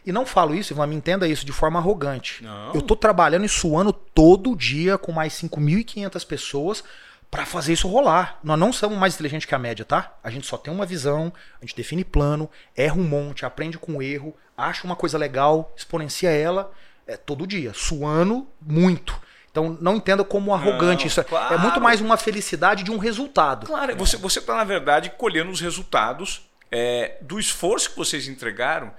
E 0.06 0.12
não 0.12 0.26
falo 0.26 0.54
isso, 0.54 0.72
Ivan, 0.72 0.86
me 0.88 0.96
entenda 0.96 1.28
isso 1.28 1.46
de 1.46 1.52
forma 1.52 1.80
arrogante. 1.80 2.44
Não. 2.44 2.74
Eu 2.74 2.82
tô 2.82 2.96
trabalhando 2.96 3.46
e 3.46 3.50
suando 3.50 3.92
todo 3.92 4.56
dia 4.56 4.98
com 4.98 5.12
mais 5.12 5.34
5.500 5.34 6.26
pessoas 6.28 6.84
para 7.32 7.46
fazer 7.46 7.74
isso 7.74 7.88
rolar. 7.88 8.40
Nós 8.44 8.58
não 8.60 8.72
somos 8.72 8.98
mais 8.98 9.16
inteligentes 9.16 9.48
que 9.48 9.56
a 9.56 9.60
média, 9.60 9.84
tá? 9.84 10.14
A 10.24 10.30
gente 10.30 10.46
só 10.46 10.58
tem 10.58 10.74
uma 10.74 10.86
visão, 10.86 11.34
a 11.62 11.66
gente 11.66 11.76
define 11.76 12.04
plano, 12.04 12.50
erra 12.76 12.96
um 12.96 13.04
monte, 13.04 13.46
aprende 13.46 13.78
com 13.78 13.98
o 13.98 14.02
erro, 14.02 14.36
acha 14.56 14.86
uma 14.86 14.96
coisa 14.96 15.18
legal, 15.18 15.74
exponencia 15.76 16.30
ela 16.30 16.72
é, 17.08 17.18
todo 17.18 17.48
dia, 17.48 17.72
suando 17.74 18.48
muito. 18.62 19.20
Então 19.52 19.78
não 19.82 19.96
entenda 19.96 20.24
como 20.24 20.54
arrogante 20.54 21.02
Não, 21.04 21.08
isso. 21.08 21.20
é- 21.20 21.24
claro. 21.24 21.56
É 21.56 21.58
muito 21.58 21.82
mais 21.82 22.00
uma 22.00 22.18
felicidade 22.18 22.84
de 22.84 22.92
um 22.92 22.98
resultado. 22.98 23.66
Claro, 23.66 23.96
você 23.96 24.18
você 24.18 24.40
está, 24.40 24.56
na 24.56 24.64
verdade, 24.64 25.12
colhendo 25.18 25.50
os 25.50 25.62
resultados 25.62 26.46
é, 26.72 27.18
do 27.22 27.40
esforço 27.40 27.92
que 27.92 27.98
vocês 27.98 28.28
entregaram 28.28 28.92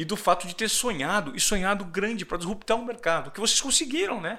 e 0.00 0.04
do 0.04 0.16
fato 0.16 0.46
de 0.46 0.54
ter 0.54 0.68
sonhado 0.68 1.34
e 1.34 1.40
sonhado 1.40 1.84
grande 1.84 2.24
para 2.24 2.38
disruptar 2.38 2.76
o 2.76 2.84
mercado, 2.84 3.30
que 3.32 3.40
vocês 3.40 3.60
conseguiram, 3.60 4.20
né? 4.20 4.38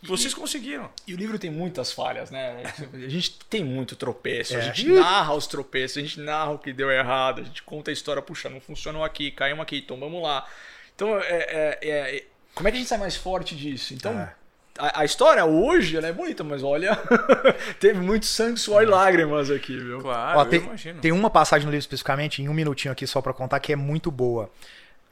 Que 0.00 0.06
vocês 0.08 0.32
conseguiram. 0.34 0.88
E 1.06 1.14
o 1.14 1.16
livro 1.16 1.38
tem 1.38 1.50
muitas 1.50 1.90
falhas, 1.90 2.30
né? 2.30 2.62
A 2.92 3.08
gente 3.08 3.38
tem 3.50 3.64
muito 3.64 3.96
tropeço, 3.96 4.54
a 4.54 4.58
É. 4.58 4.62
gente 4.62 4.86
narra 4.86 5.34
os 5.34 5.46
tropeços, 5.46 5.96
a 5.96 6.00
gente 6.02 6.20
narra 6.20 6.50
o 6.52 6.58
que 6.58 6.72
deu 6.72 6.90
errado, 6.92 7.40
a 7.40 7.44
gente 7.44 7.62
conta 7.62 7.90
a 7.90 7.92
história, 7.92 8.20
puxa, 8.22 8.48
não 8.50 8.60
funcionou 8.60 9.02
aqui, 9.02 9.30
caiu 9.30 9.60
aqui, 9.62 9.78
então 9.78 9.98
vamos 9.98 10.22
lá. 10.22 10.46
Então, 10.94 11.18
é, 11.18 11.22
é- 11.22 11.78
é- 11.82 12.16
é- 12.18 12.24
como 12.54 12.68
é 12.68 12.70
que 12.70 12.76
a 12.76 12.80
gente 12.80 12.88
sai 12.88 12.98
mais 12.98 13.16
forte 13.16 13.56
disso? 13.56 13.94
Então, 13.94 14.12
É. 14.12 14.32
a, 14.78 15.00
a 15.00 15.04
história 15.06 15.44
hoje 15.44 15.96
ela 15.96 16.06
é 16.06 16.12
bonita, 16.12 16.44
mas 16.44 16.62
olha, 16.62 16.90
teve 17.80 17.98
muito 17.98 18.26
sangue, 18.26 18.60
suor 18.60 18.82
e 18.82 18.86
lágrimas 18.86 19.50
aqui, 19.50 19.76
viu? 19.78 20.00
Claro, 20.00 20.38
Ó, 20.38 20.42
eu 20.44 20.48
tem, 20.50 20.60
imagino. 20.60 21.00
tem 21.00 21.12
uma 21.12 21.30
passagem 21.30 21.64
no 21.64 21.70
livro 21.72 21.80
especificamente, 21.80 22.42
em 22.42 22.48
um 22.48 22.54
minutinho 22.54 22.92
aqui 22.92 23.06
só 23.06 23.20
pra 23.22 23.32
contar, 23.32 23.58
que 23.58 23.72
é 23.72 23.76
muito 23.76 24.10
boa. 24.10 24.50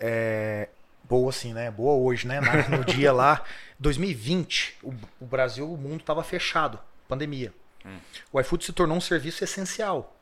É, 0.04 0.68
boa 1.04 1.30
assim, 1.30 1.52
né? 1.54 1.70
Boa 1.70 1.94
hoje, 1.94 2.26
né? 2.26 2.40
Na- 2.40 2.68
No 2.76 2.84
dia 2.84 3.12
lá, 3.12 3.44
2020, 3.78 4.78
o, 4.82 4.92
o 5.20 5.24
Brasil, 5.26 5.72
o 5.72 5.76
mundo 5.78 6.02
tava 6.02 6.22
fechado, 6.24 6.78
pandemia. 7.08 7.54
O 8.32 8.40
iFood 8.40 8.64
se 8.64 8.72
tornou 8.72 8.96
um 8.96 9.00
serviço 9.00 9.42
essencial. 9.44 10.16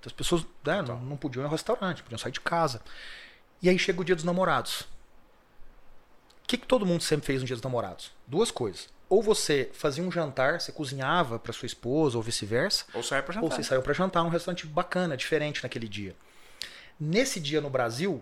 Então, 0.00 0.08
as 0.08 0.12
pessoas 0.12 0.44
né, 0.64 0.82
não, 0.82 1.00
não 1.00 1.16
podiam 1.16 1.42
ir 1.42 1.46
ao 1.46 1.50
restaurante, 1.50 2.02
podiam 2.02 2.18
sair 2.18 2.32
de 2.32 2.40
casa. 2.40 2.80
E 3.62 3.68
aí 3.68 3.78
chega 3.78 4.00
o 4.00 4.04
dia 4.04 4.14
dos 4.14 4.24
namorados. 4.24 4.82
O 6.44 6.48
que, 6.48 6.56
que 6.56 6.66
todo 6.66 6.86
mundo 6.86 7.02
sempre 7.02 7.26
fez 7.26 7.40
no 7.40 7.46
dia 7.46 7.56
dos 7.56 7.62
namorados? 7.62 8.12
Duas 8.26 8.50
coisas. 8.50 8.88
Ou 9.08 9.22
você 9.22 9.70
fazia 9.72 10.02
um 10.02 10.10
jantar, 10.10 10.60
você 10.60 10.72
cozinhava 10.72 11.38
para 11.38 11.52
sua 11.52 11.66
esposa 11.66 12.16
ou 12.16 12.22
vice-versa, 12.22 12.84
Ou 12.92 13.02
sai 13.04 13.22
para 13.22 13.36
ou 13.36 13.42
jantar. 13.42 13.56
você 13.56 13.62
saiu 13.62 13.82
para 13.82 13.92
jantar 13.92 14.22
num 14.24 14.28
restaurante 14.30 14.66
bacana, 14.66 15.16
diferente 15.16 15.62
naquele 15.62 15.88
dia. 15.88 16.14
Nesse 16.98 17.38
dia 17.38 17.60
no 17.60 17.70
Brasil, 17.70 18.20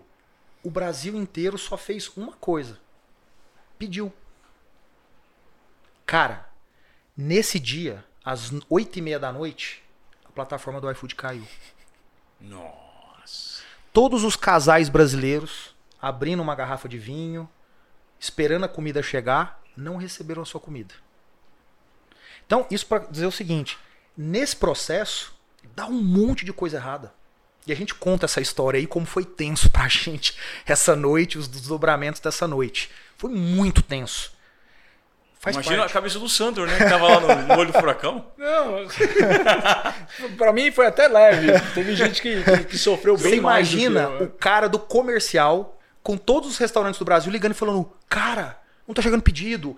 o 0.64 0.70
Brasil 0.70 1.14
inteiro 1.14 1.56
só 1.58 1.76
fez 1.76 2.10
uma 2.16 2.32
coisa: 2.32 2.80
pediu. 3.78 4.12
Cara, 6.06 6.48
nesse 7.16 7.60
dia, 7.60 8.04
às 8.24 8.50
oito 8.68 8.98
e 8.98 9.02
meia 9.02 9.18
da 9.18 9.32
noite, 9.32 9.84
a 10.24 10.32
plataforma 10.32 10.80
do 10.80 10.90
iFood 10.90 11.14
caiu. 11.14 11.46
Nossa. 12.40 13.62
Todos 13.92 14.24
os 14.24 14.34
casais 14.34 14.88
brasileiros 14.88 15.74
abrindo 16.04 16.42
uma 16.42 16.54
garrafa 16.54 16.86
de 16.86 16.98
vinho, 16.98 17.48
esperando 18.20 18.64
a 18.64 18.68
comida 18.68 19.02
chegar, 19.02 19.62
não 19.74 19.96
receberam 19.96 20.42
a 20.42 20.44
sua 20.44 20.60
comida. 20.60 20.94
Então, 22.46 22.66
isso 22.70 22.86
para 22.86 23.06
dizer 23.06 23.26
o 23.26 23.32
seguinte: 23.32 23.78
nesse 24.16 24.54
processo, 24.54 25.34
dá 25.74 25.86
um 25.86 26.02
monte 26.02 26.44
de 26.44 26.52
coisa 26.52 26.76
errada. 26.76 27.14
E 27.66 27.72
a 27.72 27.76
gente 27.76 27.94
conta 27.94 28.26
essa 28.26 28.40
história 28.40 28.78
aí, 28.78 28.86
como 28.86 29.06
foi 29.06 29.24
tenso 29.24 29.68
pra 29.70 29.88
gente 29.88 30.36
essa 30.66 30.94
noite, 30.94 31.38
os 31.38 31.48
desdobramentos 31.48 32.20
dessa 32.20 32.46
noite. 32.46 32.90
Foi 33.16 33.30
muito 33.30 33.82
tenso. 33.82 34.32
Faz 35.40 35.56
Imagina 35.56 35.76
parte. 35.76 35.90
a 35.90 35.92
cabeça 35.92 36.18
do 36.18 36.26
Sandro, 36.26 36.66
né? 36.66 36.74
Que 36.74 36.84
tava 36.84 37.06
lá 37.06 37.20
no, 37.20 37.48
no 37.48 37.58
olho 37.60 37.70
do 37.70 37.78
furacão. 37.78 38.26
Não, 38.38 38.88
pra 40.38 40.54
mim 40.54 40.70
foi 40.72 40.86
até 40.86 41.06
leve. 41.06 41.52
Teve 41.74 41.94
gente 41.94 42.22
que, 42.22 42.42
que, 42.42 42.64
que 42.64 42.78
sofreu 42.78 43.14
bem 43.18 43.34
Você 43.34 43.40
mais 43.42 43.68
do 43.68 43.76
que 43.76 43.84
imagina 43.84 44.16
eu. 44.20 44.24
o 44.24 44.30
cara 44.30 44.68
do 44.70 44.78
comercial 44.78 45.78
com 46.02 46.16
todos 46.16 46.48
os 46.48 46.56
restaurantes 46.56 46.98
do 46.98 47.04
Brasil 47.04 47.30
ligando 47.30 47.52
e 47.52 47.56
falando: 47.56 47.90
Cara, 48.08 48.58
não 48.88 48.94
tá 48.94 49.02
chegando 49.02 49.22
pedido. 49.22 49.76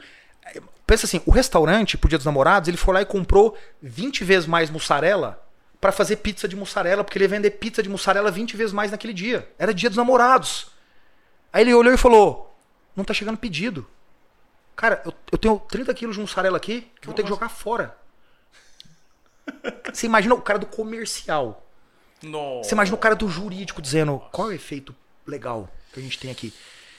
Pensa 0.86 1.04
assim: 1.04 1.20
o 1.26 1.32
restaurante, 1.32 1.98
pro 1.98 2.08
Dia 2.08 2.18
dos 2.18 2.26
Namorados, 2.26 2.68
ele 2.68 2.76
foi 2.76 2.94
lá 2.94 3.02
e 3.02 3.04
comprou 3.04 3.58
20 3.82 4.22
vezes 4.22 4.46
mais 4.46 4.70
mussarela 4.70 5.45
pra 5.86 5.92
fazer 5.92 6.16
pizza 6.16 6.48
de 6.48 6.56
mussarela, 6.56 7.04
porque 7.04 7.16
ele 7.16 7.26
ia 7.26 7.28
vender 7.28 7.50
pizza 7.52 7.80
de 7.80 7.88
mussarela 7.88 8.28
20 8.28 8.56
vezes 8.56 8.72
mais 8.72 8.90
naquele 8.90 9.12
dia. 9.12 9.48
Era 9.56 9.72
Dia 9.72 9.88
dos 9.88 9.96
Namorados. 9.96 10.72
Aí 11.52 11.62
ele 11.62 11.72
olhou 11.72 11.94
e 11.94 11.96
falou: 11.96 12.52
Não 12.96 13.04
tá 13.04 13.14
chegando 13.14 13.38
pedido. 13.38 13.86
Cara, 14.74 15.00
eu, 15.04 15.14
eu 15.30 15.38
tenho 15.38 15.60
30 15.60 15.94
quilos 15.94 16.16
de 16.16 16.20
mussarela 16.20 16.56
aqui 16.56 16.90
que 17.00 17.06
eu 17.06 17.12
vou 17.12 17.14
ter 17.14 17.22
que 17.22 17.28
jogar 17.28 17.48
fora. 17.48 17.96
Você 19.92 20.06
imagina 20.06 20.34
o 20.34 20.42
cara 20.42 20.58
do 20.58 20.66
comercial. 20.66 21.64
Nossa. 22.20 22.68
Você 22.68 22.74
imagina 22.74 22.96
o 22.96 23.00
cara 23.00 23.14
do 23.14 23.28
jurídico 23.28 23.80
dizendo 23.80 24.20
qual 24.32 24.48
é 24.48 24.54
o 24.54 24.56
efeito 24.56 24.92
legal 25.24 25.70
que 25.92 26.00
a 26.00 26.02
gente 26.02 26.18
tem 26.18 26.32
aqui. 26.32 26.52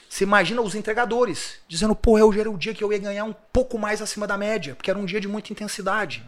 Você 0.08 0.24
imagina 0.24 0.62
os 0.62 0.74
entregadores 0.74 1.58
dizendo, 1.68 1.94
pô, 1.94 2.18
hoje 2.18 2.40
era 2.40 2.50
o 2.50 2.56
dia 2.56 2.72
que 2.72 2.82
eu 2.82 2.90
ia 2.90 2.98
ganhar 2.98 3.24
um 3.24 3.34
pouco 3.52 3.78
mais 3.78 4.00
acima 4.00 4.26
da 4.26 4.38
média, 4.38 4.74
porque 4.74 4.90
era 4.90 4.98
um 4.98 5.04
dia 5.04 5.20
de 5.20 5.28
muita 5.28 5.52
intensidade. 5.52 6.24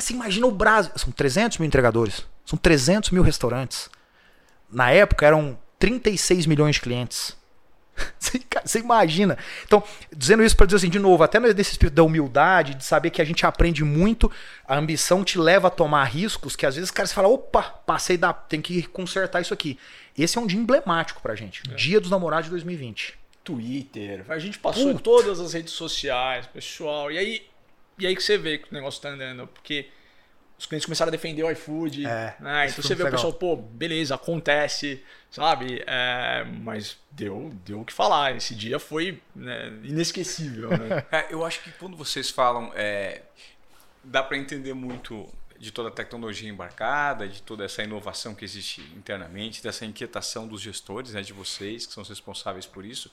Você 0.00 0.12
imagina 0.12 0.46
o 0.46 0.50
Brasil. 0.50 0.92
São 0.96 1.10
300 1.10 1.58
mil 1.58 1.66
entregadores. 1.66 2.26
São 2.44 2.58
300 2.58 3.10
mil 3.10 3.22
restaurantes. 3.22 3.90
Na 4.70 4.90
época 4.90 5.26
eram 5.26 5.58
36 5.78 6.46
milhões 6.46 6.76
de 6.76 6.82
clientes. 6.82 7.36
Você, 8.64 8.78
imagina. 8.78 9.38
Então, 9.64 9.82
dizendo 10.14 10.42
isso 10.42 10.56
para 10.56 10.66
dizer 10.66 10.76
assim, 10.76 10.90
de 10.90 10.98
novo, 10.98 11.22
até 11.22 11.38
nesse 11.40 11.72
espírito 11.72 11.94
da 11.94 12.02
humildade, 12.02 12.74
de 12.74 12.84
saber 12.84 13.10
que 13.10 13.22
a 13.22 13.24
gente 13.24 13.46
aprende 13.46 13.84
muito, 13.84 14.30
a 14.66 14.76
ambição 14.76 15.24
te 15.24 15.38
leva 15.38 15.68
a 15.68 15.70
tomar 15.70 16.04
riscos 16.04 16.56
que 16.56 16.66
às 16.66 16.74
vezes 16.74 16.90
cara 16.90 17.06
se 17.06 17.14
fala, 17.14 17.28
opa, 17.28 17.62
passei 17.62 18.16
da. 18.16 18.32
tem 18.32 18.60
que 18.60 18.82
consertar 18.82 19.40
isso 19.40 19.54
aqui. 19.54 19.78
Esse 20.16 20.36
é 20.38 20.40
um 20.40 20.46
dia 20.46 20.58
emblemático 20.58 21.20
pra 21.20 21.34
gente. 21.34 21.62
Dia 21.74 22.00
dos 22.00 22.10
namorados 22.10 22.46
de 22.46 22.50
2020. 22.50 23.18
Twitter, 23.44 24.24
a 24.28 24.38
gente 24.38 24.58
passou 24.58 24.90
em 24.90 24.94
Puta. 24.94 25.04
todas 25.04 25.38
as 25.38 25.52
redes 25.52 25.72
sociais, 25.72 26.46
pessoal. 26.46 27.12
E 27.12 27.18
aí, 27.18 27.46
e 27.98 28.06
aí 28.06 28.14
que 28.14 28.22
você 28.22 28.36
vê 28.36 28.58
que 28.58 28.70
o 28.70 28.74
negócio 28.74 29.00
tá 29.00 29.10
andando, 29.10 29.46
porque 29.46 29.88
os 30.58 30.64
clientes 30.64 30.86
começaram 30.86 31.08
a 31.08 31.12
defender 31.12 31.42
o 31.42 31.50
iFood. 31.50 32.06
É, 32.06 32.34
né? 32.40 32.68
Então 32.68 32.82
você 32.82 32.94
vê 32.94 33.02
muito 33.02 33.14
o 33.14 33.16
pessoal, 33.16 33.32
pô, 33.32 33.56
beleza, 33.56 34.14
acontece, 34.14 35.04
sabe? 35.30 35.82
É, 35.86 36.44
mas 36.62 36.98
deu, 37.10 37.50
deu 37.64 37.80
o 37.80 37.84
que 37.84 37.92
falar. 37.92 38.34
Esse 38.34 38.54
dia 38.54 38.78
foi 38.78 39.20
né, 39.34 39.68
inesquecível, 39.84 40.70
né? 40.70 41.04
É, 41.12 41.26
eu 41.30 41.44
acho 41.44 41.62
que 41.62 41.70
quando 41.72 41.96
vocês 41.96 42.30
falam, 42.30 42.72
é, 42.74 43.22
dá 44.02 44.22
para 44.22 44.36
entender 44.36 44.72
muito 44.72 45.28
de 45.58 45.70
toda 45.70 45.88
a 45.88 45.92
tecnologia 45.92 46.48
embarcada, 46.48 47.28
de 47.28 47.42
toda 47.42 47.64
essa 47.64 47.82
inovação 47.82 48.34
que 48.34 48.44
existe 48.44 48.80
internamente, 48.96 49.62
dessa 49.62 49.84
inquietação 49.84 50.46
dos 50.46 50.60
gestores, 50.60 51.12
né, 51.12 51.22
de 51.22 51.32
vocês 51.32 51.86
que 51.86 51.92
são 51.92 52.02
os 52.02 52.08
responsáveis 52.08 52.66
por 52.66 52.84
isso, 52.84 53.10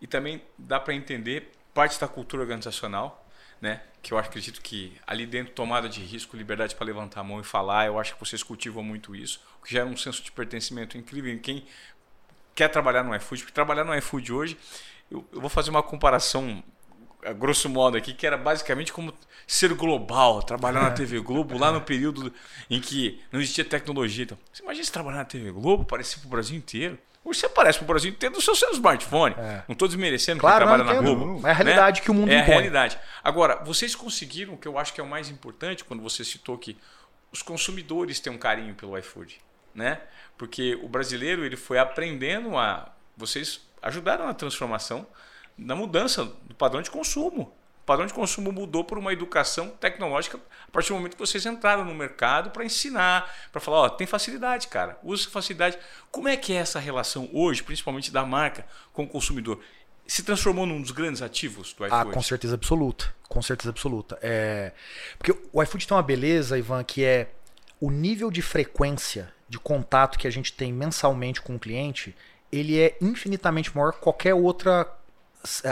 e 0.00 0.06
também 0.06 0.42
dá 0.58 0.78
para 0.78 0.94
entender 0.94 1.52
parte 1.72 2.00
da 2.00 2.06
cultura 2.06 2.42
organizacional, 2.42 3.23
né, 3.60 3.80
que 4.02 4.12
eu 4.12 4.18
acredito 4.18 4.60
que 4.60 4.92
ali 5.06 5.26
dentro 5.26 5.54
tomada 5.54 5.88
de 5.88 6.00
risco, 6.00 6.36
liberdade 6.36 6.74
para 6.74 6.86
levantar 6.86 7.20
a 7.20 7.24
mão 7.24 7.40
e 7.40 7.44
falar, 7.44 7.86
eu 7.86 7.98
acho 7.98 8.14
que 8.14 8.20
vocês 8.20 8.42
cultivam 8.42 8.82
muito 8.82 9.14
isso, 9.16 9.40
o 9.60 9.64
que 9.64 9.72
gera 9.72 9.86
um 9.86 9.96
senso 9.96 10.22
de 10.22 10.30
pertencimento 10.30 10.98
incrível 10.98 11.32
em 11.32 11.38
quem 11.38 11.64
quer 12.54 12.68
trabalhar 12.68 13.02
no 13.02 13.14
iFood, 13.16 13.42
porque 13.42 13.54
trabalhar 13.54 13.84
no 13.84 13.94
iFood 13.96 14.32
hoje, 14.32 14.58
eu, 15.10 15.26
eu 15.32 15.40
vou 15.40 15.50
fazer 15.50 15.70
uma 15.70 15.82
comparação 15.82 16.62
a 17.24 17.32
grosso 17.32 17.68
modo 17.68 17.96
aqui, 17.96 18.12
que 18.12 18.26
era 18.26 18.36
basicamente 18.36 18.92
como 18.92 19.12
ser 19.46 19.72
global, 19.74 20.42
trabalhar 20.42 20.82
na 20.82 20.90
TV 20.90 21.20
Globo 21.20 21.58
lá 21.58 21.72
no 21.72 21.80
período 21.80 22.32
em 22.68 22.80
que 22.80 23.20
não 23.32 23.40
existia 23.40 23.64
tecnologia. 23.64 24.24
Então, 24.24 24.38
você 24.52 24.62
imagina 24.62 24.84
se 24.84 24.92
trabalhar 24.92 25.18
na 25.18 25.24
TV 25.24 25.50
Globo, 25.50 25.82
aparecer 25.82 26.20
pro 26.20 26.28
Brasil 26.28 26.56
inteiro. 26.56 26.98
Hoje 27.24 27.40
você 27.40 27.46
aparece 27.46 27.78
pro 27.78 27.86
Brasil 27.86 28.10
inteiro 28.10 28.34
no 28.34 28.40
seu, 28.42 28.54
seu 28.54 28.70
smartphone. 28.72 29.34
Não 29.66 29.72
estou 29.72 29.88
desmerecendo 29.88 30.40
Claro, 30.40 30.66
quem 30.66 30.76
trabalha 30.76 31.00
não, 31.00 31.02
na. 31.02 31.14
Globo. 31.24 31.46
É 31.46 31.50
a 31.50 31.54
realidade 31.54 32.02
que 32.02 32.10
o 32.10 32.14
mundo 32.14 32.30
É 32.30 32.36
a 32.36 32.42
impõe. 32.42 32.52
realidade. 32.54 32.98
Agora, 33.22 33.56
vocês 33.64 33.94
conseguiram, 33.94 34.54
o 34.54 34.58
que 34.58 34.68
eu 34.68 34.78
acho 34.78 34.92
que 34.92 35.00
é 35.00 35.04
o 35.04 35.08
mais 35.08 35.30
importante, 35.30 35.82
quando 35.84 36.02
você 36.02 36.22
citou 36.24 36.58
que 36.58 36.76
os 37.32 37.40
consumidores 37.40 38.20
têm 38.20 38.32
um 38.32 38.38
carinho 38.38 38.74
pelo 38.74 38.96
iFood, 38.98 39.40
né? 39.74 40.00
Porque 40.36 40.74
o 40.82 40.88
brasileiro 40.88 41.44
ele 41.44 41.56
foi 41.56 41.78
aprendendo 41.78 42.56
a. 42.58 42.92
Vocês 43.16 43.60
ajudaram 43.80 44.26
na 44.26 44.34
transformação, 44.34 45.06
na 45.56 45.74
mudança 45.74 46.24
do 46.24 46.54
padrão 46.54 46.82
de 46.82 46.90
consumo. 46.90 47.52
O 47.84 47.86
padrão 47.86 48.06
de 48.06 48.14
consumo 48.14 48.50
mudou 48.50 48.82
por 48.82 48.96
uma 48.96 49.12
educação 49.12 49.68
tecnológica 49.68 50.40
a 50.66 50.70
partir 50.70 50.88
do 50.88 50.94
momento 50.94 51.16
que 51.16 51.18
vocês 51.18 51.44
entraram 51.44 51.84
no 51.84 51.94
mercado 51.94 52.50
para 52.50 52.64
ensinar, 52.64 53.30
para 53.52 53.60
falar, 53.60 53.76
ó, 53.76 53.88
tem 53.90 54.06
facilidade, 54.06 54.68
cara, 54.68 54.98
usa 55.02 55.24
essa 55.24 55.30
facilidade. 55.30 55.78
Como 56.10 56.26
é 56.26 56.34
que 56.34 56.54
é 56.54 56.56
essa 56.56 56.80
relação 56.80 57.28
hoje, 57.30 57.62
principalmente 57.62 58.10
da 58.10 58.24
marca 58.24 58.66
com 58.92 59.04
o 59.04 59.08
consumidor? 59.08 59.60
se 60.06 60.22
transformou 60.22 60.66
num 60.66 60.82
dos 60.82 60.90
grandes 60.90 61.22
ativos 61.22 61.72
do 61.72 61.86
iFood? 61.86 62.10
Ah, 62.10 62.12
com 62.12 62.22
certeza 62.22 62.54
absoluta. 62.54 63.14
Com 63.26 63.40
certeza 63.40 63.70
absoluta. 63.70 64.18
É... 64.20 64.72
Porque 65.18 65.34
o 65.50 65.62
iFood 65.62 65.86
tem 65.86 65.96
uma 65.96 66.02
beleza, 66.02 66.58
Ivan, 66.58 66.84
que 66.84 67.02
é 67.02 67.30
o 67.80 67.90
nível 67.90 68.30
de 68.30 68.42
frequência 68.42 69.32
de 69.48 69.58
contato 69.58 70.18
que 70.18 70.26
a 70.26 70.30
gente 70.30 70.52
tem 70.52 70.72
mensalmente 70.72 71.40
com 71.40 71.56
o 71.56 71.58
cliente, 71.58 72.14
ele 72.52 72.78
é 72.78 72.96
infinitamente 73.00 73.74
maior 73.74 73.92
que 73.92 74.00
qualquer 74.00 74.34
outra 74.34 74.90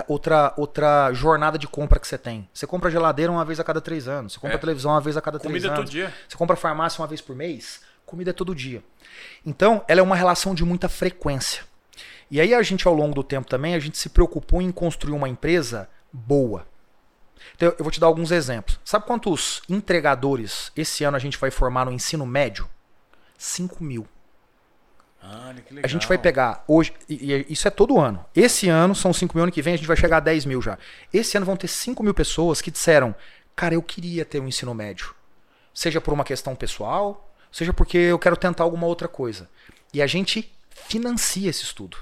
outra, 0.07 0.53
outra 0.57 1.13
jornada 1.13 1.59
de 1.59 1.67
compra 1.67 1.99
que 1.99 2.07
você 2.07 2.19
tem. 2.19 2.49
Você 2.53 2.67
compra 2.67 2.91
geladeira 2.91 3.33
uma 3.33 3.45
vez 3.45 3.59
a 3.59 3.65
cada 3.65 3.81
três 3.81 4.07
anos. 4.07 4.35
Você 4.35 4.39
compra 4.39 4.57
é. 4.57 4.59
televisão 4.59 4.93
uma 4.93 5.01
vez 5.01 5.17
a 5.17 5.21
cada 5.21 5.39
Comida 5.39 5.61
três 5.61 5.65
anos. 5.65 5.91
Comida 5.91 6.03
todo 6.03 6.11
dia. 6.11 6.27
Você 6.29 6.37
compra 6.37 6.57
farmácia 6.57 7.01
uma 7.01 7.09
vez 7.09 7.21
por 7.21 7.35
mês. 7.35 7.81
Comida 8.05 8.31
é 8.31 8.33
todo 8.33 8.55
dia. 8.55 8.83
Então, 9.45 9.85
ela 9.89 10.01
é 10.01 10.03
uma 10.03 10.17
relação 10.17 10.55
de 10.55 10.65
muita 10.65 10.89
frequência. 10.89 11.65
E 12.31 12.41
aí 12.41 12.55
a 12.55 12.63
gente, 12.63 12.87
ao 12.87 12.95
longo 12.95 13.15
do 13.15 13.23
tempo 13.23 13.49
também, 13.49 13.75
a 13.75 13.79
gente 13.79 13.99
se 13.99 14.09
preocupou 14.09 14.61
em 14.63 14.71
construir 14.71 15.13
uma 15.13 15.29
empresa 15.29 15.89
boa. 16.13 16.67
Então, 17.55 17.75
eu 17.79 17.85
vou 17.85 17.91
te 17.91 18.01
dar 18.01 18.07
alguns 18.07 18.31
exemplos. 18.31 18.79
Sabe 18.85 19.07
quantos 19.07 19.63
entregadores 19.69 20.73
esse 20.77 21.05
ano 21.05 21.17
a 21.17 21.21
gente 21.21 21.39
vai 21.39 21.51
formar 21.51 21.85
no 21.85 21.93
ensino 21.93 22.25
médio? 22.27 22.69
5 23.37 23.83
mil. 23.83 24.07
Ah, 25.23 25.55
a 25.83 25.87
gente 25.87 26.09
vai 26.09 26.19
pegar 26.19 26.65
hoje, 26.67 26.93
e, 27.09 27.47
isso 27.49 27.69
é 27.69 27.71
todo 27.71 28.01
ano. 28.01 28.25
Esse 28.35 28.69
ano 28.69 28.95
são 28.95 29.13
5 29.13 29.37
mil, 29.37 29.45
ano 29.45 29.53
que 29.53 29.63
vem 29.63 29.75
a 29.75 29.77
gente 29.77 29.87
vai 29.87 29.97
chegar 29.97 30.17
a 30.17 30.21
10 30.21 30.47
mil 30.47 30.61
já. 30.61 30.77
Esse 31.13 31.37
ano 31.37 31.47
vão 31.47 31.57
ter 31.57 31.69
5 31.69 32.03
mil 32.03 32.13
pessoas 32.13 32.61
que 32.61 32.71
disseram: 32.71 33.15
Cara, 33.55 33.75
eu 33.75 33.83
queria 33.83 34.25
ter 34.25 34.41
um 34.41 34.49
ensino 34.49 34.75
médio. 34.75 35.15
Seja 35.73 36.01
por 36.01 36.13
uma 36.13 36.25
questão 36.25 36.57
pessoal, 36.57 37.33
seja 37.53 37.73
porque 37.73 37.97
eu 37.97 38.19
quero 38.19 38.37
tentar 38.37 38.65
alguma 38.65 38.87
outra 38.87 39.07
coisa. 39.07 39.49
E 39.95 40.03
a 40.03 40.07
gente 40.07 40.53
financia 40.71 41.49
esse 41.49 41.63
estudo. 41.63 41.97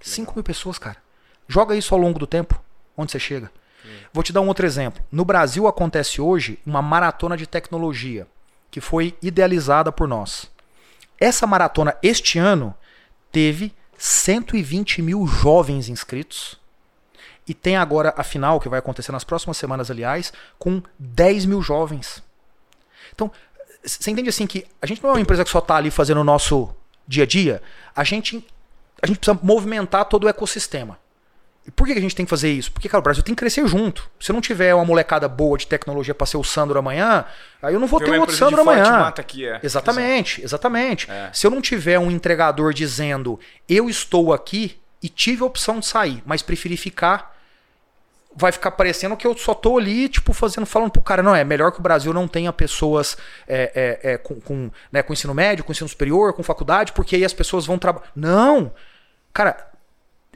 5 0.00 0.32
mil 0.34 0.42
pessoas, 0.42 0.78
cara. 0.78 0.96
Joga 1.46 1.76
isso 1.76 1.94
ao 1.94 2.00
longo 2.00 2.18
do 2.18 2.26
tempo, 2.26 2.60
onde 2.96 3.12
você 3.12 3.18
chega. 3.18 3.50
Vou 4.12 4.22
te 4.22 4.32
dar 4.32 4.40
um 4.40 4.48
outro 4.48 4.66
exemplo. 4.66 5.02
No 5.10 5.24
Brasil 5.24 5.66
acontece 5.66 6.20
hoje 6.20 6.58
uma 6.64 6.82
maratona 6.82 7.36
de 7.36 7.46
tecnologia 7.46 8.26
que 8.70 8.80
foi 8.80 9.16
idealizada 9.20 9.90
por 9.90 10.08
nós. 10.08 10.49
Essa 11.20 11.46
maratona 11.46 11.94
este 12.02 12.38
ano 12.38 12.74
teve 13.30 13.72
120 13.98 15.02
mil 15.02 15.26
jovens 15.26 15.88
inscritos. 15.88 16.58
E 17.46 17.52
tem 17.52 17.76
agora 17.76 18.14
a 18.16 18.24
final, 18.24 18.58
que 18.58 18.68
vai 18.68 18.78
acontecer 18.78 19.12
nas 19.12 19.24
próximas 19.24 19.56
semanas, 19.56 19.90
aliás, 19.90 20.32
com 20.58 20.82
10 20.98 21.44
mil 21.44 21.60
jovens. 21.60 22.22
Então, 23.12 23.30
você 23.82 24.10
entende 24.10 24.28
assim 24.28 24.46
que 24.46 24.66
a 24.80 24.86
gente 24.86 25.02
não 25.02 25.10
é 25.10 25.12
uma 25.14 25.20
empresa 25.20 25.44
que 25.44 25.50
só 25.50 25.58
está 25.58 25.76
ali 25.76 25.90
fazendo 25.90 26.20
o 26.20 26.24
nosso 26.24 26.74
dia 27.06 27.24
a 27.24 27.26
dia. 27.26 27.62
A 27.94 28.04
gente, 28.04 28.46
a 29.02 29.06
gente 29.06 29.18
precisa 29.18 29.38
movimentar 29.42 30.04
todo 30.04 30.24
o 30.24 30.28
ecossistema. 30.28 30.98
E 31.66 31.70
por 31.70 31.86
que 31.86 31.92
a 31.92 32.00
gente 32.00 32.16
tem 32.16 32.24
que 32.24 32.30
fazer 32.30 32.50
isso? 32.50 32.72
Porque, 32.72 32.88
cara, 32.88 33.00
o 33.00 33.02
Brasil 33.02 33.22
tem 33.22 33.34
que 33.34 33.38
crescer 33.38 33.66
junto. 33.66 34.10
Se 34.18 34.30
eu 34.30 34.34
não 34.34 34.40
tiver 34.40 34.74
uma 34.74 34.84
molecada 34.84 35.28
boa 35.28 35.58
de 35.58 35.66
tecnologia 35.66 36.14
para 36.14 36.26
ser 36.26 36.38
o 36.38 36.44
Sandro 36.44 36.78
amanhã, 36.78 37.24
aí 37.62 37.74
eu 37.74 37.80
não 37.80 37.86
vou 37.86 38.00
tem 38.00 38.10
ter 38.10 38.16
um 38.16 38.20
outro 38.20 38.34
Sandro 38.34 38.60
amanhã. 38.62 39.12
Aqui, 39.16 39.46
é. 39.46 39.60
Exatamente, 39.62 40.42
exatamente. 40.42 41.10
É. 41.10 41.30
Se 41.32 41.46
eu 41.46 41.50
não 41.50 41.60
tiver 41.60 41.98
um 41.98 42.10
entregador 42.10 42.72
dizendo 42.72 43.38
eu 43.68 43.90
estou 43.90 44.32
aqui 44.32 44.80
e 45.02 45.08
tive 45.08 45.42
a 45.42 45.46
opção 45.46 45.80
de 45.80 45.86
sair, 45.86 46.22
mas 46.24 46.42
preferi 46.42 46.76
ficar, 46.76 47.36
vai 48.34 48.52
ficar 48.52 48.70
parecendo 48.70 49.16
que 49.16 49.26
eu 49.26 49.36
só 49.36 49.54
tô 49.54 49.78
ali, 49.78 50.08
tipo, 50.08 50.32
fazendo, 50.32 50.66
falando 50.66 50.90
pro 50.90 51.02
cara, 51.02 51.22
não, 51.22 51.34
é 51.34 51.44
melhor 51.44 51.72
que 51.72 51.78
o 51.78 51.82
Brasil 51.82 52.12
não 52.12 52.28
tenha 52.28 52.52
pessoas 52.52 53.16
é, 53.46 53.98
é, 54.02 54.12
é, 54.12 54.18
com, 54.18 54.40
com, 54.40 54.70
né, 54.90 55.02
com 55.02 55.12
ensino 55.12 55.34
médio, 55.34 55.64
com 55.64 55.72
ensino 55.72 55.88
superior, 55.88 56.32
com 56.32 56.42
faculdade, 56.42 56.92
porque 56.92 57.16
aí 57.16 57.24
as 57.24 57.32
pessoas 57.32 57.66
vão 57.66 57.78
trabalhar. 57.78 58.10
Não! 58.14 58.72
Cara, 59.32 59.69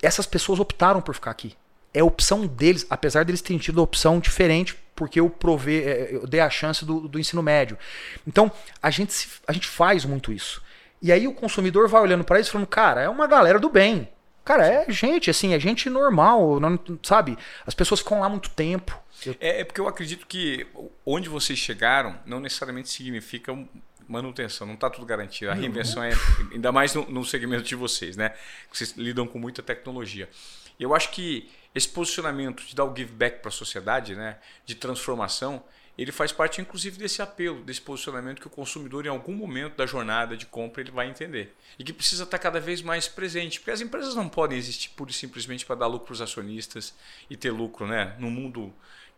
essas 0.04 0.26
pessoas 0.26 0.60
optaram 0.60 1.00
por 1.00 1.14
ficar 1.14 1.30
aqui. 1.30 1.54
É 1.92 2.02
opção 2.02 2.46
deles, 2.46 2.86
apesar 2.90 3.24
deles 3.24 3.40
terem 3.40 3.58
tido 3.58 3.82
opção 3.82 4.18
diferente, 4.18 4.76
porque 4.96 5.20
eu 5.20 5.30
provei, 5.30 5.84
é, 5.84 6.08
eu 6.14 6.26
dei 6.26 6.40
a 6.40 6.50
chance 6.50 6.84
do, 6.84 7.08
do 7.08 7.18
ensino 7.18 7.42
médio. 7.42 7.78
Então, 8.26 8.50
a 8.82 8.90
gente, 8.90 9.12
se, 9.12 9.28
a 9.46 9.52
gente 9.52 9.66
faz 9.66 10.04
muito 10.04 10.32
isso. 10.32 10.62
E 11.00 11.12
aí 11.12 11.28
o 11.28 11.34
consumidor 11.34 11.88
vai 11.88 12.00
olhando 12.00 12.24
para 12.24 12.40
isso 12.40 12.50
falando, 12.50 12.66
cara, 12.66 13.02
é 13.02 13.08
uma 13.08 13.26
galera 13.26 13.58
do 13.58 13.68
bem. 13.68 14.08
Cara, 14.44 14.66
é 14.66 14.90
gente, 14.90 15.30
assim, 15.30 15.54
é 15.54 15.58
gente 15.58 15.88
normal, 15.88 16.60
não, 16.60 16.78
sabe? 17.02 17.36
As 17.66 17.74
pessoas 17.74 18.00
ficam 18.00 18.20
lá 18.20 18.28
muito 18.28 18.50
tempo. 18.50 18.98
É, 19.40 19.60
é 19.60 19.64
porque 19.64 19.80
eu 19.80 19.88
acredito 19.88 20.26
que 20.26 20.66
onde 21.04 21.28
vocês 21.28 21.58
chegaram 21.58 22.18
não 22.26 22.40
necessariamente 22.40 22.90
significa 22.90 23.56
manutenção, 24.08 24.66
não 24.66 24.74
está 24.74 24.90
tudo 24.90 25.06
garantido. 25.06 25.50
A 25.50 25.54
reinvenção 25.54 26.02
é, 26.02 26.12
ainda 26.52 26.72
mais 26.72 26.94
no, 26.94 27.10
no, 27.10 27.24
segmento 27.24 27.64
de 27.64 27.74
vocês, 27.74 28.16
né? 28.16 28.34
Vocês 28.72 28.92
lidam 28.92 29.26
com 29.26 29.38
muita 29.38 29.62
tecnologia. 29.62 30.28
Eu 30.78 30.94
acho 30.94 31.10
que 31.10 31.50
esse 31.74 31.88
posicionamento 31.88 32.64
de 32.64 32.74
dar 32.74 32.84
o 32.84 32.94
give 32.94 33.12
back 33.12 33.40
para 33.40 33.48
a 33.48 33.52
sociedade, 33.52 34.14
né? 34.14 34.38
De 34.64 34.74
transformação, 34.74 35.62
ele 35.96 36.10
faz 36.10 36.32
parte 36.32 36.60
inclusive 36.60 36.98
desse 36.98 37.22
apelo, 37.22 37.62
desse 37.62 37.80
posicionamento 37.80 38.40
que 38.40 38.46
o 38.46 38.50
consumidor 38.50 39.06
em 39.06 39.08
algum 39.08 39.34
momento 39.34 39.76
da 39.76 39.86
jornada 39.86 40.36
de 40.36 40.44
compra 40.44 40.82
ele 40.82 40.90
vai 40.90 41.08
entender. 41.08 41.54
E 41.78 41.84
que 41.84 41.92
precisa 41.92 42.24
estar 42.24 42.38
cada 42.38 42.60
vez 42.60 42.82
mais 42.82 43.06
presente, 43.06 43.60
porque 43.60 43.70
as 43.70 43.80
empresas 43.80 44.14
não 44.14 44.28
podem 44.28 44.58
existir 44.58 44.90
pura 44.90 45.10
e 45.10 45.14
simplesmente 45.14 45.64
para 45.64 45.76
dar 45.76 45.86
lucro 45.86 46.06
para 46.06 46.14
os 46.14 46.20
acionistas 46.20 46.94
e 47.30 47.36
ter 47.36 47.50
lucro, 47.50 47.86
né? 47.86 48.16
No 48.18 48.30
mundo 48.30 48.74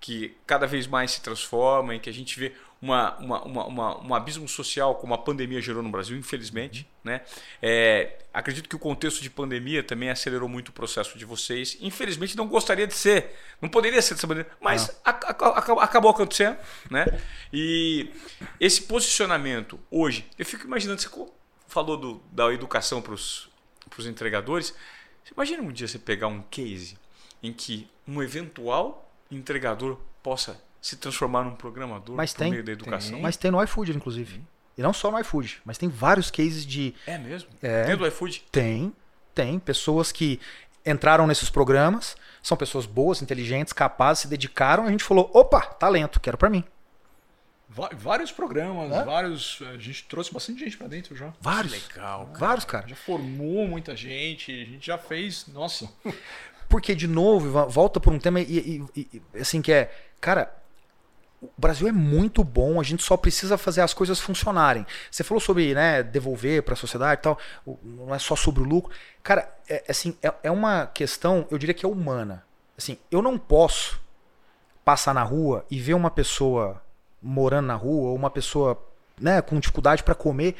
que 0.06 0.36
cada 0.46 0.68
vez 0.68 0.86
mais 0.86 1.10
se 1.10 1.20
transforma, 1.20 1.92
em 1.92 1.98
que 1.98 2.08
a 2.08 2.12
gente 2.12 2.38
vê 2.38 2.52
uma, 2.80 3.16
uma, 3.16 3.42
uma, 3.42 4.06
um 4.06 4.14
abismo 4.14 4.46
social 4.46 4.94
como 4.94 5.12
a 5.12 5.18
pandemia 5.18 5.60
gerou 5.60 5.82
no 5.82 5.90
Brasil, 5.90 6.16
infelizmente. 6.16 6.88
Né? 7.02 7.22
É, 7.60 8.16
acredito 8.32 8.68
que 8.68 8.76
o 8.76 8.78
contexto 8.78 9.20
de 9.20 9.28
pandemia 9.28 9.82
também 9.82 10.08
acelerou 10.08 10.48
muito 10.48 10.68
o 10.68 10.72
processo 10.72 11.18
de 11.18 11.24
vocês. 11.24 11.76
Infelizmente 11.80 12.36
não 12.36 12.46
gostaria 12.46 12.86
de 12.86 12.94
ser, 12.94 13.36
não 13.60 13.68
poderia 13.68 14.00
ser 14.00 14.14
dessa 14.14 14.28
maneira, 14.28 14.48
mas 14.60 14.96
a, 15.04 15.10
a, 15.10 15.82
acabou 15.82 16.12
acontecendo. 16.12 16.56
Né? 16.88 17.04
E 17.52 18.08
esse 18.60 18.82
posicionamento 18.82 19.76
hoje, 19.90 20.24
eu 20.38 20.46
fico 20.46 20.68
imaginando, 20.68 21.02
você 21.02 21.10
falou 21.66 21.96
do, 21.96 22.22
da 22.30 22.54
educação 22.54 23.02
para 23.02 23.12
os 23.12 23.50
entregadores. 24.06 24.72
Você 25.24 25.34
imagina 25.34 25.64
um 25.64 25.72
dia 25.72 25.88
você 25.88 25.98
pegar 25.98 26.28
um 26.28 26.42
case 26.42 26.96
em 27.42 27.52
que 27.52 27.88
um 28.06 28.22
eventual 28.22 29.05
entregador 29.30 29.98
possa 30.22 30.60
se 30.80 30.96
transformar 30.96 31.42
num 31.42 31.54
programador 31.54 32.14
mas 32.14 32.32
por 32.32 32.38
tem, 32.38 32.50
meio 32.52 32.64
da 32.64 32.72
educação. 32.72 33.14
Tem. 33.14 33.22
Mas 33.22 33.36
tem 33.36 33.50
no 33.50 33.62
iFood, 33.62 33.96
inclusive. 33.96 34.40
E 34.78 34.82
não 34.82 34.92
só 34.92 35.10
no 35.10 35.18
iFood, 35.18 35.62
mas 35.64 35.78
tem 35.78 35.88
vários 35.88 36.30
cases 36.30 36.64
de. 36.64 36.94
É 37.06 37.16
mesmo? 37.18 37.48
É, 37.62 37.84
tem 37.84 37.96
do 37.96 38.06
iFood? 38.06 38.44
Tem, 38.52 38.92
tem. 39.34 39.58
Pessoas 39.58 40.12
que 40.12 40.38
entraram 40.84 41.26
nesses 41.26 41.50
programas, 41.50 42.16
são 42.42 42.56
pessoas 42.56 42.86
boas, 42.86 43.20
inteligentes, 43.22 43.72
capazes, 43.72 44.22
se 44.22 44.28
dedicaram, 44.28 44.84
e 44.84 44.88
a 44.88 44.90
gente 44.90 45.02
falou: 45.02 45.30
opa, 45.34 45.60
talento, 45.60 46.20
quero 46.20 46.36
para 46.36 46.50
mim. 46.50 46.62
Vários 47.68 48.32
programas, 48.32 48.90
é? 48.92 49.04
vários. 49.04 49.60
A 49.74 49.76
gente 49.76 50.04
trouxe 50.04 50.32
bastante 50.32 50.60
gente 50.60 50.78
para 50.78 50.86
dentro 50.86 51.16
já. 51.16 51.32
Vários. 51.40 51.72
Legal. 51.72 52.26
Cara. 52.26 52.38
Vários, 52.38 52.64
cara. 52.64 52.88
Já 52.88 52.96
formou 52.96 53.66
muita 53.66 53.94
gente, 53.96 54.52
a 54.52 54.64
gente 54.64 54.86
já 54.86 54.96
fez. 54.96 55.46
Nossa. 55.48 55.90
Porque, 56.68 56.94
de 56.94 57.06
novo, 57.06 57.68
volta 57.68 58.00
por 58.00 58.12
um 58.12 58.18
tema 58.18 58.40
e, 58.40 58.84
e, 58.94 59.00
e 59.34 59.40
assim 59.40 59.62
que 59.62 59.72
é. 59.72 59.92
Cara, 60.20 60.52
o 61.40 61.50
Brasil 61.56 61.86
é 61.86 61.92
muito 61.92 62.42
bom, 62.42 62.80
a 62.80 62.82
gente 62.82 63.02
só 63.02 63.16
precisa 63.16 63.58
fazer 63.58 63.80
as 63.82 63.92
coisas 63.92 64.18
funcionarem. 64.18 64.86
Você 65.10 65.22
falou 65.22 65.40
sobre 65.40 65.74
né, 65.74 66.02
devolver 66.02 66.62
para 66.62 66.74
a 66.74 66.76
sociedade 66.76 67.20
e 67.20 67.22
tal, 67.22 67.38
não 67.82 68.14
é 68.14 68.18
só 68.18 68.34
sobre 68.34 68.62
o 68.62 68.66
lucro. 68.66 68.92
Cara, 69.22 69.52
é, 69.68 69.84
assim, 69.88 70.16
é, 70.22 70.32
é, 70.42 70.50
uma 70.50 70.86
questão, 70.86 71.46
eu 71.50 71.58
diria 71.58 71.74
que 71.74 71.84
é 71.84 71.88
humana. 71.88 72.44
Assim, 72.76 72.98
eu 73.10 73.22
não 73.22 73.38
posso 73.38 74.00
passar 74.84 75.14
na 75.14 75.22
rua 75.22 75.64
e 75.70 75.78
ver 75.78 75.94
uma 75.94 76.10
pessoa 76.10 76.82
morando 77.22 77.66
na 77.66 77.74
rua, 77.74 78.10
ou 78.10 78.16
uma 78.16 78.30
pessoa 78.30 78.80
né, 79.20 79.42
com 79.42 79.58
dificuldade 79.58 80.02
para 80.02 80.14
comer, 80.14 80.54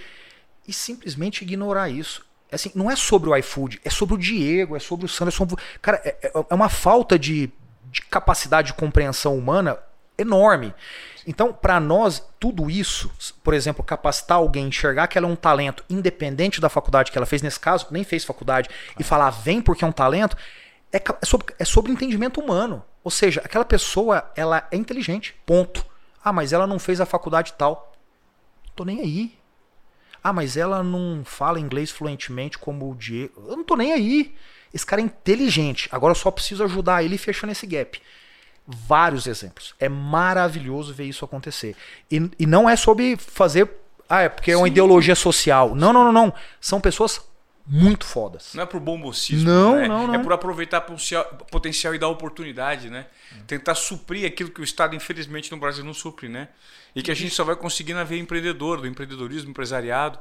e 0.66 0.72
simplesmente 0.72 1.42
ignorar 1.42 1.88
isso. 1.88 2.26
Assim, 2.50 2.70
não 2.74 2.90
é 2.90 2.96
sobre 2.96 3.28
o 3.28 3.36
iFood, 3.36 3.80
é 3.84 3.90
sobre 3.90 4.14
o 4.14 4.18
Diego, 4.18 4.76
é 4.76 4.78
sobre 4.78 5.06
o 5.06 5.08
Sandro. 5.08 5.34
É 5.34 5.36
sobre... 5.36 5.56
Cara, 5.82 6.00
é, 6.04 6.32
é, 6.50 6.54
uma 6.54 6.68
falta 6.68 7.18
de, 7.18 7.50
de 7.90 8.02
capacidade 8.02 8.68
de 8.68 8.74
compreensão 8.74 9.36
humana 9.36 9.78
enorme. 10.16 10.74
Então, 11.26 11.52
para 11.52 11.80
nós, 11.80 12.24
tudo 12.38 12.70
isso, 12.70 13.10
por 13.42 13.52
exemplo, 13.52 13.82
capacitar 13.82 14.38
alguém, 14.38 14.68
enxergar 14.68 15.08
que 15.08 15.18
ela 15.18 15.26
é 15.26 15.30
um 15.30 15.36
talento, 15.36 15.84
independente 15.90 16.60
da 16.60 16.68
faculdade 16.68 17.10
que 17.10 17.18
ela 17.18 17.26
fez, 17.26 17.42
nesse 17.42 17.58
caso, 17.58 17.88
nem 17.90 18.04
fez 18.04 18.24
faculdade, 18.24 18.70
e 18.98 19.02
falar 19.02 19.30
vem 19.30 19.60
porque 19.60 19.84
é 19.84 19.88
um 19.88 19.92
talento, 19.92 20.36
é, 20.92 20.98
é, 20.98 21.26
sobre, 21.26 21.52
é 21.58 21.64
sobre 21.64 21.90
entendimento 21.90 22.40
humano. 22.40 22.84
Ou 23.02 23.10
seja, 23.10 23.42
aquela 23.44 23.64
pessoa, 23.64 24.30
ela 24.36 24.66
é 24.70 24.76
inteligente, 24.76 25.34
ponto. 25.44 25.84
Ah, 26.24 26.32
mas 26.32 26.52
ela 26.52 26.66
não 26.66 26.78
fez 26.78 27.00
a 27.00 27.06
faculdade 27.06 27.54
tal. 27.54 27.92
Tô 28.74 28.84
nem 28.84 29.00
aí. 29.00 29.38
Ah, 30.28 30.32
mas 30.32 30.56
ela 30.56 30.82
não 30.82 31.22
fala 31.24 31.60
inglês 31.60 31.90
fluentemente 31.90 32.58
como 32.58 32.90
o 32.90 32.96
Diego. 32.96 33.44
Eu 33.48 33.56
não 33.56 33.62
tô 33.62 33.76
nem 33.76 33.92
aí. 33.92 34.34
Esse 34.74 34.84
cara 34.84 35.00
é 35.00 35.04
inteligente. 35.04 35.88
Agora 35.92 36.10
eu 36.10 36.16
só 36.16 36.32
preciso 36.32 36.64
ajudar 36.64 37.04
ele 37.04 37.16
fechando 37.16 37.52
esse 37.52 37.64
gap 37.64 38.00
vários 38.66 39.28
exemplos. 39.28 39.72
É 39.78 39.88
maravilhoso 39.88 40.92
ver 40.92 41.04
isso 41.04 41.24
acontecer. 41.24 41.76
E, 42.10 42.28
e 42.40 42.44
não 42.44 42.68
é 42.68 42.74
sobre 42.74 43.16
fazer. 43.16 43.70
Ah, 44.08 44.22
é 44.22 44.28
porque 44.28 44.50
é 44.50 44.56
uma 44.56 44.66
Sim. 44.66 44.72
ideologia 44.72 45.14
social. 45.14 45.76
Não, 45.76 45.92
não, 45.92 46.02
não, 46.02 46.12
não. 46.12 46.34
São 46.60 46.80
pessoas 46.80 47.20
muito 47.66 48.06
fodas. 48.06 48.54
Não 48.54 48.62
é 48.62 48.66
por 48.66 48.80
bom 48.80 48.96
mocismo, 48.96 49.48
não, 49.48 49.76
né? 49.76 49.88
não, 49.88 50.06
não. 50.06 50.14
É 50.14 50.18
por 50.18 50.32
aproveitar 50.32 50.80
potencial 51.50 51.94
e 51.94 51.98
dar 51.98 52.08
oportunidade, 52.08 52.88
né? 52.88 53.06
Tentar 53.46 53.74
suprir 53.74 54.26
aquilo 54.26 54.50
que 54.50 54.60
o 54.60 54.64
Estado, 54.64 54.94
infelizmente, 54.94 55.50
no 55.50 55.58
Brasil 55.58 55.84
não 55.84 55.94
supre, 55.94 56.28
né? 56.28 56.48
E 56.94 57.02
que 57.02 57.10
a 57.10 57.14
gente 57.14 57.34
só 57.34 57.44
vai 57.44 57.56
conseguir 57.56 57.92
na 57.92 58.04
veia 58.04 58.20
empreendedor, 58.20 58.80
do 58.80 58.86
empreendedorismo, 58.86 59.50
empresariado. 59.50 60.18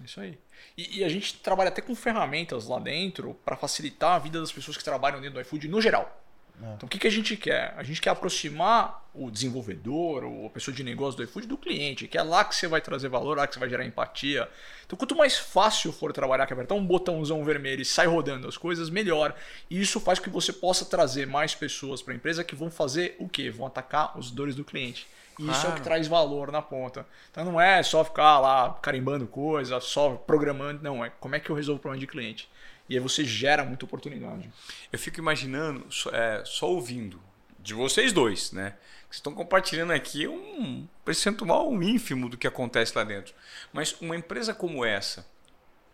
É 0.00 0.04
isso 0.04 0.20
aí. 0.20 0.38
E, 0.76 0.98
e 0.98 1.04
a 1.04 1.08
gente 1.08 1.34
trabalha 1.34 1.68
até 1.68 1.80
com 1.80 1.94
ferramentas 1.94 2.66
lá 2.66 2.78
dentro 2.78 3.34
para 3.44 3.56
facilitar 3.56 4.16
a 4.16 4.18
vida 4.18 4.40
das 4.40 4.52
pessoas 4.52 4.76
que 4.76 4.84
trabalham 4.84 5.20
dentro 5.20 5.34
do 5.34 5.40
iFood 5.40 5.68
no 5.68 5.80
geral. 5.80 6.24
É. 6.62 6.74
Então, 6.74 6.86
o 6.86 6.88
que, 6.88 6.98
que 6.98 7.06
a 7.06 7.10
gente 7.10 7.36
quer? 7.36 7.74
A 7.76 7.82
gente 7.82 8.00
quer 8.00 8.10
aproximar 8.10 9.06
o 9.14 9.30
desenvolvedor 9.30 10.24
ou 10.24 10.46
a 10.46 10.50
pessoa 10.50 10.74
de 10.74 10.84
negócio 10.84 11.16
do 11.16 11.24
iFood 11.24 11.46
do 11.46 11.56
cliente, 11.56 12.06
que 12.06 12.16
é 12.16 12.22
lá 12.22 12.44
que 12.44 12.54
você 12.54 12.68
vai 12.68 12.80
trazer 12.80 13.08
valor, 13.08 13.36
lá 13.36 13.46
que 13.46 13.54
você 13.54 13.60
vai 13.60 13.68
gerar 13.68 13.84
empatia. 13.84 14.48
Então, 14.86 14.96
quanto 14.96 15.16
mais 15.16 15.36
fácil 15.36 15.92
for 15.92 16.12
trabalhar, 16.12 16.46
que 16.46 16.52
apertar 16.52 16.74
um 16.74 16.84
botãozão 16.84 17.44
vermelho 17.44 17.82
e 17.82 17.84
sai 17.84 18.06
rodando 18.06 18.46
as 18.46 18.56
coisas, 18.56 18.90
melhor. 18.90 19.34
E 19.68 19.80
isso 19.80 20.00
faz 20.00 20.18
com 20.18 20.26
que 20.26 20.30
você 20.30 20.52
possa 20.52 20.84
trazer 20.84 21.26
mais 21.26 21.54
pessoas 21.54 22.02
para 22.02 22.12
a 22.12 22.16
empresa 22.16 22.44
que 22.44 22.54
vão 22.54 22.70
fazer 22.70 23.16
o 23.18 23.28
quê? 23.28 23.50
Vão 23.50 23.66
atacar 23.66 24.18
os 24.18 24.30
dores 24.30 24.54
do 24.54 24.64
cliente. 24.64 25.06
E 25.38 25.42
isso 25.42 25.52
claro. 25.52 25.68
é 25.68 25.70
o 25.70 25.74
que 25.76 25.82
traz 25.82 26.08
valor 26.08 26.50
na 26.50 26.60
ponta. 26.60 27.06
Então 27.30 27.44
não 27.44 27.60
é 27.60 27.80
só 27.82 28.04
ficar 28.04 28.40
lá 28.40 28.76
carimbando 28.82 29.26
coisa, 29.26 29.78
só 29.78 30.16
programando, 30.16 30.82
não. 30.82 31.04
É 31.04 31.10
como 31.10 31.36
é 31.36 31.40
que 31.40 31.48
eu 31.48 31.54
resolvo 31.54 31.78
o 31.78 31.82
problema 31.82 32.00
de 32.00 32.08
cliente. 32.08 32.48
E 32.88 32.94
aí 32.94 33.00
você 33.00 33.24
gera 33.24 33.64
muita 33.64 33.84
oportunidade. 33.84 34.50
Eu 34.90 34.98
fico 34.98 35.20
imaginando, 35.20 35.86
é, 36.12 36.42
só 36.44 36.68
ouvindo, 36.70 37.20
de 37.58 37.74
vocês 37.74 38.12
dois, 38.12 38.52
né? 38.52 38.76
Que 39.08 39.14
estão 39.14 39.34
compartilhando 39.34 39.92
aqui 39.92 40.26
um 40.26 40.86
percentual 41.04 41.70
ínfimo 41.82 42.28
do 42.28 42.38
que 42.38 42.46
acontece 42.46 42.96
lá 42.96 43.04
dentro. 43.04 43.34
Mas 43.72 43.94
uma 44.00 44.16
empresa 44.16 44.54
como 44.54 44.84
essa, 44.84 45.26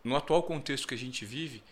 no 0.04 0.14
atual 0.14 0.42
contexto 0.42 0.86
que 0.86 0.94
a 0.94 0.98
gente 0.98 1.24
vive, 1.24 1.62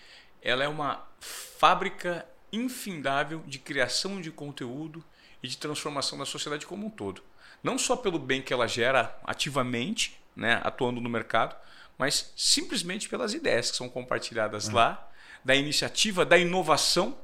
ela 0.40 0.64
é 0.64 0.68
uma 0.68 1.06
fábrica 1.20 2.26
infindável 2.52 3.42
de 3.46 3.58
criação 3.58 4.20
de 4.20 4.30
conteúdo 4.30 5.04
e 5.42 5.48
de 5.48 5.56
transformação 5.56 6.18
da 6.18 6.24
sociedade 6.24 6.66
como 6.66 6.86
um 6.86 6.90
todo. 6.90 7.22
Não 7.62 7.78
só 7.78 7.96
pelo 7.96 8.18
bem 8.18 8.42
que 8.42 8.52
ela 8.52 8.66
gera 8.66 9.16
ativamente, 9.24 10.20
né, 10.34 10.60
atuando 10.64 11.00
no 11.00 11.08
mercado, 11.08 11.54
mas 11.96 12.32
simplesmente 12.36 13.08
pelas 13.08 13.34
ideias 13.34 13.70
que 13.70 13.76
são 13.76 13.88
compartilhadas 13.88 14.66
uhum. 14.66 14.74
lá 14.74 15.11
da 15.44 15.54
iniciativa, 15.54 16.24
da 16.24 16.38
inovação, 16.38 17.16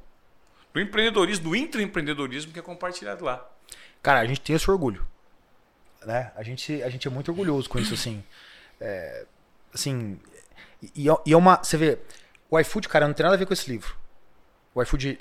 do 0.73 0.81
empreendedorismo, 0.81 1.51
do 1.51 1.57
intraempreendedorismo 1.57 2.53
que 2.53 2.59
é 2.59 2.63
compartilhado 2.63 3.25
lá. 3.25 3.47
Cara, 4.03 4.21
a 4.21 4.27
gente 4.27 4.41
tem 4.41 4.55
esse 4.55 4.71
orgulho. 4.71 5.07
Né? 6.05 6.31
A, 6.37 6.43
gente, 6.43 6.83
a 6.83 6.89
gente 6.89 7.07
é 7.07 7.11
muito 7.11 7.31
orgulhoso 7.31 7.69
com 7.69 7.79
isso, 7.79 7.95
assim. 7.95 8.23
É, 8.81 9.27
assim, 9.75 10.21
e, 10.95 11.09
e 11.27 11.33
é 11.33 11.37
uma. 11.37 11.57
Você 11.57 11.77
vê, 11.77 11.99
o 12.49 12.61
iFood, 12.61 12.89
cara, 12.89 13.09
não 13.09 13.13
tem 13.13 13.25
nada 13.25 13.35
a 13.35 13.39
ver 13.39 13.45
com 13.45 13.53
esse 13.53 13.69
livro. 13.69 13.93
O 14.73 14.81
iFood 14.81 15.19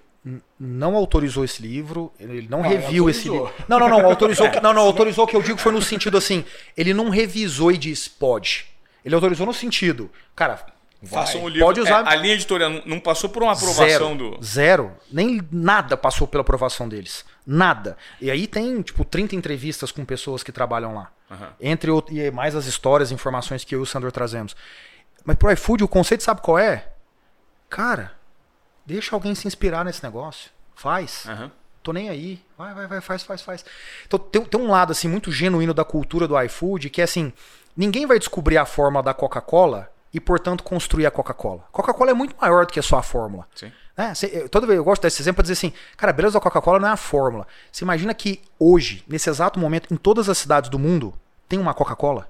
não 0.60 0.96
autorizou 0.96 1.44
esse 1.44 1.62
livro, 1.62 2.12
ele 2.20 2.48
não, 2.48 2.62
não 2.62 2.70
reviu 2.70 3.10
esse 3.10 3.30
livro. 3.30 3.52
Não, 3.68 3.80
não, 3.80 3.90
não, 3.90 4.06
autorizou. 4.06 4.48
não, 4.62 4.74
não, 4.74 4.82
autorizou 4.86 5.26
que 5.26 5.36
eu 5.36 5.42
digo 5.42 5.58
foi 5.58 5.72
no 5.72 5.82
sentido 5.82 6.18
assim, 6.18 6.46
ele 6.76 6.94
não 6.94 7.10
revisou 7.10 7.72
e 7.72 7.78
disse 7.78 8.10
pode. 8.10 8.68
Ele 9.04 9.16
autorizou 9.16 9.46
no 9.46 9.54
sentido, 9.54 10.12
cara, 10.36 10.66
Façam 11.06 11.44
o 11.44 11.48
livro. 11.48 11.68
Pode 11.68 11.80
usar. 11.80 12.06
É, 12.06 12.10
a 12.10 12.16
linha 12.16 12.34
editorial 12.34 12.82
não 12.86 13.00
passou 13.00 13.30
por 13.30 13.44
uma 13.44 13.52
aprovação 13.52 13.88
zero, 13.88 14.16
do. 14.16 14.44
Zero. 14.44 14.92
Nem 15.12 15.42
nada 15.52 15.96
passou 15.96 16.28
pela 16.28 16.42
aprovação 16.42 16.90
deles. 16.90 17.24
Nada. 17.46 17.96
E 18.20 18.32
aí 18.32 18.48
tem, 18.48 18.82
tipo, 18.82 19.06
30 19.06 19.36
entrevistas 19.36 19.92
com 19.92 20.04
pessoas 20.04 20.42
que 20.42 20.52
trabalham 20.52 20.96
lá. 20.96 21.12
Uhum. 21.30 21.48
Entre 21.62 21.92
e 22.12 22.32
mais 22.32 22.56
as 22.56 22.66
histórias, 22.66 23.12
informações 23.12 23.64
que 23.64 23.76
eu 23.76 23.80
e 23.80 23.84
o 23.84 23.86
Sandor 23.86 24.12
trazemos. 24.12 24.56
Mas 25.24 25.36
pro 25.36 25.52
iFood, 25.52 25.84
o 25.84 25.88
conceito 25.88 26.24
sabe 26.24 26.42
qual 26.42 26.58
é? 26.58 26.88
Cara, 27.70 28.14
deixa 28.86 29.16
alguém 29.16 29.36
se 29.36 29.48
inspirar 29.48 29.86
nesse 29.86 30.04
negócio. 30.04 30.50
Faz. 30.74 31.26
Uhum. 31.26 31.52
Tô 31.84 31.94
nem 31.94 32.10
aí. 32.10 32.44
Vai, 32.58 32.74
vai, 32.74 32.88
vai, 32.88 33.02
faz, 33.02 33.24
faz, 33.24 33.42
faz. 33.42 33.66
Então 34.06 34.18
tem, 34.18 34.44
tem 34.44 34.60
um 34.60 34.72
lado, 34.72 34.92
assim, 34.92 35.08
muito 35.08 35.32
genuíno 35.32 35.74
da 35.74 35.86
cultura 35.86 36.28
do 36.28 36.42
iFood, 36.42 36.90
que 36.90 37.02
é 37.02 37.04
assim: 37.04 37.32
ninguém 37.76 38.08
vai 38.08 38.18
descobrir 38.18 38.58
a 38.58 38.66
forma 38.66 39.04
da 39.04 39.14
Coca-Cola 39.14 39.90
e, 40.18 40.20
portanto, 40.20 40.64
construir 40.64 41.06
a 41.06 41.12
Coca-Cola. 41.12 41.64
Coca-Cola 41.72 42.10
é 42.10 42.14
muito 42.14 42.36
maior 42.42 42.66
do 42.66 42.74
que 42.74 42.80
a 42.80 42.84
sua 42.84 43.04
fórmula. 43.04 43.48
Sim. 43.56 43.72
Né? 43.96 44.14
Toda 44.50 44.66
vez 44.66 44.76
eu 44.76 44.84
gosto 44.84 45.04
desse 45.04 45.22
exemplo 45.22 45.36
para 45.36 45.44
dizer 45.44 45.54
assim, 45.54 45.72
cara, 45.96 46.10
a 46.10 46.14
beleza 46.14 46.34
da 46.34 46.40
Coca-Cola 46.40 46.80
não 46.80 46.88
é 46.88 46.92
a 46.92 46.98
fórmula. 46.98 47.46
Você 47.72 47.86
imagina 47.86 48.16
que 48.16 48.42
hoje, 48.60 49.04
nesse 49.08 49.30
exato 49.30 49.60
momento, 49.60 49.94
em 49.94 49.98
todas 49.98 50.28
as 50.28 50.40
cidades 50.40 50.72
do 50.72 50.80
mundo, 50.80 51.14
tem 51.48 51.60
uma 51.60 51.72
Coca-Cola? 51.72 52.28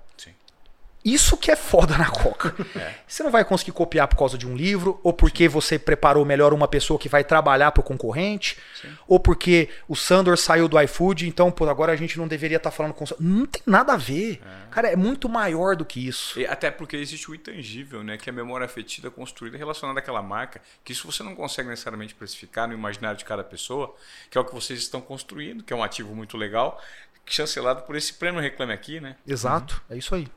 Isso 1.08 1.38
que 1.38 1.49
é 1.49 1.55
foda 1.55 1.97
na 1.97 2.10
Coca. 2.10 2.53
É. 2.76 2.95
Você 3.08 3.24
não 3.24 3.32
vai 3.32 3.45
conseguir 3.45 3.72
copiar 3.72 4.10
por 4.10 4.18
causa 4.18 4.38
de 4.38 4.45
um 4.45 4.55
livro, 4.55 4.99
ou 5.01 5.14
porque 5.14 5.47
você 5.47 5.80
preparou 5.80 6.26
melhor 6.26 6.53
uma 6.53 6.68
pessoa 6.68 6.99
que 6.99 7.08
vai 7.08 7.24
trabalhar 7.24 7.72
para 7.72 7.80
o 7.80 7.84
concorrente, 7.84 8.58
Sim. 8.82 8.89
ou 9.08 9.18
porque 9.18 9.70
o 9.88 9.95
Sandor 9.95 10.38
saiu 10.38 10.68
do 10.68 10.80
iFood, 10.82 11.26
então 11.26 11.49
pô, 11.49 11.68
agora 11.70 11.93
a 11.93 11.95
gente 11.95 12.18
não 12.18 12.28
deveria 12.28 12.58
estar 12.58 12.72
tá 12.72 12.76
falando 12.76 12.93
com. 12.93 13.05
Não 13.22 13.45
tem 13.45 13.62
nada 13.66 13.93
a 13.93 13.97
ver. 13.97 14.41
É. 14.43 14.70
Cara, 14.70 14.89
é 14.89 14.97
muito 14.97 15.30
maior 15.30 15.78
do 15.78 15.86
que 15.86 16.05
isso. 16.05 16.38
E 16.38 16.45
até 16.45 16.70
porque 16.70 16.97
existe 16.97 17.32
o 17.32 17.36
intangível, 17.36 18.03
né? 18.03 18.18
Que 18.18 18.30
é 18.30 18.34
a 18.34 18.36
memória 18.36 18.66
afetiva 18.66 19.10
construída 19.10 19.58
relacionada 19.58 19.99
àquela 19.99 20.22
marca, 20.22 20.62
que 20.84 20.91
isso 20.91 21.10
você 21.10 21.24
não 21.24 21.36
consegue 21.36 21.70
necessariamente 21.70 22.14
precificar 22.16 22.68
no 22.68 22.74
imaginário 22.74 23.18
de 23.18 23.24
cada 23.24 23.45
pessoa, 23.45 23.95
que 24.30 24.38
é 24.38 24.41
o 24.41 24.43
que 24.43 24.53
vocês 24.53 24.80
estão 24.80 24.99
construindo, 24.99 25.64
que 25.64 25.72
é 25.72 25.76
um 25.76 25.84
ativo 25.84 26.14
muito 26.14 26.36
legal, 26.36 26.82
chancelado 27.26 27.84
por 27.84 27.95
esse 27.95 28.14
prêmio 28.14 28.41
Reclame 28.41 28.74
Aqui, 28.74 28.99
né? 28.99 29.16
Exato, 29.26 29.82
uhum. 29.89 29.95
é 29.95 29.97
isso 29.97 30.14
aí. 30.14 30.28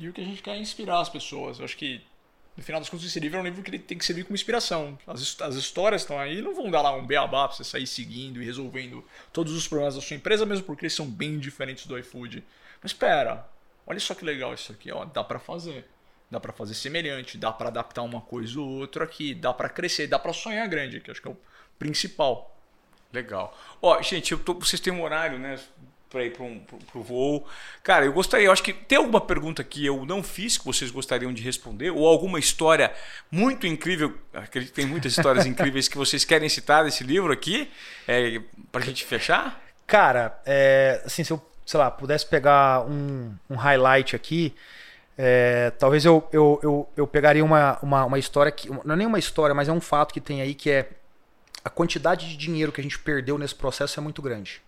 E 0.00 0.08
o 0.08 0.14
que 0.14 0.22
a 0.22 0.24
gente 0.24 0.42
quer 0.42 0.56
é 0.56 0.58
inspirar 0.58 0.98
as 0.98 1.10
pessoas. 1.10 1.58
Eu 1.58 1.66
acho 1.66 1.76
que, 1.76 2.00
no 2.56 2.62
final 2.62 2.80
das 2.80 2.88
contas, 2.88 3.04
esse 3.04 3.20
livro 3.20 3.36
é 3.36 3.42
um 3.42 3.44
livro 3.44 3.62
que 3.62 3.78
tem 3.78 3.98
que 3.98 4.04
servir 4.04 4.24
como 4.24 4.34
inspiração. 4.34 4.98
As, 5.06 5.38
as 5.42 5.54
histórias 5.56 6.00
estão 6.00 6.18
aí, 6.18 6.40
não 6.40 6.54
vão 6.54 6.70
dar 6.70 6.80
lá 6.80 6.96
um 6.96 7.06
beabá 7.06 7.46
pra 7.46 7.54
você 7.54 7.62
sair 7.62 7.86
seguindo 7.86 8.42
e 8.42 8.44
resolvendo 8.46 9.04
todos 9.30 9.52
os 9.52 9.68
problemas 9.68 9.96
da 9.96 10.00
sua 10.00 10.16
empresa, 10.16 10.46
mesmo 10.46 10.64
porque 10.64 10.86
eles 10.86 10.94
são 10.94 11.06
bem 11.06 11.38
diferentes 11.38 11.86
do 11.86 11.98
iFood. 11.98 12.42
Mas 12.82 12.92
espera, 12.92 13.46
olha 13.86 14.00
só 14.00 14.14
que 14.14 14.24
legal 14.24 14.54
isso 14.54 14.72
aqui, 14.72 14.90
ó, 14.90 15.04
dá 15.04 15.22
para 15.22 15.38
fazer. 15.38 15.86
Dá 16.30 16.40
para 16.40 16.52
fazer 16.52 16.74
semelhante, 16.74 17.36
dá 17.36 17.52
para 17.52 17.68
adaptar 17.68 18.00
uma 18.00 18.22
coisa 18.22 18.58
ou 18.58 18.66
outra 18.66 19.04
aqui, 19.04 19.34
dá 19.34 19.52
para 19.52 19.68
crescer, 19.68 20.06
dá 20.06 20.18
para 20.18 20.32
sonhar 20.32 20.66
grande, 20.66 21.00
que 21.00 21.10
acho 21.10 21.20
que 21.20 21.28
é 21.28 21.30
o 21.30 21.36
principal. 21.78 22.56
Legal. 23.12 23.54
Ó, 23.82 24.00
gente, 24.00 24.34
tô, 24.38 24.54
vocês 24.54 24.80
têm 24.80 24.92
um 24.92 25.02
horário, 25.02 25.38
né? 25.38 25.58
Para 26.10 26.24
ir 26.24 26.32
para 26.32 26.42
um, 26.44 26.60
o 26.94 27.02
voo. 27.02 27.46
Cara, 27.82 28.04
eu 28.04 28.12
gostaria, 28.12 28.46
eu 28.46 28.52
acho 28.52 28.62
que 28.62 28.72
tem 28.72 28.98
alguma 28.98 29.20
pergunta 29.20 29.62
que 29.62 29.86
eu 29.86 30.04
não 30.04 30.22
fiz 30.22 30.58
que 30.58 30.64
vocês 30.64 30.90
gostariam 30.90 31.32
de 31.32 31.40
responder, 31.40 31.90
ou 31.90 32.06
alguma 32.06 32.38
história 32.38 32.92
muito 33.30 33.66
incrível, 33.66 34.18
acredito 34.34 34.70
que 34.70 34.74
tem 34.74 34.86
muitas 34.86 35.12
histórias 35.12 35.46
incríveis 35.46 35.86
que 35.86 35.96
vocês 35.96 36.24
querem 36.24 36.48
citar 36.48 36.84
desse 36.84 37.04
livro 37.04 37.32
aqui, 37.32 37.70
é, 38.08 38.40
para 38.72 38.82
a 38.82 38.84
gente 38.84 39.04
fechar? 39.04 39.62
Cara, 39.86 40.38
é, 40.44 41.00
assim, 41.06 41.22
se 41.22 41.32
eu, 41.32 41.40
sei 41.64 41.78
lá, 41.78 41.90
pudesse 41.90 42.26
pegar 42.26 42.84
um, 42.86 43.32
um 43.48 43.54
highlight 43.54 44.16
aqui, 44.16 44.52
é, 45.16 45.70
talvez 45.78 46.04
eu, 46.04 46.26
eu, 46.32 46.58
eu, 46.62 46.88
eu, 46.96 47.06
pegaria 47.06 47.44
uma, 47.44 47.78
uma, 47.82 48.04
uma 48.06 48.18
história 48.18 48.50
que. 48.50 48.70
Não 48.70 48.94
é 48.94 48.96
nem 48.96 49.06
uma 49.06 49.18
história, 49.18 49.54
mas 49.54 49.68
é 49.68 49.72
um 49.72 49.80
fato 49.80 50.14
que 50.14 50.20
tem 50.20 50.40
aí 50.40 50.54
que 50.54 50.70
é 50.70 50.88
a 51.64 51.68
quantidade 51.68 52.26
de 52.26 52.36
dinheiro 52.36 52.72
que 52.72 52.80
a 52.80 52.82
gente 52.82 52.98
perdeu 52.98 53.36
nesse 53.36 53.54
processo 53.54 54.00
é 54.00 54.02
muito 54.02 54.22
grande. 54.22 54.62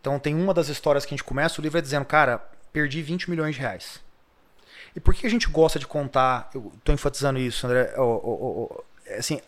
Então 0.00 0.18
tem 0.18 0.34
uma 0.34 0.54
das 0.54 0.68
histórias 0.68 1.04
que 1.04 1.14
a 1.14 1.16
gente 1.16 1.24
começa, 1.24 1.60
o 1.60 1.62
livro 1.62 1.78
é 1.78 1.82
dizendo, 1.82 2.04
cara, 2.04 2.38
perdi 2.72 3.02
20 3.02 3.28
milhões 3.28 3.54
de 3.54 3.60
reais. 3.60 4.00
E 4.94 5.00
por 5.00 5.14
que 5.14 5.26
a 5.26 5.30
gente 5.30 5.48
gosta 5.48 5.78
de 5.78 5.86
contar, 5.86 6.50
eu 6.54 6.72
estou 6.76 6.94
enfatizando 6.94 7.38
isso, 7.38 7.66
André, 7.66 7.94
o, 7.96 8.02
o, 8.02 8.62
o, 8.62 8.84
assim, 9.16 9.40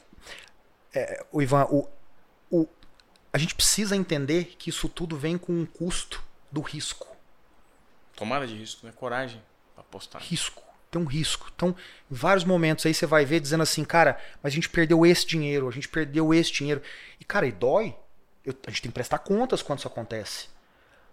é, 0.94 1.24
o 1.32 1.42
Ivan, 1.42 1.64
o, 1.64 1.88
o, 2.50 2.68
a 3.32 3.38
gente 3.38 3.54
precisa 3.54 3.96
entender 3.96 4.54
que 4.58 4.70
isso 4.70 4.88
tudo 4.88 5.16
vem 5.16 5.38
com 5.38 5.52
um 5.52 5.66
custo 5.66 6.22
do 6.50 6.60
risco. 6.60 7.08
Tomada 8.14 8.46
de 8.46 8.54
risco, 8.54 8.86
né? 8.86 8.92
Coragem 8.94 9.42
para 9.74 9.82
apostar. 9.82 10.22
Risco. 10.22 10.62
Tem 10.90 11.00
um 11.00 11.06
risco. 11.06 11.50
Então, 11.56 11.74
em 12.10 12.14
vários 12.14 12.44
momentos 12.44 12.84
aí 12.84 12.92
você 12.92 13.06
vai 13.06 13.24
ver 13.24 13.40
dizendo 13.40 13.62
assim, 13.62 13.82
cara, 13.82 14.20
mas 14.42 14.52
a 14.52 14.54
gente 14.54 14.68
perdeu 14.68 15.06
esse 15.06 15.26
dinheiro, 15.26 15.66
a 15.66 15.72
gente 15.72 15.88
perdeu 15.88 16.34
esse 16.34 16.52
dinheiro. 16.52 16.82
E, 17.18 17.24
cara, 17.24 17.46
e 17.46 17.52
dói. 17.52 17.96
Eu, 18.44 18.54
a 18.66 18.70
gente 18.70 18.82
tem 18.82 18.90
que 18.90 18.94
prestar 18.94 19.18
contas 19.18 19.62
quando 19.62 19.78
isso 19.78 19.88
acontece. 19.88 20.48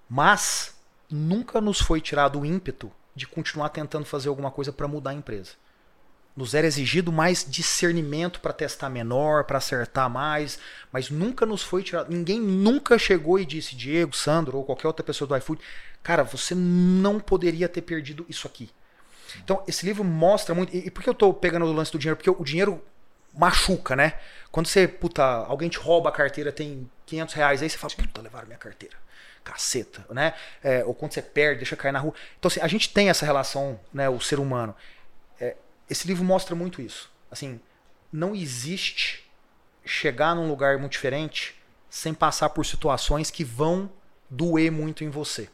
Mas 0.10 0.76
nunca 1.10 1.62
nos 1.62 1.80
foi 1.80 2.02
tirado 2.02 2.40
o 2.40 2.46
ímpeto 2.46 2.92
de 3.16 3.28
continuar 3.28 3.70
tentando 3.70 4.06
fazer 4.06 4.30
alguma 4.30 4.52
coisa 4.52 4.72
para 4.72 4.88
mudar 4.88 5.12
a 5.12 5.16
empresa. 5.16 5.52
Nos 6.36 6.54
era 6.54 6.66
exigido 6.66 7.12
mais 7.12 7.46
discernimento 7.48 8.40
para 8.40 8.54
testar 8.54 8.90
menor, 8.90 9.44
para 9.44 9.58
acertar 9.58 10.10
mais, 10.10 10.58
mas 10.92 11.10
nunca 11.10 11.46
nos 11.46 11.62
foi 11.62 11.84
tirado. 11.84 12.10
Ninguém 12.10 12.40
nunca 12.40 12.98
chegou 12.98 13.38
e 13.38 13.46
disse, 13.46 13.76
Diego, 13.76 14.16
Sandro 14.16 14.58
ou 14.58 14.64
qualquer 14.64 14.88
outra 14.88 15.04
pessoa 15.04 15.28
do 15.28 15.36
iFood, 15.36 15.62
cara, 16.02 16.24
você 16.24 16.56
não 16.56 17.20
poderia 17.20 17.68
ter 17.68 17.82
perdido 17.82 18.26
isso 18.30 18.48
aqui. 18.48 18.70
Então, 19.44 19.64
esse 19.68 19.86
livro 19.86 20.04
mostra 20.04 20.56
muito. 20.56 20.76
E, 20.76 20.90
por 20.90 21.04
que 21.04 21.10
eu 21.10 21.14
estou 21.14 21.34
pegando 21.34 21.66
o 21.66 21.74
lance 21.74 21.92
do 21.92 22.00
dinheiro? 22.00 22.16
Porque 22.16 22.30
o 22.30 22.44
dinheiro 22.44 22.82
machuca, 23.34 23.96
né? 23.96 24.20
Quando 24.52 24.68
você, 24.68 24.88
puta, 24.88 25.24
alguém 25.24 25.70
te 25.70 25.78
rouba 25.78 26.10
a 26.10 26.12
carteira, 26.12 26.52
tem 26.52 26.90
500 27.06 27.34
reais, 27.36 27.62
aí 27.62 27.70
você 27.70 27.78
fala, 27.78 27.94
puta, 27.96 28.22
levaram 28.22 28.48
minha 28.48 28.58
carteira. 28.58 28.98
Caceta, 29.44 30.06
né? 30.10 30.34
É, 30.64 30.84
ou 30.84 30.94
quando 30.94 31.14
você 31.14 31.22
perde, 31.22 31.60
deixa 31.60 31.76
cair 31.76 31.92
na 31.92 32.00
rua. 32.00 32.14
Então, 32.38 32.50
assim, 32.50 32.60
a 32.62 32.68
gente 32.68 32.90
tem 32.90 33.10
essa 33.10 33.26
relação, 33.26 33.80
né, 33.94 34.10
o 34.10 34.20
ser 34.20 34.40
humano. 34.40 34.76
É, 35.40 35.56
esse 35.90 36.08
livro 36.08 36.24
mostra 36.24 36.56
muito 36.56 36.82
isso. 36.82 37.12
Assim, 37.32 37.60
não 38.12 38.36
existe 38.36 39.30
chegar 39.86 40.36
num 40.36 40.48
lugar 40.48 40.78
muito 40.78 40.92
diferente 40.92 41.56
sem 41.90 42.14
passar 42.14 42.50
por 42.50 42.66
situações 42.66 43.32
que 43.32 43.44
vão 43.44 43.92
doer 44.30 44.72
muito 44.72 45.04
em 45.04 45.10
você. 45.10 45.50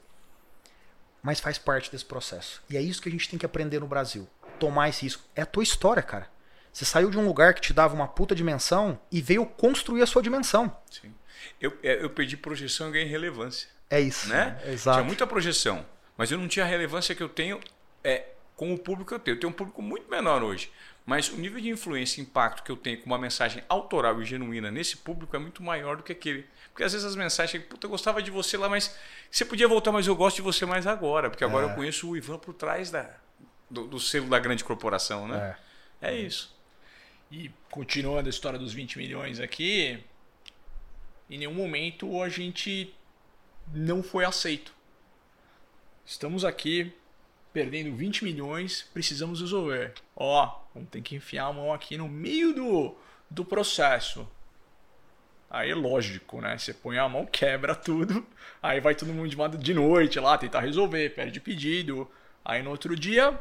Mas 1.22 1.40
faz 1.40 1.58
parte 1.58 1.92
desse 1.92 2.06
processo. 2.06 2.62
E 2.70 2.78
é 2.78 2.82
isso 2.82 3.02
que 3.02 3.10
a 3.10 3.12
gente 3.12 3.30
tem 3.30 3.40
que 3.40 3.46
aprender 3.46 3.80
no 3.80 3.88
Brasil. 3.88 4.28
Tomar 4.60 4.90
esse 4.90 5.04
risco. 5.04 5.24
É 5.36 5.42
a 5.42 5.46
tua 5.46 5.64
história, 5.64 6.04
cara. 6.04 6.30
Você 6.76 6.84
saiu 6.84 7.10
de 7.10 7.18
um 7.18 7.26
lugar 7.26 7.54
que 7.54 7.62
te 7.62 7.72
dava 7.72 7.96
uma 7.96 8.06
puta 8.06 8.36
dimensão 8.36 9.00
e 9.10 9.22
veio 9.22 9.46
construir 9.46 10.02
a 10.02 10.06
sua 10.06 10.22
dimensão. 10.22 10.76
Sim. 10.92 11.16
Eu, 11.62 11.72
é, 11.82 12.04
eu 12.04 12.10
perdi 12.10 12.36
projeção 12.36 12.90
e 12.90 12.92
ganhei 12.92 13.08
relevância. 13.08 13.70
É 13.90 14.02
isso. 14.02 14.28
Né? 14.28 14.60
É, 14.62 14.74
exato. 14.74 14.98
Tinha 14.98 15.08
muita 15.08 15.26
projeção, 15.26 15.86
mas 16.18 16.30
eu 16.32 16.38
não 16.38 16.50
tinha 16.50 16.66
a 16.66 16.68
relevância 16.68 17.16
que 17.16 17.24
eu 17.24 17.30
tenho 17.30 17.62
é, 18.04 18.26
com 18.58 18.74
o 18.74 18.78
público 18.78 19.08
que 19.08 19.14
eu 19.14 19.20
tenho. 19.20 19.36
Eu 19.36 19.40
tenho 19.40 19.52
um 19.52 19.56
público 19.56 19.82
muito 19.82 20.12
menor 20.12 20.44
hoje. 20.44 20.70
Mas 21.06 21.30
o 21.30 21.38
nível 21.38 21.62
de 21.62 21.70
influência 21.70 22.20
e 22.20 22.24
impacto 22.26 22.62
que 22.62 22.70
eu 22.70 22.76
tenho 22.76 23.00
com 23.00 23.06
uma 23.06 23.18
mensagem 23.18 23.64
autoral 23.70 24.22
e 24.22 24.26
genuína 24.26 24.70
nesse 24.70 24.98
público 24.98 25.34
é 25.34 25.40
muito 25.40 25.64
maior 25.64 25.96
do 25.96 26.04
que 26.04 26.12
aquele. 26.12 26.46
Porque 26.74 26.84
às 26.84 26.92
vezes 26.92 27.08
as 27.08 27.16
mensagens, 27.16 27.64
puta, 27.64 27.86
eu 27.86 27.90
gostava 27.90 28.22
de 28.22 28.32
você 28.32 28.58
lá, 28.58 28.68
mas 28.68 28.94
você 29.32 29.46
podia 29.46 29.68
voltar, 29.68 29.94
mas 29.94 30.08
eu 30.08 30.16
gosto 30.16 30.36
de 30.36 30.42
você 30.42 30.66
mais 30.66 30.86
agora. 30.86 31.30
Porque 31.30 31.46
agora 31.46 31.68
é. 31.68 31.70
eu 31.70 31.74
conheço 31.74 32.10
o 32.10 32.18
Ivan 32.18 32.38
por 32.38 32.54
trás 32.54 32.92
da, 32.92 33.10
do, 33.70 33.88
do 33.88 33.98
selo 33.98 34.28
da 34.28 34.40
grande 34.40 34.62
corporação, 34.62 35.26
né? 35.26 35.56
É, 36.02 36.12
é 36.12 36.20
isso. 36.20 36.55
E 37.32 37.52
continuando 37.70 38.28
a 38.28 38.30
história 38.30 38.60
dos 38.60 38.74
20 38.74 38.98
milhões 38.98 39.40
aqui, 39.40 40.04
em 41.30 41.38
nenhum 41.38 41.54
momento 41.54 42.22
a 42.22 42.30
gente 42.30 42.94
não 43.74 44.04
foi 44.04 44.26
aceito. 44.26 44.74
Estamos 46.06 46.46
aqui 46.46 46.94
perdendo 47.52 47.96
20 47.96 48.24
milhões, 48.24 48.84
precisamos 48.94 49.42
resolver. 49.42 49.94
Ó, 50.16 50.60
vamos 50.74 50.90
ter 50.90 51.02
que 51.02 51.16
enfiar 51.16 51.46
a 51.46 51.54
mão 51.54 51.74
aqui 51.74 51.98
no 51.98 52.08
meio 52.08 52.54
do, 52.54 52.96
do 53.30 53.44
processo. 53.44 54.28
Aí 55.50 55.72
é 55.72 55.76
lógico, 55.76 56.42
né? 56.42 56.58
Você 56.58 56.74
põe 56.74 56.98
a 56.98 57.08
mão, 57.08 57.26
quebra 57.26 57.74
tudo. 57.74 58.26
Aí 58.62 58.80
vai 58.80 58.94
todo 58.94 59.14
mundo 59.14 59.58
de 59.58 59.74
noite 59.74 60.20
lá 60.20 60.38
tentar 60.38 60.60
resolver, 60.60 61.16
perde 61.16 61.40
pedido. 61.40 62.10
Aí 62.44 62.62
no 62.62 62.72
outro 62.72 62.96
dia, 62.96 63.40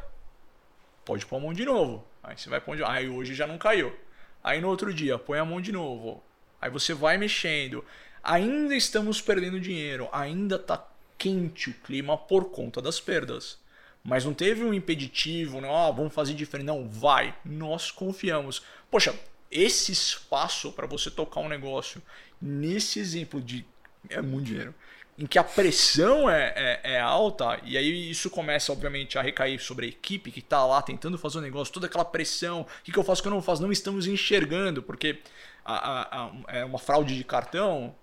pode 1.03 1.25
pôr 1.25 1.37
a 1.37 1.39
mão 1.41 1.53
de 1.53 1.65
novo. 1.65 2.07
Aí 2.25 2.37
você 2.37 2.49
vai 2.49 2.59
pôr. 2.59 2.83
Aí 2.83 3.07
hoje 3.07 3.33
já 3.33 3.45
não 3.45 3.57
caiu. 3.57 3.95
Aí 4.43 4.59
no 4.59 4.67
outro 4.67 4.93
dia, 4.93 5.17
põe 5.17 5.39
a 5.39 5.45
mão 5.45 5.61
de 5.61 5.71
novo. 5.71 6.23
Aí 6.59 6.69
você 6.69 6.93
vai 6.93 7.17
mexendo. 7.17 7.85
Ainda 8.23 8.75
estamos 8.75 9.21
perdendo 9.21 9.59
dinheiro. 9.59 10.09
Ainda 10.11 10.57
tá 10.57 10.85
quente 11.17 11.69
o 11.69 11.73
clima 11.73 12.17
por 12.17 12.45
conta 12.45 12.81
das 12.81 12.99
perdas. 12.99 13.59
Mas 14.03 14.25
não 14.25 14.33
teve 14.33 14.63
um 14.63 14.73
impeditivo, 14.73 15.59
não, 15.59 15.75
ah, 15.75 15.89
vamos 15.89 16.13
fazer 16.13 16.33
diferente. 16.33 16.67
Não, 16.67 16.87
vai. 16.87 17.35
Nós 17.43 17.89
confiamos. 17.89 18.63
Poxa, 18.89 19.15
esse 19.49 19.91
espaço 19.91 20.71
para 20.71 20.85
você 20.87 21.09
tocar 21.09 21.39
um 21.39 21.49
negócio 21.49 22.01
nesse 22.41 22.99
exemplo 22.99 23.41
de 23.41 23.65
é 24.09 24.21
muito 24.21 24.45
dinheiro 24.45 24.75
em 25.17 25.25
que 25.25 25.39
a 25.39 25.43
pressão 25.43 26.29
é, 26.29 26.53
é, 26.55 26.79
é, 26.95 26.99
alta, 26.99 27.59
e 27.63 27.77
aí 27.77 28.11
isso 28.11 28.29
começa, 28.29 28.71
obviamente, 28.71 29.17
a 29.17 29.21
recair 29.21 29.59
sobre 29.59 29.85
a 29.85 29.89
equipe 29.89 30.31
que 30.31 30.39
está 30.39 30.65
lá 30.65 30.81
tentando 30.81 31.17
fazer 31.17 31.37
o 31.37 31.39
um 31.39 31.43
negócio, 31.43 31.73
toda 31.73 31.87
aquela 31.87 32.03
pressão, 32.03 32.61
o 32.61 32.83
que, 32.83 32.91
que 32.91 32.99
eu 32.99 33.03
faço, 33.03 33.21
o 33.21 33.23
que 33.23 33.29
eu 33.29 33.33
não 33.33 33.41
faço, 33.41 33.61
não 33.61 33.71
estamos 33.71 34.07
enxergando, 34.07 34.83
porque 34.83 35.21
a, 35.63 35.73
a, 35.73 36.25
a, 36.25 36.31
é 36.47 36.65
uma 36.65 36.77
fraude 36.77 37.15
de 37.15 37.23
cartão, 37.23 37.95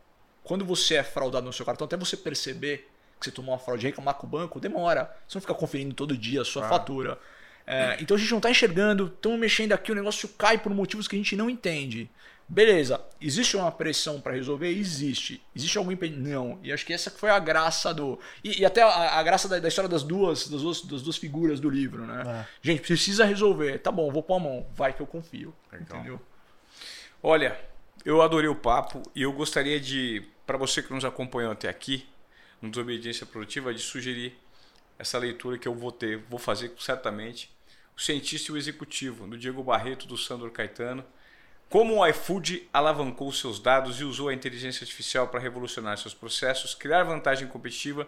quando 0.42 0.64
você 0.64 0.96
é 0.96 1.02
fraudado 1.02 1.44
no 1.44 1.52
seu 1.52 1.66
cartão, 1.66 1.84
até 1.84 1.96
você 1.96 2.16
perceber 2.16 2.88
que 3.20 3.26
você 3.26 3.30
tomou 3.30 3.52
uma 3.52 3.58
fraude 3.58 3.86
e 3.86 3.90
reclamar 3.90 4.14
com 4.14 4.26
o 4.26 4.30
banco, 4.30 4.58
demora. 4.58 5.14
Você 5.28 5.36
não 5.36 5.40
fica 5.40 5.54
conferindo 5.54 5.94
todo 5.94 6.16
dia 6.16 6.40
a 6.40 6.44
sua 6.44 6.64
ah. 6.64 6.68
fatura. 6.68 7.18
É, 7.64 7.96
então 8.00 8.16
a 8.16 8.18
gente 8.18 8.30
não 8.30 8.38
está 8.38 8.50
enxergando, 8.50 9.06
estamos 9.06 9.38
mexendo 9.38 9.72
aqui, 9.72 9.92
o 9.92 9.94
negócio 9.94 10.28
cai 10.30 10.58
por 10.58 10.74
motivos 10.74 11.06
que 11.06 11.14
a 11.14 11.18
gente 11.18 11.36
não 11.36 11.48
entende. 11.48 12.10
Beleza, 12.48 13.02
existe 13.20 13.56
uma 13.56 13.72
pressão 13.72 14.20
para 14.20 14.32
resolver? 14.32 14.68
Existe. 14.68 15.42
Existe 15.56 15.78
algum 15.78 15.90
impedimento? 15.90 16.28
Não. 16.28 16.58
E 16.62 16.72
acho 16.72 16.84
que 16.84 16.92
essa 16.92 17.10
foi 17.10 17.30
a 17.30 17.38
graça 17.38 17.94
do. 17.94 18.18
E, 18.44 18.60
e 18.60 18.64
até 18.64 18.82
a, 18.82 19.18
a 19.18 19.22
graça 19.22 19.48
da, 19.48 19.58
da, 19.58 19.68
história 19.68 19.88
das 19.88 20.02
duas, 20.02 20.48
das 20.48 20.60
duas, 20.60 20.82
das 20.82 21.02
duas 21.02 21.16
figuras 21.16 21.60
do 21.60 21.70
livro, 21.70 22.04
né? 22.04 22.22
É. 22.26 22.46
Gente, 22.60 22.82
precisa 22.82 23.24
resolver. 23.24 23.78
Tá 23.78 23.90
bom, 23.90 24.10
vou 24.10 24.22
pôr 24.22 24.36
a 24.36 24.40
mão. 24.40 24.66
Vai 24.74 24.92
que 24.92 25.00
eu 25.00 25.06
confio. 25.06 25.54
Entendeu? 25.72 26.20
Olha, 27.22 27.58
eu 28.04 28.20
adorei 28.20 28.48
o 28.48 28.54
papo 28.54 29.02
e 29.14 29.22
eu 29.22 29.32
gostaria 29.32 29.80
de, 29.80 30.26
para 30.46 30.58
você 30.58 30.82
que 30.82 30.92
nos 30.92 31.04
acompanhou 31.04 31.52
até 31.52 31.68
aqui, 31.68 32.06
no 32.60 32.68
Desobediência 32.68 33.24
Produtiva, 33.24 33.72
de 33.72 33.80
sugerir 33.80 34.36
essa 34.98 35.18
leitura 35.18 35.56
que 35.56 35.66
eu 35.66 35.74
vou 35.74 35.90
ter, 35.90 36.18
vou 36.28 36.38
fazer 36.38 36.72
certamente. 36.78 37.50
O 37.96 38.00
Cientista 38.00 38.50
e 38.50 38.54
o 38.54 38.58
Executivo, 38.58 39.26
do 39.26 39.38
Diego 39.38 39.62
Barreto, 39.62 40.06
do 40.06 40.16
Sandro 40.16 40.50
Caetano 40.50 41.04
como 41.72 41.96
o 41.96 42.06
iFood 42.06 42.68
alavancou 42.70 43.32
seus 43.32 43.58
dados 43.58 43.98
e 43.98 44.04
usou 44.04 44.28
a 44.28 44.34
inteligência 44.34 44.84
artificial 44.84 45.28
para 45.28 45.40
revolucionar 45.40 45.96
seus 45.96 46.12
processos, 46.12 46.74
criar 46.74 47.02
vantagem 47.02 47.48
competitiva 47.48 48.06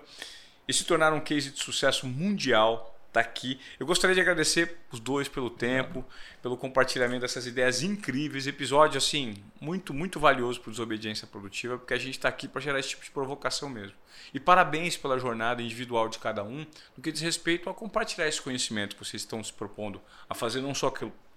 e 0.68 0.72
se 0.74 0.84
tornar 0.84 1.14
um 1.14 1.20
case 1.20 1.50
de 1.50 1.60
sucesso 1.60 2.06
mundial 2.06 2.94
tá 3.10 3.20
aqui. 3.20 3.58
Eu 3.80 3.86
gostaria 3.86 4.14
de 4.14 4.20
agradecer 4.20 4.76
os 4.92 5.00
dois 5.00 5.28
pelo 5.28 5.48
tempo, 5.48 6.04
pelo 6.42 6.58
compartilhamento 6.58 7.22
dessas 7.22 7.46
ideias 7.46 7.82
incríveis, 7.82 8.46
episódio 8.46 8.98
assim 8.98 9.34
muito 9.58 9.94
muito 9.94 10.20
valioso 10.20 10.60
para 10.60 10.70
desobediência 10.70 11.26
produtiva, 11.26 11.78
porque 11.78 11.94
a 11.94 11.98
gente 11.98 12.18
está 12.18 12.28
aqui 12.28 12.46
para 12.46 12.60
gerar 12.60 12.80
esse 12.80 12.90
tipo 12.90 13.04
de 13.04 13.10
provocação 13.12 13.70
mesmo. 13.70 13.96
E 14.34 14.38
parabéns 14.38 14.98
pela 14.98 15.18
jornada 15.18 15.62
individual 15.62 16.10
de 16.10 16.18
cada 16.18 16.44
um, 16.44 16.66
no 16.94 17.02
que 17.02 17.10
diz 17.10 17.22
respeito 17.22 17.70
a 17.70 17.74
compartilhar 17.74 18.28
esse 18.28 18.42
conhecimento 18.42 18.94
que 18.94 19.02
vocês 19.02 19.22
estão 19.22 19.42
se 19.42 19.54
propondo 19.54 20.02
a 20.28 20.34
fazer 20.34 20.60
não 20.60 20.74
só 20.74 20.90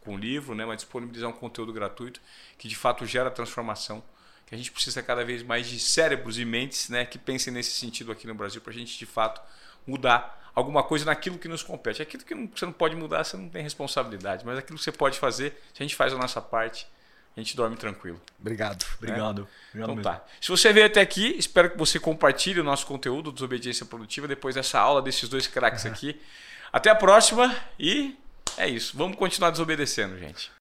com 0.07 0.17
livro, 0.17 0.55
né, 0.55 0.65
mas 0.65 0.77
disponibilizar 0.77 1.29
um 1.29 1.33
conteúdo 1.33 1.73
gratuito 1.73 2.21
que 2.57 2.67
de 2.67 2.75
fato 2.75 3.05
gera 3.05 3.29
transformação. 3.29 4.01
Que 4.45 4.55
a 4.55 4.57
gente 4.57 4.71
precisa 4.71 5.03
cada 5.03 5.25
vez 5.25 5.43
mais 5.43 5.67
de 5.67 5.77
cérebros 5.77 6.39
e 6.39 6.45
mentes 6.45 6.87
né, 6.87 7.05
que 7.05 7.19
pensem 7.19 7.51
nesse 7.51 7.71
sentido 7.71 8.13
aqui 8.13 8.25
no 8.25 8.33
Brasil 8.33 8.61
para 8.61 8.71
a 8.71 8.75
gente 8.75 8.97
de 8.97 9.05
fato 9.05 9.41
mudar 9.85 10.49
alguma 10.55 10.81
coisa 10.81 11.03
naquilo 11.03 11.37
que 11.37 11.49
nos 11.49 11.61
compete. 11.61 12.01
Aquilo 12.01 12.23
que 12.23 12.33
você 12.33 12.65
não 12.65 12.71
pode 12.71 12.95
mudar, 12.95 13.25
você 13.25 13.35
não 13.35 13.49
tem 13.49 13.61
responsabilidade, 13.61 14.45
mas 14.45 14.57
aquilo 14.57 14.77
que 14.77 14.83
você 14.83 14.91
pode 14.91 15.19
fazer, 15.19 15.61
se 15.73 15.83
a 15.83 15.85
gente 15.85 15.95
faz 15.95 16.13
a 16.13 16.17
nossa 16.17 16.41
parte, 16.41 16.87
a 17.35 17.39
gente 17.41 17.55
dorme 17.57 17.75
tranquilo. 17.75 18.19
Obrigado. 18.39 18.85
Obrigado. 18.97 19.41
Né? 19.41 19.47
Obrigado 19.69 19.99
então 19.99 20.01
tá. 20.01 20.25
Se 20.39 20.47
você 20.47 20.71
veio 20.71 20.85
até 20.85 21.01
aqui, 21.01 21.35
espero 21.37 21.69
que 21.69 21.77
você 21.77 21.99
compartilhe 21.99 22.59
o 22.59 22.63
nosso 22.63 22.87
conteúdo 22.87 23.31
Desobediência 23.33 23.85
Produtiva 23.85 24.27
depois 24.27 24.55
dessa 24.55 24.79
aula 24.79 25.01
desses 25.01 25.27
dois 25.27 25.45
craques 25.45 25.83
uhum. 25.83 25.91
aqui. 25.91 26.19
Até 26.71 26.89
a 26.89 26.95
próxima 26.95 27.55
e 27.77 28.17
é 28.57 28.67
isso. 28.67 28.97
Vamos 28.97 29.17
continuar 29.17 29.51
desobedecendo, 29.51 30.17
gente. 30.17 30.51